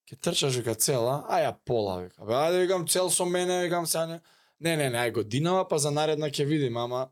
Ке 0.08 0.16
трчаш 0.16 0.56
вика 0.56 0.74
цела, 0.74 1.24
а 1.28 1.40
ја 1.40 1.54
пола 1.64 1.98
вика. 2.02 2.24
Бе, 2.24 2.32
ајде 2.32 2.62
викам 2.62 2.88
цел 2.88 3.10
со 3.10 3.24
мене, 3.24 3.62
викам 3.64 3.86
сега 3.86 4.06
не. 4.06 4.20
Не, 4.60 4.76
не, 4.76 4.90
не, 4.90 4.98
ај 4.98 5.12
годинава, 5.12 5.68
па 5.68 5.78
за 5.78 5.90
наредна 5.90 6.30
ќе 6.30 6.44
видим, 6.46 6.76
ама 6.76 7.08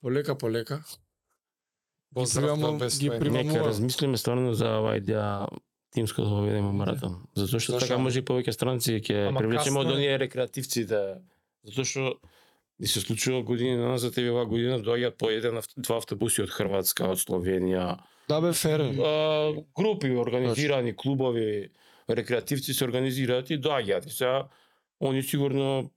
полека, 0.00 0.34
полека. 0.38 0.82
Поздрав 2.14 2.58
твој. 2.58 3.18
примамо- 3.18 3.44
Нека 3.44 3.64
размислиме 3.64 4.16
стварно 4.16 4.54
за 4.54 4.78
оваа 4.78 4.98
идеја 4.98 5.48
тимско 5.90 6.22
да 6.22 6.28
го 6.28 6.42
ведеме 6.42 6.72
маратон. 6.72 7.22
Затоа 7.34 7.58
што 7.58 7.78
така 7.78 7.98
може 7.98 8.18
и 8.18 8.22
повеќе 8.22 8.50
странци 8.50 9.00
ќе 9.00 9.32
привлечеме 9.32 9.78
од 9.78 9.86
оние 9.88 10.18
рекреативци 10.18 10.84
да 10.84 11.18
затоа 11.64 11.84
што 11.84 12.14
ни 12.80 12.86
се 12.86 13.00
случува 13.00 13.42
години 13.42 13.76
назад 13.76 14.16
и 14.16 14.28
оваа 14.28 14.46
година 14.46 14.78
доаѓаат 14.78 15.16
по 15.16 15.30
еден 15.30 15.56
два 15.76 15.96
автобуси 15.96 16.42
од 16.42 16.50
Хрватска, 16.50 17.06
од 17.06 17.18
Словенија, 17.18 17.98
Да 18.28 18.40
бе 18.40 18.52
фер. 18.52 18.80
а, 18.80 19.52
групи 19.72 20.10
организирани 20.12 20.92
клубови 20.94 21.68
рекреативци 22.08 22.74
се 22.74 22.84
организираат 22.84 23.50
и 23.50 23.58
доаѓаат. 23.58 24.06
И 24.06 24.10
сега 24.10 24.48
они 25.00 25.22
сигурно 25.22 25.90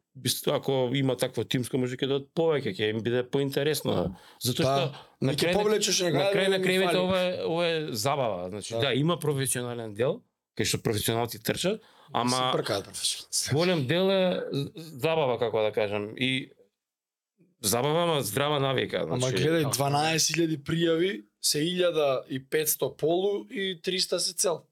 ако 0.47 0.91
има 0.93 1.16
такво 1.18 1.43
тимско 1.43 1.78
може 1.78 1.97
ќе 1.97 2.07
дадат 2.07 2.28
повеќе, 2.34 2.72
ќе 2.72 2.89
им 2.89 2.99
биде 2.99 3.24
поинтересно. 3.24 4.16
Затоа 4.39 4.63
Да. 4.66 4.88
што 4.88 4.95
на 5.22 5.34
крај 5.34 5.47
на 5.47 5.53
повлечеш 5.53 5.99
на 6.01 6.09
крај 6.09 6.47
на 6.47 6.59
фали. 6.86 6.97
ова 6.97 7.20
е 7.20 7.43
ова 7.43 7.68
е 7.68 7.88
забава, 7.89 8.49
значи 8.49 8.74
Да. 8.74 8.80
да. 8.80 8.93
има 8.93 9.20
професионален 9.20 9.93
дел 9.93 10.22
кај 10.57 10.63
што 10.66 10.78
професионалци 10.80 11.39
трчат, 11.39 11.82
ама 12.13 12.51
професионалци. 12.54 13.54
голем 13.54 13.87
дел 13.87 14.12
е 14.12 14.42
забава 14.75 15.39
како 15.39 15.62
да 15.62 15.71
кажам 15.71 16.13
и 16.17 16.51
забава 17.62 18.04
ама 18.04 18.21
здрава 18.21 18.59
навика, 18.59 18.97
Ама 19.00 19.20
значи. 19.20 19.43
гледај 19.43 19.66
12.000 19.67 20.58
пријави, 20.59 21.25
се 21.42 21.59
1500 21.59 22.97
полу 22.97 23.46
и 23.50 23.82
300 23.82 24.17
се 24.17 24.33
цел. 24.33 24.63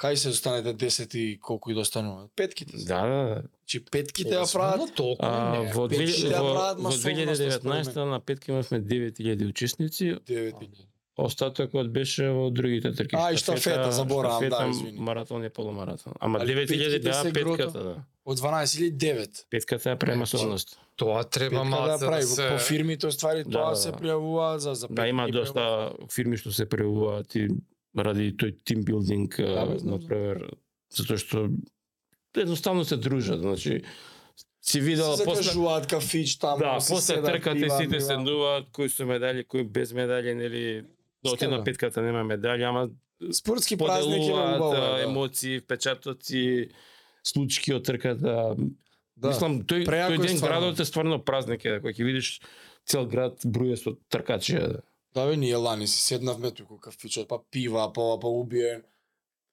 Кај 0.00 0.14
се 0.14 0.28
останете 0.28 0.72
10 0.74 1.14
и 1.14 1.38
колку 1.38 1.70
и 1.70 1.74
достанува? 1.74 2.28
Петките. 2.36 2.78
се. 2.78 2.86
Да, 2.86 3.00
да, 3.02 3.24
да. 3.24 3.42
Значи 3.60 3.84
петките 3.84 4.34
ја 4.34 4.46
прават. 4.52 4.94
толку 4.94 5.20
А, 5.20 5.58
не. 5.58 5.72
во, 5.72 5.88
пет 5.88 5.98
2000 5.98 6.12
хиляди 6.12 6.34
во, 6.34 6.52
прават 6.54 6.76
во 6.76 6.82
масовност, 6.82 7.06
2019 7.06 7.82
според 7.84 8.08
на 8.08 8.20
петка 8.20 8.52
имавме 8.52 8.80
9000 8.80 9.48
учесници, 9.48 10.04
9.000. 10.26 10.68
остатокот 11.16 11.92
беше 11.92 12.30
во 12.30 12.50
другите 12.50 12.92
трки. 12.92 13.16
А, 13.18 13.32
и 13.32 13.36
штафета, 13.36 13.92
заборавам, 13.92 14.48
да, 14.48 14.66
извини. 14.70 14.98
Маратон 14.98 15.44
и 15.44 15.50
полумаратон. 15.50 16.12
Ама 16.20 16.38
Али 16.38 16.52
9000 16.54 16.66
петките 16.68 17.12
се 17.12 17.32
беа 17.32 17.44
грото? 17.44 17.56
петката, 17.56 17.84
да. 17.84 17.96
Од 18.24 18.38
12.000 18.38 18.96
9. 18.96 19.44
Петката 19.50 19.90
е 19.90 19.96
премасовност. 19.96 20.78
Тоа 20.96 21.24
треба 21.24 21.50
Петка 21.50 21.64
малце 21.64 21.92
да 21.92 21.98
да 21.98 22.06
прави. 22.06 22.22
се... 22.22 22.48
По 22.48 22.58
фирмите 22.58 23.10
ствари 23.10 23.44
Да, 23.44 23.50
тоа 23.50 23.70
да, 23.70 23.76
се 23.76 23.90
да. 23.90 23.96
пријавуваат 23.98 24.56
за 24.56 24.74
за 24.74 24.88
Да, 24.90 25.08
има 25.08 25.24
петки 25.24 25.38
доста 25.38 25.92
фирми 26.12 26.36
што 26.36 26.52
се 26.52 26.66
преуваат 26.66 27.34
и 27.34 27.48
ради 27.96 28.32
тој 28.32 28.56
тим 28.64 28.82
билдинг, 28.82 29.36
Да, 29.36 29.66
бе, 29.66 29.72
да, 29.72 29.78
знам, 29.78 29.90
на 29.92 30.06
пример, 30.06 30.50
затоа 30.90 31.16
што 31.16 31.48
едноставно 32.34 32.84
се 32.84 32.96
дружат, 32.96 33.40
значи 33.40 33.82
си 34.62 34.80
видел 34.80 35.16
се 35.16 35.24
после 35.24 35.42
закажуваат 35.42 35.86
кафич 35.86 36.36
таму. 36.36 36.58
Да, 36.58 36.80
се 36.80 36.92
после 36.92 37.14
седат, 37.14 37.24
трката 37.26 37.56
пива, 37.56 37.76
сите 37.76 37.88
мива. 37.88 38.00
седнуваат, 38.00 38.64
кои 38.72 38.88
со 38.88 39.06
медали, 39.06 39.44
кои 39.44 39.64
без 39.64 39.92
медали, 39.92 40.34
нели, 40.34 40.82
да 41.24 41.30
оти 41.30 41.44
Скаро. 41.44 41.50
на 41.50 41.64
петката 41.64 42.02
нема 42.02 42.24
медали, 42.24 42.62
ама 42.62 42.88
Спортски 43.32 43.76
празник 43.76 44.22
е 44.22 44.32
убаво. 44.32 44.70
да. 44.70 45.02
емоции, 45.02 45.60
впечатоци, 45.60 46.68
случки 47.22 47.72
од 47.74 47.84
трката. 47.84 48.56
Да. 49.16 49.28
Мислам, 49.28 49.60
тој, 49.62 49.84
Преако 49.84 50.14
тој 50.14 50.26
ден 50.26 50.36
стварно. 50.38 50.60
градот 50.60 50.80
е 50.80 50.84
стварно 50.84 51.18
празник, 51.20 51.64
е, 51.64 51.80
кој 51.80 51.92
ќе 51.92 52.04
видиш 52.04 52.40
цел 52.86 53.04
град 53.06 53.36
бруе 53.44 53.76
со 53.76 53.92
тркачи. 54.08 54.56
е. 54.56 54.80
Да 55.14 55.26
бе, 55.26 55.36
ние 55.36 55.56
лани 55.56 55.86
си 55.86 56.02
седнавме 56.02 56.50
туку 56.50 56.78
кафичот, 56.78 57.28
па 57.28 57.38
пива, 57.50 57.92
па 57.92 58.18
па 58.20 58.28
убиен. 58.28 58.82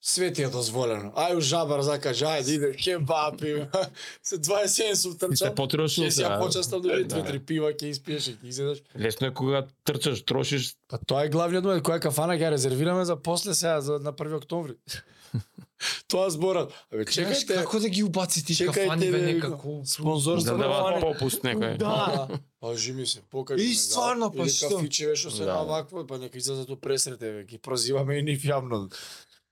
Све 0.02 0.34
ти 0.34 0.44
е 0.44 0.48
дозволено. 0.48 1.10
Ај 1.18 1.36
у 1.36 1.42
жабар 1.42 1.82
закаже, 1.82 2.26
ајде 2.26 2.50
иде 2.50 2.72
кебапи. 2.74 3.66
се 4.24 4.38
27 4.38 4.94
сум 4.94 5.30
Ти 5.30 5.38
се 5.38 5.56
потрошил 5.56 6.04
си 6.04 6.10
ја 6.10 6.14
сега. 6.14 6.40
почестам 6.40 6.82
да 6.82 6.88
Да. 6.90 7.04
две 7.04 7.24
три 7.24 7.40
пива 7.40 7.72
ќе 7.74 7.84
испиеш 7.86 8.28
и 8.28 8.32
ќе 8.34 8.46
изедеш. 8.46 8.84
Лесно 8.96 9.28
е 9.28 9.34
кога 9.34 9.66
трчаш, 9.84 10.22
трошиш, 10.24 10.76
Па 10.88 10.98
тоа 10.98 11.26
е 11.26 11.30
главниот 11.30 11.64
момент, 11.64 11.84
која 11.84 12.00
кафана 12.00 12.38
ќе 12.38 12.52
резервираме 12.52 13.06
за 13.06 13.16
после 13.16 13.54
сега 13.54 13.82
за 13.82 14.00
на 14.00 14.14
1 14.14 14.36
октомври. 14.36 14.74
Тоа 16.08 16.30
зборат. 16.30 16.74
Абе 16.92 17.06
Чекај, 17.06 17.34
чекајте, 17.34 17.56
како 17.56 17.80
да 17.80 17.90
ги 17.90 18.04
убаци 18.04 18.42
ти 18.42 18.54
чекајте 18.56 18.86
кафани 18.86 19.12
бе 19.12 19.20
да- 19.20 19.26
некако? 19.28 19.82
спонзорство 19.86 20.52
да 20.52 20.64
дават 20.64 20.84
вани. 20.84 21.02
попуст 21.02 21.44
некој. 21.44 21.78
Да. 21.78 22.28
Па 22.60 22.74
жими 22.76 23.06
се, 23.06 23.22
покажи. 23.24 23.64
И 23.64 23.68
ме, 23.68 23.76
стварно, 23.76 24.32
па 24.32 24.42
Или 24.42 24.50
што? 24.50 24.70
кафичеве 24.72 25.16
што 25.16 25.30
се 25.30 25.46
Да. 25.46 25.54
на 25.54 25.64
вакво, 25.64 26.08
па 26.08 26.18
нека 26.18 26.38
излезат 26.38 26.70
пресрете, 26.82 27.32
бе, 27.32 27.44
ги 27.46 27.58
прозиваме 27.58 28.18
и 28.18 28.24
нив 28.24 28.42
јавно. 28.42 28.90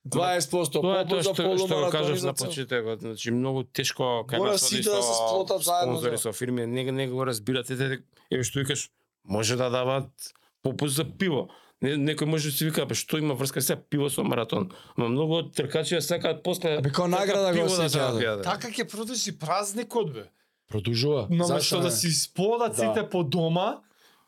20% 0.06 0.72
Тоа 0.72 1.02
е 1.02 1.06
тоа 1.06 1.18
попуст 1.18 1.24
за 1.24 1.34
што, 1.34 1.58
што 1.58 1.76
го 1.76 1.90
кажав 1.90 2.18
за 2.18 2.28
на 2.28 2.34
почетокот, 2.36 3.02
значи 3.02 3.32
многу 3.32 3.64
тешко 3.64 4.22
кај 4.24 4.38
Мора 4.38 4.52
нас 4.52 4.62
сите 4.62 4.80
оди 4.80 4.90
да 4.92 4.96
со 4.96 5.02
се 5.04 5.14
сплотат 5.16 5.64
заедно, 5.64 5.94
спонзори 5.94 6.12
да. 6.12 6.18
со 6.20 6.32
фирми, 6.32 6.66
не, 6.66 6.84
не 6.86 7.08
го 7.08 7.26
разбирате, 7.26 7.74
те, 7.76 8.02
еве 8.30 8.44
што 8.44 8.60
викаш, 8.60 8.90
може 9.26 9.56
да 9.56 9.70
дават 9.70 10.10
попуст 10.62 10.96
за 10.96 11.06
пиво. 11.06 11.50
Не, 11.82 11.98
некој 12.00 12.26
може 12.26 12.50
да 12.50 12.56
си 12.56 12.66
вика, 12.70 12.86
бе, 12.88 12.96
што 12.96 13.20
има 13.20 13.36
врска 13.36 13.62
се 13.62 13.76
пиво 13.76 14.08
со 14.10 14.24
маратон. 14.24 14.70
Ма 14.98 15.10
многу 15.12 15.42
од 15.42 15.52
тркачи 15.56 16.00
сакаат 16.02 16.44
после 16.44 16.78
Абе, 16.80 16.90
као 16.90 17.10
трка 17.10 17.20
награда 17.20 17.52
го 17.52 17.66
пиво 17.68 17.76
да 17.76 17.90
пијат. 17.90 18.44
Така 18.44 18.72
ќе 18.72 18.88
продолжи 18.88 19.36
празникот 19.38 20.14
бе. 20.14 20.24
Продужува. 20.72 21.28
Наместо 21.30 21.82
да 21.82 21.92
си 21.92 22.12
сподат 22.12 22.76
Да. 22.76 22.78
сите 22.78 23.10
по 23.10 23.24
дома, 23.24 23.82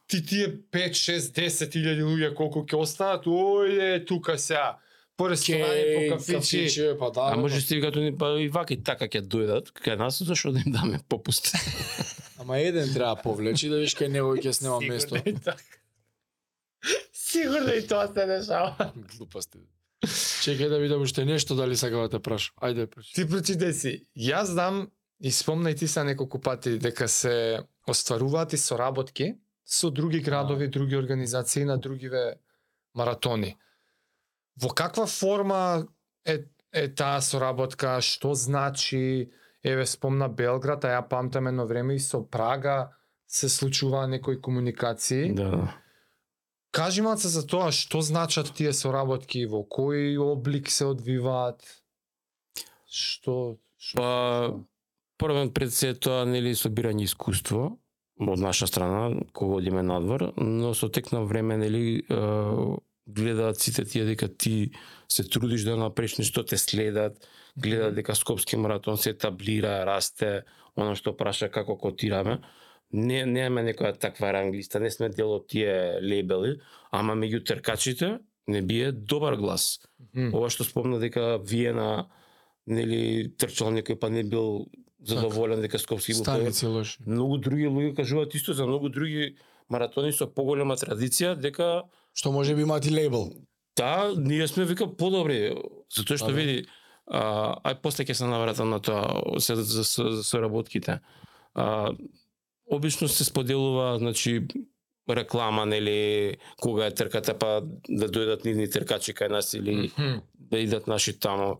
ти 0.07 0.26
тие 0.26 0.48
5, 0.72 0.91
6, 0.91 1.40
10 1.40 1.76
илјади 1.80 2.03
луѓе 2.03 2.34
колку 2.36 2.65
ќе 2.68 2.76
останат, 2.78 3.26
оје 3.26 4.06
тука 4.06 4.38
сега. 4.38 4.78
По 5.18 5.30
ресторани, 5.30 6.10
по 6.10 6.15
кафичи. 6.15 6.34
кафичи, 6.36 6.94
па 6.99 7.11
да. 7.11 7.32
А 7.34 7.36
може 7.36 7.61
си 7.61 7.76
вика 7.76 7.99
ни 7.99 8.18
па 8.18 8.38
и 8.38 8.49
ваки 8.49 8.78
така 8.84 9.07
ќе 9.07 9.24
дојдат 9.26 9.72
кај 9.74 9.98
нас 9.98 10.22
зашо 10.22 10.52
да 10.52 10.60
им 10.60 10.72
даме 10.72 10.99
попуст. 11.10 11.56
Ама 12.40 12.60
еден 12.60 12.94
треба 12.94 13.15
повлечи 13.24 13.69
да 13.69 13.80
виш 13.82 13.95
кај 13.98 14.07
него 14.07 14.36
ќе 14.38 14.52
снема 14.52 14.78
место. 14.84 15.18
Сигурно 17.28 17.74
и 17.74 17.88
тоа 17.88 18.08
се 18.08 18.26
дешава. 18.26 18.91
Глупости. 19.18 19.60
Чекај 20.45 20.70
да 20.70 20.80
видам 20.80 21.02
уште 21.02 21.26
нешто 21.26 21.56
дали 21.56 21.76
сакам 21.76 22.06
да 22.06 22.10
те 22.10 22.20
прашам. 22.24 22.56
Ајде 22.62 22.88
прашај. 22.88 23.16
Ти 23.16 23.26
прочитай 23.28 23.74
си. 23.74 23.94
Јас 24.16 24.54
знам 24.54 24.88
и 25.20 25.32
спомна 25.32 25.72
и 25.72 25.76
ти 25.76 25.88
са 25.88 26.04
неколку 26.04 26.40
пати 26.40 26.78
дека 26.80 27.08
се 27.08 27.64
остваруваат 27.90 28.54
и 28.54 28.58
соработки 28.58 29.36
со 29.66 29.90
други 29.91 30.22
градови, 30.22 30.68
други 30.68 30.95
организации 30.95 31.66
на 31.66 31.78
другиве 31.78 32.38
маратони. 32.95 33.58
Во 34.62 34.70
каква 34.70 35.08
форма 35.08 35.88
е 36.26 36.45
е 36.74 36.88
таа 36.94 37.22
соработка, 37.22 37.98
што 38.02 38.34
значи, 38.36 39.32
еве 39.64 39.86
спомна 39.86 40.28
Белград, 40.30 40.86
а 40.86 40.98
ја 40.98 41.04
памтам 41.10 41.48
едно 41.48 41.66
време 41.66 41.95
и 41.95 41.99
со 41.99 42.22
Прага 42.22 42.94
се 43.28 43.49
случуваа 43.49 44.08
некои 44.08 44.41
комуникации. 44.41 45.34
да, 45.34 45.49
да. 45.49 45.74
Кажи 46.72 47.02
малце 47.02 47.31
за 47.31 47.45
тоа 47.48 47.72
што 47.72 48.02
значат 48.02 48.52
тие 48.53 48.73
соработки, 48.73 49.45
во 49.45 49.64
кој 49.64 50.18
облик 50.22 50.69
се 50.69 50.89
одвиваат, 50.91 51.64
што... 52.85 53.57
што 53.77 54.02
Па 54.02 54.53
првен 55.18 55.52
пред 55.53 55.73
се 55.73 55.94
тоа 55.94 56.26
нели 56.26 56.53
собирање 56.56 57.07
искуство 57.07 57.77
од 58.18 58.41
наша 58.41 58.68
страна 58.68 59.23
кога 59.34 59.61
одиме 59.61 59.84
надвор, 59.85 60.31
но 60.38 60.73
со 60.73 60.89
тек 60.89 61.11
на 61.11 61.23
време 61.23 61.57
нели 61.57 62.03
гледаат 63.07 63.60
сите 63.60 63.85
тие 63.85 64.06
дека 64.06 64.27
ти 64.27 64.72
се 65.07 65.23
трудиш 65.23 65.64
да 65.64 65.77
направиш 65.77 66.18
нешто 66.18 66.44
те 66.44 66.57
следат, 66.57 67.27
гледаат 67.57 67.95
дека 67.95 68.15
Скопски 68.15 68.57
маратон 68.57 68.98
се 68.98 69.10
етаблира, 69.15 69.85
расте, 69.85 70.44
оно 70.76 70.95
што 70.95 71.15
праша 71.18 71.49
како 71.49 71.77
котираме. 71.77 72.41
Не 72.92 73.26
немаме 73.26 73.66
некоја 73.68 73.98
таква 74.00 74.32
ранглиста, 74.32 74.80
не 74.80 74.90
сме 74.92 75.10
дел 75.10 75.34
од 75.36 75.48
тие 75.52 76.00
лейбели, 76.02 76.60
ама 76.92 77.14
меѓу 77.20 77.44
тркачите 77.44 78.20
не 78.48 78.62
бие 78.62 78.92
добар 78.92 79.36
глас. 79.36 79.80
Мгм. 80.14 80.32
Ова 80.36 80.50
што 80.50 80.64
спомна 80.64 81.00
дека 81.00 81.38
Виена 81.44 82.08
нели 82.66 83.28
трчал 83.38 83.72
некој 83.76 84.00
па 84.00 84.10
не 84.10 84.24
бил 84.24 84.68
задоволен 85.04 85.62
дека 85.62 85.80
Скопски 85.80 86.14
го. 86.14 86.24
Станици 86.24 86.66
лоши. 86.66 86.98
Многу 87.06 87.38
други 87.38 87.68
луѓе 87.68 87.96
кажуваат 87.96 88.36
исто 88.36 88.54
за 88.54 88.66
многу 88.66 88.90
други 88.90 89.36
маратони 89.70 90.14
со 90.14 90.28
поголема 90.28 90.76
традиција 90.76 91.36
дека 91.36 91.84
Што 92.18 92.32
може 92.32 92.56
би 92.56 92.62
имаат 92.64 92.86
и 92.86 92.92
лейбл. 92.92 93.30
да, 93.76 94.14
ние 94.18 94.48
сме 94.48 94.66
вика 94.66 94.88
подобри, 94.88 95.54
затоа 95.92 96.18
што 96.18 96.26
Па 96.28 96.32
да. 96.32 96.38
види 96.38 96.68
а, 97.12 97.60
ај 97.64 97.82
после 97.82 98.06
ќе 98.06 98.14
се 98.14 98.26
навратам 98.26 98.70
на 98.70 98.80
тоа 98.80 99.40
се 99.40 99.56
за, 99.56 99.84
за, 99.84 99.84
за 99.84 100.24
соработките. 100.24 101.00
А, 101.54 101.92
обично 102.68 103.07
се 103.07 103.23
споделува, 103.23 103.98
значи 103.98 104.48
реклама 105.10 105.65
нели 105.65 106.38
кога 106.61 106.85
е 106.85 106.91
трката 106.94 107.38
па 107.38 107.61
да 107.89 108.10
дојдат 108.10 108.45
нивни 108.45 108.68
тркачи 108.69 109.14
кај 109.14 109.30
нас 109.31 109.53
или 109.53 109.76
Мгм. 109.76 110.19
да 110.35 110.60
идат 110.60 110.88
наши 110.88 111.19
тамо. 111.19 111.60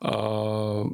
А, 0.00 0.84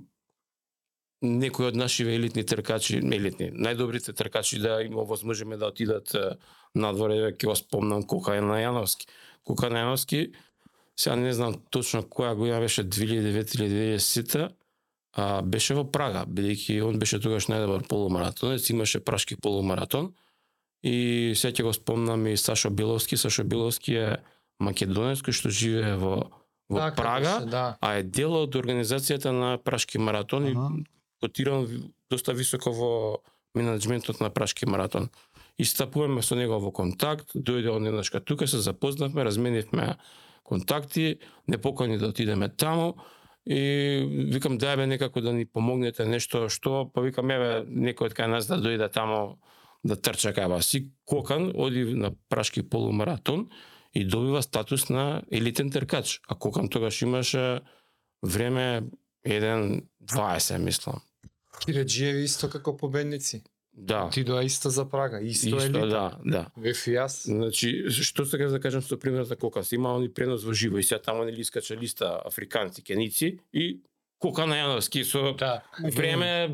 некои 1.22 1.66
од 1.66 1.76
нашиве 1.76 2.14
елитни 2.14 2.44
тркачи, 2.47 2.98
елитни, 2.98 3.52
најдобрите 3.55 4.14
тркачи 4.14 4.59
да 4.59 4.82
им 4.82 4.98
овозможиме 4.98 5.56
да 5.56 5.66
отидат 5.70 6.14
е, 6.14 6.34
надвор, 6.74 7.10
еве 7.10 7.32
ќе 7.32 7.47
го 7.47 7.55
спомнам 7.56 8.02
Кока 8.02 8.40
на 8.43 8.59
Јановски. 8.59 9.06
Кока 9.44 9.70
на 9.70 9.84
Јановски, 9.86 10.32
сега 10.97 11.16
не 11.16 11.32
знам 11.32 11.55
точно 11.70 12.02
која 12.02 12.34
година 12.34 12.60
беше 12.60 12.84
2009 12.84 13.55
или 13.56 13.97
2010 13.98 14.51
а, 15.12 15.43
беше 15.43 15.74
во 15.74 15.84
Прага, 15.84 16.24
бидејќи 16.26 16.80
он 16.84 16.98
беше 16.98 17.20
тогаш 17.20 17.48
најдобар 17.52 17.86
полумаратонец, 17.89 18.70
имаше 18.70 19.01
прашки 19.01 19.36
полумаратон 19.36 20.12
и 20.82 21.32
сега 21.36 21.52
ќе 21.52 21.66
го 21.68 21.72
спомнам 21.72 22.26
и 22.26 22.36
Сашо 22.36 22.70
Биловски. 22.70 23.16
Сашо 23.16 23.44
Биловски 23.44 23.94
е 23.94 24.09
македонец 24.60 25.22
кој 25.22 25.36
што 25.36 25.51
живее 25.51 25.97
во 25.97 26.30
во 26.72 26.78
Така 26.78 26.97
Прага, 26.97 27.34
беше, 27.39 27.51
да. 27.51 27.76
а 27.80 27.94
е 28.01 28.02
дел 28.02 28.32
од 28.32 28.56
организацијата 28.56 29.32
на 29.32 29.59
Прашки 29.59 29.98
маратон 29.98 30.47
и 30.47 30.52
Аха. 30.56 30.70
котиран 31.20 31.66
доста 32.10 32.32
високо 32.32 32.72
во 32.72 32.93
менеджментот 33.55 34.20
на 34.20 34.30
Прашки 34.30 34.66
маратон. 34.66 35.10
И 35.59 35.64
стапуваме 35.64 36.22
со 36.22 36.34
него 36.34 36.59
во 36.59 36.72
контакт, 36.72 37.34
дојде 37.34 37.68
он 37.68 37.86
еднашка 37.86 38.20
тука, 38.20 38.47
се 38.47 38.59
запознавме, 38.59 39.24
разменивме 39.24 39.97
контакти, 40.43 41.18
не 41.48 41.59
покани 41.59 41.98
да 41.98 42.09
отидеме 42.09 42.48
таму 42.48 42.97
и 43.47 44.06
викам 44.32 44.59
да 44.59 44.77
бе 44.77 44.86
некако 44.86 45.20
да 45.20 45.32
ни 45.32 45.44
помогнете 45.47 46.05
нешто 46.05 46.48
што, 46.48 46.90
па 46.94 47.02
викам 47.02 47.31
еве 47.31 47.64
некој 47.66 48.12
од 48.12 48.14
кај 48.14 48.31
нас 48.31 48.47
да 48.47 48.59
дојде 48.60 48.89
таму 48.93 49.40
да 49.82 49.97
трча 49.97 50.32
кај 50.32 50.48
вас. 50.48 50.74
И 50.74 50.93
Кокан 51.05 51.51
оди 51.55 51.85
на 51.94 52.12
Прашки 52.28 52.62
полумаратон 52.62 53.48
и 53.93 54.05
добива 54.05 54.43
статус 54.43 54.89
на 54.89 55.23
елитен 55.31 55.70
тркач. 55.70 56.20
А 56.28 56.35
Кокан 56.35 56.69
тогаш 56.69 57.02
имаше 57.02 57.60
време 58.23 58.82
1.20, 59.27 60.59
мислам. 60.59 61.02
Киреджиеви 61.62 62.24
исто 62.24 62.48
како 62.51 62.77
победници. 62.77 63.43
Да. 63.74 64.11
Ти 64.11 64.24
доа 64.24 64.43
исто 64.44 64.70
за 64.70 64.85
Прага, 64.89 65.20
исто, 65.23 65.57
Исто, 65.57 65.62
елита. 65.65 65.86
да, 65.86 66.19
да. 66.24 66.47
Веф 66.57 66.86
и 66.86 66.90
јас. 66.90 67.24
Значи, 67.24 67.89
што 67.90 68.24
сакаш 68.24 68.51
да 68.53 68.61
кажам 68.61 68.82
со 68.82 68.97
примерот 68.97 69.31
на 69.31 69.36
Кокас? 69.36 69.73
Има 69.73 69.97
они 69.97 70.09
пренос 70.09 70.44
во 70.44 70.53
живо 70.53 70.78
и 70.78 70.82
сега 70.82 70.99
таму 71.01 71.24
нели 71.24 71.40
искача 71.40 71.74
листа 71.77 72.20
африканци, 72.24 72.82
кеници 72.82 73.39
и 73.53 73.81
Кока 74.19 74.47
на 74.47 74.55
Јановски 74.55 75.03
со 75.05 75.32
Да. 75.39 75.62
време 75.81 76.51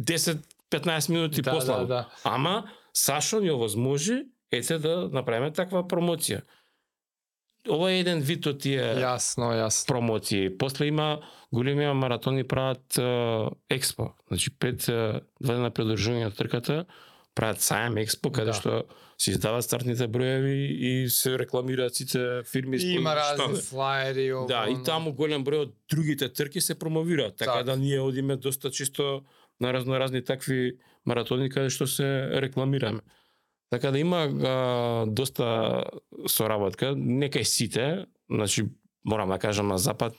10-15 0.00 1.08
минути 1.12 1.42
да, 1.42 1.52
послано. 1.52 1.86
да, 1.86 1.94
да. 1.94 2.08
Ама 2.24 2.70
Сашо 2.92 3.40
ни 3.40 3.50
овозможи 3.50 4.24
ете 4.50 4.78
да 4.78 5.08
направиме 5.12 5.52
таква 5.52 5.82
промоција. 5.84 6.40
Ова 7.68 7.90
е 7.90 8.00
еден 8.00 8.20
вид 8.20 8.46
од 8.46 8.60
тие 8.62 8.94
Јасно, 9.00 9.50
јасно. 9.54 9.86
промоции. 9.86 10.50
После 10.58 10.86
има 10.86 11.20
големи 11.52 11.86
маратони 11.94 12.44
прават 12.44 12.98
е, 12.98 13.02
експо. 13.70 14.12
Значи 14.28 14.50
пред 14.58 14.88
е, 14.88 15.20
два 15.40 15.54
дена 15.54 15.70
пред 15.70 15.86
одржување 15.86 16.24
на 16.24 16.30
трката 16.30 16.84
прават 17.34 17.58
сајам 17.58 17.98
експо 18.00 18.30
каде 18.30 18.46
Да. 18.46 18.52
што 18.52 18.84
се 19.18 19.30
издаваат 19.30 19.64
стартните 19.64 20.06
броеви 20.06 20.66
и 20.70 21.08
се 21.08 21.38
рекламираат 21.38 21.94
сите 21.94 22.42
фирми 22.44 22.76
И 22.76 22.94
има 22.94 23.14
разни 23.16 23.56
флаери, 23.56 24.32
ово, 24.32 24.46
Да, 24.46 24.66
и 24.68 24.76
таму 24.84 25.12
голем 25.12 25.44
број 25.44 25.62
од 25.62 25.72
другите 25.90 26.28
трки 26.28 26.60
се 26.60 26.74
промовираат, 26.74 27.36
така 27.36 27.52
Така. 27.52 27.62
да 27.64 27.76
ние 27.76 28.00
одиме 28.00 28.36
доста 28.36 28.70
чисто 28.70 29.22
на 29.60 29.72
разноразни 29.72 30.24
такви 30.24 30.76
маратони 31.06 31.48
каде 31.50 31.70
што 31.70 31.86
се 31.86 32.28
рекламираме. 32.32 33.00
Така 33.70 33.90
да 33.90 33.98
има 33.98 34.16
а, 34.16 35.06
доста 35.06 35.84
соработка, 36.26 36.94
нека 36.96 37.44
сите, 37.44 38.06
значи 38.30 38.64
морам 39.04 39.28
да 39.28 39.38
кажам 39.38 39.68
на 39.68 39.78
запад 39.78 40.14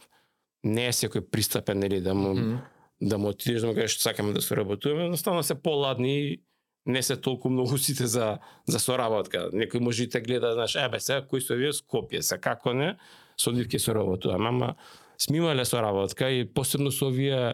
не 0.64 0.88
е 0.88 0.91
секој 0.91 1.30
пристапен 1.30 1.80
нели 1.80 2.02
да 2.02 2.14
му 2.14 2.34
Мгм. 2.34 2.57
да 3.02 3.18
му 3.18 3.28
отидеш 3.28 3.61
да 3.61 3.68
му 3.68 3.76
кажеш 3.76 3.98
сакаме 3.98 4.34
да 4.34 4.41
соработуваме, 4.41 5.03
едноставно 5.03 5.44
се 5.44 5.56
поладни 5.61 6.19
и 6.19 6.41
не 6.86 7.03
се 7.03 7.18
толку 7.22 7.49
многу 7.49 7.78
сите 7.86 8.07
за 8.07 8.38
за 8.68 8.80
соработка. 8.80 9.49
Некој 9.53 9.80
може 9.80 10.03
и 10.03 10.10
те 10.10 10.22
гледа, 10.22 10.53
знаеш, 10.53 10.76
е 10.76 10.90
бе 10.90 10.99
сега 10.99 11.22
кои 11.28 11.41
се 11.41 11.56
вие? 11.56 11.72
Скопје, 11.72 12.22
се. 12.22 12.38
Како 12.38 12.74
не, 12.74 12.98
со 13.38 13.52
нив 13.52 13.68
ќе 13.68 13.78
соработуваме, 13.78 14.48
ама 14.48 14.76
сме 15.18 15.38
имале 15.38 15.65
соработка 15.65 16.30
и 16.30 16.45
посебно 16.53 16.91
со 16.91 17.07
овие 17.07 17.53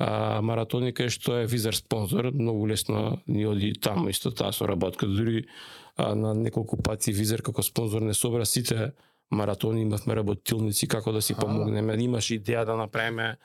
а, 0.00 0.40
маратони 0.40 0.94
кај 0.96 1.12
што 1.12 1.36
е 1.42 1.46
Визер 1.46 1.76
спонзор, 1.76 2.30
многу 2.32 2.66
лесно 2.66 3.20
ни 3.28 3.44
оди 3.46 3.74
таму 3.76 4.08
исто 4.08 4.32
таа 4.32 4.52
соработка. 4.52 5.06
Дури 5.06 5.44
а, 5.96 6.14
на 6.14 6.34
неколку 6.34 6.80
пати 6.80 7.12
Визер 7.12 7.42
како 7.44 7.62
спонзор 7.62 8.00
не 8.02 8.14
собра 8.14 8.46
сите 8.46 8.92
маратони, 9.30 9.82
имавме 9.82 10.16
работилници 10.16 10.88
како 10.88 11.12
да 11.12 11.22
си 11.22 11.36
помогнеме. 11.36 11.98
Имаш 12.00 12.32
идеја 12.32 12.64
да 12.64 12.76
направиме 12.80 13.36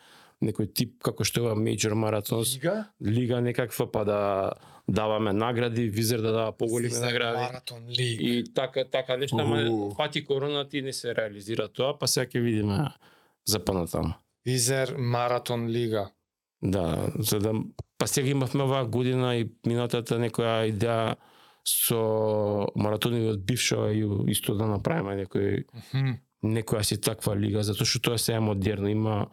некој 0.41 0.71
тип 0.73 1.03
како 1.03 1.27
што 1.27 1.41
е 1.41 1.43
ова 1.49 1.59
мејор 1.59 1.93
маратон, 1.93 2.43
Лига? 2.43 2.85
лига 3.03 3.41
некаква 3.41 3.91
па 3.91 4.05
да 4.07 4.19
даваме 4.87 5.33
награди, 5.33 5.89
Визер 5.89 6.21
да 6.21 6.31
дава 6.31 6.51
поголеми 6.51 6.99
награди. 6.99 7.37
Маратон 7.37 7.87
лиг. 7.89 8.21
И 8.21 8.43
така 8.55 8.85
така 8.91 9.17
нешто, 9.17 9.37
ама 9.39 9.63
Уу. 9.69 9.91
фати 9.95 10.25
короната 10.25 10.77
и 10.77 10.81
не 10.81 10.93
се 10.93 11.15
реализира 11.15 11.67
тоа, 11.67 11.97
па 11.99 12.07
сега 12.07 12.25
ќе 12.31 12.39
видиме 12.39 12.87
за 13.45 13.59
понатаму. 13.59 14.13
Визер 14.45 14.95
Маратон 14.97 15.67
лига. 15.67 16.11
Да, 16.61 17.07
за 17.19 17.39
да 17.39 17.53
па 17.97 18.07
сега 18.07 18.29
имавме 18.29 18.63
оваа 18.63 18.85
година 18.85 19.35
и 19.35 19.49
минатата 19.67 20.17
некоја 20.19 20.65
идеја 20.71 21.15
со 21.65 22.67
маратони 22.75 23.25
од 23.31 23.41
бивша 23.45 23.89
и 23.93 24.05
исто 24.31 24.55
да 24.55 24.67
направиме 24.69 25.15
некој 25.25 25.65
Мгм. 25.73 26.13
некоја 26.43 26.83
си 26.83 27.01
таква 27.01 27.35
лига, 27.35 27.63
затоа 27.63 27.85
што 27.85 27.99
тоа 27.99 28.17
сега 28.17 28.37
е 28.37 28.45
модерно, 28.45 28.87
има 28.87 29.27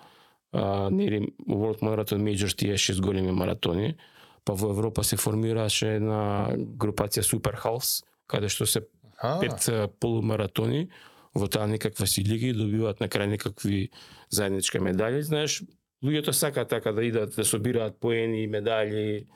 а, 0.53 0.91
нели 0.91 1.33
World 1.49 1.81
Marathon 1.83 2.23
Majors 2.23 2.57
тие 2.57 2.77
шест 2.77 3.01
големи 3.01 3.33
маратони, 3.33 3.97
па 4.45 4.55
во 4.55 4.71
Европа 4.71 5.05
се 5.05 5.17
формираше 5.17 5.97
една 5.97 6.49
групација 6.57 7.23
Super 7.23 7.57
House, 7.65 8.03
каде 8.27 8.49
што 8.49 8.67
се 8.67 8.87
А, 9.23 9.39
пет 9.39 9.69
полумаратони 10.01 10.89
во 11.35 11.47
таа 11.49 11.67
некаква 11.67 12.07
си 12.07 12.25
лига 12.25 12.47
и 12.47 12.57
добиваат 12.57 13.01
на 13.01 13.09
крај 13.09 13.27
некакви 13.27 13.91
заеднички 14.31 14.79
медали, 14.79 15.23
знаеш, 15.23 15.63
луѓето 16.05 16.31
сакаат 16.33 16.69
така 16.69 16.93
да 16.93 17.05
идат 17.05 17.37
да 17.37 17.45
собираат 17.45 18.01
поени, 18.01 18.47
медали, 18.47 19.27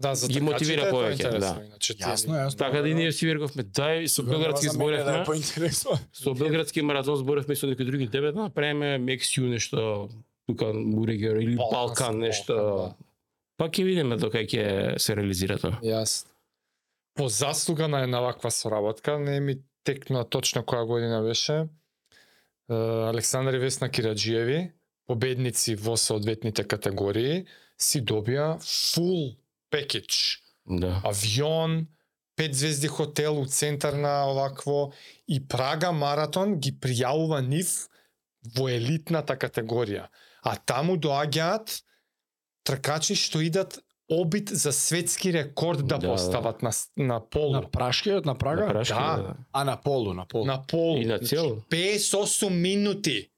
да, 0.00 0.14
за 0.14 0.28
ги 0.28 0.40
мотивира 0.40 0.86
е 0.86 0.90
тоа 0.90 0.94
повеќе, 0.94 1.12
интересно, 1.12 1.54
да. 1.58 1.66
иначе 1.66 1.94
Јасно, 1.94 2.34
јасно. 2.38 2.58
така 2.58 2.82
да 2.82 2.88
и 2.88 2.94
ние 2.94 3.12
си 3.12 3.26
верговме, 3.26 3.64
дај 3.64 4.06
со 4.06 4.22
Белградски 4.22 4.66
да 4.66 4.70
е 4.70 4.74
зборевме, 4.74 5.24
поинтересно. 5.26 5.98
со 6.12 6.34
Белградски 6.34 6.82
маратон 6.82 7.16
зборевме 7.16 7.56
со 7.56 7.66
некои 7.66 7.84
други 7.84 8.06
тебе 8.10 8.32
да 8.32 8.46
направиме 8.46 8.98
Мексију 9.02 9.50
нешто 9.50 10.08
тука 10.46 10.70
у 10.70 11.06
регион 11.06 11.42
или 11.42 11.56
Балкански 11.56 11.74
Балкан 11.74 12.18
нешто. 12.18 12.54
Балкан, 12.54 12.94
Па 13.58 13.66
ќе 13.66 13.82
видиме 13.82 14.14
докај 14.22 14.46
ќе 14.46 14.64
се 15.02 15.16
реализира 15.18 15.58
тоа. 15.58 15.80
Јас. 15.82 16.28
По 17.18 17.26
заслуга 17.26 17.88
на 17.88 18.04
една 18.06 18.20
ваква 18.22 18.50
соработка, 18.54 19.18
не 19.18 19.40
ми 19.40 19.58
текна 19.82 20.22
точно 20.22 20.62
која 20.62 20.86
година 20.86 21.22
беше, 21.26 21.66
Александар 22.70 23.54
и 23.54 23.58
Весна 23.58 23.88
Кираджиеви, 23.90 24.70
победници 25.08 25.74
во 25.74 25.96
соодветните 25.96 26.64
категории, 26.68 27.46
си 27.80 28.02
добија 28.04 28.58
фул 28.60 29.38
пекидж. 29.72 30.38
Да. 30.68 31.00
Авион, 31.04 31.86
пет 32.36 32.54
звезди 32.54 32.88
хотел 32.88 33.40
у 33.40 33.46
центар 33.46 33.92
на 33.96 34.28
овакво 34.30 34.92
и 35.26 35.40
Прага 35.40 35.92
маратон 35.92 36.58
ги 36.60 36.72
пријавува 36.72 37.40
нив 37.40 37.88
во 38.56 38.68
елитната 38.68 39.34
категорија. 39.36 40.08
А 40.44 40.56
таму 40.56 40.96
доаѓаат 40.96 41.80
тркачи 42.68 43.16
што 43.16 43.40
идат 43.40 43.80
обид 44.10 44.48
за 44.52 44.72
светски 44.72 45.32
рекорд 45.32 45.86
да, 45.86 45.98
Да. 45.98 46.12
постават 46.12 46.62
на, 46.62 46.70
на 46.96 47.20
полу. 47.20 47.52
На 47.52 47.62
прашкиот, 47.62 48.24
на 48.24 48.34
прага? 48.34 48.66
На 48.66 48.72
прашки, 48.72 48.94
Да. 48.94 49.16
да. 49.16 49.36
А 49.52 49.64
на 49.64 49.76
полу, 49.76 50.12
на 50.12 50.24
полу. 50.26 50.44
на 50.44 50.58
полу. 50.62 51.00
И 51.00 51.06
на 51.06 51.18
цел. 51.18 51.64
58 51.70 52.50
минути 52.50 53.30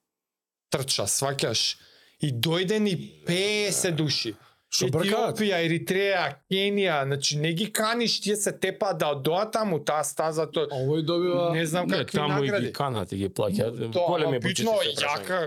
трча, 0.71 1.07
сваќаш. 1.07 1.77
И 2.21 2.33
дојде 2.33 2.79
ни 2.79 2.95
50 3.27 3.91
души. 3.93 4.35
Што 4.71 4.87
бркаат? 4.87 5.35
Етиопија, 5.35 5.57
Еритреја, 5.67 6.25
Кенија, 6.47 7.05
значи 7.05 7.37
не 7.37 7.53
ги 7.53 7.73
каниш, 7.73 8.21
тие 8.21 8.37
се 8.37 8.53
тепаат 8.53 8.99
да 8.99 9.09
одоа 9.09 9.51
таму, 9.51 9.81
таа 9.83 10.05
стаза 10.05 10.45
тоа. 10.47 10.69
Овој 10.71 11.03
добива 11.03 11.49
Не 11.53 11.67
знам 11.67 11.89
Не, 11.89 11.99
какви 11.99 12.19
таму 12.19 12.39
и 12.39 12.47
награди. 12.47 12.67
ги 12.67 12.73
канат 12.73 13.13
и 13.13 13.17
ги 13.17 13.29
плаќаат. 13.29 13.93
Тоа, 13.93 14.07
Големи 14.09 14.39
се 14.39 14.63
прашања. 14.63 14.95
јака, 14.95 15.41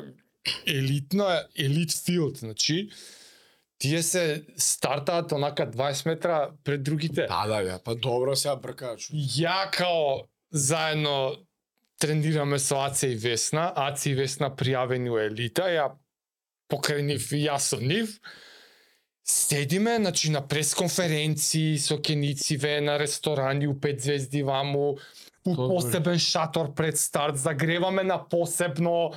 елитна, 0.67 1.43
елит 1.55 1.93
филд, 1.95 2.37
значи, 2.37 2.89
тие 3.79 4.03
се 4.03 4.43
стартаат 4.57 5.31
онака 5.31 5.67
20 5.67 6.05
метра 6.05 6.49
пред 6.63 6.83
другите. 6.83 7.25
Да, 7.29 7.47
да, 7.47 7.63
ја, 7.63 7.79
па 7.79 7.95
добро 7.95 8.35
сега 8.35 8.55
бркаат. 8.55 8.99
шо. 8.99 9.13
Ја 9.13 9.71
као 9.71 10.27
заедно 10.51 11.35
тренираме 12.03 12.59
со 12.59 12.83
Аце 12.83 13.13
и 13.13 13.15
Весна, 13.15 13.71
Аце 13.75 14.11
и 14.11 14.15
Весна 14.17 14.49
пријавени 14.51 15.07
у 15.07 15.15
елита, 15.21 15.69
ја 15.71 15.85
покрај 16.67 16.99
нив 17.07 17.29
и 17.31 17.45
јас 17.45 17.69
со 17.71 17.79
нив. 17.79 18.17
Седиме, 19.23 19.95
значи, 20.01 20.31
на 20.31 20.41
пресконференции 20.41 21.77
со 21.77 21.97
кенициве, 21.97 22.81
на 22.81 22.97
ресторани 22.99 23.67
у 23.67 23.73
пет 23.73 24.01
звезди 24.03 24.43
ваму, 24.43 24.97
у 25.45 25.55
Добро. 25.55 25.69
посебен 25.69 26.19
шатор 26.19 26.73
пред 26.73 26.97
старт, 26.99 27.37
загреваме 27.37 28.03
на 28.03 28.17
посебно. 28.17 29.13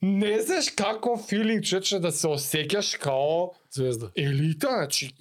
Не 0.00 0.40
знаеш 0.40 0.70
како 0.70 1.18
филинг, 1.28 1.64
човече, 1.64 2.00
да 2.00 2.12
се 2.12 2.32
осеќаш 2.32 2.96
као 2.98 3.52
Звезда. 3.70 4.08
елита, 4.16 4.68
значи 4.68 5.12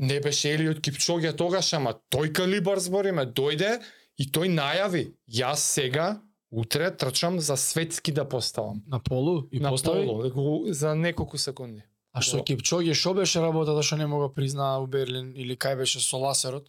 не 0.00 0.20
беше 0.20 0.54
Елиот 0.54 0.80
Кипчоге 0.80 1.32
тогаш, 1.36 1.74
ама 1.76 1.92
тој 2.12 2.32
калибар 2.32 2.80
збориме, 2.80 3.26
дојде 3.26 3.80
И 4.20 4.26
тој 4.28 4.52
најави, 4.52 5.06
јас 5.32 5.64
сега 5.78 6.20
утре 6.50 6.90
трчам 6.90 7.40
за 7.40 7.56
светски 7.56 8.12
да 8.12 8.26
поставам. 8.28 8.82
На 8.86 9.00
полу 9.00 9.48
и 9.52 9.60
на 9.60 9.70
постави? 9.70 10.04
полу, 10.06 10.72
за 10.72 10.94
неколку 10.94 11.38
секунди. 11.38 11.82
А 12.12 12.20
што 12.20 12.42
Кипчоги, 12.42 12.92
што 12.92 13.14
беше 13.14 13.40
работата 13.40 13.82
што 13.86 13.96
не 13.96 14.06
мога 14.10 14.28
признаа 14.34 14.82
у 14.82 14.86
Берлин 14.90 15.32
или 15.36 15.56
кај 15.56 15.78
беше 15.78 16.02
со 16.02 16.18
ласерот? 16.18 16.68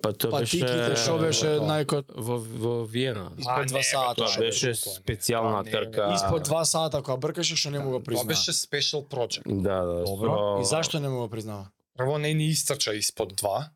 Па 0.00 0.12
тоа 0.14 0.30
па 0.30 0.40
беше 0.46 0.96
што 0.96 1.18
беше 1.20 1.58
најкот 1.66 2.14
во 2.14 2.38
во 2.38 2.74
Виена. 2.86 3.28
Испод 3.36 3.68
2 3.68 3.74
па 3.74 3.82
сата 3.82 4.14
тоа 4.22 4.38
беше 4.40 4.72
специјална 4.78 5.64
трка. 5.66 6.08
Испод 6.14 6.48
2 6.48 6.62
сата 6.64 7.02
кога 7.02 7.18
бркаше 7.20 7.58
што 7.58 7.74
не 7.74 7.82
мога 7.84 8.00
признаа. 8.00 8.24
Тоа 8.24 8.32
беше 8.32 8.56
special 8.56 9.04
project. 9.04 9.44
Да, 9.44 9.82
да. 9.84 10.04
Добро. 10.08 10.60
И 10.62 10.64
зашто 10.64 11.00
не 11.00 11.08
мога 11.08 11.28
да 11.28 11.36
признава? 11.36 11.70
Прво 11.98 12.18
не 12.18 12.32
ни 12.34 12.48
истрча 12.48 12.96
испод 12.96 13.36
два. 13.36 13.70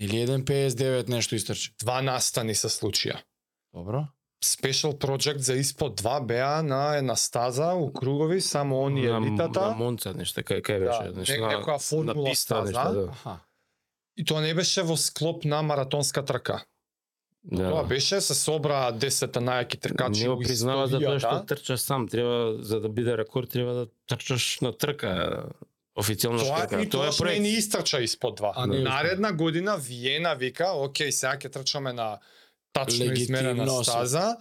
Нели 0.00 0.26
1.59 0.26 1.08
нешто 1.08 1.34
истрчи. 1.34 1.72
Два 1.80 2.02
настани 2.02 2.54
се 2.54 2.68
случија. 2.68 3.22
Добро. 3.74 4.04
Спешал 4.44 4.92
project 4.92 5.38
за 5.38 5.56
испод 5.56 5.96
два 5.96 6.20
беа 6.20 6.62
на 6.62 6.96
една 6.96 7.16
стаза 7.16 7.72
у 7.74 7.92
кругови, 7.92 8.40
само 8.40 8.82
они 8.84 9.06
елитата. 9.06 9.60
На, 9.60 9.66
на 9.70 9.76
Монца 9.76 10.12
нешто, 10.12 10.44
кај 10.44 10.60
кај 10.60 10.84
беше, 10.84 11.08
да, 11.08 11.20
нешто. 11.20 11.40
Некоја 11.40 11.78
формула 11.80 12.14
да, 12.14 12.28
на 12.28 12.34
стаза. 12.36 12.72
Нешто, 12.72 13.06
да. 13.06 13.12
Аха. 13.12 13.38
И 14.16 14.24
тоа 14.24 14.40
не 14.40 14.54
беше 14.54 14.84
во 14.84 14.96
склоп 14.96 15.44
на 15.44 15.62
маратонска 15.62 16.24
трка. 16.24 16.64
Да. 17.44 17.70
Тоа 17.70 17.82
да. 17.82 17.88
беше 17.88 18.20
се 18.20 18.34
собра 18.34 18.92
10 18.92 19.40
најаки 19.40 19.80
тркачи. 19.80 20.22
Не 20.22 20.28
го 20.28 20.38
признава 20.44 20.86
за 20.92 21.00
тоа 21.00 21.18
што 21.20 21.40
трчаш 21.48 21.80
сам, 21.80 22.08
треба 22.08 22.60
за 22.60 22.80
да 22.80 22.88
биде 22.88 23.16
рекорд 23.16 23.50
треба 23.50 23.72
да 23.72 23.86
трчаш 24.06 24.60
на 24.60 24.76
трка 24.76 25.48
официјална 25.96 26.38
Тоа 26.38 26.60
трка. 26.62 26.82
и 26.82 26.88
тоа 26.88 27.08
е 27.08 27.32
не 27.32 27.38
ни 27.40 27.48
истрча 27.50 28.00
испод 28.00 28.36
два. 28.36 28.52
А, 28.54 28.66
не 28.66 28.78
Наредна 28.80 29.32
година 29.32 29.76
Виена 29.78 30.34
вика, 30.34 30.66
окей, 30.68 31.10
сега 31.10 31.36
ќе 31.36 31.48
трчаме 31.50 31.92
на 31.92 32.18
тачно 32.72 33.12
измерена 33.12 33.66
стаза. 33.82 34.36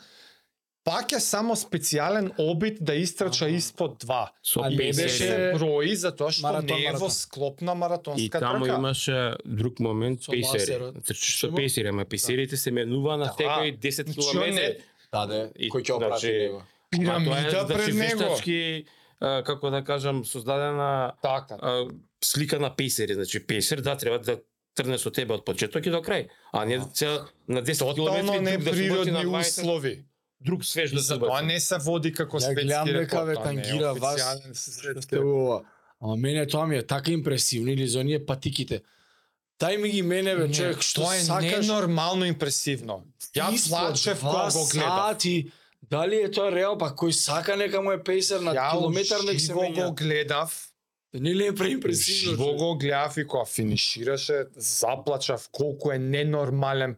Пак 0.85 1.11
е 1.11 1.19
само 1.19 1.55
специјален 1.55 2.31
обид 2.37 2.77
да 2.79 2.93
истрча 2.93 3.47
испод 3.47 3.97
два. 3.99 4.31
со 4.43 4.59
А 4.59 4.69
не 4.69 4.75
Не 4.75 4.77
беше 4.77 5.01
беше 5.01 5.51
брои 5.55 5.95
затоа 5.95 6.29
што 6.29 6.41
маратон, 6.43 6.65
не 6.69 6.85
е 6.85 6.91
во 6.93 7.09
склоп 7.09 7.61
на 7.61 7.71
И 7.71 7.75
маратонска 7.75 8.39
таму 8.39 8.65
трка. 8.65 8.75
имаше 8.75 9.33
друг 9.45 9.79
момент, 9.79 10.21
Со 10.21 10.31
пейсери. 10.31 10.59
ласерот. 10.59 11.03
Трчаш 11.03 11.39
со 11.39 11.49
пейсери, 11.49 11.87
ама 11.87 12.05
пейсерите 12.05 12.55
се 12.55 12.71
менува 12.71 13.17
на 13.17 13.25
Да. 13.25 13.33
секој 13.33 13.77
10 13.79 14.05
Значи, 14.05 14.29
км. 14.31 14.51
не- 14.51 14.77
Да, 15.11 15.25
да, 15.25 15.49
И, 15.55 15.71
кој 15.71 15.81
ќе 15.81 15.91
опрати 15.91 16.19
значи, 16.19 16.37
него. 16.39 16.61
Пирамида 16.91 17.67
пред 17.67 17.93
него. 17.95 18.35
Како 19.19 19.69
да 19.69 19.83
кажам, 19.83 20.25
создадена 20.25 21.13
Така. 21.21 21.57
а, 21.61 21.87
слика 22.23 22.59
на 22.59 22.75
пейсери. 22.75 23.13
Значи, 23.13 23.47
пейсер, 23.47 23.81
да, 23.81 23.97
треба 23.97 24.19
да 24.19 24.37
трне 24.75 24.97
со 24.97 25.11
тебе 25.11 25.33
од 25.33 25.45
почеток 25.45 25.85
и 25.85 25.89
до 25.89 26.01
крај. 26.03 26.27
А 26.53 26.65
не 26.65 26.79
цел 26.93 27.25
на 27.47 27.63
10 27.63 27.79
Тотално 27.79 28.03
км 28.03 28.23
друг 28.23 28.43
да 28.43 28.51
неприродни 28.51 29.11
на 29.11 29.23
20, 29.23 29.61
услови. 29.61 30.05
друг 30.41 30.65
свеж 30.65 30.91
да 30.91 30.99
се 30.99 31.07
за 31.07 31.19
тоа 31.19 31.41
не 31.41 31.59
се 31.59 31.77
води 31.77 32.11
како 32.13 32.37
Ја 32.37 32.43
светски 32.43 32.65
гледам 32.65 32.85
дека 32.87 32.99
рекорд, 32.99 33.27
ве 33.27 33.33
тоа 33.35 33.53
не 33.53 33.61
е 33.61 33.63
тангира 33.63 33.93
вас, 33.93 34.21
ова. 35.15 35.63
Ама 36.01 36.15
мене 36.15 36.47
тоа 36.47 36.67
ми 36.67 36.77
е 36.77 36.83
така 36.83 37.11
импресивно 37.11 37.71
или 37.71 37.87
за 37.87 37.99
оние 37.99 38.25
патиките. 38.25 38.81
Тај 39.59 39.77
ми 39.77 39.89
ги 39.89 40.01
мене 40.01 40.35
бе, 40.35 40.47
Не, 40.47 40.53
човек, 40.53 40.81
што 40.83 41.01
тоа 41.01 41.15
е 41.15 41.19
сакаш 41.19 41.67
ненормално 41.67 42.25
импресивно. 42.25 43.05
Ја 43.35 43.47
плачев 43.69 44.19
кога 44.19 44.51
го 44.51 44.65
гледав. 44.67 45.15
Сати, 45.15 45.51
дали 45.91 46.15
е 46.15 46.31
тоа 46.31 46.51
реал, 46.51 46.77
па 46.77 46.91
кој 46.91 47.11
сака 47.11 47.55
нека 47.55 47.81
му 47.81 47.91
е 47.91 48.03
пейсер 48.03 48.39
на 48.39 48.53
Ја 48.55 48.71
километар 48.71 49.23
нек 49.25 49.39
се 49.39 49.53
живо 49.53 49.69
го 49.71 49.93
гледав. 49.93 50.69
Не 51.13 51.47
е 51.47 51.55
преимпресивно. 51.55 52.31
Живо 52.31 52.53
го 52.53 52.77
гледав 52.77 53.17
и 53.17 53.27
кога 53.27 53.45
финишираше, 53.45 54.45
заплачав 54.55 55.49
колку 55.51 55.91
е 55.91 55.97
ненормален 55.99 56.95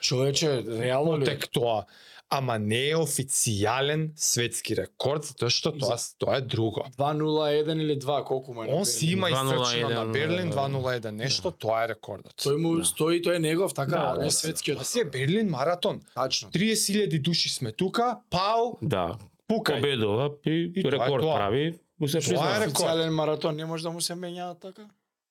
Човече, 0.00 0.62
реално 0.68 1.18
ли? 1.18 1.24
потек 1.24 1.48
тоа. 1.52 1.84
Ама 2.30 2.58
не 2.58 2.88
е 2.88 2.94
официјален 2.96 4.10
светски 4.16 4.76
рекорд, 4.76 5.24
затоа 5.24 5.48
што 5.48 5.72
тоа 5.72 5.96
тоа 6.18 6.36
е 6.36 6.40
друго. 6.42 6.84
201 6.92 7.80
или 7.80 7.96
2, 7.96 8.24
колку 8.24 8.54
му 8.54 8.64
е? 8.64 8.68
Он 8.68 8.84
си 8.84 9.06
има 9.08 9.28
2:01, 9.28 9.54
истрчено 9.54 9.88
на 9.90 10.06
Берлин 10.06 10.50
да. 10.50 10.56
201 10.58 11.10
нешто, 11.12 11.50
тоа 11.52 11.84
е 11.84 11.88
рекордот. 11.88 12.34
Тој 12.34 12.56
му 12.56 12.76
Да. 12.76 12.84
стои, 12.84 13.22
тој 13.22 13.36
е 13.36 13.38
негов, 13.40 13.74
така, 13.74 13.90
Да, 13.92 14.08
он 14.08 14.14
да, 14.14 14.20
е 14.20 14.24
да. 14.24 14.30
светскиот. 14.32 14.78
Тоа 14.78 14.84
си 14.84 15.00
е 15.00 15.04
Берлин 15.06 15.48
маратон. 15.48 16.00
Тачно. 16.14 16.50
30.000 16.50 17.18
души 17.18 17.48
сме 17.48 17.72
тука, 17.72 18.18
пау, 18.30 18.76
Да, 18.82 19.18
пукај. 19.48 19.74
победува 19.76 20.30
и, 20.44 20.72
И 20.74 20.82
тоа 20.82 20.88
е 20.88 20.92
рекорд 20.92 21.22
тоа. 21.22 21.34
прави, 21.34 21.78
му 22.00 22.08
се 22.08 22.20
Тоа 22.20 22.56
е 22.56 22.60
рекорд. 22.60 22.74
Официјален 22.74 23.08
маратон 23.10 23.56
не 23.56 23.64
може 23.64 23.82
да 23.82 23.90
му 23.90 24.00
се 24.00 24.12
менја 24.14 24.60
така? 24.60 24.88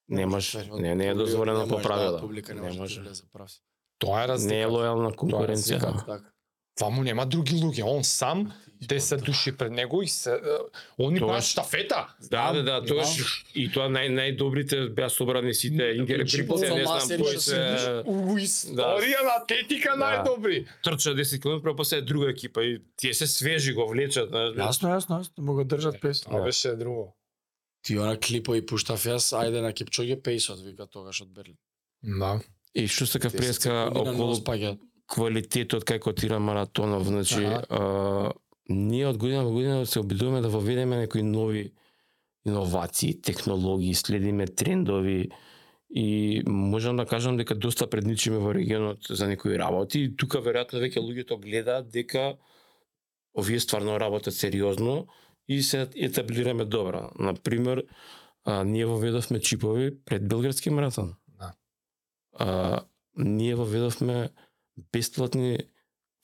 Немаш, 0.10 0.56
Од 0.56 0.80
не, 0.80 0.96
не 0.96 1.08
е 1.08 1.14
дозволено 1.14 1.60
не 1.60 1.68
по 1.68 1.72
може, 1.72 1.84
да, 1.84 1.90
правила. 1.90 2.22
Не 2.48 2.54
Не 2.54 2.62
може, 2.62 2.80
може. 2.80 3.02
да. 3.02 3.12
Тоа 4.00 4.24
е 4.24 4.28
разлика. 4.28 4.56
Не 4.56 4.62
е 4.62 4.68
лојална 4.68 5.16
конкуренција. 5.16 5.48
разлика. 5.48 5.86
да. 5.88 6.06
Така. 6.08 6.32
Ваму 6.80 7.04
нема 7.04 7.26
други 7.26 7.56
луѓе, 7.56 7.84
он 7.84 8.04
сам 8.04 8.54
10 8.82 9.26
души 9.26 9.52
пред 9.58 9.72
него 9.72 10.02
и 10.04 10.08
се 10.08 10.40
они 11.00 11.20
прават 11.20 11.44
штафета. 11.44 12.08
Да, 12.30 12.54
да, 12.54 12.62
да, 12.64 12.86
тогаш 12.86 13.46
и 13.56 13.66
тоа 13.72 13.88
нај 13.90 14.12
најдобрите 14.14 14.94
беа 14.94 15.10
собрани 15.10 15.54
сите 15.54 15.96
Ингер 15.98 16.22
Джипот 16.24 16.60
Брипце, 16.60 16.68
со 16.70 16.76
не 16.76 16.86
знам 16.86 17.24
кои 17.26 17.38
се 17.38 18.04
У 18.06 18.38
историја 18.38 19.24
на 19.26 19.34
атлетика 19.42 19.98
Да. 19.98 20.22
најдобри. 20.22 20.68
трча 20.84 21.16
10 21.16 21.42
км, 21.42 21.76
после 21.76 22.02
друга 22.02 22.30
екипа 22.30 22.62
и 22.64 22.82
тие 22.96 23.14
се 23.14 23.28
свежи 23.28 23.74
го 23.74 23.88
влечат, 23.88 24.30
знаеш. 24.30 24.54
Јасно, 24.56 24.94
јасно, 24.94 25.14
јасно, 25.22 25.40
му 25.42 25.54
го 25.54 25.64
држат 25.64 26.02
пес. 26.02 26.22
Тоа 26.22 26.44
беше 26.44 26.76
друго. 26.76 27.16
Ти 27.82 27.98
она 27.98 28.18
клипови 28.18 28.62
пуштав 28.62 29.02
јас, 29.02 29.34
ајде 29.34 29.62
на 29.62 29.74
Кипчоге 29.74 30.22
пейсот, 30.22 30.60
вика 30.62 30.86
тогаш 30.86 31.22
од 31.22 31.34
Берлин. 31.34 31.58
Да. 32.04 32.42
И 32.76 32.86
што 32.86 33.06
сакав 33.06 33.34
10 33.34 33.38
преска 33.38 33.90
околу. 33.90 34.38
Квалитетот 35.08 35.86
кај 35.88 36.00
котира 36.00 36.40
маратонов, 36.40 37.08
значи 37.08 37.46
Аха. 37.46 37.66
а, 37.70 38.32
ние 38.70 39.08
од 39.08 39.18
година 39.18 39.44
во 39.44 39.52
година 39.52 39.86
се 39.86 40.00
обидуваме 40.00 40.42
да 40.42 40.50
воведеме 40.50 40.98
некои 40.98 41.24
нови 41.24 41.72
иновации, 42.46 43.22
технологии, 43.22 43.96
следиме 43.96 44.48
трендови 44.48 45.30
и 45.90 46.42
можам 46.48 46.98
да 46.98 47.06
кажам 47.06 47.38
дека 47.38 47.56
доста 47.56 47.90
предничиме 47.90 48.38
во 48.38 48.54
регионот 48.54 49.08
за 49.10 49.28
некои 49.28 49.58
работи 49.60 50.04
и 50.04 50.16
тука 50.16 50.44
веројатно 50.44 50.84
веќе 50.84 51.00
луѓето 51.00 51.40
гледаат 51.40 51.92
дека 51.92 52.36
овие 53.38 53.60
стварно 53.60 54.00
работат 54.00 54.36
сериозно 54.36 55.08
и 55.48 55.62
се 55.62 55.88
етаблираме 55.96 56.66
добро. 56.66 57.12
На 57.20 57.34
пример, 57.34 57.86
ние 58.66 58.86
воведовме 58.86 59.40
чипови 59.40 59.96
пред 60.06 60.28
Белградски 60.28 60.70
маратон. 60.70 61.16
Да. 61.28 61.54
А, 62.34 62.82
ние 63.16 63.56
воведовме 63.56 64.30
бесплатни 64.92 65.58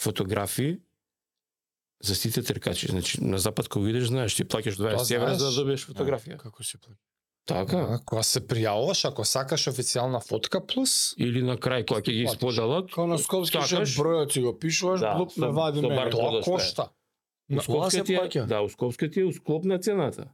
фотографии 0.01 0.77
за 2.03 2.15
сите 2.15 2.43
тркачи. 2.43 2.87
Значи, 2.87 3.23
на 3.23 3.37
запад 3.37 3.69
кога 3.69 3.89
идеш, 3.89 4.07
знаеш, 4.07 4.35
ти 4.35 4.45
плаќаш 4.45 4.77
20 4.77 5.15
евра 5.15 5.35
за 5.35 5.45
да 5.45 5.55
добиеш 5.55 5.87
фотографија. 5.87 6.37
Како 6.37 6.63
си 6.63 6.77
плаќа? 6.77 6.99
Така. 7.45 7.77
Да, 7.77 7.99
Кога 8.05 8.23
се 8.23 8.39
пријавуваш, 8.47 9.07
ако 9.07 9.25
сакаш 9.27 9.67
официјална 9.67 10.19
фотка 10.23 10.61
плюс, 10.65 11.13
Или 11.17 11.41
на 11.43 11.57
крај 11.57 11.85
кога 11.87 12.01
ќе 12.01 12.13
ги 12.15 12.27
споделат, 12.31 12.91
Као 12.91 13.07
на 13.07 13.17
Скопски 13.19 13.59
што 13.59 13.67
Сакаш? 13.67 13.97
бројот 13.99 14.31
си 14.31 14.39
го 14.41 14.53
пишуваш, 14.59 14.99
Да, 14.99 15.15
блуп 15.15 15.37
ме 15.37 15.47
вади 15.47 15.81
мене. 15.81 16.09
тоа 16.09 16.41
кошта. 16.41 16.89
На 17.49 17.89
ти 17.89 18.15
е, 18.15 18.45
да, 18.45 18.61
Усковска 18.61 19.09
ти 19.09 19.19
е 19.19 19.25
усклоп 19.25 19.65
на 19.65 19.79
цената. 19.79 20.31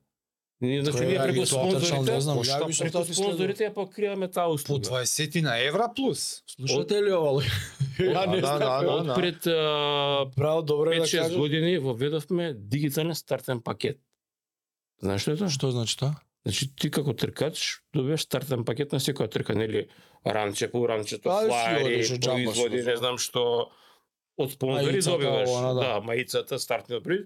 Ние 0.61 0.83
значи 0.83 1.05
ние 1.05 1.15
ја 1.15 1.23
преку 1.23 1.45
спонзорите, 1.47 2.11
не 2.11 2.21
знам, 2.21 2.37
ја 2.43 2.67
би 2.67 2.73
сум 2.73 2.83
преку 2.83 2.97
тоа 2.97 3.05
ти 3.05 3.13
следувал. 3.13 3.31
спонзорите 3.31 3.63
ја 3.63 3.73
покриваме 3.73 4.27
таа 4.27 4.47
По 4.47 4.53
услуга. 4.59 4.89
20 4.89 5.41
на 5.41 5.53
евра 5.63 5.87
плюс. 5.95 6.43
Слушате 6.47 6.99
ли 7.03 7.13
ова? 7.15 7.41
Ја 7.99 8.25
не 8.27 8.41
да, 8.41 8.57
знам. 8.57 8.85
да, 8.85 9.03
да. 9.03 9.15
Пред 9.15 9.47
а, 9.47 10.25
Браво, 10.35 10.61
добро 10.61 10.91
е 10.91 10.99
да 10.99 11.05
5-6 11.05 11.17
кажеш. 11.21 11.37
години 11.37 11.77
воведовме 11.77 12.53
дигитален 12.53 13.15
стартен 13.15 13.61
пакет. 13.61 13.99
Знаеш 14.99 15.21
што 15.21 15.31
е 15.31 15.37
тоа? 15.39 15.49
Што 15.49 15.71
значи 15.71 15.95
тоа? 15.97 16.15
Значи 16.43 16.75
ти 16.75 16.91
како 16.91 17.13
тркач 17.15 17.79
добиваш 17.95 18.27
стартен 18.27 18.65
пакет 18.67 18.91
на 18.91 18.99
секоја 18.99 19.31
трка, 19.31 19.55
нели? 19.55 19.87
Ранче 20.27 20.67
по 20.71 20.83
ранчето, 20.87 21.23
Па, 21.31 21.47
флаери, 21.47 22.03
производи, 22.19 22.83
не 22.83 22.95
знам 22.99 23.15
што 23.17 23.71
од 24.35 24.51
спонзори 24.51 24.99
добиваш. 24.99 25.47
да. 25.49 25.73
да, 25.73 26.01
маицата, 26.03 26.59
стартниот 26.59 27.03
при 27.03 27.23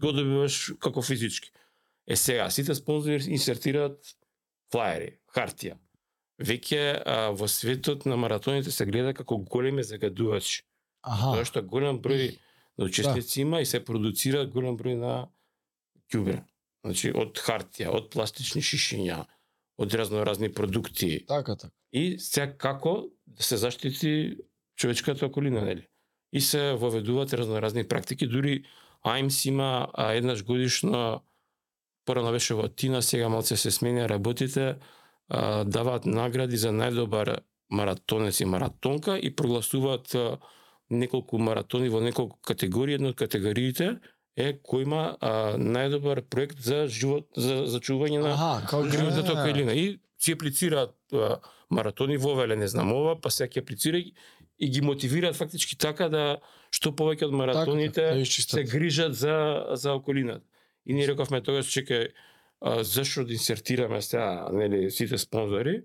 го 0.00 0.12
добиваш 0.12 0.72
како 0.80 1.02
физички. 1.02 1.52
Е 2.06 2.16
сега, 2.16 2.50
сите 2.50 2.74
спонзори 2.74 3.22
инсертираат 3.30 4.14
флаери, 4.72 5.18
хартија. 5.34 5.76
Веќе 6.40 6.80
а, 7.04 7.16
во 7.36 7.48
светот 7.50 8.06
на 8.08 8.16
маратоните 8.16 8.72
се 8.72 8.86
гледа 8.88 9.12
како 9.14 9.38
големи 9.38 9.84
загадувачи. 9.84 10.62
Аха. 11.02 11.34
Тоа 11.36 11.44
што 11.48 11.62
голем 11.62 12.00
број 12.00 12.38
на 12.78 12.88
учесници 12.88 13.42
има 13.42 13.60
и 13.60 13.68
се 13.68 13.82
продуцира 13.84 14.46
голем 14.48 14.78
број 14.80 14.96
на 15.00 15.14
ѓубре. 16.12 16.40
Значи 16.84 17.12
од 17.12 17.36
хартија, 17.36 17.92
од 17.92 18.08
пластични 18.12 18.62
шишиња, 18.64 19.20
од 19.80 19.94
разноразни 19.94 20.48
продукти 20.52 21.26
Така, 21.28 21.56
така. 21.56 21.72
и 21.92 22.18
сега 22.18 22.56
како 22.56 23.10
да 23.26 23.42
се 23.42 23.56
заштити 23.56 24.38
човечката 24.76 25.26
околина, 25.26 25.60
нели? 25.60 25.86
И 26.32 26.40
се 26.40 26.72
воведуваат 26.72 27.32
разноразни 27.32 27.88
практики, 27.88 28.26
дури 28.26 28.64
АИМС 29.04 29.44
има 29.44 29.88
а, 29.92 30.12
еднаш 30.12 30.44
годишно 30.44 31.20
порано 32.10 32.32
беше 32.32 32.54
во 32.58 32.66
Тина, 32.68 33.02
сега 33.06 33.28
малце 33.30 33.54
се 33.56 33.70
сменја 33.70 34.08
работите, 34.10 34.74
а, 35.28 35.62
даваат 35.64 36.08
награди 36.10 36.58
за 36.58 36.72
најдобар 36.74 37.36
маратонец 37.70 38.40
и 38.40 38.48
маратонка 38.50 39.14
и 39.18 39.30
прогласуваат 39.30 40.14
а, 40.18 40.24
неколку 40.90 41.38
маратони 41.38 41.88
во 41.88 42.00
неколку 42.02 42.40
категории. 42.42 42.98
Една 42.98 43.14
од 43.14 43.20
категориите 43.20 44.00
е 44.34 44.56
кој 44.58 44.88
има 44.88 45.04
а, 45.20 45.54
најдобар 45.54 46.24
проект 46.26 46.58
за 46.66 46.88
живот 46.90 47.30
за 47.36 47.62
зачување 47.70 48.24
на 48.26 48.34
животната 48.90 49.38
околина 49.38 49.78
и 49.78 50.00
си 50.18 50.34
аплицираат 50.34 50.96
а, 51.14 51.38
маратони 51.70 52.18
во 52.18 52.34
веле 52.34 52.56
не 52.58 52.66
знам 52.66 52.90
ова, 52.90 53.14
па 53.14 53.30
ќе 53.30 53.62
аплицира 53.62 54.02
и, 54.02 54.14
ги 54.58 54.82
мотивираат 54.82 55.38
фактички 55.38 55.78
така 55.78 56.10
да 56.10 56.40
што 56.74 56.90
повеќе 56.90 57.30
од 57.30 57.38
маратоните 57.38 58.10
да 58.18 58.26
се 58.26 58.64
грижат 58.64 59.14
за 59.14 59.70
за 59.78 59.94
околината. 59.94 60.49
И 60.90 60.94
ние 60.94 61.06
рековме 61.06 61.38
тогаш 61.46 61.70
чекај 61.70 62.08
а, 62.10 62.82
зашто 62.82 63.22
да 63.24 63.32
инсертираме 63.32 64.02
сега 64.02 64.48
нели 64.52 64.90
сите 64.90 65.18
спонзори. 65.18 65.84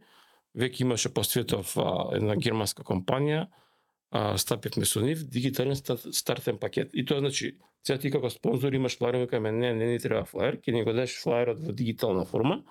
Веќе 0.58 0.82
имаше 0.82 1.12
по 1.14 1.24
светов 1.24 1.76
а, 1.78 2.10
една 2.18 2.34
германска 2.36 2.82
компанија 2.84 3.46
а, 4.10 4.38
стапивме 4.42 4.88
со 4.90 5.04
нив 5.06 5.22
дигитален 5.30 5.78
ста- 5.78 6.00
стартен 6.00 6.58
пакет. 6.58 6.90
И 6.94 7.06
тоа 7.06 7.22
значи, 7.22 7.58
сега 7.86 8.00
ти 8.02 8.12
како 8.12 8.32
спонзор 8.34 8.74
имаш 8.74 8.98
флаер, 8.98 9.20
викаме 9.28 9.52
не, 9.52 9.74
не 9.78 9.92
ни 9.94 10.00
треба 10.02 10.26
флаер, 10.26 10.58
ќе 10.58 10.74
ни 10.74 10.82
го 10.84 10.96
дадеш 10.96 11.20
флаерот 11.22 11.62
во 11.62 11.76
дигитална 11.76 12.26
форма, 12.26 12.64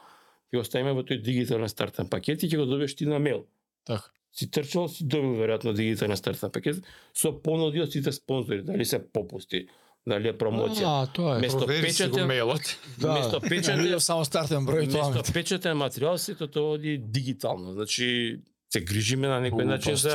ќе 0.51 0.59
го 0.59 0.67
ставиме 0.67 0.97
во 0.97 1.07
тој 1.07 1.23
дигитален 1.23 1.71
стартен 1.71 2.11
пакет 2.11 2.43
и 2.43 2.51
ќе 2.51 2.65
го 2.65 2.67
добиеш 2.67 2.97
ти 2.99 3.07
на 3.07 3.23
мејл. 3.23 3.47
Така. 3.87 4.11
Си 4.35 4.51
трчал, 4.51 4.89
си 4.91 5.07
добил 5.07 5.37
веројатно 5.39 5.71
дигитален 5.79 6.19
стартен 6.19 6.51
пакет 6.51 6.83
со 7.15 7.31
понуди 7.31 7.85
од 7.85 7.95
сите 7.95 8.11
спонзори, 8.13 8.65
дали 8.67 8.85
се 8.85 8.99
попусти, 8.99 9.69
дали 10.07 10.29
е 10.29 10.33
промоција. 10.35 10.85
А, 10.85 11.07
тоа 11.09 11.37
е. 11.37 11.41
Место 11.41 11.67
печатен- 11.67 12.27
мејлот. 12.27 12.77
Место 12.99 13.41
Не 13.43 13.49
печатен, 13.49 13.83
видов 13.83 14.03
само 14.03 14.25
стартен 14.25 14.67
број 14.67 14.91
тоа. 14.91 15.11
место 15.11 15.33
печатен 15.33 15.77
материјал 15.77 16.17
сето 16.17 16.47
тоа 16.47 16.73
оди 16.73 16.99
дигитално. 16.99 17.73
Значи 17.73 18.41
се 18.71 18.81
грижиме 18.83 19.29
на 19.29 19.39
некој 19.41 19.65
начин 19.65 19.95
за 19.95 20.11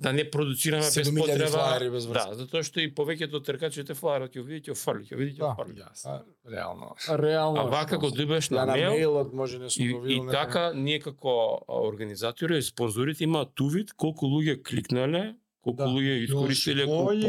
да 0.00 0.12
не 0.12 0.24
продуцираме 0.26 0.80
без 0.80 0.94
7000 0.96 1.20
потреба. 1.20 1.46
флаери 1.48 1.90
без. 1.90 2.06
Да, 2.06 2.28
затоа 2.32 2.62
што 2.62 2.80
и 2.80 2.88
повеќето 2.88 3.36
тркачите 3.38 3.92
флаерот 3.92 4.32
ќе 4.32 4.40
видите, 4.40 4.70
ќе 4.70 4.74
фарли, 4.74 5.04
ќе 5.04 5.14
видите, 5.14 5.38
Да. 5.38 5.44
ќе 5.44 5.56
фарли. 5.56 5.74
Јас, 5.76 6.22
реално. 6.46 6.96
реално. 7.10 7.58
А 7.58 7.64
вака 7.64 7.98
го 7.98 8.08
добиваш 8.08 8.50
на 8.50 8.64
на 8.64 8.72
мејл 8.72 8.96
мејлот 8.96 9.32
може 9.32 9.58
не 9.58 9.70
сум 9.70 9.84
и, 10.06 10.14
и 10.14 10.20
така 10.26 10.72
ние 10.74 11.00
како 11.00 11.60
организатори 11.68 12.58
и 12.58 12.62
спонзорите 12.62 13.24
имаат 13.24 13.60
увид 13.60 13.92
колку 13.92 14.26
луѓе 14.26 14.62
кликнале, 14.62 15.34
колку 15.62 15.76
Да. 15.76 15.86
луѓе 15.86 16.24
искористиле 16.24 16.84
купон. 16.84 17.22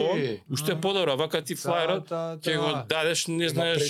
Уште 0.51 0.71
А. 0.71 0.81
подобро, 0.81 1.17
вака 1.17 1.41
ти 1.41 1.55
флаерот 1.55 2.07
да, 2.09 2.37
ќе 2.37 2.57
го 2.57 2.87
дадеш, 2.89 3.27
не 3.27 3.49
знаеш 3.49 3.81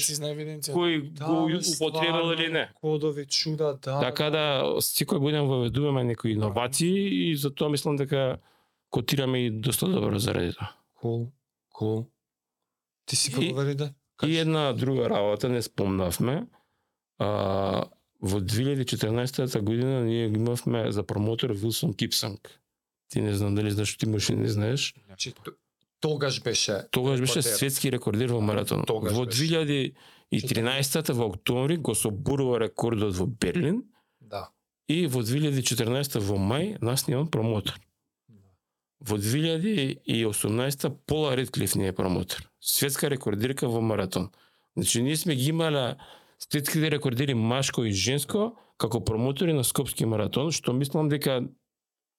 кој 0.67 1.11
Да, 1.11 1.25
го 1.25 1.45
употребил 1.47 2.33
или 2.33 2.51
не. 2.51 2.69
Кодови 2.73 3.25
чуда, 3.25 3.77
да. 3.81 3.99
Така 4.01 4.29
да 4.29 4.43
секоја 4.77 5.17
година 5.17 5.43
воведуваме 5.43 6.03
некои 6.03 6.31
иновации 6.31 6.91
и 7.23 7.35
затоа 7.35 7.69
мислам 7.69 7.95
дека 7.95 8.37
котираме 8.89 9.39
и 9.39 9.51
доста 9.51 9.87
добро 9.87 10.19
заради 10.19 10.53
тоа. 10.53 10.69
Кул, 10.95 11.31
кул. 11.69 12.05
Ти 13.05 13.15
си 13.15 13.31
И- 13.31 13.53
провери 13.53 13.75
да? 13.75 13.93
И 14.23 14.37
една 14.37 14.73
друга 14.73 15.09
работа 15.09 15.49
не 15.49 15.61
спомнавме. 15.61 16.47
А, 17.17 17.83
во 18.21 18.39
2014 18.39 19.61
година 19.61 20.01
ние 20.01 20.25
имавме 20.25 20.91
за 20.91 21.03
промотор 21.03 21.49
Вилсон 21.49 21.93
Кипсанг. 21.93 22.59
Ти 23.13 23.21
не 23.21 23.33
знам 23.33 23.55
дали 23.55 23.71
знаеш, 23.71 23.97
ти 23.97 24.07
можеш 24.07 24.29
и 24.29 24.35
не 24.35 24.47
знаеш. 24.47 24.93
Значи, 25.05 25.33
тогаш 25.99 26.41
беше 26.41 26.81
Тогаш 26.91 27.19
беше 27.19 27.31
рекордер. 27.35 27.57
светски 27.57 27.91
рекордер 27.91 28.29
во 28.29 28.41
маратон. 28.41 28.83
Тогаш 28.85 29.13
во 29.13 29.25
беше. 29.25 29.45
2013 30.31 31.13
во 31.13 31.25
октомври 31.25 31.77
го 31.77 31.93
соборува 31.93 32.59
рекордот 32.59 33.13
во 33.13 33.27
Берлин 33.27 33.83
Да. 34.21 34.49
и 34.89 35.05
во 35.07 35.21
2014 35.21 36.19
во 36.19 36.35
мај 36.35 36.81
нас 36.81 37.07
немам 37.07 37.27
промотор. 37.27 37.77
во 38.99 39.17
2018 39.17 40.89
Пола 41.05 41.35
Редклиф 41.35 41.75
не 41.75 41.87
е 41.87 41.93
промотор. 41.93 42.49
Светска 42.61 43.09
рекордерка 43.09 43.67
во 43.67 43.81
маратон. 43.81 44.29
Значи 44.77 45.01
ние 45.01 45.17
сме 45.17 45.35
ги 45.35 45.49
имале 45.49 45.95
светските 46.39 46.91
рекордери 46.91 47.33
машко 47.33 47.83
и 47.83 47.91
женско 47.91 48.55
како 48.77 49.03
промотори 49.03 49.53
на 49.53 49.63
Скопски 49.63 50.05
маратон, 50.05 50.51
што 50.51 50.73
мислам 50.73 51.09
дека 51.09 51.43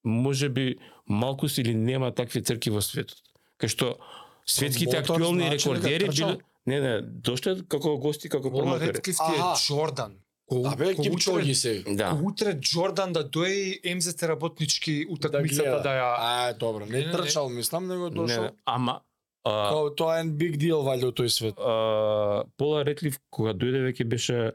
може 0.05 0.48
би 0.48 0.76
малку 1.06 1.48
се 1.48 1.60
или 1.60 1.74
нема 1.74 2.12
такви 2.12 2.43
црки 2.43 2.70
во 2.70 2.81
светот. 2.81 3.18
Кај 3.60 3.68
што 3.68 3.98
светските 4.47 5.01
Мотор 5.01 5.14
актуелни 5.16 5.47
значи 5.48 5.68
рекордери 5.68 6.06
трчал? 6.06 6.28
биле 6.28 6.39
не, 6.66 6.81
не, 6.81 7.01
дошле 7.02 7.56
како 7.68 7.97
гости, 7.97 8.28
како 8.28 8.48
е 8.48 9.39
Аха. 9.39 9.56
Джордан. 9.59 10.14
Ко, 10.47 10.62
Абе, 10.66 10.94
ко 10.94 11.02
утре, 11.02 11.55
се. 11.55 11.85
Да. 11.89 12.10
ко 12.10 12.26
утре 12.26 12.52
Джордан 12.60 13.12
да 13.12 13.24
дојде 13.24 13.81
и 13.81 13.94
МЗТ 13.94 14.22
работнички 14.22 15.06
Да 15.06 15.12
утакмицата 15.14 15.62
гледа. 15.62 15.82
да 15.82 15.89
ја... 15.90 16.14
А, 16.18 16.52
добро, 16.52 16.86
Не, 16.86 16.98
не 16.98 17.06
не, 17.06 17.12
трчал, 17.12 17.48
мислам, 17.48 17.89
него 17.89 18.05
Не, 18.05 18.10
дошол. 18.10 18.43
не, 18.43 18.51
ама 18.66 19.01
а, 19.44 19.70
Као 19.70 19.94
тоа 19.94 20.18
е 20.20 20.24
deal 20.59 20.85
валјда 20.85 21.09
у 21.09 21.12
тој 21.12 21.28
свет. 21.28 21.55
а, 21.59 22.44
Пола 22.56 22.85
Ретлив 22.85 23.20
кога 23.31 23.52
дојде 23.55 23.81
веќе 23.89 24.05
беше 24.05 24.52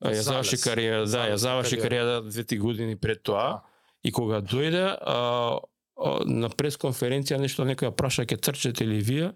а, 0.00 0.10
ја 0.12 0.20
заврши 0.20 0.56
кариера, 0.58 1.06
да, 1.06 1.28
ја 1.32 1.34
заврши 1.36 1.80
кариера. 1.80 2.20
две-три 2.22 2.58
години 2.58 2.96
пред 2.96 3.22
тоа 3.22 3.62
и 4.06 4.12
кога 4.14 4.38
дојде 4.40 4.84
а, 4.86 5.16
а, 5.98 6.12
на 6.24 6.48
пресконференција 6.48 7.40
нешто 7.42 7.66
некоја 7.66 7.90
праша 7.90 8.26
ќе 8.28 8.38
трчате 8.38 8.86
ли 8.86 9.00
вие 9.02 9.32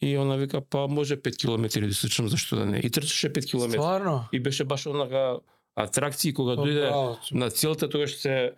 и 0.00 0.14
она 0.16 0.36
вика 0.36 0.60
па 0.60 0.86
може 0.88 1.16
5 1.16 1.36
километри 1.36 1.86
да 1.88 1.94
се 1.94 2.08
зашто 2.28 2.56
да 2.56 2.66
не 2.66 2.78
и 2.78 2.90
трчаше 2.90 3.32
5 3.32 3.50
километри 3.50 3.80
Стварно? 3.80 4.28
и 4.32 4.40
беше 4.40 4.64
баш 4.64 4.86
онака 4.86 5.38
атракции 5.74 6.32
кога 6.34 6.56
Па, 6.56 6.62
дојде 6.62 6.88
браво. 6.88 7.18
на 7.32 7.50
целта 7.50 7.88
тогаш 7.88 8.16
се 8.16 8.52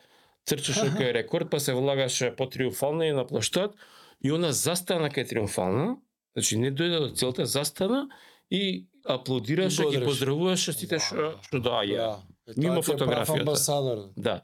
трчаше 0.44 0.90
кај 0.98 1.12
рекорд, 1.14 1.50
па 1.50 1.60
се 1.60 1.72
влагаше 1.74 2.34
по 2.36 2.48
триумфална 2.48 3.06
и 3.06 3.12
на 3.12 3.26
площад 3.26 3.74
и 4.20 4.32
она 4.32 4.52
застана 4.52 5.08
кај 5.10 5.28
триумфална, 5.28 5.96
значи 6.36 6.58
не 6.58 6.72
дојде 6.72 7.08
до 7.08 7.14
целта, 7.14 7.46
застана 7.46 8.08
и 8.50 8.86
аплодираше, 9.04 9.76
ги 9.76 9.82
Благодареше. 9.82 10.04
поздравуваше 10.04 10.72
сите 10.72 10.98
што. 10.98 11.38
Да. 11.52 11.82
Е, 11.84 12.54
Мимо 12.56 12.82
фотографијата. 12.82 14.12
Да. 14.16 14.42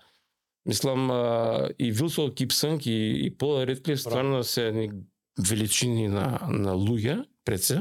Мислам 0.67 1.11
а, 1.11 1.69
и 1.79 1.93
Вилсон 1.93 2.35
Кипсанг 2.35 2.87
и, 2.87 3.27
и 3.27 3.31
Пола 3.31 3.67
Редклиф 3.67 4.01
стварно 4.01 4.45
се 4.45 4.73
ни 4.73 4.91
величини 5.49 6.09
на 6.09 6.39
на 6.49 6.73
луѓе 6.73 7.25
пред 7.45 7.63
се, 7.65 7.81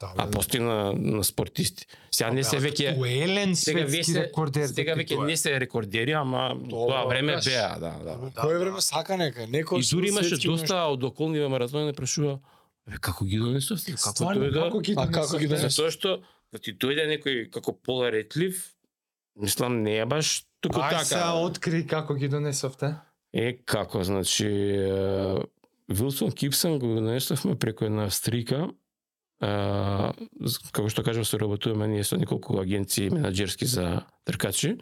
Да, 0.00 0.12
а 0.16 0.30
после 0.30 0.60
на, 0.60 0.92
на 0.96 1.24
спортисти. 1.24 1.86
Сега 2.10 2.30
не 2.30 2.44
се 2.44 2.56
веќе 2.56 2.92
Актуелен 2.92 3.56
сега 3.56 3.82
светски 3.88 4.12
веќе 4.12 4.22
рекордер. 4.22 4.68
сега 4.68 4.94
веќе 4.96 5.16
тоа 5.16 5.26
не 5.26 5.36
се 5.36 5.60
рекордери, 5.60 6.12
ама 6.16 6.56
тоа 6.70 7.02
време 7.08 7.36
беа, 7.44 7.76
да, 7.80 7.90
да. 8.04 8.14
Да, 8.16 8.30
да. 8.48 8.58
време 8.58 8.80
сака 8.80 9.16
нека, 9.20 9.44
некој 9.44 9.82
И 9.82 9.90
дури 9.90 10.08
имаше 10.08 10.36
доста 10.40 10.86
од 10.88 11.04
околниве 11.04 11.48
маратони 11.48 11.86
не 11.86 11.92
прашува 11.92 12.38
Бе, 12.88 12.96
како 13.00 13.24
ги 13.24 13.36
донесовте? 13.36 13.92
Како 13.92 14.16
Стварно, 14.16 14.48
како 14.52 14.80
ги 14.80 14.94
А 14.96 15.04
како 15.10 15.36
ги 15.36 15.46
донесовте? 15.46 15.46
донесовте? 15.48 15.68
Затоа 15.68 15.90
што 15.90 16.22
да 16.52 16.58
ти 16.58 16.72
дојде 16.72 17.04
некој 17.10 17.50
како 17.52 17.76
Пола 17.76 18.08
Ретлив, 18.10 18.56
мислам 19.36 19.82
не 19.82 19.98
е 19.98 20.06
баш 20.06 20.46
туку 20.60 20.80
Ај 20.80 20.90
така. 20.90 21.04
сега 21.04 21.32
откри 21.34 21.86
како 21.86 22.14
ги 22.14 22.28
донесовте. 22.28 22.94
Е 23.32 23.56
како, 23.64 24.02
значи 24.04 24.46
е, 24.46 25.38
Вилсон 25.88 26.32
Кипсън 26.32 26.78
го 26.78 26.86
донесовме 26.86 27.58
преку 27.58 27.84
една 27.84 28.04
австрика. 28.04 28.70
А, 29.40 30.12
како 30.72 30.88
што 30.92 31.02
кажав, 31.02 31.24
соработуваме 31.28 31.88
ние 31.88 32.04
со 32.04 32.18
неколку 32.20 32.60
агенции 32.60 33.10
менаџерски 33.10 33.64
за 33.64 34.04
тркачи. 34.24 34.76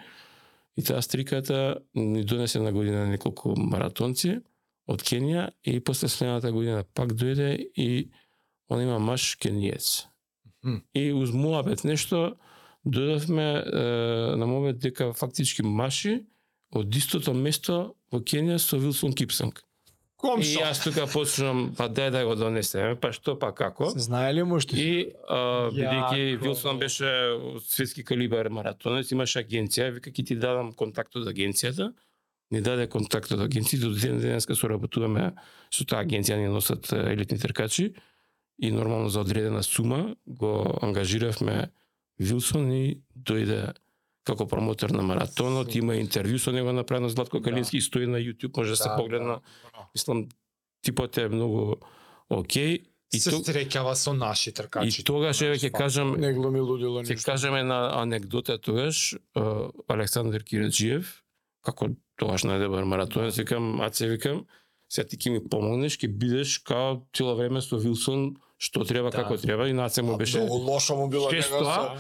И 0.79 0.83
таа 0.83 0.99
австриката 0.99 1.79
ни 1.95 2.25
донесе 2.25 2.61
на 2.61 2.73
година 2.73 3.07
неколку 3.07 3.55
маратонци 3.57 4.41
од 4.89 5.03
Кенија 5.03 5.51
и 5.63 5.81
после 5.81 6.09
следната 6.09 6.53
година 6.53 6.85
пак 6.95 7.13
дојде 7.13 7.55
и 7.77 8.11
он 8.69 8.83
има 8.83 8.99
маш 8.99 9.37
кениец. 9.37 10.07
Мгм. 10.65 10.83
И 10.95 11.13
уз 11.13 11.33
муабет 11.33 11.85
нешто 11.85 12.37
дојдовме 12.89 13.49
е, 13.61 13.85
на 14.41 14.47
момент 14.47 14.83
дека 14.83 15.13
фактички 15.17 15.63
маши 15.63 16.19
од 16.75 16.97
истото 16.97 17.35
место 17.35 17.79
во 18.13 18.21
Кенија 18.21 18.59
со 18.61 18.79
Вилсон 18.81 19.15
Кипсанг. 19.17 19.63
И 20.19 20.21
Комшо. 20.21 20.51
јас 20.59 20.81
тука 20.83 21.05
почнам, 21.07 21.69
па 21.79 21.87
дај 21.87 22.11
да 22.11 22.25
го 22.27 22.35
донесеме, 22.35 22.97
па 22.99 23.13
што 23.15 23.37
па 23.39 23.53
како. 23.55 23.93
Се 23.95 24.03
знае 24.09 24.33
ли 24.35 24.43
му 24.43 24.59
што? 24.59 24.75
И 24.75 25.15
а, 25.31 25.71
бидејќи. 25.71 26.41
Вилсон 26.43 26.81
беше 26.83 27.07
светски 27.63 28.03
калибар 28.03 28.51
маратонец, 28.51 29.13
имаше 29.15 29.45
агенција, 29.45 29.93
вика 29.95 30.11
ќе 30.11 30.25
ти 30.27 30.35
дадам 30.35 30.73
контакт 30.75 31.15
од 31.21 31.31
агенцијата. 31.31 31.93
Ни 32.51 32.65
даде 32.67 32.89
контакт 32.91 33.31
од 33.37 33.45
агенцијата, 33.47 33.87
до 33.87 33.95
ден 33.95 34.19
денеска 34.19 34.59
соработуваме 34.59 35.31
со 35.71 35.87
таа 35.87 36.03
агенција, 36.03 36.41
ни 36.43 36.51
носат 36.51 36.91
елитни 36.99 37.39
тркачи 37.39 37.93
и 38.59 38.73
нормално 38.75 39.09
за 39.15 39.21
одредена 39.21 39.63
сума 39.63 40.17
го 40.27 40.81
ангажиравме 40.83 41.71
Вилсон 42.19 42.73
и 42.73 43.01
дојде 43.17 43.73
како 44.25 44.47
промотор 44.47 44.91
на 44.93 45.03
маратонот, 45.03 45.75
има 45.75 45.95
интервју 45.97 46.39
со 46.39 46.53
него 46.53 46.73
направено 46.73 47.09
Златко 47.09 47.39
Да. 47.41 47.45
Калински 47.51 47.77
и 47.77 47.81
стои 47.81 48.07
на 48.07 48.19
YouTube, 48.19 48.57
може 48.57 48.71
да 48.71 48.77
се 48.77 48.89
Да, 48.89 48.97
погледна. 48.97 49.41
Мислам 49.95 50.29
типот 50.83 51.19
е 51.19 51.29
многу 51.29 51.77
окей. 52.31 52.79
И, 53.13 53.21
се 53.21 53.31
ту, 53.31 53.37
среќава 53.41 53.95
со 53.97 54.13
наши 54.13 54.51
и 54.51 54.53
тркачи. 54.53 55.05
тогаш 55.05 55.41
еве 55.41 55.57
ќе 55.57 55.71
кажам 55.73 56.21
Не 56.21 56.33
глуми 56.33 56.61
лудило 56.61 57.01
ќе 57.01 57.17
ништо. 57.17 57.25
кажам 57.25 57.55
една 57.57 58.03
анекдота 58.03 58.59
тогаш 58.59 59.15
е, 59.15 59.19
Александар 59.89 60.45
Кираджиев 60.45 61.23
како 61.65 61.89
тогаш 62.21 62.45
најдобар 62.45 62.85
маратонец 62.85 63.37
викам 63.41 63.81
аце 63.81 64.09
викам 64.13 64.45
сега 64.93 65.09
ти 65.09 65.17
ќе 65.17 65.31
ми 65.33 65.41
помогнеш 65.41 65.97
ќе 65.97 66.09
бидеш 66.09 66.59
као 66.59 67.01
цело 67.17 67.33
време 67.37 67.63
со 67.65 67.79
Вилсон 67.81 68.37
што 68.59 68.83
треба 68.83 69.11
Да. 69.11 69.17
како 69.17 69.37
треба 69.37 69.69
и 69.69 69.73
наце 69.73 70.03
му 70.03 70.17
беше 70.17 70.39
Многу 70.39 70.55
лошо 70.57 70.97
му 70.97 71.09
било 71.09 71.31
шест 71.31 71.51
него 71.51 71.65
тоа. 71.65 71.99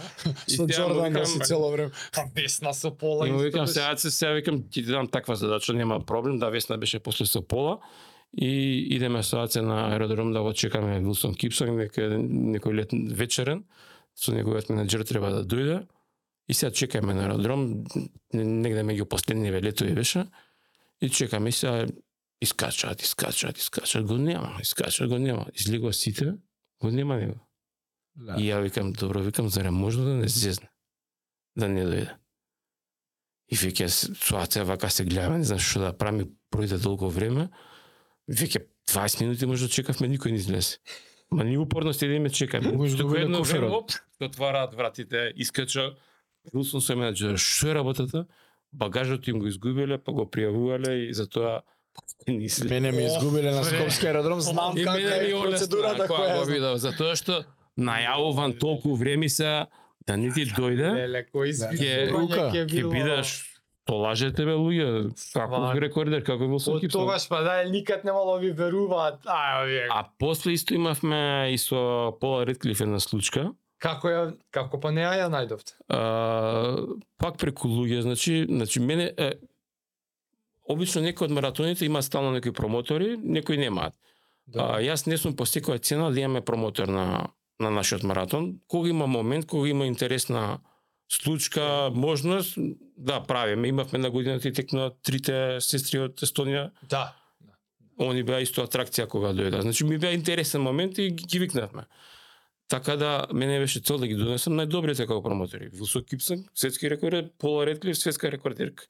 со- 0.49 0.65
да 0.89 1.03
викам- 1.05 1.27
си 1.27 1.39
цело 1.41 1.71
време. 1.71 1.91
Па 2.13 2.23
Весна 2.35 2.75
со 2.75 2.91
пола. 2.93 3.29
И 3.29 3.33
му 3.33 3.39
викам 3.39 3.67
сега 3.67 3.97
се 3.97 4.11
сега 4.11 4.33
викам 4.33 4.65
ти 4.65 4.83
дам 4.83 5.09
таква 5.09 5.37
задача, 5.37 5.73
нема 5.73 6.01
проблем, 6.01 6.39
да 6.39 6.51
Весна 6.51 6.79
беше 6.79 6.99
после 6.99 7.27
со 7.27 7.43
пола 7.43 7.79
и 8.33 8.49
идеме 8.91 9.23
со 9.23 9.39
Аце 9.39 9.63
на 9.63 9.89
аеродром 9.89 10.33
да 10.33 10.43
го 10.43 10.53
чекаме 10.53 11.01
Вилсон 11.01 11.35
Кипсон 11.35 11.77
нека 11.77 12.01
некој 12.03 12.73
лет 12.73 12.91
вечерен 13.13 13.65
со 14.17 14.33
неговиот 14.33 14.67
менаџер 14.67 15.05
треба 15.05 15.31
да 15.31 15.45
дојде 15.47 15.87
и 16.49 16.55
сега 16.55 16.71
чекаме 16.73 17.15
на 17.15 17.23
аеродром 17.23 17.85
негде 18.35 18.83
меѓу 18.83 19.05
последниве 19.05 19.63
летови 19.63 19.95
беше 19.95 20.27
и 21.01 21.09
чекаме 21.09 21.49
и 21.49 21.53
сега 21.53 21.87
искачаат, 22.43 23.03
искачаат, 23.03 23.59
искачаат, 23.59 24.07
го 24.07 24.15
нема, 24.15 24.59
искачаат, 24.61 25.09
го 25.09 25.19
нема. 25.19 25.47
Излегува 25.55 25.93
сите, 25.93 26.33
го 26.81 26.91
нема 26.91 27.17
него. 27.17 27.41
Да. 28.17 28.35
И 28.35 28.49
ја 28.49 28.61
викам, 28.61 28.93
добро, 28.93 29.21
викам, 29.21 29.49
зарем 29.49 29.75
можно 29.75 30.05
да 30.05 30.15
не 30.15 30.29
зезне? 30.29 30.69
Да 31.57 31.69
не 31.69 31.85
дојде. 31.85 32.15
И 33.49 33.57
веќе 33.57 33.87
с- 33.87 34.11
со 34.19 34.37
Аце 34.37 34.63
вака 34.63 34.91
се 34.91 35.05
гледаме, 35.05 35.39
не 35.39 35.45
знам 35.45 35.59
што 35.59 35.81
да 35.81 35.93
правиме, 35.93 36.27
пројде 36.53 36.79
долго 36.79 37.09
време. 37.09 37.49
Веќе 38.29 38.67
20 38.87 39.21
минути 39.21 39.47
може 39.47 39.67
да 39.67 39.71
чекавме, 39.71 40.09
никој 40.09 40.31
не 40.31 40.37
излезе. 40.37 40.79
Ма 41.31 41.45
ни 41.45 41.59
упорно 41.59 41.93
седиме 41.93 42.31
чекаме. 42.31 42.67
Го 42.67 42.73
Туку 42.73 42.85
изгубиле 42.85 43.23
едно 43.23 43.43
време, 43.43 43.67
оп, 43.69 43.91
се 43.91 44.25
отвараат 44.25 44.75
вратите, 44.75 45.33
искача. 45.37 45.95
Вилсон 46.55 46.81
се 46.81 46.95
менаџер, 46.95 47.37
што 47.37 47.69
е 47.69 47.75
работата? 47.75 48.27
Багажот 48.73 49.29
им 49.29 49.39
го 49.39 49.47
изгубиле, 49.47 49.99
па 49.99 50.13
го 50.13 50.25
пријавувале 50.25 51.09
и 51.09 51.15
затоа. 51.15 51.63
Мене 52.65 52.93
ми 52.93 53.05
изгубиле 53.05 53.51
на. 53.51 53.65
Скопски 53.65 54.07
аеродром, 54.07 54.41
знам 54.41 54.73
И 54.73 54.85
ми 54.85 55.03
е 55.03 55.33
процедурата 55.43 56.05
која 56.05 56.29
го 56.31 56.45
знам. 56.45 56.55
видов, 56.55 56.77
затоа 56.79 57.15
што 57.15 57.45
најавуван 57.79 58.59
толку 58.59 58.95
време 58.95 59.29
се 59.29 59.67
да 60.07 60.17
не 60.17 60.33
ти 60.33 60.47
дојде, 60.47 60.93
Леле, 60.97 61.25
кој 61.25 61.53
Да. 61.53 61.71
ќе 61.73 62.67
ќе 62.67 62.91
бидеш 62.91 63.45
то 63.85 63.97
лажете 63.97 64.45
бе 64.45 64.53
луѓе, 64.53 65.03
како 65.03 65.17
Стварно. 65.17 65.81
рекордер, 65.81 66.21
како 66.23 66.45
Вилсон 66.47 66.75
Од 66.75 66.81
Кипсон. 66.81 67.01
тогаш 67.01 67.29
па 67.29 67.41
да 67.41 67.65
никад 67.65 68.05
немало 68.05 68.37
ви 68.39 68.51
веруваат. 68.51 69.25
Ај, 69.25 69.63
овие. 69.63 69.87
А 69.91 70.05
после 70.19 70.53
исто 70.53 70.75
имавме 70.75 71.49
и 71.51 71.57
со 71.59 72.13
Пола 72.21 72.45
Редклиф 72.45 72.81
една 72.81 73.01
случка. 73.01 73.53
Како 73.79 74.09
ја 74.09 74.35
како 74.51 74.81
па 74.81 74.91
не 74.91 75.01
ја 75.01 75.15
ја 75.17 75.29
најдовте? 75.29 75.73
А, 75.89 76.77
пак 77.19 77.39
преку 77.39 77.69
луѓе, 77.69 78.01
значи, 78.01 78.45
значи 78.49 78.81
мене 78.81 79.13
е, 79.17 79.33
обично 80.69 81.03
некои 81.03 81.25
од 81.25 81.33
маратоните 81.33 81.87
има 81.87 82.03
стално 82.03 82.31
некои 82.31 82.53
промотори, 82.53 83.17
некои 83.17 83.59
немаат. 83.59 83.95
Да. 84.47 84.61
А, 84.61 84.81
јас 84.81 85.07
не 85.07 85.19
сум 85.19 85.37
по 85.37 85.45
секоја 85.45 85.83
цена 85.83 86.11
да 86.11 86.21
имаме 86.21 86.41
промотор 86.41 86.89
на 86.89 87.29
на 87.61 87.71
нашиот 87.71 88.03
маратон. 88.03 88.55
Кога 88.69 88.89
има 88.89 89.07
момент, 89.07 89.47
кога 89.47 89.69
има 89.69 89.87
интересна 89.87 90.59
случка, 91.13 91.91
можност, 91.95 92.59
да 92.97 93.21
правиме. 93.23 93.69
Имавме 93.69 93.99
на 93.99 94.11
годината 94.11 94.49
и 94.49 94.53
текнува 94.53 94.93
трите 95.03 95.61
сестри 95.61 96.03
од 96.05 96.23
Естонија. 96.23 96.71
Да. 96.91 97.15
Они 97.99 98.23
беа 98.23 98.43
исто 98.45 98.63
атракција 98.67 99.09
кога 99.11 99.33
дојда. 99.35 99.63
Значи 99.65 99.85
ми 99.85 99.99
беа 99.99 100.15
интересен 100.15 100.63
момент 100.63 100.99
и 100.99 101.11
ги, 101.11 101.39
викнавме. 101.39 101.89
Така 102.69 102.97
да 102.97 103.27
мене 103.33 103.59
беше 103.59 103.81
цел 103.81 103.99
да 103.99 104.07
ги 104.07 104.15
донесам 104.15 104.55
најдобрите 104.55 105.07
како 105.07 105.23
промотори. 105.23 105.71
Вилсо 105.73 106.05
Кипсън, 106.05 106.45
светски 106.55 106.91
рекордер, 106.91 107.31
Пола 107.39 107.67
Редклиф, 107.67 107.99
светска 107.99 108.31
рекордерка. 108.33 108.85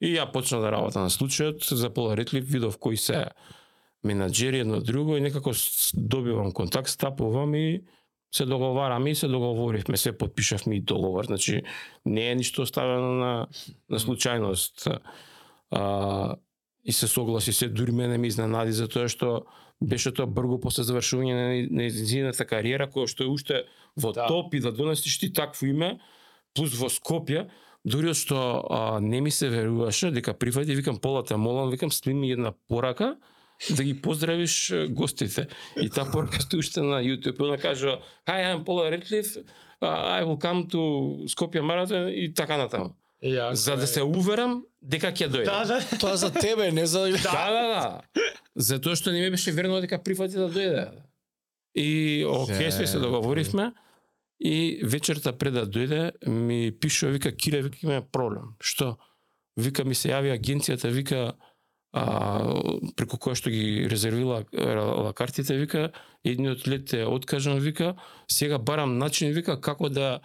И 0.00 0.14
ја 0.14 0.28
почна 0.32 0.60
да 0.62 0.70
работам 0.70 1.02
на 1.02 1.10
случајот 1.10 1.74
за 1.74 1.90
Пола 1.90 2.16
Редклиф, 2.16 2.44
видов 2.46 2.78
кои 2.78 2.96
се 2.96 3.26
менаџери 4.06 4.62
едно 4.62 4.80
друго 4.80 5.16
и 5.16 5.20
некако 5.20 5.52
добивам 5.94 6.52
контакт, 6.52 6.88
стапувам 6.88 7.54
и 7.54 7.80
се 8.34 8.44
договараме 8.46 9.10
и 9.10 9.14
се 9.14 9.28
договоривме, 9.28 9.96
се 9.96 10.18
подпишавме 10.18 10.76
и 10.76 10.80
договор, 10.80 11.24
значи 11.24 11.62
не 12.04 12.30
е 12.30 12.34
ништо 12.34 12.62
оставено 12.62 13.12
на, 13.12 13.46
на 13.90 13.98
случајност. 13.98 15.00
А, 15.70 16.36
и 16.84 16.92
се 16.92 17.08
согласи 17.08 17.52
се, 17.52 17.68
дури 17.68 17.92
мене 17.92 18.18
ми 18.18 18.28
изненади 18.28 18.72
за 18.72 18.88
тоа 18.88 19.08
што 19.08 19.44
беше 19.82 20.12
тоа 20.14 20.26
брго 20.26 20.56
после 20.60 20.86
завршување 20.88 21.34
на 21.34 21.82
незината 21.82 22.46
кариера, 22.48 22.88
која 22.88 23.10
што 23.10 23.26
е 23.26 23.32
уште 23.32 23.64
во 23.96 24.12
Да. 24.12 24.26
топ 24.26 24.54
и 24.54 24.60
да 24.60 24.72
донесиш 24.72 25.18
ти 25.18 25.32
такво 25.32 25.66
име, 25.66 25.98
плюс 26.54 26.74
во 26.78 26.88
Скопје, 26.88 27.48
дури 27.88 28.12
од 28.12 28.18
што 28.18 28.38
а, 28.70 29.00
не 29.00 29.20
ми 29.20 29.30
се 29.30 29.48
веруваше 29.48 30.10
дека 30.10 30.34
прифати, 30.34 30.76
викам 30.76 30.98
Пола 30.98 31.24
те 31.24 31.36
молам, 31.36 31.70
викам 31.70 31.92
сними 31.92 32.20
ми 32.20 32.32
една 32.32 32.52
порака 32.68 33.16
да 33.70 33.84
ги 33.84 34.00
поздравиш 34.00 34.74
гостите. 34.90 35.48
И 35.82 35.90
таа 35.90 36.10
порака 36.12 36.40
стои 36.44 36.58
уште 36.58 36.82
на 36.82 37.02
YouTube, 37.02 37.40
она 37.40 37.58
кажа 37.58 37.98
Hi, 38.26 38.54
I'm 38.54 38.64
Paula 38.64 38.90
Redcliffe, 38.90 39.44
uh, 39.82 40.20
I 40.20 40.24
will 40.24 40.38
come 40.38 40.68
to 40.70 40.80
Skopje 41.28 41.62
Marathon 41.62 42.08
и 42.08 42.34
така 42.34 42.56
натаму. 42.56 42.94
Ја, 43.22 43.52
За 43.52 43.76
да 43.76 43.86
се 43.86 44.02
уверам 44.02 44.62
дека 44.82 45.10
ќе 45.10 45.26
дојде. 45.26 45.44
Да, 45.44 45.64
да. 45.64 45.80
Тоа 46.00 46.16
за 46.16 46.30
тебе, 46.30 46.70
не 46.70 46.86
за... 46.86 47.00
Да, 47.22 47.50
да, 47.50 47.62
да. 47.66 48.02
Затоа 48.54 48.94
што 48.94 49.10
не 49.10 49.20
ми 49.20 49.30
беше 49.30 49.52
верно 49.52 49.80
дека 49.80 49.98
прифати 49.98 50.38
да 50.38 50.46
дојде. 50.46 50.88
И 51.74 52.24
окей, 52.26 52.70
све 52.70 52.86
се 52.86 52.98
договоривме. 52.98 53.72
И 54.40 54.80
вечерта 54.84 55.32
пред 55.32 55.54
да 55.54 55.66
дојде 55.66 56.28
ми 56.28 56.70
пишува 56.70 57.12
вика 57.12 57.32
Кире 57.36 57.62
вика 57.62 57.78
има 57.82 58.02
проблем. 58.02 58.54
Што? 58.60 58.98
Вика 59.56 59.84
ми 59.84 59.94
се 59.94 60.12
јави 60.12 60.30
агенцијата 60.30 60.92
вика 60.94 61.34
а, 61.92 62.54
преку 62.94 63.18
која 63.18 63.34
што 63.34 63.50
ги 63.50 63.88
резервила 63.90 64.44
картите 65.18 65.56
вика 65.58 65.90
едниот 66.24 66.68
лет 66.68 66.92
е 66.94 67.04
откажан 67.06 67.58
вика 67.58 67.96
сега 68.30 68.58
барам 68.58 68.98
начин 68.98 69.32
вика 69.32 69.60
како 69.60 69.88
да 69.88 70.20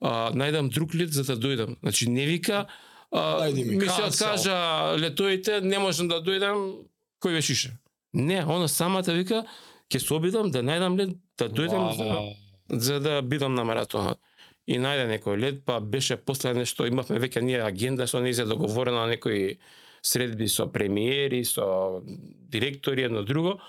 а, 0.00 0.30
најдам 0.30 0.70
друг 0.70 0.94
лет 0.94 1.12
за 1.12 1.24
да 1.24 1.36
дојдам. 1.36 1.76
Значи 1.82 2.10
не 2.10 2.26
вика 2.26 2.66
а, 3.10 3.50
ми, 3.50 3.64
ми 3.64 3.88
се 3.88 4.02
откажа 4.02 4.94
летоите, 4.98 5.60
не 5.60 5.78
можам 5.78 6.08
да 6.08 6.22
дојдам, 6.22 6.86
кој 7.22 7.40
вешише? 7.40 7.78
Не, 8.12 8.44
она 8.44 8.68
самата 8.68 9.12
вика, 9.12 9.44
ќе 9.90 9.98
се 9.98 10.14
обидам 10.14 10.50
да 10.50 10.62
најдам 10.62 10.98
лет, 10.98 11.16
да 11.38 11.48
дојдам 11.48 11.96
за, 11.96 12.36
за 12.68 13.00
да 13.00 13.22
бидам 13.22 13.54
на 13.54 13.64
маратонот. 13.64 14.20
И 14.66 14.80
најде 14.82 15.06
некој 15.06 15.38
лет, 15.38 15.60
па 15.64 15.78
беше 15.80 16.16
после 16.16 16.54
нешто, 16.54 16.86
имавме 16.86 17.20
веќе 17.22 17.42
ние 17.42 17.60
агенда 17.62 18.06
со 18.10 18.18
нејзе 18.18 18.48
договорено 18.50 19.04
на 19.04 19.12
некои 19.14 19.58
средби 20.02 20.48
со 20.48 20.66
премиери, 20.66 21.44
со 21.44 22.02
директори, 22.50 23.06
едно 23.06 23.22
друго, 23.22 23.60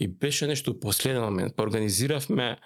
и 0.00 0.08
беше 0.08 0.46
нешто 0.46 0.78
последен 0.80 1.22
момент. 1.22 1.56
Па 1.56 1.62
организиравме 1.62 2.56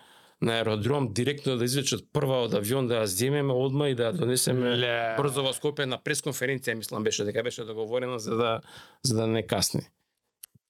на 0.41 0.59
аеродром 0.59 1.13
директно 1.13 1.57
да 1.57 1.65
извлечат 1.65 2.07
прва 2.13 2.45
од 2.47 2.55
авион 2.57 2.89
да 2.89 3.03
ја 3.03 3.11
земеме 3.11 3.53
одма 3.53 3.91
и 3.91 3.95
да 3.95 4.09
ја 4.09 4.23
донесеме 4.23 4.77
Ле. 4.81 4.95
брзо 5.19 5.45
во 5.45 5.53
Скопје 5.53 5.85
на 5.85 5.99
пресконференција 6.01 6.75
мислам 6.75 7.05
беше 7.05 7.27
дека 7.29 7.43
беше 7.43 7.65
договорено 7.69 8.19
за 8.19 8.37
да 8.37 8.61
за 9.03 9.17
да 9.17 9.27
не 9.27 9.43
касни. 9.47 9.83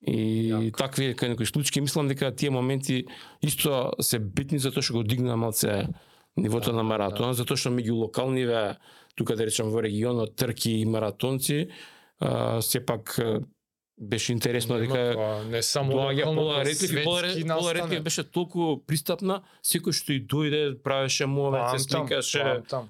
И 0.06 0.48
Јако. 0.48 0.76
такви 0.76 1.12
кај 1.12 1.34
некои 1.34 1.46
случаи 1.46 1.82
мислам 1.84 2.08
дека 2.08 2.32
тие 2.32 2.50
моменти 2.50 3.04
исто 3.44 3.92
се 4.00 4.18
битни 4.18 4.58
затоа 4.58 4.82
што 4.82 5.00
го 5.00 5.02
дигна 5.04 5.36
малце 5.36 5.88
нивото 6.36 6.72
Да, 6.72 6.80
на 6.80 6.82
да, 6.82 6.88
маратон, 6.88 7.34
затоа 7.34 7.56
што 7.56 7.68
меѓу 7.68 8.08
локалниве 8.08 8.78
тука 9.14 9.36
да 9.36 9.44
речем 9.44 9.68
во 9.68 9.82
регионот 9.84 10.36
трки 10.36 10.80
и 10.80 10.86
маратонци 10.86 11.68
а, 12.18 12.62
сепак 12.62 13.20
беше 14.00 14.32
интересно 14.32 14.78
Нема 14.78 14.94
дека 14.94 15.12
тоа, 15.12 15.44
не 15.44 15.62
само 15.62 15.92
доаѓа 15.92 16.24
Пола 16.34 16.64
Ретлиф 16.64 16.92
и 16.92 17.04
Пола. 17.04 17.74
Ретлиф 17.74 18.02
беше 18.02 18.24
толку 18.24 18.78
пристапна, 18.86 19.42
секој 19.60 19.92
што 19.92 20.16
и 20.16 20.22
дојде 20.24 20.80
правеше 20.80 21.28
мове, 21.28 21.60
се 21.76 22.40
памтам. 22.40 22.88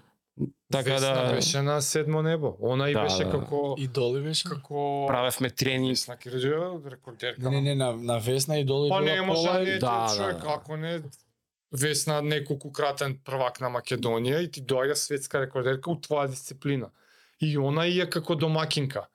Така 0.72 0.90
Весна 0.92 1.14
да 1.16 1.32
беше 1.32 1.62
на 1.62 1.82
седмо 1.82 2.22
небо. 2.22 2.56
Она 2.60 2.90
и 2.90 2.92
Да, 2.92 3.02
беше 3.02 3.24
да. 3.24 3.30
како 3.30 3.74
Идоли 3.78 4.22
беше? 4.22 4.44
како 4.44 5.04
правевме 5.08 5.50
тренинг. 5.50 5.90
Весна 5.90 6.16
Кирџева, 6.16 6.90
рекордерка. 6.90 7.42
Не, 7.42 7.50
не, 7.50 7.60
не, 7.60 7.74
на, 7.74 7.92
на 7.92 8.18
Весна 8.18 8.58
Идоли 8.58 8.88
Па 8.88 8.98
била 8.98 9.10
не 9.12 9.22
може 9.22 9.42
пола 9.42 9.52
да 9.54 9.62
и- 9.62 9.66
не 9.66 9.78
Да, 9.78 10.06
да, 10.08 10.16
човек, 10.16 10.32
да, 10.32 10.38
да. 10.40 10.52
ако 10.52 10.76
не 10.76 11.02
Весна 11.72 12.22
неколку 12.22 12.72
кратен 12.72 13.18
првак 13.24 13.60
на 13.60 13.70
Македонија 13.70 14.38
и 14.38 14.50
ти 14.50 14.62
доаѓа 14.62 14.94
светска 14.94 15.40
рекордерка 15.40 15.90
у 15.90 15.96
твоја 15.96 16.28
дисциплина. 16.28 16.90
И 17.40 17.58
она 17.58 17.86
и 17.86 18.00
е 18.00 18.06
како 18.06 18.34
домакинка. 18.34 19.06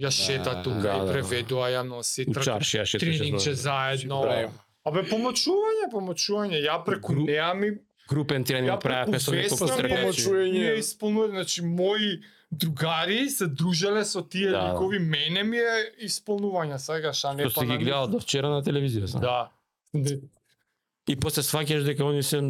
Ја 0.00 0.10
шета 0.10 0.62
тука 0.62 0.82
да, 0.82 0.96
и 0.96 1.00
да. 1.00 1.12
преведува, 1.12 1.70
ја 1.70 1.82
носи. 1.82 2.26
Учарши, 2.28 2.76
ја 2.76 2.84
шеташе. 2.84 3.18
Тренингче 3.18 3.54
заедно. 3.54 4.20
Абе 4.84 5.00
помочување, 5.02 5.88
помочување. 5.92 6.60
Ја 6.60 6.84
преку 6.84 7.12
Гру- 7.12 7.24
неа 7.24 7.54
ми 7.54 7.70
Групен 8.08 8.44
тренинг 8.44 8.70
Ја 8.74 8.80
правевме 8.80 9.18
со 9.18 9.32
помочување. 9.32 10.52
ми 10.52 10.64
е 10.66 10.74
исполнува, 10.78 11.28
значи 11.28 11.62
мои 11.62 12.20
другари 12.52 13.30
се 13.30 13.46
дружеле 13.46 14.04
со 14.04 14.22
тие 14.22 14.50
Да, 14.50 14.60
да. 14.60 14.72
ликови, 14.72 14.98
мене 14.98 15.42
ми 15.42 15.56
е 15.56 16.06
исполнување 16.06 16.76
сега 16.78 17.12
ша 17.12 17.34
не 17.34 17.48
Што 17.48 17.64
ги 17.64 17.78
гледал 17.78 18.08
до 18.08 18.20
вчера 18.20 18.48
на 18.48 18.62
телевизија, 18.62 19.06
сам. 19.06 19.20
Да. 19.20 19.50
И 21.08 21.16
после 21.16 21.42
сваќаш 21.42 21.84
дека 21.84 22.04
они 22.04 22.22
се 22.22 22.40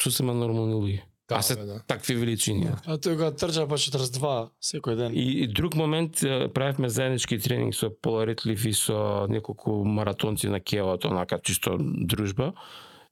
сосема 0.00 0.34
нормални 0.34 0.74
луѓе. 0.74 1.02
Да, 1.28 1.36
а 1.36 1.42
се 1.42 1.56
бе, 1.56 1.64
да. 1.64 1.80
такви 1.86 2.14
величини. 2.16 2.70
А 2.86 2.96
тој 2.96 3.16
го 3.20 3.28
трча 3.36 3.66
по 3.68 3.76
42 3.76 4.48
секој 4.64 4.96
ден. 4.96 5.12
И, 5.12 5.44
и 5.44 5.46
друг 5.46 5.74
момент 5.76 6.20
правевме 6.54 6.88
заеднички 6.88 7.38
тренинг 7.38 7.74
со 7.74 7.90
Пола 7.90 8.24
Ретлиф 8.26 8.64
и 8.64 8.72
со 8.72 9.26
неколку 9.28 9.84
маратонци 9.84 10.48
на 10.48 10.60
Кевот, 10.60 11.04
онака 11.04 11.38
чисто 11.44 11.76
дружба. 11.78 12.54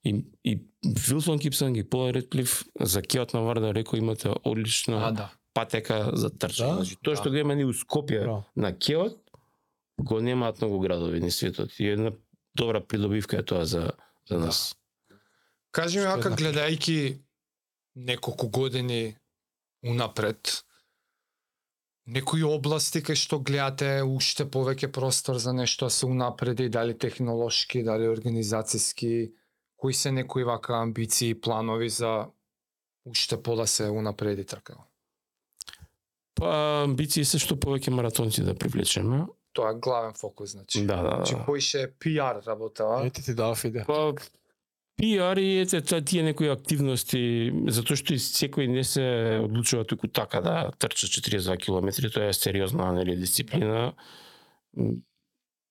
И, 0.06 0.24
и 0.44 0.60
Вилсон 0.86 1.38
Кипсанг 1.38 1.76
и 1.76 1.82
Пола 1.82 2.12
Ретлиф 2.12 2.64
за 2.80 3.02
Кевот 3.02 3.34
на 3.34 3.40
Варда 3.40 3.74
реко 3.74 3.96
имате 3.96 4.30
одлична 4.44 5.08
А, 5.08 5.10
да. 5.12 5.30
патека 5.54 6.10
за 6.14 6.30
трчање. 6.30 6.68
Да? 6.68 6.74
Значи, 6.76 6.96
тоа 7.02 7.16
што 7.16 7.24
Да. 7.24 7.30
го 7.30 7.36
имаме 7.36 7.54
ни 7.56 7.64
у 7.64 7.72
Скопје 7.72 8.22
Браво. 8.22 8.44
на 8.56 8.70
Кевот, 8.72 9.18
го 9.98 10.20
немаат 10.20 10.60
многу 10.60 10.78
градови 10.80 11.20
на 11.20 11.30
светот. 11.30 11.74
И 11.80 11.88
една 11.88 12.12
добра 12.54 12.80
придобивка 12.80 13.38
е 13.38 13.44
тоа 13.44 13.64
за, 13.66 13.90
за 14.28 14.38
нас. 14.38 14.76
Кажи 15.72 15.98
ми, 15.98 16.04
Што 16.04 16.12
ака 16.14 16.30
гледајки 16.30 17.18
неколку 17.96 18.48
години 18.48 19.16
унапред, 19.82 20.62
некои 22.06 22.42
области 22.44 23.02
кај 23.02 23.18
што 23.18 23.40
гледате 23.40 24.02
уште 24.06 24.44
повеќе 24.46 24.92
простор 24.92 25.38
за 25.38 25.52
нешто 25.52 25.86
да 25.86 25.90
се 25.90 26.06
унапреди, 26.06 26.68
дали 26.68 26.94
технолошки, 26.94 27.82
дали 27.82 28.06
организацијски, 28.06 29.32
кои 29.86 29.94
се 29.94 30.12
некои 30.12 30.44
вака 30.44 30.74
амбиции, 30.74 31.34
планови 31.34 31.88
за 31.88 32.26
уште 33.04 33.42
по 33.42 33.56
да 33.56 33.66
се 33.66 33.84
унапреди 33.84 34.44
тркава? 34.44 34.82
Па 36.34 36.82
амбиции 36.82 37.22
се 37.24 37.38
што 37.38 37.54
повеќе 37.54 37.94
маратонци 37.94 38.42
да 38.42 38.54
привлечеме. 38.54 39.20
Тоа 39.52 39.70
е 39.70 39.78
главен 39.78 40.12
фокус, 40.12 40.50
значи. 40.50 40.82
Да, 40.82 40.96
да, 40.96 41.14
Значи, 41.16 41.34
да. 41.34 41.44
кој 41.46 41.60
ше 41.60 41.82
е 41.82 41.92
пиар 41.92 42.42
работава? 42.42 43.06
Ете 43.06 43.22
ти 43.22 43.34
дав 43.34 43.62
идеја. 43.62 43.86
Па 43.86 44.10
PR 44.98 45.38
и 45.38 45.60
ете 45.60 45.80
та- 45.80 46.02
тие 46.02 46.22
некои 46.24 46.50
активности, 46.50 47.52
затоа 47.68 47.94
што 47.94 48.10
и 48.10 48.18
секој 48.18 48.66
не 48.66 48.82
се 48.82 49.06
одлучува 49.38 49.86
туку 49.86 50.08
така 50.08 50.40
да 50.40 50.72
трча 50.74 51.06
42 51.06 51.56
км, 51.58 52.10
тоа 52.10 52.26
е 52.26 52.32
сериозна 52.34 52.90
нели 52.92 53.14
дисциплина. 53.16 53.92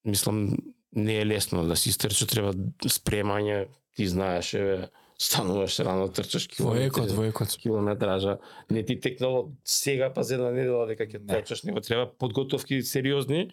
Мислам 0.06 0.56
не 0.96 1.20
е 1.20 1.26
лесно 1.26 1.68
да 1.68 1.76
си 1.76 1.92
стрча, 1.92 2.26
треба 2.26 2.54
спремање, 2.88 3.68
ти 3.96 4.08
знаеш, 4.08 4.54
еве, 4.54 4.90
стануваш 5.18 5.80
рано, 5.80 6.08
трчаш 6.08 6.48
километри, 6.48 7.02
воекот. 7.08 7.58
километража. 7.58 8.38
Не 8.72 8.84
ти 8.84 9.00
текнало 9.00 9.52
сега 9.64 10.14
па 10.14 10.24
за 10.24 10.36
една 10.36 10.52
недела 10.52 10.86
дека 10.86 11.04
ќе 11.04 11.20
Не. 11.20 11.28
трчаш, 11.34 11.64
него 11.64 11.82
треба 11.82 12.12
подготовки 12.12 12.82
сериозни. 12.82 13.50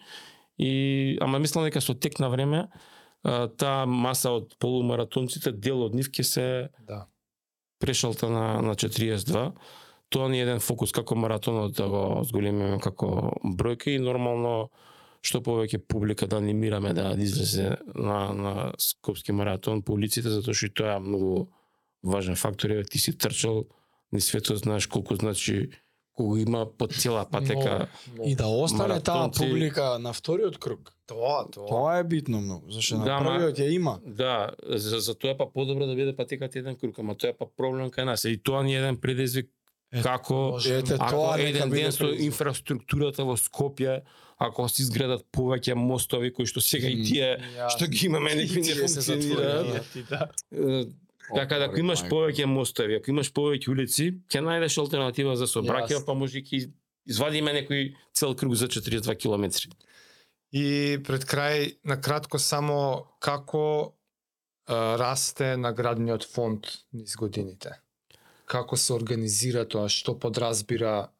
И 0.59 1.17
ама 1.21 1.39
мислам 1.39 1.63
дека 1.63 1.81
со 1.81 1.93
тек 1.93 2.19
на 2.19 2.29
време 2.29 2.67
таа 3.57 3.85
маса 3.85 4.29
од 4.31 4.51
полумаратонците, 4.59 5.51
дел 5.51 5.83
од 5.83 5.95
нив 5.95 6.11
ќе 6.11 6.21
се 6.21 6.69
Да. 6.87 7.05
прешалта 7.79 8.29
на, 8.29 8.61
на 8.61 8.75
42. 8.75 9.51
Тоа 10.09 10.29
ни 10.29 10.37
е 10.37 10.43
еден 10.43 10.59
фокус 10.59 10.91
како 10.91 11.15
маратонот 11.15 11.73
да 11.73 11.87
го 11.87 12.21
зголемиме 12.23 12.79
како 12.79 13.31
бројка 13.41 13.87
и 13.89 13.99
нормално 13.99 14.69
што 15.23 15.39
повеќе 15.39 15.79
публика 15.87 16.27
да 16.27 16.41
анимираме 16.43 16.93
да 16.93 17.13
излезе 17.17 17.77
на, 17.95 18.33
на 18.33 18.73
Скопски 18.77 19.31
маратон 19.31 19.81
по 19.81 19.95
улиците, 19.95 20.29
затоа 20.29 20.53
што 20.53 20.67
и 20.67 20.73
тоа 20.75 20.97
е 20.97 21.03
многу 21.03 21.47
важен 22.03 22.35
фактор. 22.35 22.75
Еве 22.75 22.83
ти 22.83 22.99
си 22.99 23.15
трчал 23.17 23.63
ни 24.11 24.21
светот, 24.21 24.59
знаеш 24.59 24.87
колку 24.87 25.15
значи 25.15 25.71
кога 26.13 26.39
има 26.39 26.65
по 26.77 26.87
цела 26.87 27.25
патека. 27.25 27.87
И 28.25 28.35
да 28.35 28.47
остане 28.47 28.99
таа 28.99 29.31
публика 29.31 29.97
на 29.99 30.13
вториот 30.13 30.57
круг. 30.57 30.93
Тоа, 31.07 31.47
тоа. 31.51 31.67
Тоа 31.67 31.97
е 31.99 32.03
битно 32.03 32.41
многу, 32.41 32.71
зашто 32.71 32.97
на 32.97 33.05
Да, 33.05 33.17
првиот 33.23 33.57
ја 33.59 33.69
има. 33.71 33.99
Да, 34.05 34.51
за, 34.63 34.99
за 34.99 35.15
тоа 35.15 35.31
е 35.31 35.37
па 35.37 35.47
подобро 35.51 35.87
да 35.87 35.95
биде 35.95 36.15
патеката 36.15 36.59
еден 36.59 36.75
круг, 36.75 36.99
ама 36.99 37.15
тоа 37.15 37.31
е 37.31 37.37
па 37.37 37.47
проблем 37.47 37.89
кај 37.91 38.05
нас. 38.05 38.25
И 38.25 38.37
тоа 38.37 38.63
ни 38.63 38.75
е 38.75 38.79
еден 38.79 38.99
предизвик 38.99 39.49
како 40.03 40.59
Ете, 40.65 40.95
ако 40.99 41.09
тоа 41.09 41.39
еден 41.41 41.69
ден 41.69 41.91
со 41.91 42.09
инфраструктурата 42.13 43.25
во 43.25 43.35
Скопје, 43.37 44.01
ако 44.43 44.67
се 44.69 44.83
изградат 44.83 45.23
повеќе 45.35 45.77
мостови 45.79 46.33
кои 46.33 46.49
што 46.49 46.61
сега 46.63 46.91
и 46.91 47.03
тие 47.07 47.37
што 47.71 47.87
ги 47.87 48.05
имаме 48.09 48.35
не 48.35 48.47
функционираат. 48.49 49.87
да. 50.09 50.27
Така 51.31 51.57
да 51.57 51.69
ако 51.69 51.79
имаш 51.79 52.03
повеќе 52.09 52.45
мостови, 52.45 52.97
ако 52.99 53.11
имаш 53.13 53.31
повеќе 53.33 53.71
улици, 53.71 54.09
ќе 54.27 54.43
најдеш 54.43 54.75
алтернатива 54.81 55.35
за 55.39 55.47
сообраќај, 55.47 56.03
па 56.05 56.15
може 56.17 56.43
ќе 56.43 56.67
извадиме 57.07 57.53
некој 57.61 57.93
цел 58.15 58.35
круг 58.35 58.55
за 58.59 58.67
42 58.67 59.15
километри. 59.15 59.71
И 60.53 60.99
пред 61.05 61.25
крај, 61.25 61.79
на 61.87 61.97
кратко 62.01 62.39
само 62.39 63.07
како 63.23 63.95
а, 64.67 64.97
расте 64.99 65.55
наградниот 65.57 66.27
фонд 66.29 66.69
низ 66.93 67.15
годините? 67.17 67.79
Како 68.45 68.77
се 68.77 68.93
организира 68.93 69.63
тоа, 69.65 69.87
што 69.89 70.19
подразбира 70.19 71.12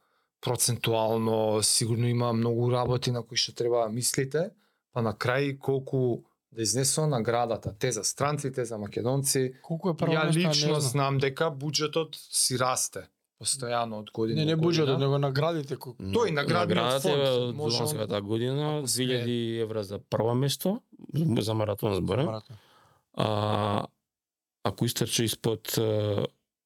процентуално, 0.43 1.63
сигурно 1.63 2.07
има 2.07 2.33
многу 2.33 2.71
работи 2.71 3.11
на 3.11 3.23
кои 3.23 3.37
што 3.37 3.53
треба 3.53 3.77
да 3.77 3.89
мислите, 3.89 4.49
па 4.93 5.01
на 5.01 5.13
крај 5.13 5.57
колку 5.57 6.23
да 6.51 6.61
изнесува 6.61 7.07
наградата, 7.07 7.73
те 7.73 7.91
за 7.91 8.03
странци, 8.03 8.51
те 8.51 8.65
за 8.65 8.77
македонци. 8.77 9.53
Колку 9.61 9.89
е 9.89 9.97
прво 9.97 10.13
Ја 10.13 10.27
лично 10.27 10.49
не 10.69 10.81
знам. 10.81 10.81
знам 10.81 11.17
дека 11.17 11.49
буџетот 11.49 12.13
си 12.13 12.57
расте 12.57 13.07
постојано 13.41 13.99
од 13.99 14.11
година. 14.11 14.39
Не, 14.39 14.45
не 14.45 14.55
буџетот, 14.55 14.99
него 14.99 15.17
наградите 15.17 15.75
колку. 15.75 16.03
Тој 16.03 16.31
наградниот 16.31 17.01
фонд, 17.01 17.55
може 17.55 17.77
година, 18.21 18.77
ако 18.77 18.87
сме- 18.87 19.07
2000 19.07 19.61
евра 19.61 19.83
за 19.83 19.99
прво 19.99 20.35
место, 20.35 20.81
за 21.39 21.53
маратон 21.53 21.95
зборам. 21.95 22.25
Маратон. 22.25 22.55
А 23.17 23.85
ако 24.63 24.85
истрче 24.85 25.23
испод 25.23 25.79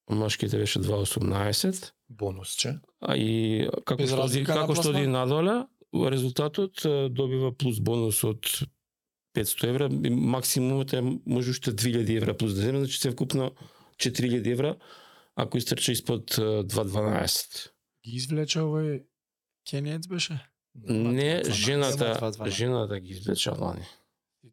а, 0.08 0.16
машките 0.16 0.58
беше 0.58 0.80
2.18, 0.80 1.92
бонусче. 2.10 2.80
а 3.02 3.16
и 3.16 3.70
како 3.86 3.98
Без 3.98 4.10
што 4.10 4.44
како 4.46 4.76
што 4.76 4.90
оди 4.90 5.06
пласман? 5.06 5.12
надоле, 5.12 5.66
резултатот 5.94 6.82
добива 7.12 7.52
плюс 7.52 7.80
бонус 7.80 8.24
од 8.24 8.42
500 9.36 9.68
евра, 9.68 9.86
и 9.86 10.10
максимумот 10.10 10.94
е 10.94 11.02
може 11.26 11.52
уште 11.52 11.72
2000 11.72 12.18
евра 12.18 12.38
плюс 12.38 12.54
да 12.54 12.62
земе, 12.62 12.80
значи 12.80 12.98
се 12.98 13.12
вкупно 13.12 13.52
4000 13.98 14.52
евра, 14.52 14.76
ако 15.36 15.58
истрче 15.58 15.92
испод 15.92 16.38
а, 16.38 16.64
2.12. 16.64 17.70
Ги 18.06 18.16
извлече 18.16 18.60
овој 18.60 19.04
Кениец 19.70 20.08
беше? 20.08 20.40
Не, 20.76 21.42
2.12. 21.44 21.52
жената, 21.52 22.04
Нема 22.06 22.32
2.12. 22.32 22.50
жената 22.50 23.00
ги 23.00 23.12
извлече 23.12 23.50
лани. 23.50 23.86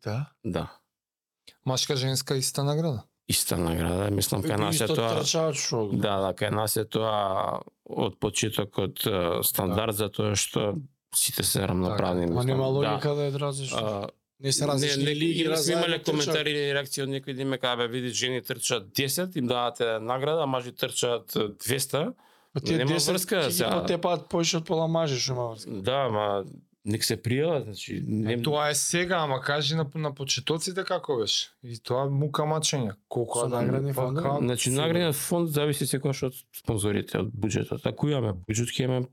Да. 0.02 0.32
Да. 0.44 0.78
Машка 1.66 1.96
женска 1.96 2.36
иста 2.36 2.64
награда. 2.64 3.04
Иста 3.28 3.56
награда, 3.56 4.10
мислам 4.10 4.42
кај 4.42 4.58
нас 4.58 4.80
е 4.80 4.86
тоа. 4.86 5.14
трчаат 5.16 5.56
шо. 5.56 5.88
Да, 5.88 6.20
да, 6.20 6.32
кај 6.34 6.50
нас 6.50 6.76
е 6.76 6.84
тоа 6.84 7.60
од 7.86 8.18
почетокот 8.18 9.06
е, 9.06 9.12
стандард 9.42 9.96
затоа 9.96 10.34
што 10.34 10.74
сите 11.10 11.42
се 11.42 11.62
рамноправни. 11.62 12.26
Мислам. 12.26 12.46
нема 12.46 12.66
логика 12.66 13.14
да 13.14 13.22
е 13.22 13.30
Да. 13.30 13.38
различно. 13.38 13.78
А, 13.78 14.08
Не 14.40 14.52
се 14.52 14.66
не, 14.66 14.72
различни 14.72 15.04
не, 15.04 15.14
лиги, 15.14 15.46
ние 15.48 15.56
сме 15.56 15.72
имале 15.74 15.98
коментари 16.00 16.50
и 16.50 16.74
реакции 16.74 17.02
од 17.02 17.08
некои 17.08 17.32
диме 17.32 17.56
кај 17.56 17.76
бе 17.76 17.86
види 17.88 18.10
жени 18.10 18.42
трчаат 18.42 18.90
10, 18.90 19.36
им 19.36 19.46
давате 19.46 19.98
награда, 20.00 20.42
а 20.42 20.46
мажи 20.46 20.72
трчаат 20.72 21.32
200. 21.32 22.12
Па 22.52 22.60
тие 22.60 22.76
Нема 22.76 22.90
10 22.90 23.12
врска, 23.12 23.50
сега. 23.50 23.80
потепаат 23.80 24.28
поише 24.28 24.56
од 24.56 24.66
пола 24.66 24.86
мажи, 24.86 25.16
што 25.16 25.32
има 25.32 25.46
врска. 25.48 25.70
Да, 25.82 26.08
ма 26.08 26.44
нек 26.84 27.02
се 27.02 27.16
пријават, 27.16 27.64
значи 27.64 28.02
не 28.04 28.42
Тоа 28.42 28.68
е 28.68 28.74
сега, 28.74 29.16
ама 29.18 29.40
кажи 29.40 29.74
на, 29.74 29.86
на 29.94 30.12
почетоците 30.12 30.84
како 30.84 31.16
беше. 31.16 31.48
И 31.62 31.78
тоа 31.78 32.06
мука 32.06 32.42
мачење. 32.44 32.94
Колку 33.08 33.38
Со 33.38 33.48
да- 33.48 33.56
наградни 33.58 33.90
па, 33.90 34.02
фондови? 34.02 34.26
као- 34.26 34.38
Значи 34.40 34.70
наградниот 34.70 35.14
фонд 35.16 35.48
зависи 35.50 35.86
секогаш 35.86 36.22
од 36.22 36.34
спонзорите, 36.54 37.18
од 37.18 37.28
буџетот. 37.30 37.80
Ако 37.84 38.08
имаме 38.08 38.32
буџет, 38.34 38.68
ќе 38.68 38.84
имаме 38.84 39.06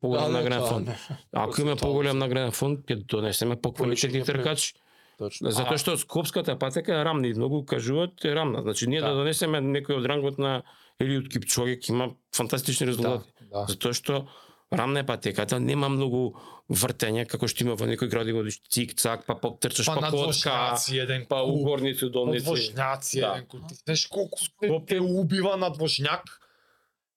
поголем 0.00 0.24
Да, 0.24 0.28
награден 0.34 0.66
фонд. 0.66 0.86
не. 0.86 0.96
Ако 1.32 1.60
имаме 1.60 1.76
поголем 1.78 2.18
награден 2.18 2.52
фонд, 2.52 2.80
ќе 2.80 3.06
донесеме 3.06 3.56
поквалитетни 3.56 4.22
тркачи. 4.22 4.74
Точно. 5.18 5.50
Затоа 5.50 5.78
што 5.78 5.96
Скопската 5.96 6.58
патека 6.58 6.92
е 6.92 7.04
рамна 7.04 7.26
и 7.26 7.34
многу 7.34 7.64
кажуваат 7.64 8.24
е 8.24 8.34
рамна. 8.34 8.62
Значи 8.62 8.86
ние 8.86 9.00
да, 9.00 9.08
Да. 9.08 9.14
донесеме 9.14 9.58
некој 9.60 9.94
од 9.94 10.04
рангот 10.04 10.38
на 10.38 10.62
Елиот 11.00 11.28
Кипчоге 11.28 11.78
ќе 11.78 11.90
има 11.90 12.10
фантастични 12.34 12.86
резултати. 12.86 13.30
Да, 13.42 13.60
да. 13.60 13.66
Затоа 13.66 13.92
што 13.92 14.26
рамна 14.72 15.00
е 15.00 15.06
патеката, 15.06 15.60
нема 15.60 15.88
многу 15.88 16.34
вртење 16.68 17.26
како 17.28 17.48
што 17.50 17.64
има 17.64 17.74
во 17.76 17.86
некој 17.88 18.08
гради 18.08 18.32
годиш 18.32 18.60
цик 18.72 18.94
цак, 18.96 19.26
па 19.26 19.36
потрчаш 19.36 19.86
Па 19.86 19.98
па, 19.98 20.06
на 20.06 20.10
котка, 20.10 20.56
еден 20.90 21.26
па 21.28 21.42
угорници, 21.44 22.08
долници. 22.10 22.46
Подвожњаци 22.46 23.20
Да. 23.20 23.34
еден 23.34 23.46
куп. 23.46 23.68
Ти 23.68 23.74
Знаеш 23.84 24.06
колку 24.06 24.38
те, 24.60 24.70
те 24.88 25.00
убива 25.00 25.56
на 25.56 25.70
двожњак? 25.70 26.24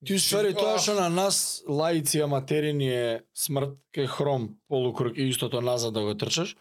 Ти 0.05 0.13
уствари 0.13 0.53
тоа 0.53 0.77
што 0.77 0.93
на 0.93 1.09
нас 1.09 1.63
лаици 1.67 2.21
аматери 2.21 2.73
ни 2.73 2.89
е 2.91 3.23
смрт 3.33 3.79
кај 3.95 4.07
хром 4.07 4.57
полукруг 4.69 5.17
и 5.17 5.29
истото 5.31 5.61
назад 5.61 5.93
да 5.93 6.03
го 6.03 6.13
трчаш, 6.13 6.55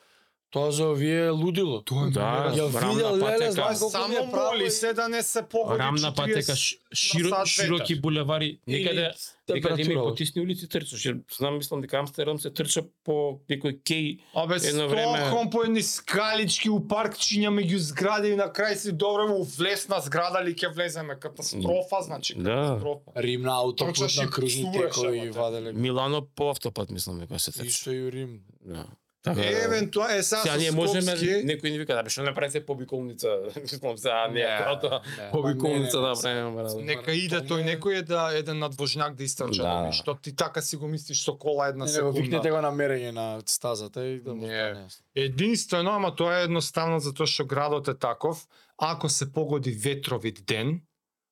тоа 0.51 0.70
за 0.70 0.85
овие 0.86 1.31
лудило. 1.31 1.82
Тоа 1.82 2.06
е 2.06 2.10
Да. 2.10 2.52
Ја 2.52 2.73
рамна 2.73 2.94
видел, 2.94 3.10
леле, 3.10 3.20
патека. 3.23 3.52
знаеш 3.52 3.78
колку 3.78 3.90
Само 3.93 4.14
е 4.14 4.31
право 4.31 4.51
моли 4.51 4.70
се 4.70 4.93
да 4.93 5.09
не 5.09 5.23
се 5.23 5.43
погоди 5.44 5.78
Рамна 5.78 5.98
40 6.02 6.16
патека, 6.16 6.55
широ, 6.94 7.47
широки 7.47 7.94
булевари, 7.97 8.59
некаде 8.66 9.12
Некаде 9.48 9.82
има 9.82 10.02
потисни 10.02 10.43
улици 10.43 10.68
трчаш. 10.68 11.09
Знам, 11.36 11.56
мислам 11.56 11.81
дека 11.81 11.98
Амстердам 11.98 12.39
се 12.39 12.51
трча 12.51 12.82
по 13.05 13.39
некој 13.48 13.82
кеј. 13.82 14.18
Абе, 14.35 14.55
Едно 14.56 14.89
време- 14.89 15.18
Стокхолм 15.18 15.51
по 15.51 15.62
едни 15.62 15.82
скалички 15.82 16.68
у 16.68 16.81
паркчиња 16.81 17.48
меѓу 17.51 17.77
згради 17.77 18.28
и 18.28 18.36
на 18.36 18.48
крај 18.48 18.74
си 18.74 18.93
добре 18.93 19.23
во 19.24 19.44
влесна 19.48 20.01
зграда 20.01 20.40
ли 20.40 20.52
ќе 20.52 20.74
влеземе 20.74 21.14
катастрофа, 21.16 22.02
значи 22.02 22.35
Да. 22.35 22.43
катастрофа. 22.43 23.10
Рим 23.16 23.43
на 23.43 23.62
и 23.62 24.20
на 24.20 24.31
кружни 24.31 24.62
псуваш, 24.64 24.90
текови 24.90 25.18
ево 25.18 25.32
те. 25.32 25.39
ваделе. 25.39 25.73
Милано 25.73 26.27
по 26.27 26.51
автопат, 26.51 26.90
мислам 26.90 27.18
дека 27.18 27.39
се 27.39 27.52
трча. 27.52 27.66
Исто 27.66 27.90
и 27.93 28.12
Рим. 28.12 28.40
Да. 28.64 28.85
Така. 29.27 29.43
Евентуално 29.65 30.15
е 30.15 30.23
сега 30.23 30.40
Сега 30.40 30.55
со 30.55 30.59
ние 30.59 30.70
можеме, 30.70 31.12
некој 31.43 31.70
ни 31.70 31.78
вика 31.78 31.94
да 31.94 32.03
бе, 32.03 32.11
што 32.11 32.23
не 32.28 32.31
правите 32.31 32.61
побиколница, 32.62 33.28
мислам 33.59 33.98
сега 33.98 34.28
не, 34.28 34.40
Не, 34.40 34.78
тоа 34.81 35.01
не. 35.19 35.31
побиколница 35.32 35.98
не, 35.98 36.03
не, 36.03 36.09
да 36.09 36.15
не, 36.15 36.23
правиме, 36.23 36.51
брат. 36.55 36.77
Нека 36.81 37.12
иде 37.12 37.40
тој 37.43 37.65
некој 37.66 37.98
е 37.98 38.03
да 38.03 38.31
еден 38.32 38.62
надвожњак 38.62 39.15
да 39.15 39.24
истрча 39.24 39.62
Да. 39.62 39.90
што 39.93 40.15
ти 40.15 40.31
така 40.32 40.62
си 40.62 40.77
го 40.77 40.86
мислиш 40.86 41.24
со 41.24 41.35
кола 41.35 41.66
една 41.69 41.85
Не, 41.85 41.93
не, 41.93 42.01
го 42.01 42.12
секунда. 42.12 42.20
викнете 42.20 42.51
го 42.51 42.61
на 42.61 42.70
мерење 42.70 43.11
на 43.11 43.43
стазата 43.47 44.07
и 44.07 44.20
да 44.20 44.35
Не. 44.35 44.86
Единствено, 45.16 45.90
ама 45.90 46.15
тоа 46.15 46.39
е 46.40 46.44
едноставно 46.44 47.01
затоа 47.01 47.27
што 47.27 47.44
градот 47.44 47.89
е 47.89 47.94
таков, 47.94 48.47
ако 48.78 49.09
се 49.09 49.32
погоди 49.32 49.70
ветровит 49.73 50.47
ден, 50.47 50.81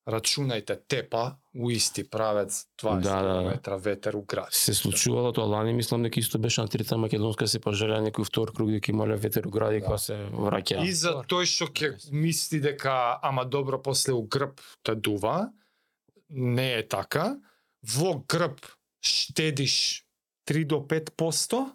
рачунајте 0.07 0.77
тепа 0.87 1.35
у 1.55 1.69
исти 1.71 2.03
правец 2.03 2.65
20 2.81 3.01
Да, 3.01 3.21
да, 3.21 3.59
да. 3.63 3.77
ветер 3.77 4.13
у 4.13 4.21
град. 4.21 4.47
Се 4.51 4.73
случувало 4.73 5.31
тоа 5.33 5.45
лани, 5.45 5.73
мислам 5.73 6.03
дека 6.03 6.19
исто 6.19 6.39
беше 6.39 6.61
на 6.61 6.67
трета 6.67 6.97
македонска 6.97 7.47
се 7.47 7.59
пожелеа 7.59 8.01
некој 8.01 8.25
втор 8.25 8.53
круг 8.53 8.69
дека 8.69 8.91
имале 8.91 9.15
ветер 9.15 9.45
у 9.45 9.49
гради 9.49 9.79
Да. 9.79 9.85
кога 9.85 9.97
се 9.97 10.13
враќа. 10.31 10.83
И 10.85 10.91
за 10.93 11.23
тој 11.25 11.45
што 11.45 11.65
ќе 11.65 12.11
мисли 12.11 12.59
дека 12.59 13.19
ама 13.23 13.45
добро 13.45 13.81
после 13.81 14.13
у 14.13 14.21
грб 14.21 14.61
те 14.83 14.95
дува, 14.95 15.49
не 16.29 16.73
е 16.73 16.87
така. 16.87 17.37
Во 17.83 18.23
грб 18.27 18.61
штедиш 19.01 20.05
3 20.45 20.65
до 20.65 20.75
5%, 20.81 21.65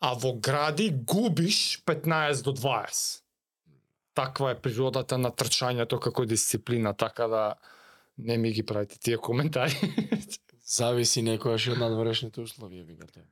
а 0.00 0.14
во 0.14 0.32
гради 0.34 0.90
губиш 0.90 1.82
15 1.86 2.42
до 2.42 2.52
20. 2.52 3.19
Таква 4.14 4.50
е 4.50 4.58
природата 4.58 5.18
на 5.18 5.30
трчањето 5.30 6.00
како 6.00 6.24
дисциплина, 6.26 6.92
така 6.94 7.26
да 7.28 7.54
не 8.18 8.38
ми 8.38 8.52
ги 8.52 8.62
правите 8.62 8.98
тие 8.98 9.16
коментари. 9.16 9.76
Зависи 10.66 11.22
некојаш 11.22 11.72
од 11.72 11.78
надворешните 11.78 12.40
услови, 12.40 12.82
викате. 12.82 13.24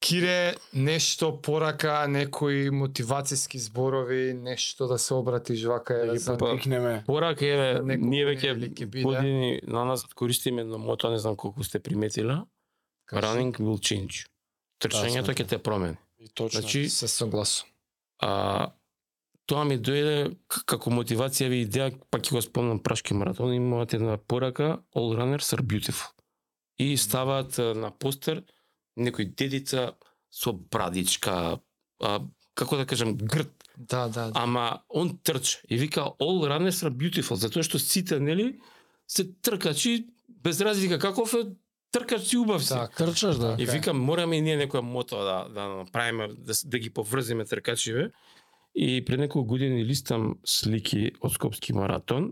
Кире, 0.00 0.54
нешто 0.72 1.32
порака, 1.42 2.06
некои 2.08 2.70
мотивацијски 2.70 3.58
зборови, 3.58 4.34
нешто 4.34 4.86
да 4.86 4.98
се 4.98 5.14
обратиш 5.14 5.64
вака 5.64 5.94
е 5.94 6.06
Да 6.06 6.12
да 6.12 6.18
ги 6.18 6.38
подвикнеме. 6.38 7.02
Порака 7.06 7.46
е, 7.46 7.80
ние 7.82 8.26
веќе 8.26 9.02
години 9.02 9.60
на 9.66 9.84
нас 9.84 10.04
користиме 10.14 10.62
едно 10.62 10.78
мото, 10.78 11.10
не 11.10 11.18
знам 11.18 11.36
колку 11.36 11.64
сте 11.64 11.78
приметила. 11.82 12.46
Running 13.12 13.58
will 13.58 13.80
change. 13.82 14.28
Трчањето 14.80 15.32
Да, 15.32 15.34
ќе 15.34 15.48
те 15.48 15.58
промени. 15.58 15.96
И 16.18 16.28
точно. 16.28 16.60
Значи, 16.60 16.88
Се 16.88 17.08
согласувам. 17.08 17.72
а, 18.18 18.70
тоа 19.48 19.64
ми 19.64 19.78
дојде 19.80 20.36
како 20.68 20.92
мотивација 20.92 21.48
ви 21.48 21.62
идеја, 21.64 21.92
па 22.12 22.20
ќе 22.20 22.36
го 22.36 22.42
спомнам 22.44 22.82
прашки 22.84 23.16
маратон, 23.16 23.54
имаат 23.56 23.94
една 23.96 24.18
порака 24.18 24.78
All 24.94 25.16
runners 25.16 25.52
are 25.56 25.64
beautiful. 25.64 26.12
И 26.78 26.96
ставаат 26.96 27.58
на 27.58 27.90
постер 27.90 28.44
некој 28.98 29.32
дедица 29.34 29.92
со 30.30 30.52
брадичка, 30.52 31.58
а, 32.02 32.20
како 32.54 32.76
да 32.76 32.86
кажам, 32.86 33.16
грд, 33.16 33.54
Да, 33.78 34.08
да, 34.08 34.30
да. 34.30 34.32
ама 34.34 34.82
он 34.88 35.18
трча 35.22 35.60
и 35.68 35.78
вика 35.78 36.00
all 36.18 36.42
runners 36.50 36.82
are 36.84 36.90
beautiful, 36.90 37.34
затоа 37.34 37.62
што 37.62 37.78
сите, 37.78 38.20
нели, 38.20 38.58
се 39.06 39.24
тркачи 39.42 40.08
без 40.28 40.60
разлика 40.60 40.98
каков 40.98 41.34
е 41.34 41.46
тркач 41.92 42.26
си 42.26 42.36
убав 42.36 42.64
си. 42.64 42.68
Така. 42.68 43.06
Трчаш, 43.06 43.36
да. 43.36 43.56
И 43.58 43.66
Така 43.66 43.72
викам, 43.72 44.00
мораме 44.00 44.36
и 44.36 44.42
ние 44.42 44.58
некоја 44.58 44.82
мото 44.82 45.16
да, 45.16 45.48
да 45.48 45.68
направиме, 45.68 46.28
да, 46.28 46.52
да 46.64 46.78
ги 46.78 46.90
поврзиме 46.90 47.44
тркачиве. 47.44 48.10
И 48.78 49.04
пред 49.04 49.18
неколку 49.18 49.48
години 49.48 49.82
листам 49.82 50.36
слики 50.46 51.08
од 51.18 51.32
Скопски 51.34 51.72
маратон 51.74 52.28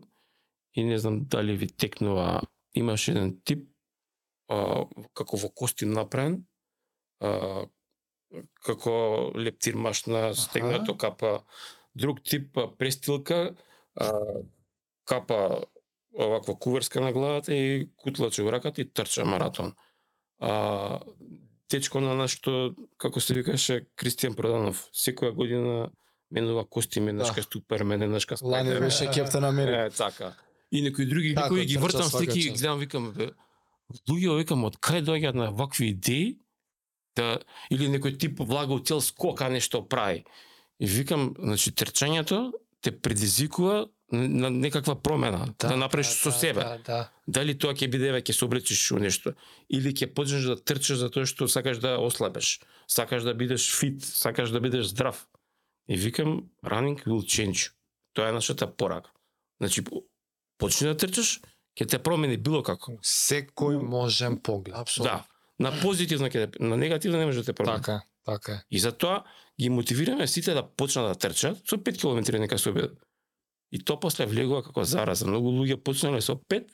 и 0.79 0.85
не 0.85 0.99
знам 0.99 1.25
дали 1.27 1.57
ви 1.57 1.67
текнува, 1.67 2.41
имаше 2.75 3.11
еден 3.11 3.33
тип 3.43 3.65
а, 4.47 4.87
како 5.11 5.41
во 5.43 5.51
костим 5.51 5.91
направен, 5.91 6.45
а, 7.19 7.67
како 8.63 8.95
лептирмаш 9.35 10.05
на 10.07 10.23
стегнато 10.39 10.95
капа, 10.95 11.43
друг 11.99 12.23
тип 12.23 12.55
а, 12.63 12.69
престилка, 12.71 13.57
а, 13.99 14.15
капа 15.05 15.67
оваква 16.15 16.55
куверска 16.55 17.01
на 17.01 17.13
главата 17.13 17.55
и 17.59 17.91
кутлаче 17.97 18.47
во 18.47 18.55
раката 18.55 18.87
и 18.87 18.93
трча 18.93 19.27
маратон. 19.27 19.75
А, 20.39 21.03
течко 21.67 22.01
на 22.01 22.15
нашто, 22.15 22.77
како 23.03 23.19
се 23.19 23.35
викаше, 23.35 23.83
Кристијан 23.99 24.39
Проданов, 24.39 24.87
секоја 24.95 25.35
година 25.35 25.91
менува 26.31 26.65
костим, 26.65 27.09
еднаш 27.09 27.29
Да. 27.29 27.35
ка 27.35 27.43
Супермен, 27.43 28.03
еднаш 28.03 28.27
ка 28.27 28.37
Лани 28.43 28.71
Спайдермен. 28.71 28.89
беше 28.89 29.11
Кептен 29.11 29.45
Америка. 29.45 29.83
Е, 29.87 29.91
така. 29.91 30.33
И 30.73 30.83
некои 30.83 31.07
други 31.07 31.35
Како 31.35 31.55
ликови 31.55 31.67
ги 31.67 31.79
вртам 31.79 32.11
слики 32.11 32.41
и 32.41 32.51
гледам 32.51 32.79
викам 32.79 33.13
бе, 33.13 33.31
луѓе 34.09 34.37
викам 34.43 34.65
од 34.65 34.79
кај 34.83 35.05
доаѓаат 35.07 35.35
на 35.35 35.51
вакви 35.51 35.93
идеи 35.95 36.39
да 37.17 37.39
или 37.71 37.89
некој 37.89 38.19
тип 38.19 38.41
влага 38.41 38.75
у 38.75 38.81
цел 38.81 39.01
скока 39.01 39.49
нешто 39.49 39.87
прави. 39.89 40.25
И 40.81 40.87
викам, 40.87 41.35
значи 41.39 41.73
трчањето 41.73 42.53
те 42.83 42.93
предизвикува 42.93 43.87
на 44.13 44.51
некаква 44.51 44.95
промена, 45.03 45.55
да, 45.59 45.69
да 45.69 45.77
направиш 45.77 46.07
со 46.07 46.31
себе. 46.31 46.61
Да, 46.61 46.79
да. 46.87 47.11
Дали 47.27 47.57
тоа 47.59 47.75
ќе 47.75 47.89
биде 47.91 48.13
веќе 48.15 48.33
се 48.33 48.45
облечиш 48.45 48.83
у 48.93 48.99
нешто 49.03 49.33
или 49.71 49.91
ќе 49.91 50.13
почнеш 50.15 50.47
да 50.47 50.57
трчаш 50.59 51.01
затоа 51.01 51.27
што 51.27 51.49
сакаш 51.51 51.79
да 51.83 51.97
ослабеш, 51.99 52.61
сакаш 52.87 53.27
да 53.27 53.35
бидеш 53.35 53.67
фит, 53.75 54.05
сакаш 54.05 54.51
да 54.51 54.61
бидеш 54.61 54.93
здрав. 54.93 55.27
И 55.89 55.97
викам 55.97 56.51
running 56.65 57.05
will 57.07 57.23
change. 57.25 57.73
Тоа 58.13 58.29
е 58.29 58.33
нашата 58.33 58.67
порака. 58.67 59.11
Значи 59.61 59.85
по- 59.85 60.03
почни 60.59 60.87
да 60.87 60.97
трчаш, 60.97 61.41
ќе 61.77 61.89
те 61.89 61.99
промени 61.99 62.37
било 62.37 62.63
како. 62.63 62.99
Секој 63.03 63.79
можен 63.79 64.41
поглед. 64.41 64.75
Апсолутно. 64.75 65.13
Да. 65.13 65.27
На 65.59 65.81
позитивно 65.81 66.27
ќе 66.27 66.51
те, 66.51 66.65
на 66.65 66.77
негативно 66.77 67.19
не 67.19 67.27
може 67.27 67.39
да 67.39 67.45
те 67.45 67.53
промени. 67.53 67.77
Така, 67.77 67.93
е, 67.95 68.01
така 68.27 68.53
е. 68.53 68.61
И 68.71 68.79
затоа 68.79 69.25
ги 69.61 69.69
мотивираме 69.69 70.27
сите 70.27 70.55
да 70.55 70.63
почнат 70.67 71.09
да 71.09 71.15
трчат 71.17 71.59
со 71.69 71.77
5 71.77 71.99
км 71.99 72.39
нека 72.39 72.59
се 72.59 72.71
обидат. 72.71 72.99
И 73.73 73.79
то 73.79 74.01
после 74.01 74.27
влегува 74.27 74.63
како 74.63 74.85
зараза. 74.85 75.27
Многу 75.27 75.51
луѓе 75.51 75.77
почнале 75.77 76.21
со 76.21 76.37
5, 76.37 76.67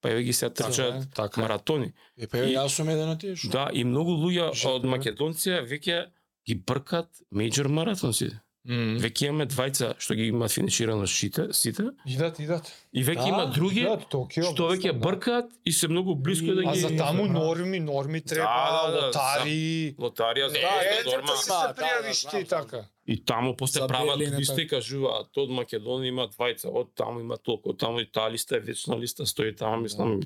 па 0.00 0.10
еве 0.10 0.22
ги 0.22 0.32
се 0.32 0.50
трчаат 0.50 1.10
Така 1.14 1.40
е. 1.40 1.42
маратони. 1.42 1.92
И 2.16 2.26
па 2.26 2.38
јас 2.38 2.68
сум 2.68 2.88
еден 2.88 3.08
од 3.08 3.20
тие. 3.20 3.34
Да, 3.50 3.70
и 3.72 3.84
многу 3.84 4.10
луѓе 4.12 4.50
од 4.66 4.84
Македонција 4.84 5.62
веќе 5.64 6.10
ги 6.46 6.54
бркат 6.56 7.08
мејџор 7.32 7.68
маратонци. 7.68 8.30
Мм. 8.64 8.96
Веќе 8.96 9.26
имаме 9.26 9.44
двајца 9.44 9.90
што 9.98 10.14
ги 10.14 10.26
имаат 10.26 10.50
финиширано 10.50 11.04
сите, 11.06 11.52
сите 11.52 11.84
Идат, 12.06 12.38
идат. 12.38 12.70
и 12.94 13.04
веќе 13.04 13.20
Да, 13.20 13.28
има 13.28 13.46
други 13.48 13.80
Идат, 13.80 14.06
Токио. 14.08 14.44
што 14.46 14.70
веќе 14.70 14.92
да. 14.92 14.98
бркаат 15.00 15.50
и 15.66 15.72
се 15.72 15.88
многу 15.88 16.14
близко 16.16 16.46
да 16.48 16.62
ги 16.62 16.68
А 16.68 16.74
за 16.76 16.88
таму 16.90 17.26
Да. 17.26 17.32
норми, 17.34 17.80
норми 17.80 18.20
треба, 18.22 18.48
Да, 18.48 18.86
да, 18.86 18.92
да, 18.92 19.06
лотари. 19.06 19.94
лотарија 19.98 20.46
за 20.46 20.54
Да, 20.54 20.60
да, 20.72 20.84
ете, 20.90 21.10
норма. 21.10 21.26
да 21.26 21.36
се 21.36 21.50
Да, 21.50 21.60
се 21.60 21.66
да, 21.66 21.74
пријавиш 21.76 22.24
да, 22.24 22.30
ти 22.32 22.44
така. 22.46 22.84
И 23.06 23.24
таму 23.24 23.54
после 23.54 23.80
За 23.80 23.86
прават 23.86 24.16
е 24.18 24.30
листа 24.30 24.54
така. 24.54 24.62
и 24.62 24.68
кажуваат 24.68 25.36
од 25.36 25.50
Македонија 25.50 26.08
има 26.08 26.28
двајца, 26.28 26.66
од 26.66 26.94
таму 26.94 27.20
има 27.20 27.36
толку, 27.36 27.70
од 27.70 27.78
таму 27.78 28.00
и 28.00 28.06
таа 28.06 28.30
листа 28.30 28.56
е 28.56 28.60
вечна 28.60 28.96
листа, 28.96 29.26
стои 29.26 29.52
таму, 29.52 29.76
мислам. 29.78 30.20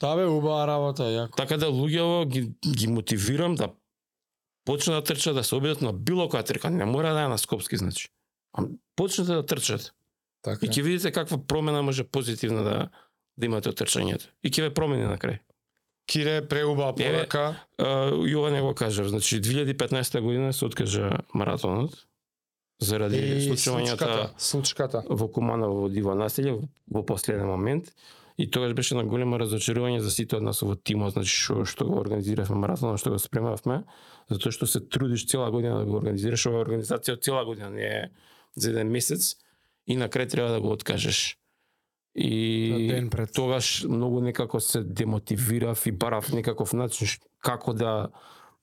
Да 0.00 0.16
бе, 0.16 0.24
убава 0.24 0.66
работа, 0.66 1.02
јако. 1.04 1.36
Така 1.36 1.56
да 1.56 1.66
луѓето 1.68 2.24
ги, 2.26 2.42
ги 2.72 2.86
мотивирам 2.88 3.54
да 3.54 3.68
почнат 4.64 5.04
да 5.04 5.14
трчат, 5.14 5.34
да 5.34 5.44
се 5.44 5.54
обидат 5.54 5.82
на 5.82 5.92
било 5.92 6.28
која 6.28 6.44
трка, 6.46 6.70
не 6.70 6.84
мора 6.84 7.14
да 7.14 7.26
е 7.26 7.28
на 7.28 7.38
Скопски, 7.38 7.76
значи. 7.76 8.08
А 8.52 8.64
почнете 8.96 9.32
да 9.32 9.46
трчат. 9.46 9.92
Така. 10.42 10.66
И 10.66 10.68
ќе 10.68 10.82
видите 10.82 11.12
каква 11.12 11.38
промена 11.38 11.82
може 11.82 12.04
позитивна 12.04 12.62
да 12.62 12.76
да 13.36 13.46
имате 13.46 13.72
од 13.72 13.78
трчањето. 13.80 14.28
И 14.44 14.50
ќе 14.50 14.68
ве 14.68 14.74
промени 14.74 15.08
на 15.08 15.16
крај. 15.18 15.40
Кире 16.10 16.42
преубава 16.48 16.92
Еве, 16.98 17.24
порака. 17.24 17.62
Uh, 17.78 18.12
Јован 18.26 18.60
го 18.60 18.74
кажав, 18.74 19.08
значи 19.08 19.40
2015 19.40 20.20
година 20.20 20.52
се 20.52 20.64
откажа 20.64 21.10
маратонот 21.34 21.94
заради 22.80 23.16
И 23.16 23.48
случувањата 23.48 23.96
случката, 23.96 24.34
случката. 24.38 25.02
во 25.08 25.28
Куманово 25.28 25.88
диво 25.88 26.14
населје 26.18 26.58
во 26.90 27.04
последен 27.06 27.46
момент 27.46 27.94
и 28.36 28.50
тогаш 28.50 28.74
беше 28.74 28.94
на 28.94 29.04
големо 29.04 29.38
разочарување 29.38 30.00
за 30.00 30.10
сите 30.10 30.36
од 30.36 30.42
нас 30.42 30.62
во 30.62 30.74
тимот, 30.74 31.14
значи 31.14 31.30
што 31.30 31.64
што 31.64 31.86
го 31.86 32.00
организиравме 32.00 32.58
маратонот, 32.58 32.98
што 32.98 33.14
го 33.14 33.18
спремавме, 33.22 33.84
затоа 34.34 34.52
што 34.52 34.66
се 34.66 34.80
трудиш 34.80 35.26
цела 35.26 35.50
година 35.50 35.78
да 35.78 35.84
го 35.84 35.96
организираш, 35.98 36.46
ова 36.46 36.60
е 36.60 36.64
организација 36.66 37.20
цела 37.20 37.44
година, 37.44 37.70
не 37.70 37.86
е 37.86 38.10
за 38.56 38.70
еден 38.70 38.90
месец 38.90 39.36
и 39.86 39.96
на 39.96 40.08
крај 40.08 40.30
треба 40.30 40.50
да 40.52 40.60
го 40.60 40.72
откажеш. 40.72 41.38
И 42.14 42.88
ден 42.88 43.10
пред. 43.10 43.32
тогаш 43.32 43.84
многу 43.88 44.20
некако 44.20 44.60
се 44.60 44.82
демотивирав 44.84 45.86
и 45.86 45.92
барав 45.92 46.32
некаков 46.32 46.72
начин 46.72 47.08
како 47.40 47.72
да 47.72 48.08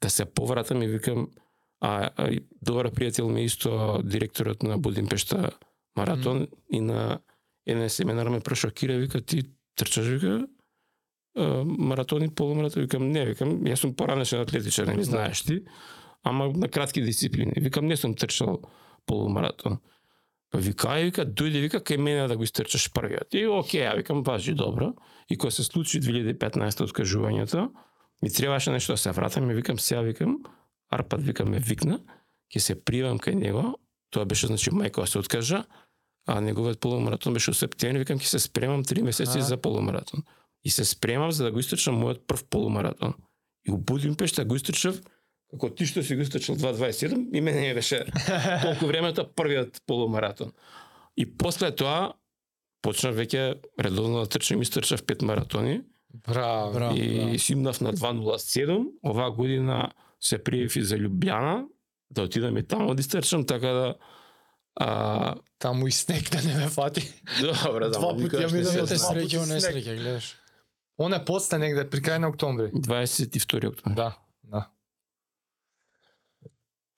да 0.01 0.09
се 0.09 0.25
повратам 0.25 0.83
и 0.83 0.87
викам 0.87 1.27
а, 1.81 2.09
а 2.15 2.29
добар 2.61 2.91
пријател 2.91 3.27
ми 3.27 3.43
исто 3.43 4.01
директорот 4.03 4.63
на 4.63 4.77
Будимпешта 4.77 5.51
маратон 5.97 6.47
и 6.71 6.81
на 6.81 7.19
еден 7.65 7.89
семинар 7.89 8.29
ме 8.29 8.39
прашал 8.39 8.71
Кире 8.71 8.97
вика 8.97 9.21
ти 9.21 9.43
трчаш 9.75 10.07
вика 10.07 10.47
маратони 11.65 12.29
полумаратон 12.29 12.83
викам 12.83 13.11
не 13.11 13.25
викам 13.25 13.59
јас 13.63 13.85
сум 13.85 13.93
поранешен 13.95 14.41
атлетичар 14.41 14.87
нели 14.87 15.03
знаеш 15.03 15.41
ти 15.41 15.63
ама 16.23 16.49
на 16.49 16.67
кратки 16.67 17.01
дисциплини 17.01 17.53
викам 17.57 17.85
не 17.85 17.97
сум 17.97 18.15
трчал 18.15 18.61
полумаратон 19.05 19.79
Па 20.49 20.57
вика, 20.57 20.95
ај, 20.97 21.11
вика, 21.11 21.25
дојде, 21.29 21.61
вика, 21.61 21.77
кај 21.77 21.99
мене 22.01 22.25
да 22.27 22.33
го 22.35 22.43
истрчаш 22.43 22.87
првиот. 22.93 23.35
И 23.37 23.45
окей, 23.45 23.83
ја 23.83 23.93
викам, 23.99 24.23
важи, 24.25 24.55
добро. 24.57 24.95
И 25.29 25.37
кога 25.37 25.51
се 25.51 25.63
случи 25.63 26.01
2015 26.01 26.81
откажувањето, 26.87 27.67
ми 28.21 28.29
требаше 28.33 28.71
нешто 28.71 28.93
да 28.93 28.97
се 28.97 29.11
вратам 29.11 29.51
и 29.51 29.53
викам, 29.53 29.79
сега 29.79 30.01
викам, 30.01 30.39
Арпад 30.89 31.21
викам 31.21 31.53
ме 31.53 31.59
викна, 31.59 31.99
ќе 32.49 32.59
се 32.59 32.73
пријавам 32.75 33.21
кај 33.21 33.37
него, 33.37 33.77
тоа 34.09 34.25
беше 34.25 34.49
значи 34.49 34.73
мајка 34.73 35.05
се 35.05 35.19
откажа, 35.19 35.63
а 36.25 36.41
неговиот 36.41 36.79
полумаратон 36.81 37.33
беше 37.33 37.53
во 37.53 37.57
септември, 37.57 38.01
викам 38.01 38.17
ќе 38.17 38.25
се 38.25 38.39
спремам 38.41 38.83
три 38.83 39.05
месеци 39.05 39.37
Аха. 39.37 39.45
за 39.53 39.57
полумаратон. 39.57 40.25
И 40.63 40.69
се 40.69 40.85
спремам 40.85 41.31
за 41.31 41.43
да 41.43 41.51
го 41.51 41.59
истрчам 41.59 42.01
мојот 42.01 42.25
прв 42.27 42.43
полумаратон. 42.49 43.13
И 43.67 43.71
у 43.71 43.77
Будимпешта 43.77 44.45
го 44.45 44.55
истрчав 44.55 44.99
како 45.49 45.69
ти 45.73 45.87
што 45.89 46.03
си 46.05 46.15
го 46.15 46.21
истрчал 46.21 46.57
2.27 46.61 47.29
и 47.33 47.41
мене 47.41 47.61
не 47.61 47.73
беше 47.73 48.03
толку 48.63 48.85
времето 48.85 49.25
првиот 49.35 49.81
полумаратон. 49.87 50.53
И 51.17 51.25
после 51.25 51.71
тоа 51.75 52.13
почнав 52.85 53.17
веќе 53.17 53.57
редовно 53.81 54.23
да 54.23 54.29
трчам, 54.29 54.61
истрчав 54.61 55.03
пет 55.03 55.21
маратони 55.21 55.81
Браво. 56.13 56.73
Браво. 56.73 56.95
и 56.95 57.31
да. 57.31 57.39
симнав 57.39 57.81
на 57.81 57.93
2.07. 57.93 58.85
Оваа 59.05 59.31
година 59.31 59.91
се 60.21 60.37
пријав 60.37 60.77
и 60.77 60.83
за 60.83 60.97
Лјубљана 60.97 61.67
да 62.09 62.23
отидам 62.23 62.57
и 62.57 62.63
таму 62.63 62.93
да 62.93 63.01
истрчам, 63.01 63.45
така 63.45 63.73
да 63.73 63.95
а, 64.75 65.35
Таму 65.59 65.87
и 65.87 65.91
снег 65.91 66.29
да 66.31 66.41
не 66.41 66.55
ме 66.55 66.67
фати. 66.69 67.03
добро, 67.41 67.89
Два 67.89 68.13
пати 68.15 68.37
ја 68.37 68.49
се 68.49 68.81
на 68.81 68.87
Те 68.87 68.97
среќа, 68.97 69.45
не 69.49 69.59
среќа, 69.59 69.95
гледаш. 69.97 70.35
Он 70.99 71.13
е 71.13 71.25
после 71.25 71.57
негде 71.57 71.85
при 71.85 71.99
крај 71.99 72.17
на 72.17 72.27
октомври. 72.27 72.71
22 72.71 73.67
октомври. 73.67 73.95
Да, 73.95 74.17
да. 74.43 74.67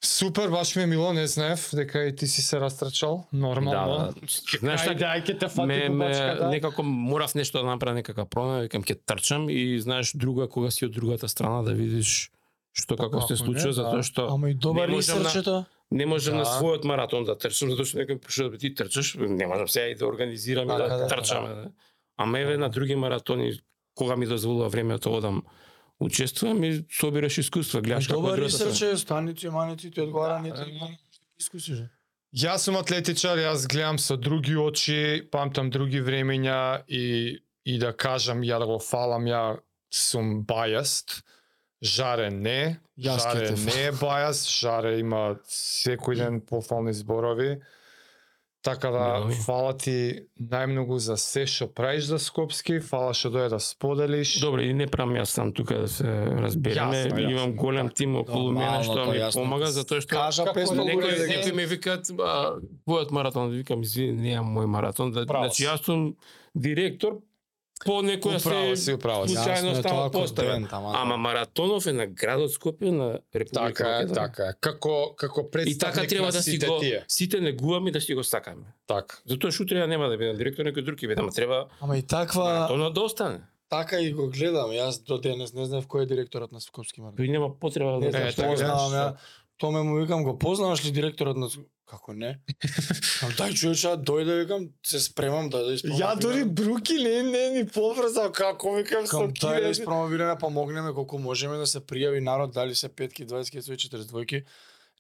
Супер, 0.03 0.49
баш 0.49 0.76
ми 0.76 0.84
е 0.84 0.88
мило, 0.88 1.14
не 1.14 1.28
знаев 1.28 1.69
дека 1.73 1.99
и 2.02 2.15
ти 2.15 2.28
си 2.28 2.41
се 2.41 2.60
растрчал, 2.60 3.26
нормално. 3.34 3.98
Да, 3.98 4.14
знаеш 4.60 4.82
Ајде, 4.82 4.88
така, 4.88 5.06
ај 5.11 5.22
ќе 5.22 5.40
те 5.40 5.48
фати 5.48 5.68
ме, 5.68 5.78
ме, 5.80 5.90
бубачката. 5.90 6.48
некако 6.49 6.84
морав 6.84 7.36
нешто 7.36 7.57
да 7.60 7.65
направам 7.65 7.95
некака 7.95 8.26
промена, 8.26 8.61
викам 8.61 8.82
ќе 8.82 8.98
трчам 9.06 9.49
и 9.49 9.80
знаеш 9.80 10.14
друга 10.15 10.49
кога 10.49 10.72
си 10.72 10.86
од 10.86 10.91
другата 10.91 11.30
страна 11.30 11.61
да 11.61 11.73
видиш 11.73 12.32
што 12.73 12.98
како 12.98 13.10
Како 13.11 13.28
се 13.28 13.34
не, 13.34 13.38
случува 13.38 13.68
да. 13.68 13.73
затоа 13.73 14.02
што 14.02 14.28
Ама 14.28 14.49
и 14.49 14.53
добар 14.56 14.90
Не 14.90 14.95
можам 14.95 15.22
на- 15.22 15.65
не 15.91 16.06
можам 16.06 16.34
Да. 16.34 16.40
на 16.40 16.45
својот 16.48 16.84
маратон 16.84 17.23
да 17.23 17.38
трчам 17.38 17.69
затоа 17.69 17.86
што 17.86 17.98
некој 17.99 18.18
прашува 18.18 18.49
да 18.49 18.57
ти 18.57 18.73
трчаш, 18.73 19.15
не 19.19 19.45
можам 19.45 19.68
сега 19.68 19.86
и 19.86 19.95
да 19.95 20.07
организирам 20.07 20.65
и 20.65 20.72
Така, 20.72 20.88
да 20.88 20.98
да, 20.98 21.07
трчаме. 21.07 21.49
Да. 21.52 21.72
Ама 22.18 22.40
еве 22.40 22.57
на 22.57 22.69
други 22.69 22.95
маратони 22.95 23.53
кога 23.95 24.15
ми 24.15 24.26
дозволува 24.26 24.69
времето 24.69 25.13
одам 25.13 25.43
учествувам 25.99 26.63
и 26.63 26.85
собираш 26.99 27.38
искуства, 27.38 27.81
гледаш 27.81 28.07
како 28.07 28.22
Добар 28.22 28.39
ресерче, 28.41 28.97
станици, 28.97 29.49
маници, 29.49 29.91
ти 29.91 30.01
одговара 30.01 30.39
не 30.39 30.53
ти 30.53 30.97
искусиш. 31.39 31.85
Јас 32.31 32.63
сум 32.63 32.77
атлетичар, 32.80 33.38
јас 33.38 33.68
гледам 33.68 33.97
со 33.99 34.15
други 34.18 34.55
очи, 34.55 35.27
памтам 35.31 35.69
други 35.69 35.99
времења 36.01 36.84
и 36.88 37.41
и 37.65 37.77
да 37.77 37.91
кажам 37.93 38.41
ја 38.41 38.59
да 38.59 38.65
го 38.65 38.80
фалам, 38.80 39.27
ја 39.30 39.59
сум 39.93 40.41
biased. 40.47 41.22
Жаре 41.81 42.30
не, 42.30 42.77
Јас 42.97 43.26
Жаре 43.26 43.51
не 43.57 43.77
е 43.89 43.91
biased, 43.91 44.49
Жаре 44.49 44.99
има 44.99 45.38
секој 45.49 46.15
ден 46.15 46.41
пофални 46.41 46.93
зборови. 46.93 47.59
Така 48.62 48.92
да, 48.92 49.26
фала 49.42 49.74
ти 49.74 49.94
најмногу 50.40 50.98
за 50.98 51.18
се 51.18 51.48
што 51.48 51.66
правиш 51.68 52.04
за 52.06 52.20
Скопски, 52.20 52.78
фала 52.80 53.10
што 53.12 53.32
дојде 53.32 53.50
да 53.50 53.60
споделиш. 53.60 54.36
Добре, 54.40 54.66
и 54.66 54.74
не 54.74 54.86
правам 54.86 55.16
јас 55.16 55.34
сам 55.34 55.50
тука 55.52 55.80
да 55.80 55.88
се 55.88 56.06
разбереме. 56.38 57.00
Јасно, 57.02 57.18
јасно. 57.18 57.32
Имам 57.32 57.56
голем 57.56 57.90
тим 57.90 58.16
околу 58.16 58.52
мене 58.52 58.66
Нормално, 58.68 58.84
што 58.86 59.06
ми 59.08 59.18
јасно. 59.18 59.34
помага 59.36 59.66
затоа 59.68 60.02
што 60.02 60.10
Кажа 60.12 60.46
500 60.46 60.78
некој- 60.78 61.18
дека- 61.18 61.32
некој 61.34 61.54
ми 61.54 61.66
викаат, 61.66 62.06
а, 62.12 62.62
твојот 62.86 63.12
маратон, 63.12 63.50
викам, 63.52 63.82
извини, 63.82 64.14
не 64.14 64.34
е 64.34 64.40
мој 64.40 64.66
маратон. 64.68 65.12
Да, 65.12 65.26
значи, 65.26 65.64
јас 65.64 65.82
сум 65.82 66.16
директор, 66.54 67.18
по 67.86 68.02
некоја 68.02 68.40
Управо 68.40 68.76
се 68.76 68.84
си, 68.84 68.94
управо 68.94 69.26
случајно 69.26 69.74
става 69.76 70.06
тоа 70.06 70.12
поставен. 70.14 70.52
контент, 70.53 70.74
ама, 70.74 70.91
Ама 70.95 71.18
маратонов 71.18 71.86
е 71.86 71.94
на 71.94 72.08
градот 72.08 72.52
Скопје 72.52 72.91
на 72.91 73.08
Република 73.36 73.74
Така 73.74 73.90
е, 73.91 74.03
Македонија. 74.03 74.14
така 74.16 74.44
е. 74.44 74.53
Како 74.62 74.94
како 75.16 75.41
И 75.41 75.52
представник 75.52 75.95
така 75.95 76.08
треба 76.08 76.26
на 76.26 76.32
да 76.32 76.41
си 76.41 76.52
сите 76.52 76.68
го 76.68 76.80
тие. 76.80 77.03
сите 77.08 77.41
негуваме 77.41 77.90
и 77.90 77.91
да 77.91 78.02
си 78.02 78.14
го 78.14 78.24
сакаме. 78.24 78.64
Така. 78.88 79.16
Затоа 79.26 79.52
што 79.52 79.64
утре 79.64 79.78
ја 79.78 79.88
нема 79.88 80.08
да 80.08 80.18
бидам 80.18 80.36
директор, 80.36 80.64
некој 80.64 80.84
друг 80.84 80.98
ќе 80.98 81.08
биде, 81.08 81.20
ама 81.20 81.32
треба 81.32 81.68
ама 81.80 81.98
и 81.98 82.02
таква 82.03 82.44
маратонот 82.45 82.94
да 82.94 83.02
остане. 83.02 83.40
така 83.70 83.95
и 83.98 84.12
го 84.12 84.28
гледам. 84.28 84.70
Јас 84.72 85.02
до 85.02 85.18
денес 85.18 85.53
не 85.53 85.66
знаев 85.66 85.86
кој 85.86 86.03
е 86.03 86.06
директорот 86.08 86.52
на 86.52 86.60
Скопски 86.60 87.02
маратон. 87.02 87.18
Тој 87.18 87.30
нема 87.30 87.49
потреба 87.52 87.91
Не 87.94 87.99
да 88.02 88.12
знам, 88.12 88.24
Е, 88.24 88.32
што 88.32 88.41
така, 88.41 88.52
познавам 88.52 88.88
што? 88.88 88.95
ја. 88.98 89.16
Томе 89.58 89.82
му 89.82 89.95
викам, 89.95 90.24
го 90.24 90.34
познаваш 90.36 90.86
ли 90.86 90.91
директорот 90.91 91.38
на 91.38 91.48
Како 91.91 92.13
не? 92.15 92.30
Ам 93.26 93.31
дај 93.35 93.51
човече, 93.59 93.89
ја 93.89 93.97
дојде 93.99 94.38
викам, 94.45 94.69
се 94.88 95.01
спремам 95.03 95.49
да 95.51 95.59
да 95.65 95.73
испромовирам. 95.76 96.07
Ја 96.07 96.22
дори 96.23 96.43
бруки 96.47 96.95
не 97.03 97.18
не 97.27 97.41
ни 97.57 97.63
поврзав 97.68 98.31
како 98.38 98.77
викам 98.77 99.03
со 99.05 99.18
Кам 99.18 99.34
дај 99.34 99.57
да 99.57 99.57
киле. 99.59 99.72
испромовираме, 99.76 100.38
помогнеме 100.39 100.93
колку 100.95 101.19
можеме 101.19 101.57
да 101.59 101.68
се 101.68 101.81
пријави 101.84 102.23
народ, 102.23 102.53
дали 102.55 102.76
се 102.76 102.88
петки, 102.88 103.27
20 103.27 103.59
и 103.59 103.61
42 103.61 104.43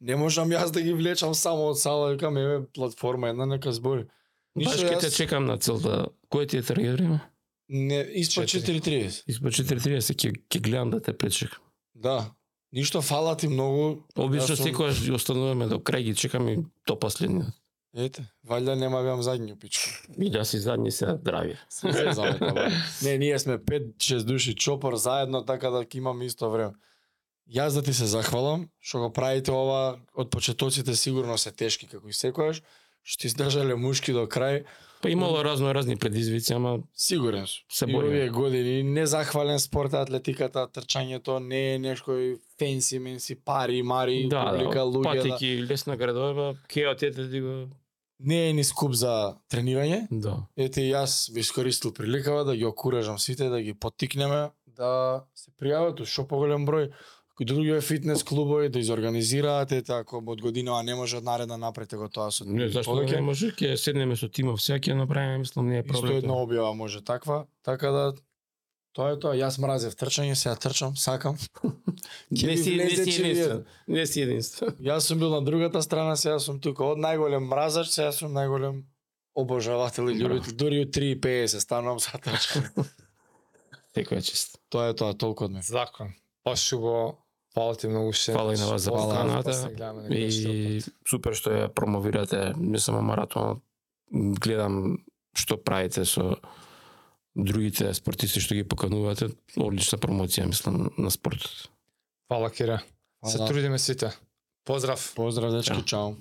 Не 0.01 0.15
можам 0.15 0.49
јас 0.49 0.71
да 0.73 0.81
ги 0.81 0.93
влечам 0.93 1.35
само 1.37 1.69
од 1.71 1.79
сала, 1.79 2.11
викам, 2.11 2.37
еве 2.37 2.65
платформа 2.73 3.29
една 3.29 3.45
нека 3.45 3.71
збори. 3.71 4.07
Баш 4.55 4.65
Ништо 4.65 4.87
ќе 4.89 4.99
те 4.99 5.11
чекам 5.11 5.45
на 5.45 5.57
целта. 5.57 6.09
Кој 6.27 6.49
ти 6.49 6.57
е 6.57 6.63
таргет 6.65 6.97
време? 6.99 7.21
Не, 7.69 8.01
испод 8.19 8.49
Четири. 8.51 8.81
4.30. 8.81 9.23
Испод 9.31 9.53
4:30 9.53 10.15
ќе 10.17 10.33
ќе 10.49 10.59
гледам 10.59 10.89
да 10.91 10.99
те 10.99 11.13
пречекам. 11.13 11.63
Да. 11.95 12.33
Ништо 12.73 13.01
фала 13.01 13.37
ти 13.37 13.47
многу. 13.47 14.03
Обично 14.15 14.55
сум- 14.55 14.63
секогаш 14.63 15.03
ги 15.03 15.11
остануваме 15.11 15.67
до 15.67 15.79
крај 15.79 16.03
ги 16.03 16.15
чекам 16.15 16.47
и 16.49 16.57
до 16.87 16.95
последниот. 16.99 17.51
Ете, 17.93 18.23
валјда 18.47 18.77
нема 18.79 19.01
беам 19.03 19.19
задњу 19.19 19.57
пичко. 19.59 19.89
И 20.17 20.29
да 20.31 20.45
си 20.45 20.59
задни 20.59 20.91
се 20.91 21.05
здрави. 21.19 21.57
Се. 21.69 21.87
Не, 23.03 23.17
ние 23.17 23.39
сме 23.39 23.57
5-6 23.57 24.23
души 24.23 24.55
чопор 24.55 24.95
заедно 24.95 25.45
така 25.45 25.69
да 25.69 25.83
ќе 25.83 25.97
имаме 25.97 26.25
исто 26.25 26.49
време. 26.49 26.73
Јас 27.51 27.73
да 27.75 27.81
ти 27.81 27.93
се 27.93 28.05
захвалам 28.07 28.69
што 28.79 28.99
го 28.99 29.09
правите 29.11 29.51
ова 29.51 29.99
од 30.15 30.29
почетоците 30.31 30.95
сигурно 30.95 31.37
се 31.37 31.51
тешки 31.51 31.87
како 31.87 32.07
и 32.07 32.15
секојаш, 32.15 32.61
што 33.03 33.21
ти 33.21 33.27
издржале 33.27 33.75
мушки 33.75 34.13
до 34.15 34.23
крај, 34.23 34.63
Па 35.01 35.09
имало 35.09 35.43
разно 35.43 35.73
разни 35.75 35.97
предизвици, 35.97 36.53
ама 36.53 36.79
сигурен 36.95 37.47
сум. 37.47 37.63
Се 37.69 37.85
И 37.85 37.91
бориме. 37.91 38.09
овие 38.09 38.29
години 38.29 38.83
незахвален 38.83 39.59
спорт 39.59 39.93
е 39.93 39.97
атлетиката, 39.97 40.67
трчањето 40.67 41.39
не 41.39 41.73
е 41.73 41.79
нешто 41.79 42.17
фенси 42.59 42.99
менси 42.99 43.35
пари, 43.35 43.81
мари, 43.83 44.27
да, 44.29 44.51
публика, 44.51 44.79
да, 44.79 44.85
луѓе. 44.85 45.23
Да. 45.23 45.29
патеки, 45.29 45.67
лесна 45.69 45.97
градова, 45.97 46.55
ке 46.67 46.87
отете 46.87 47.23
да 47.23 47.41
го... 47.41 47.67
Не 48.19 48.49
е 48.49 48.53
ни 48.53 48.63
скуп 48.63 48.93
за 48.93 49.35
тренирање. 49.49 50.07
Да. 50.11 50.35
Ете 50.57 50.81
јас 50.91 51.33
би 51.33 51.39
искористил 51.41 51.93
приликава 51.93 52.45
да 52.45 52.55
ги 52.55 52.65
окуражам 52.65 53.19
сите, 53.19 53.49
да 53.49 53.61
ги 53.61 53.73
поттикнеме 53.73 54.51
да 54.77 55.23
се 55.35 55.51
пријават 55.59 56.05
што 56.05 56.27
поголем 56.29 56.65
број 56.67 56.91
кои 57.41 57.45
други 57.45 57.81
фитнес 57.81 58.23
клубови 58.23 58.69
да 58.69 58.79
изорганизираат, 58.79 59.71
ете 59.71 59.93
ако 59.93 60.23
од 60.27 60.41
годинава 60.41 60.83
не 60.83 60.95
може 60.95 61.17
од 61.17 61.23
наредна 61.23 61.57
напрете 61.57 61.97
го 61.97 62.05
тоа 62.09 62.29
со 62.31 62.45
Не, 62.45 62.69
зашто 62.69 62.91
повеќе. 62.93 63.15
не 63.17 63.21
може, 63.21 63.49
ќе 63.49 63.77
седнеме 63.77 64.15
со 64.15 64.29
тимов, 64.29 64.61
сега 64.61 64.77
ќе 64.77 64.93
направиме, 64.93 65.37
мислам, 65.37 65.65
не 65.65 65.77
е 65.77 65.81
Исто 65.81 65.93
проблем. 65.93 66.17
една 66.17 66.33
објава 66.33 66.73
може 66.73 67.01
таква, 67.01 67.45
така 67.63 67.89
да 67.89 68.13
тоа 68.93 69.11
е 69.11 69.19
тоа. 69.19 69.33
Јас 69.33 69.57
мразев 69.57 69.95
трчање, 69.97 70.35
сега 70.35 70.55
трчам, 70.55 70.93
сакам. 70.95 71.37
Не 72.31 72.57
си, 72.57 72.75
не 72.77 72.89
си 72.89 73.21
единствен. 73.21 73.65
Не 73.87 74.05
си 74.05 74.21
единствен. 74.21 74.69
Јас 74.89 74.99
сум 74.99 75.17
бил 75.19 75.29
на 75.29 75.41
другата 75.41 75.81
страна, 75.81 76.15
сега 76.15 76.39
сум 76.39 76.59
тука 76.61 76.83
од 76.85 76.97
најголем 77.01 77.49
мразач, 77.49 77.89
сега 77.89 78.11
сум 78.11 78.37
најголем 78.37 78.83
обожавател 79.33 80.09
и 80.09 80.13
љубител. 80.13 80.53
Дури 80.53 80.79
у 80.81 80.85
3.50 80.85 81.57
станувам 81.57 81.97
за 81.99 82.21
трчање. 82.21 82.85
Секој 83.97 84.17
е 84.17 84.21
чист. 84.21 84.61
тоа 84.69 84.89
е 84.89 84.93
тоа, 84.93 85.13
толку 85.17 85.45
од 85.45 85.51
мене. 85.51 85.65
Закон. 85.65 86.13
Пашубо. 86.43 87.17
Фала 87.53 87.75
ти 87.75 87.87
многу 87.87 88.13
ше. 88.13 88.33
Фала 88.33 88.53
и 88.53 88.57
на 88.57 88.67
вас 88.67 88.81
за 88.81 88.91
поканата. 88.91 89.69
па 89.77 90.15
И 90.15 90.81
супер 91.07 91.35
што 91.35 91.51
ја 91.51 91.67
промовирате, 91.67 92.53
не 92.57 92.79
само 92.79 93.01
маратонот. 93.01 93.59
Гледам 94.11 95.03
што 95.35 95.57
правите 95.57 96.05
со 96.05 96.39
другите 97.35 97.93
спортисти 97.93 98.39
што 98.39 98.55
ги 98.55 98.63
поканувате. 98.63 99.31
Одлична 99.57 99.99
промоција, 99.99 100.47
мислам, 100.47 100.91
на 100.97 101.11
спортот. 101.11 101.69
Фала 102.31 102.49
Кире. 102.49 102.79
Се 103.25 103.37
трудиме 103.37 103.79
сите. 103.79 104.11
Поздрав. 104.65 105.13
Поздрав, 105.15 105.51
дечки, 105.51 105.73
Чао. 105.73 105.83
чао. 105.83 106.15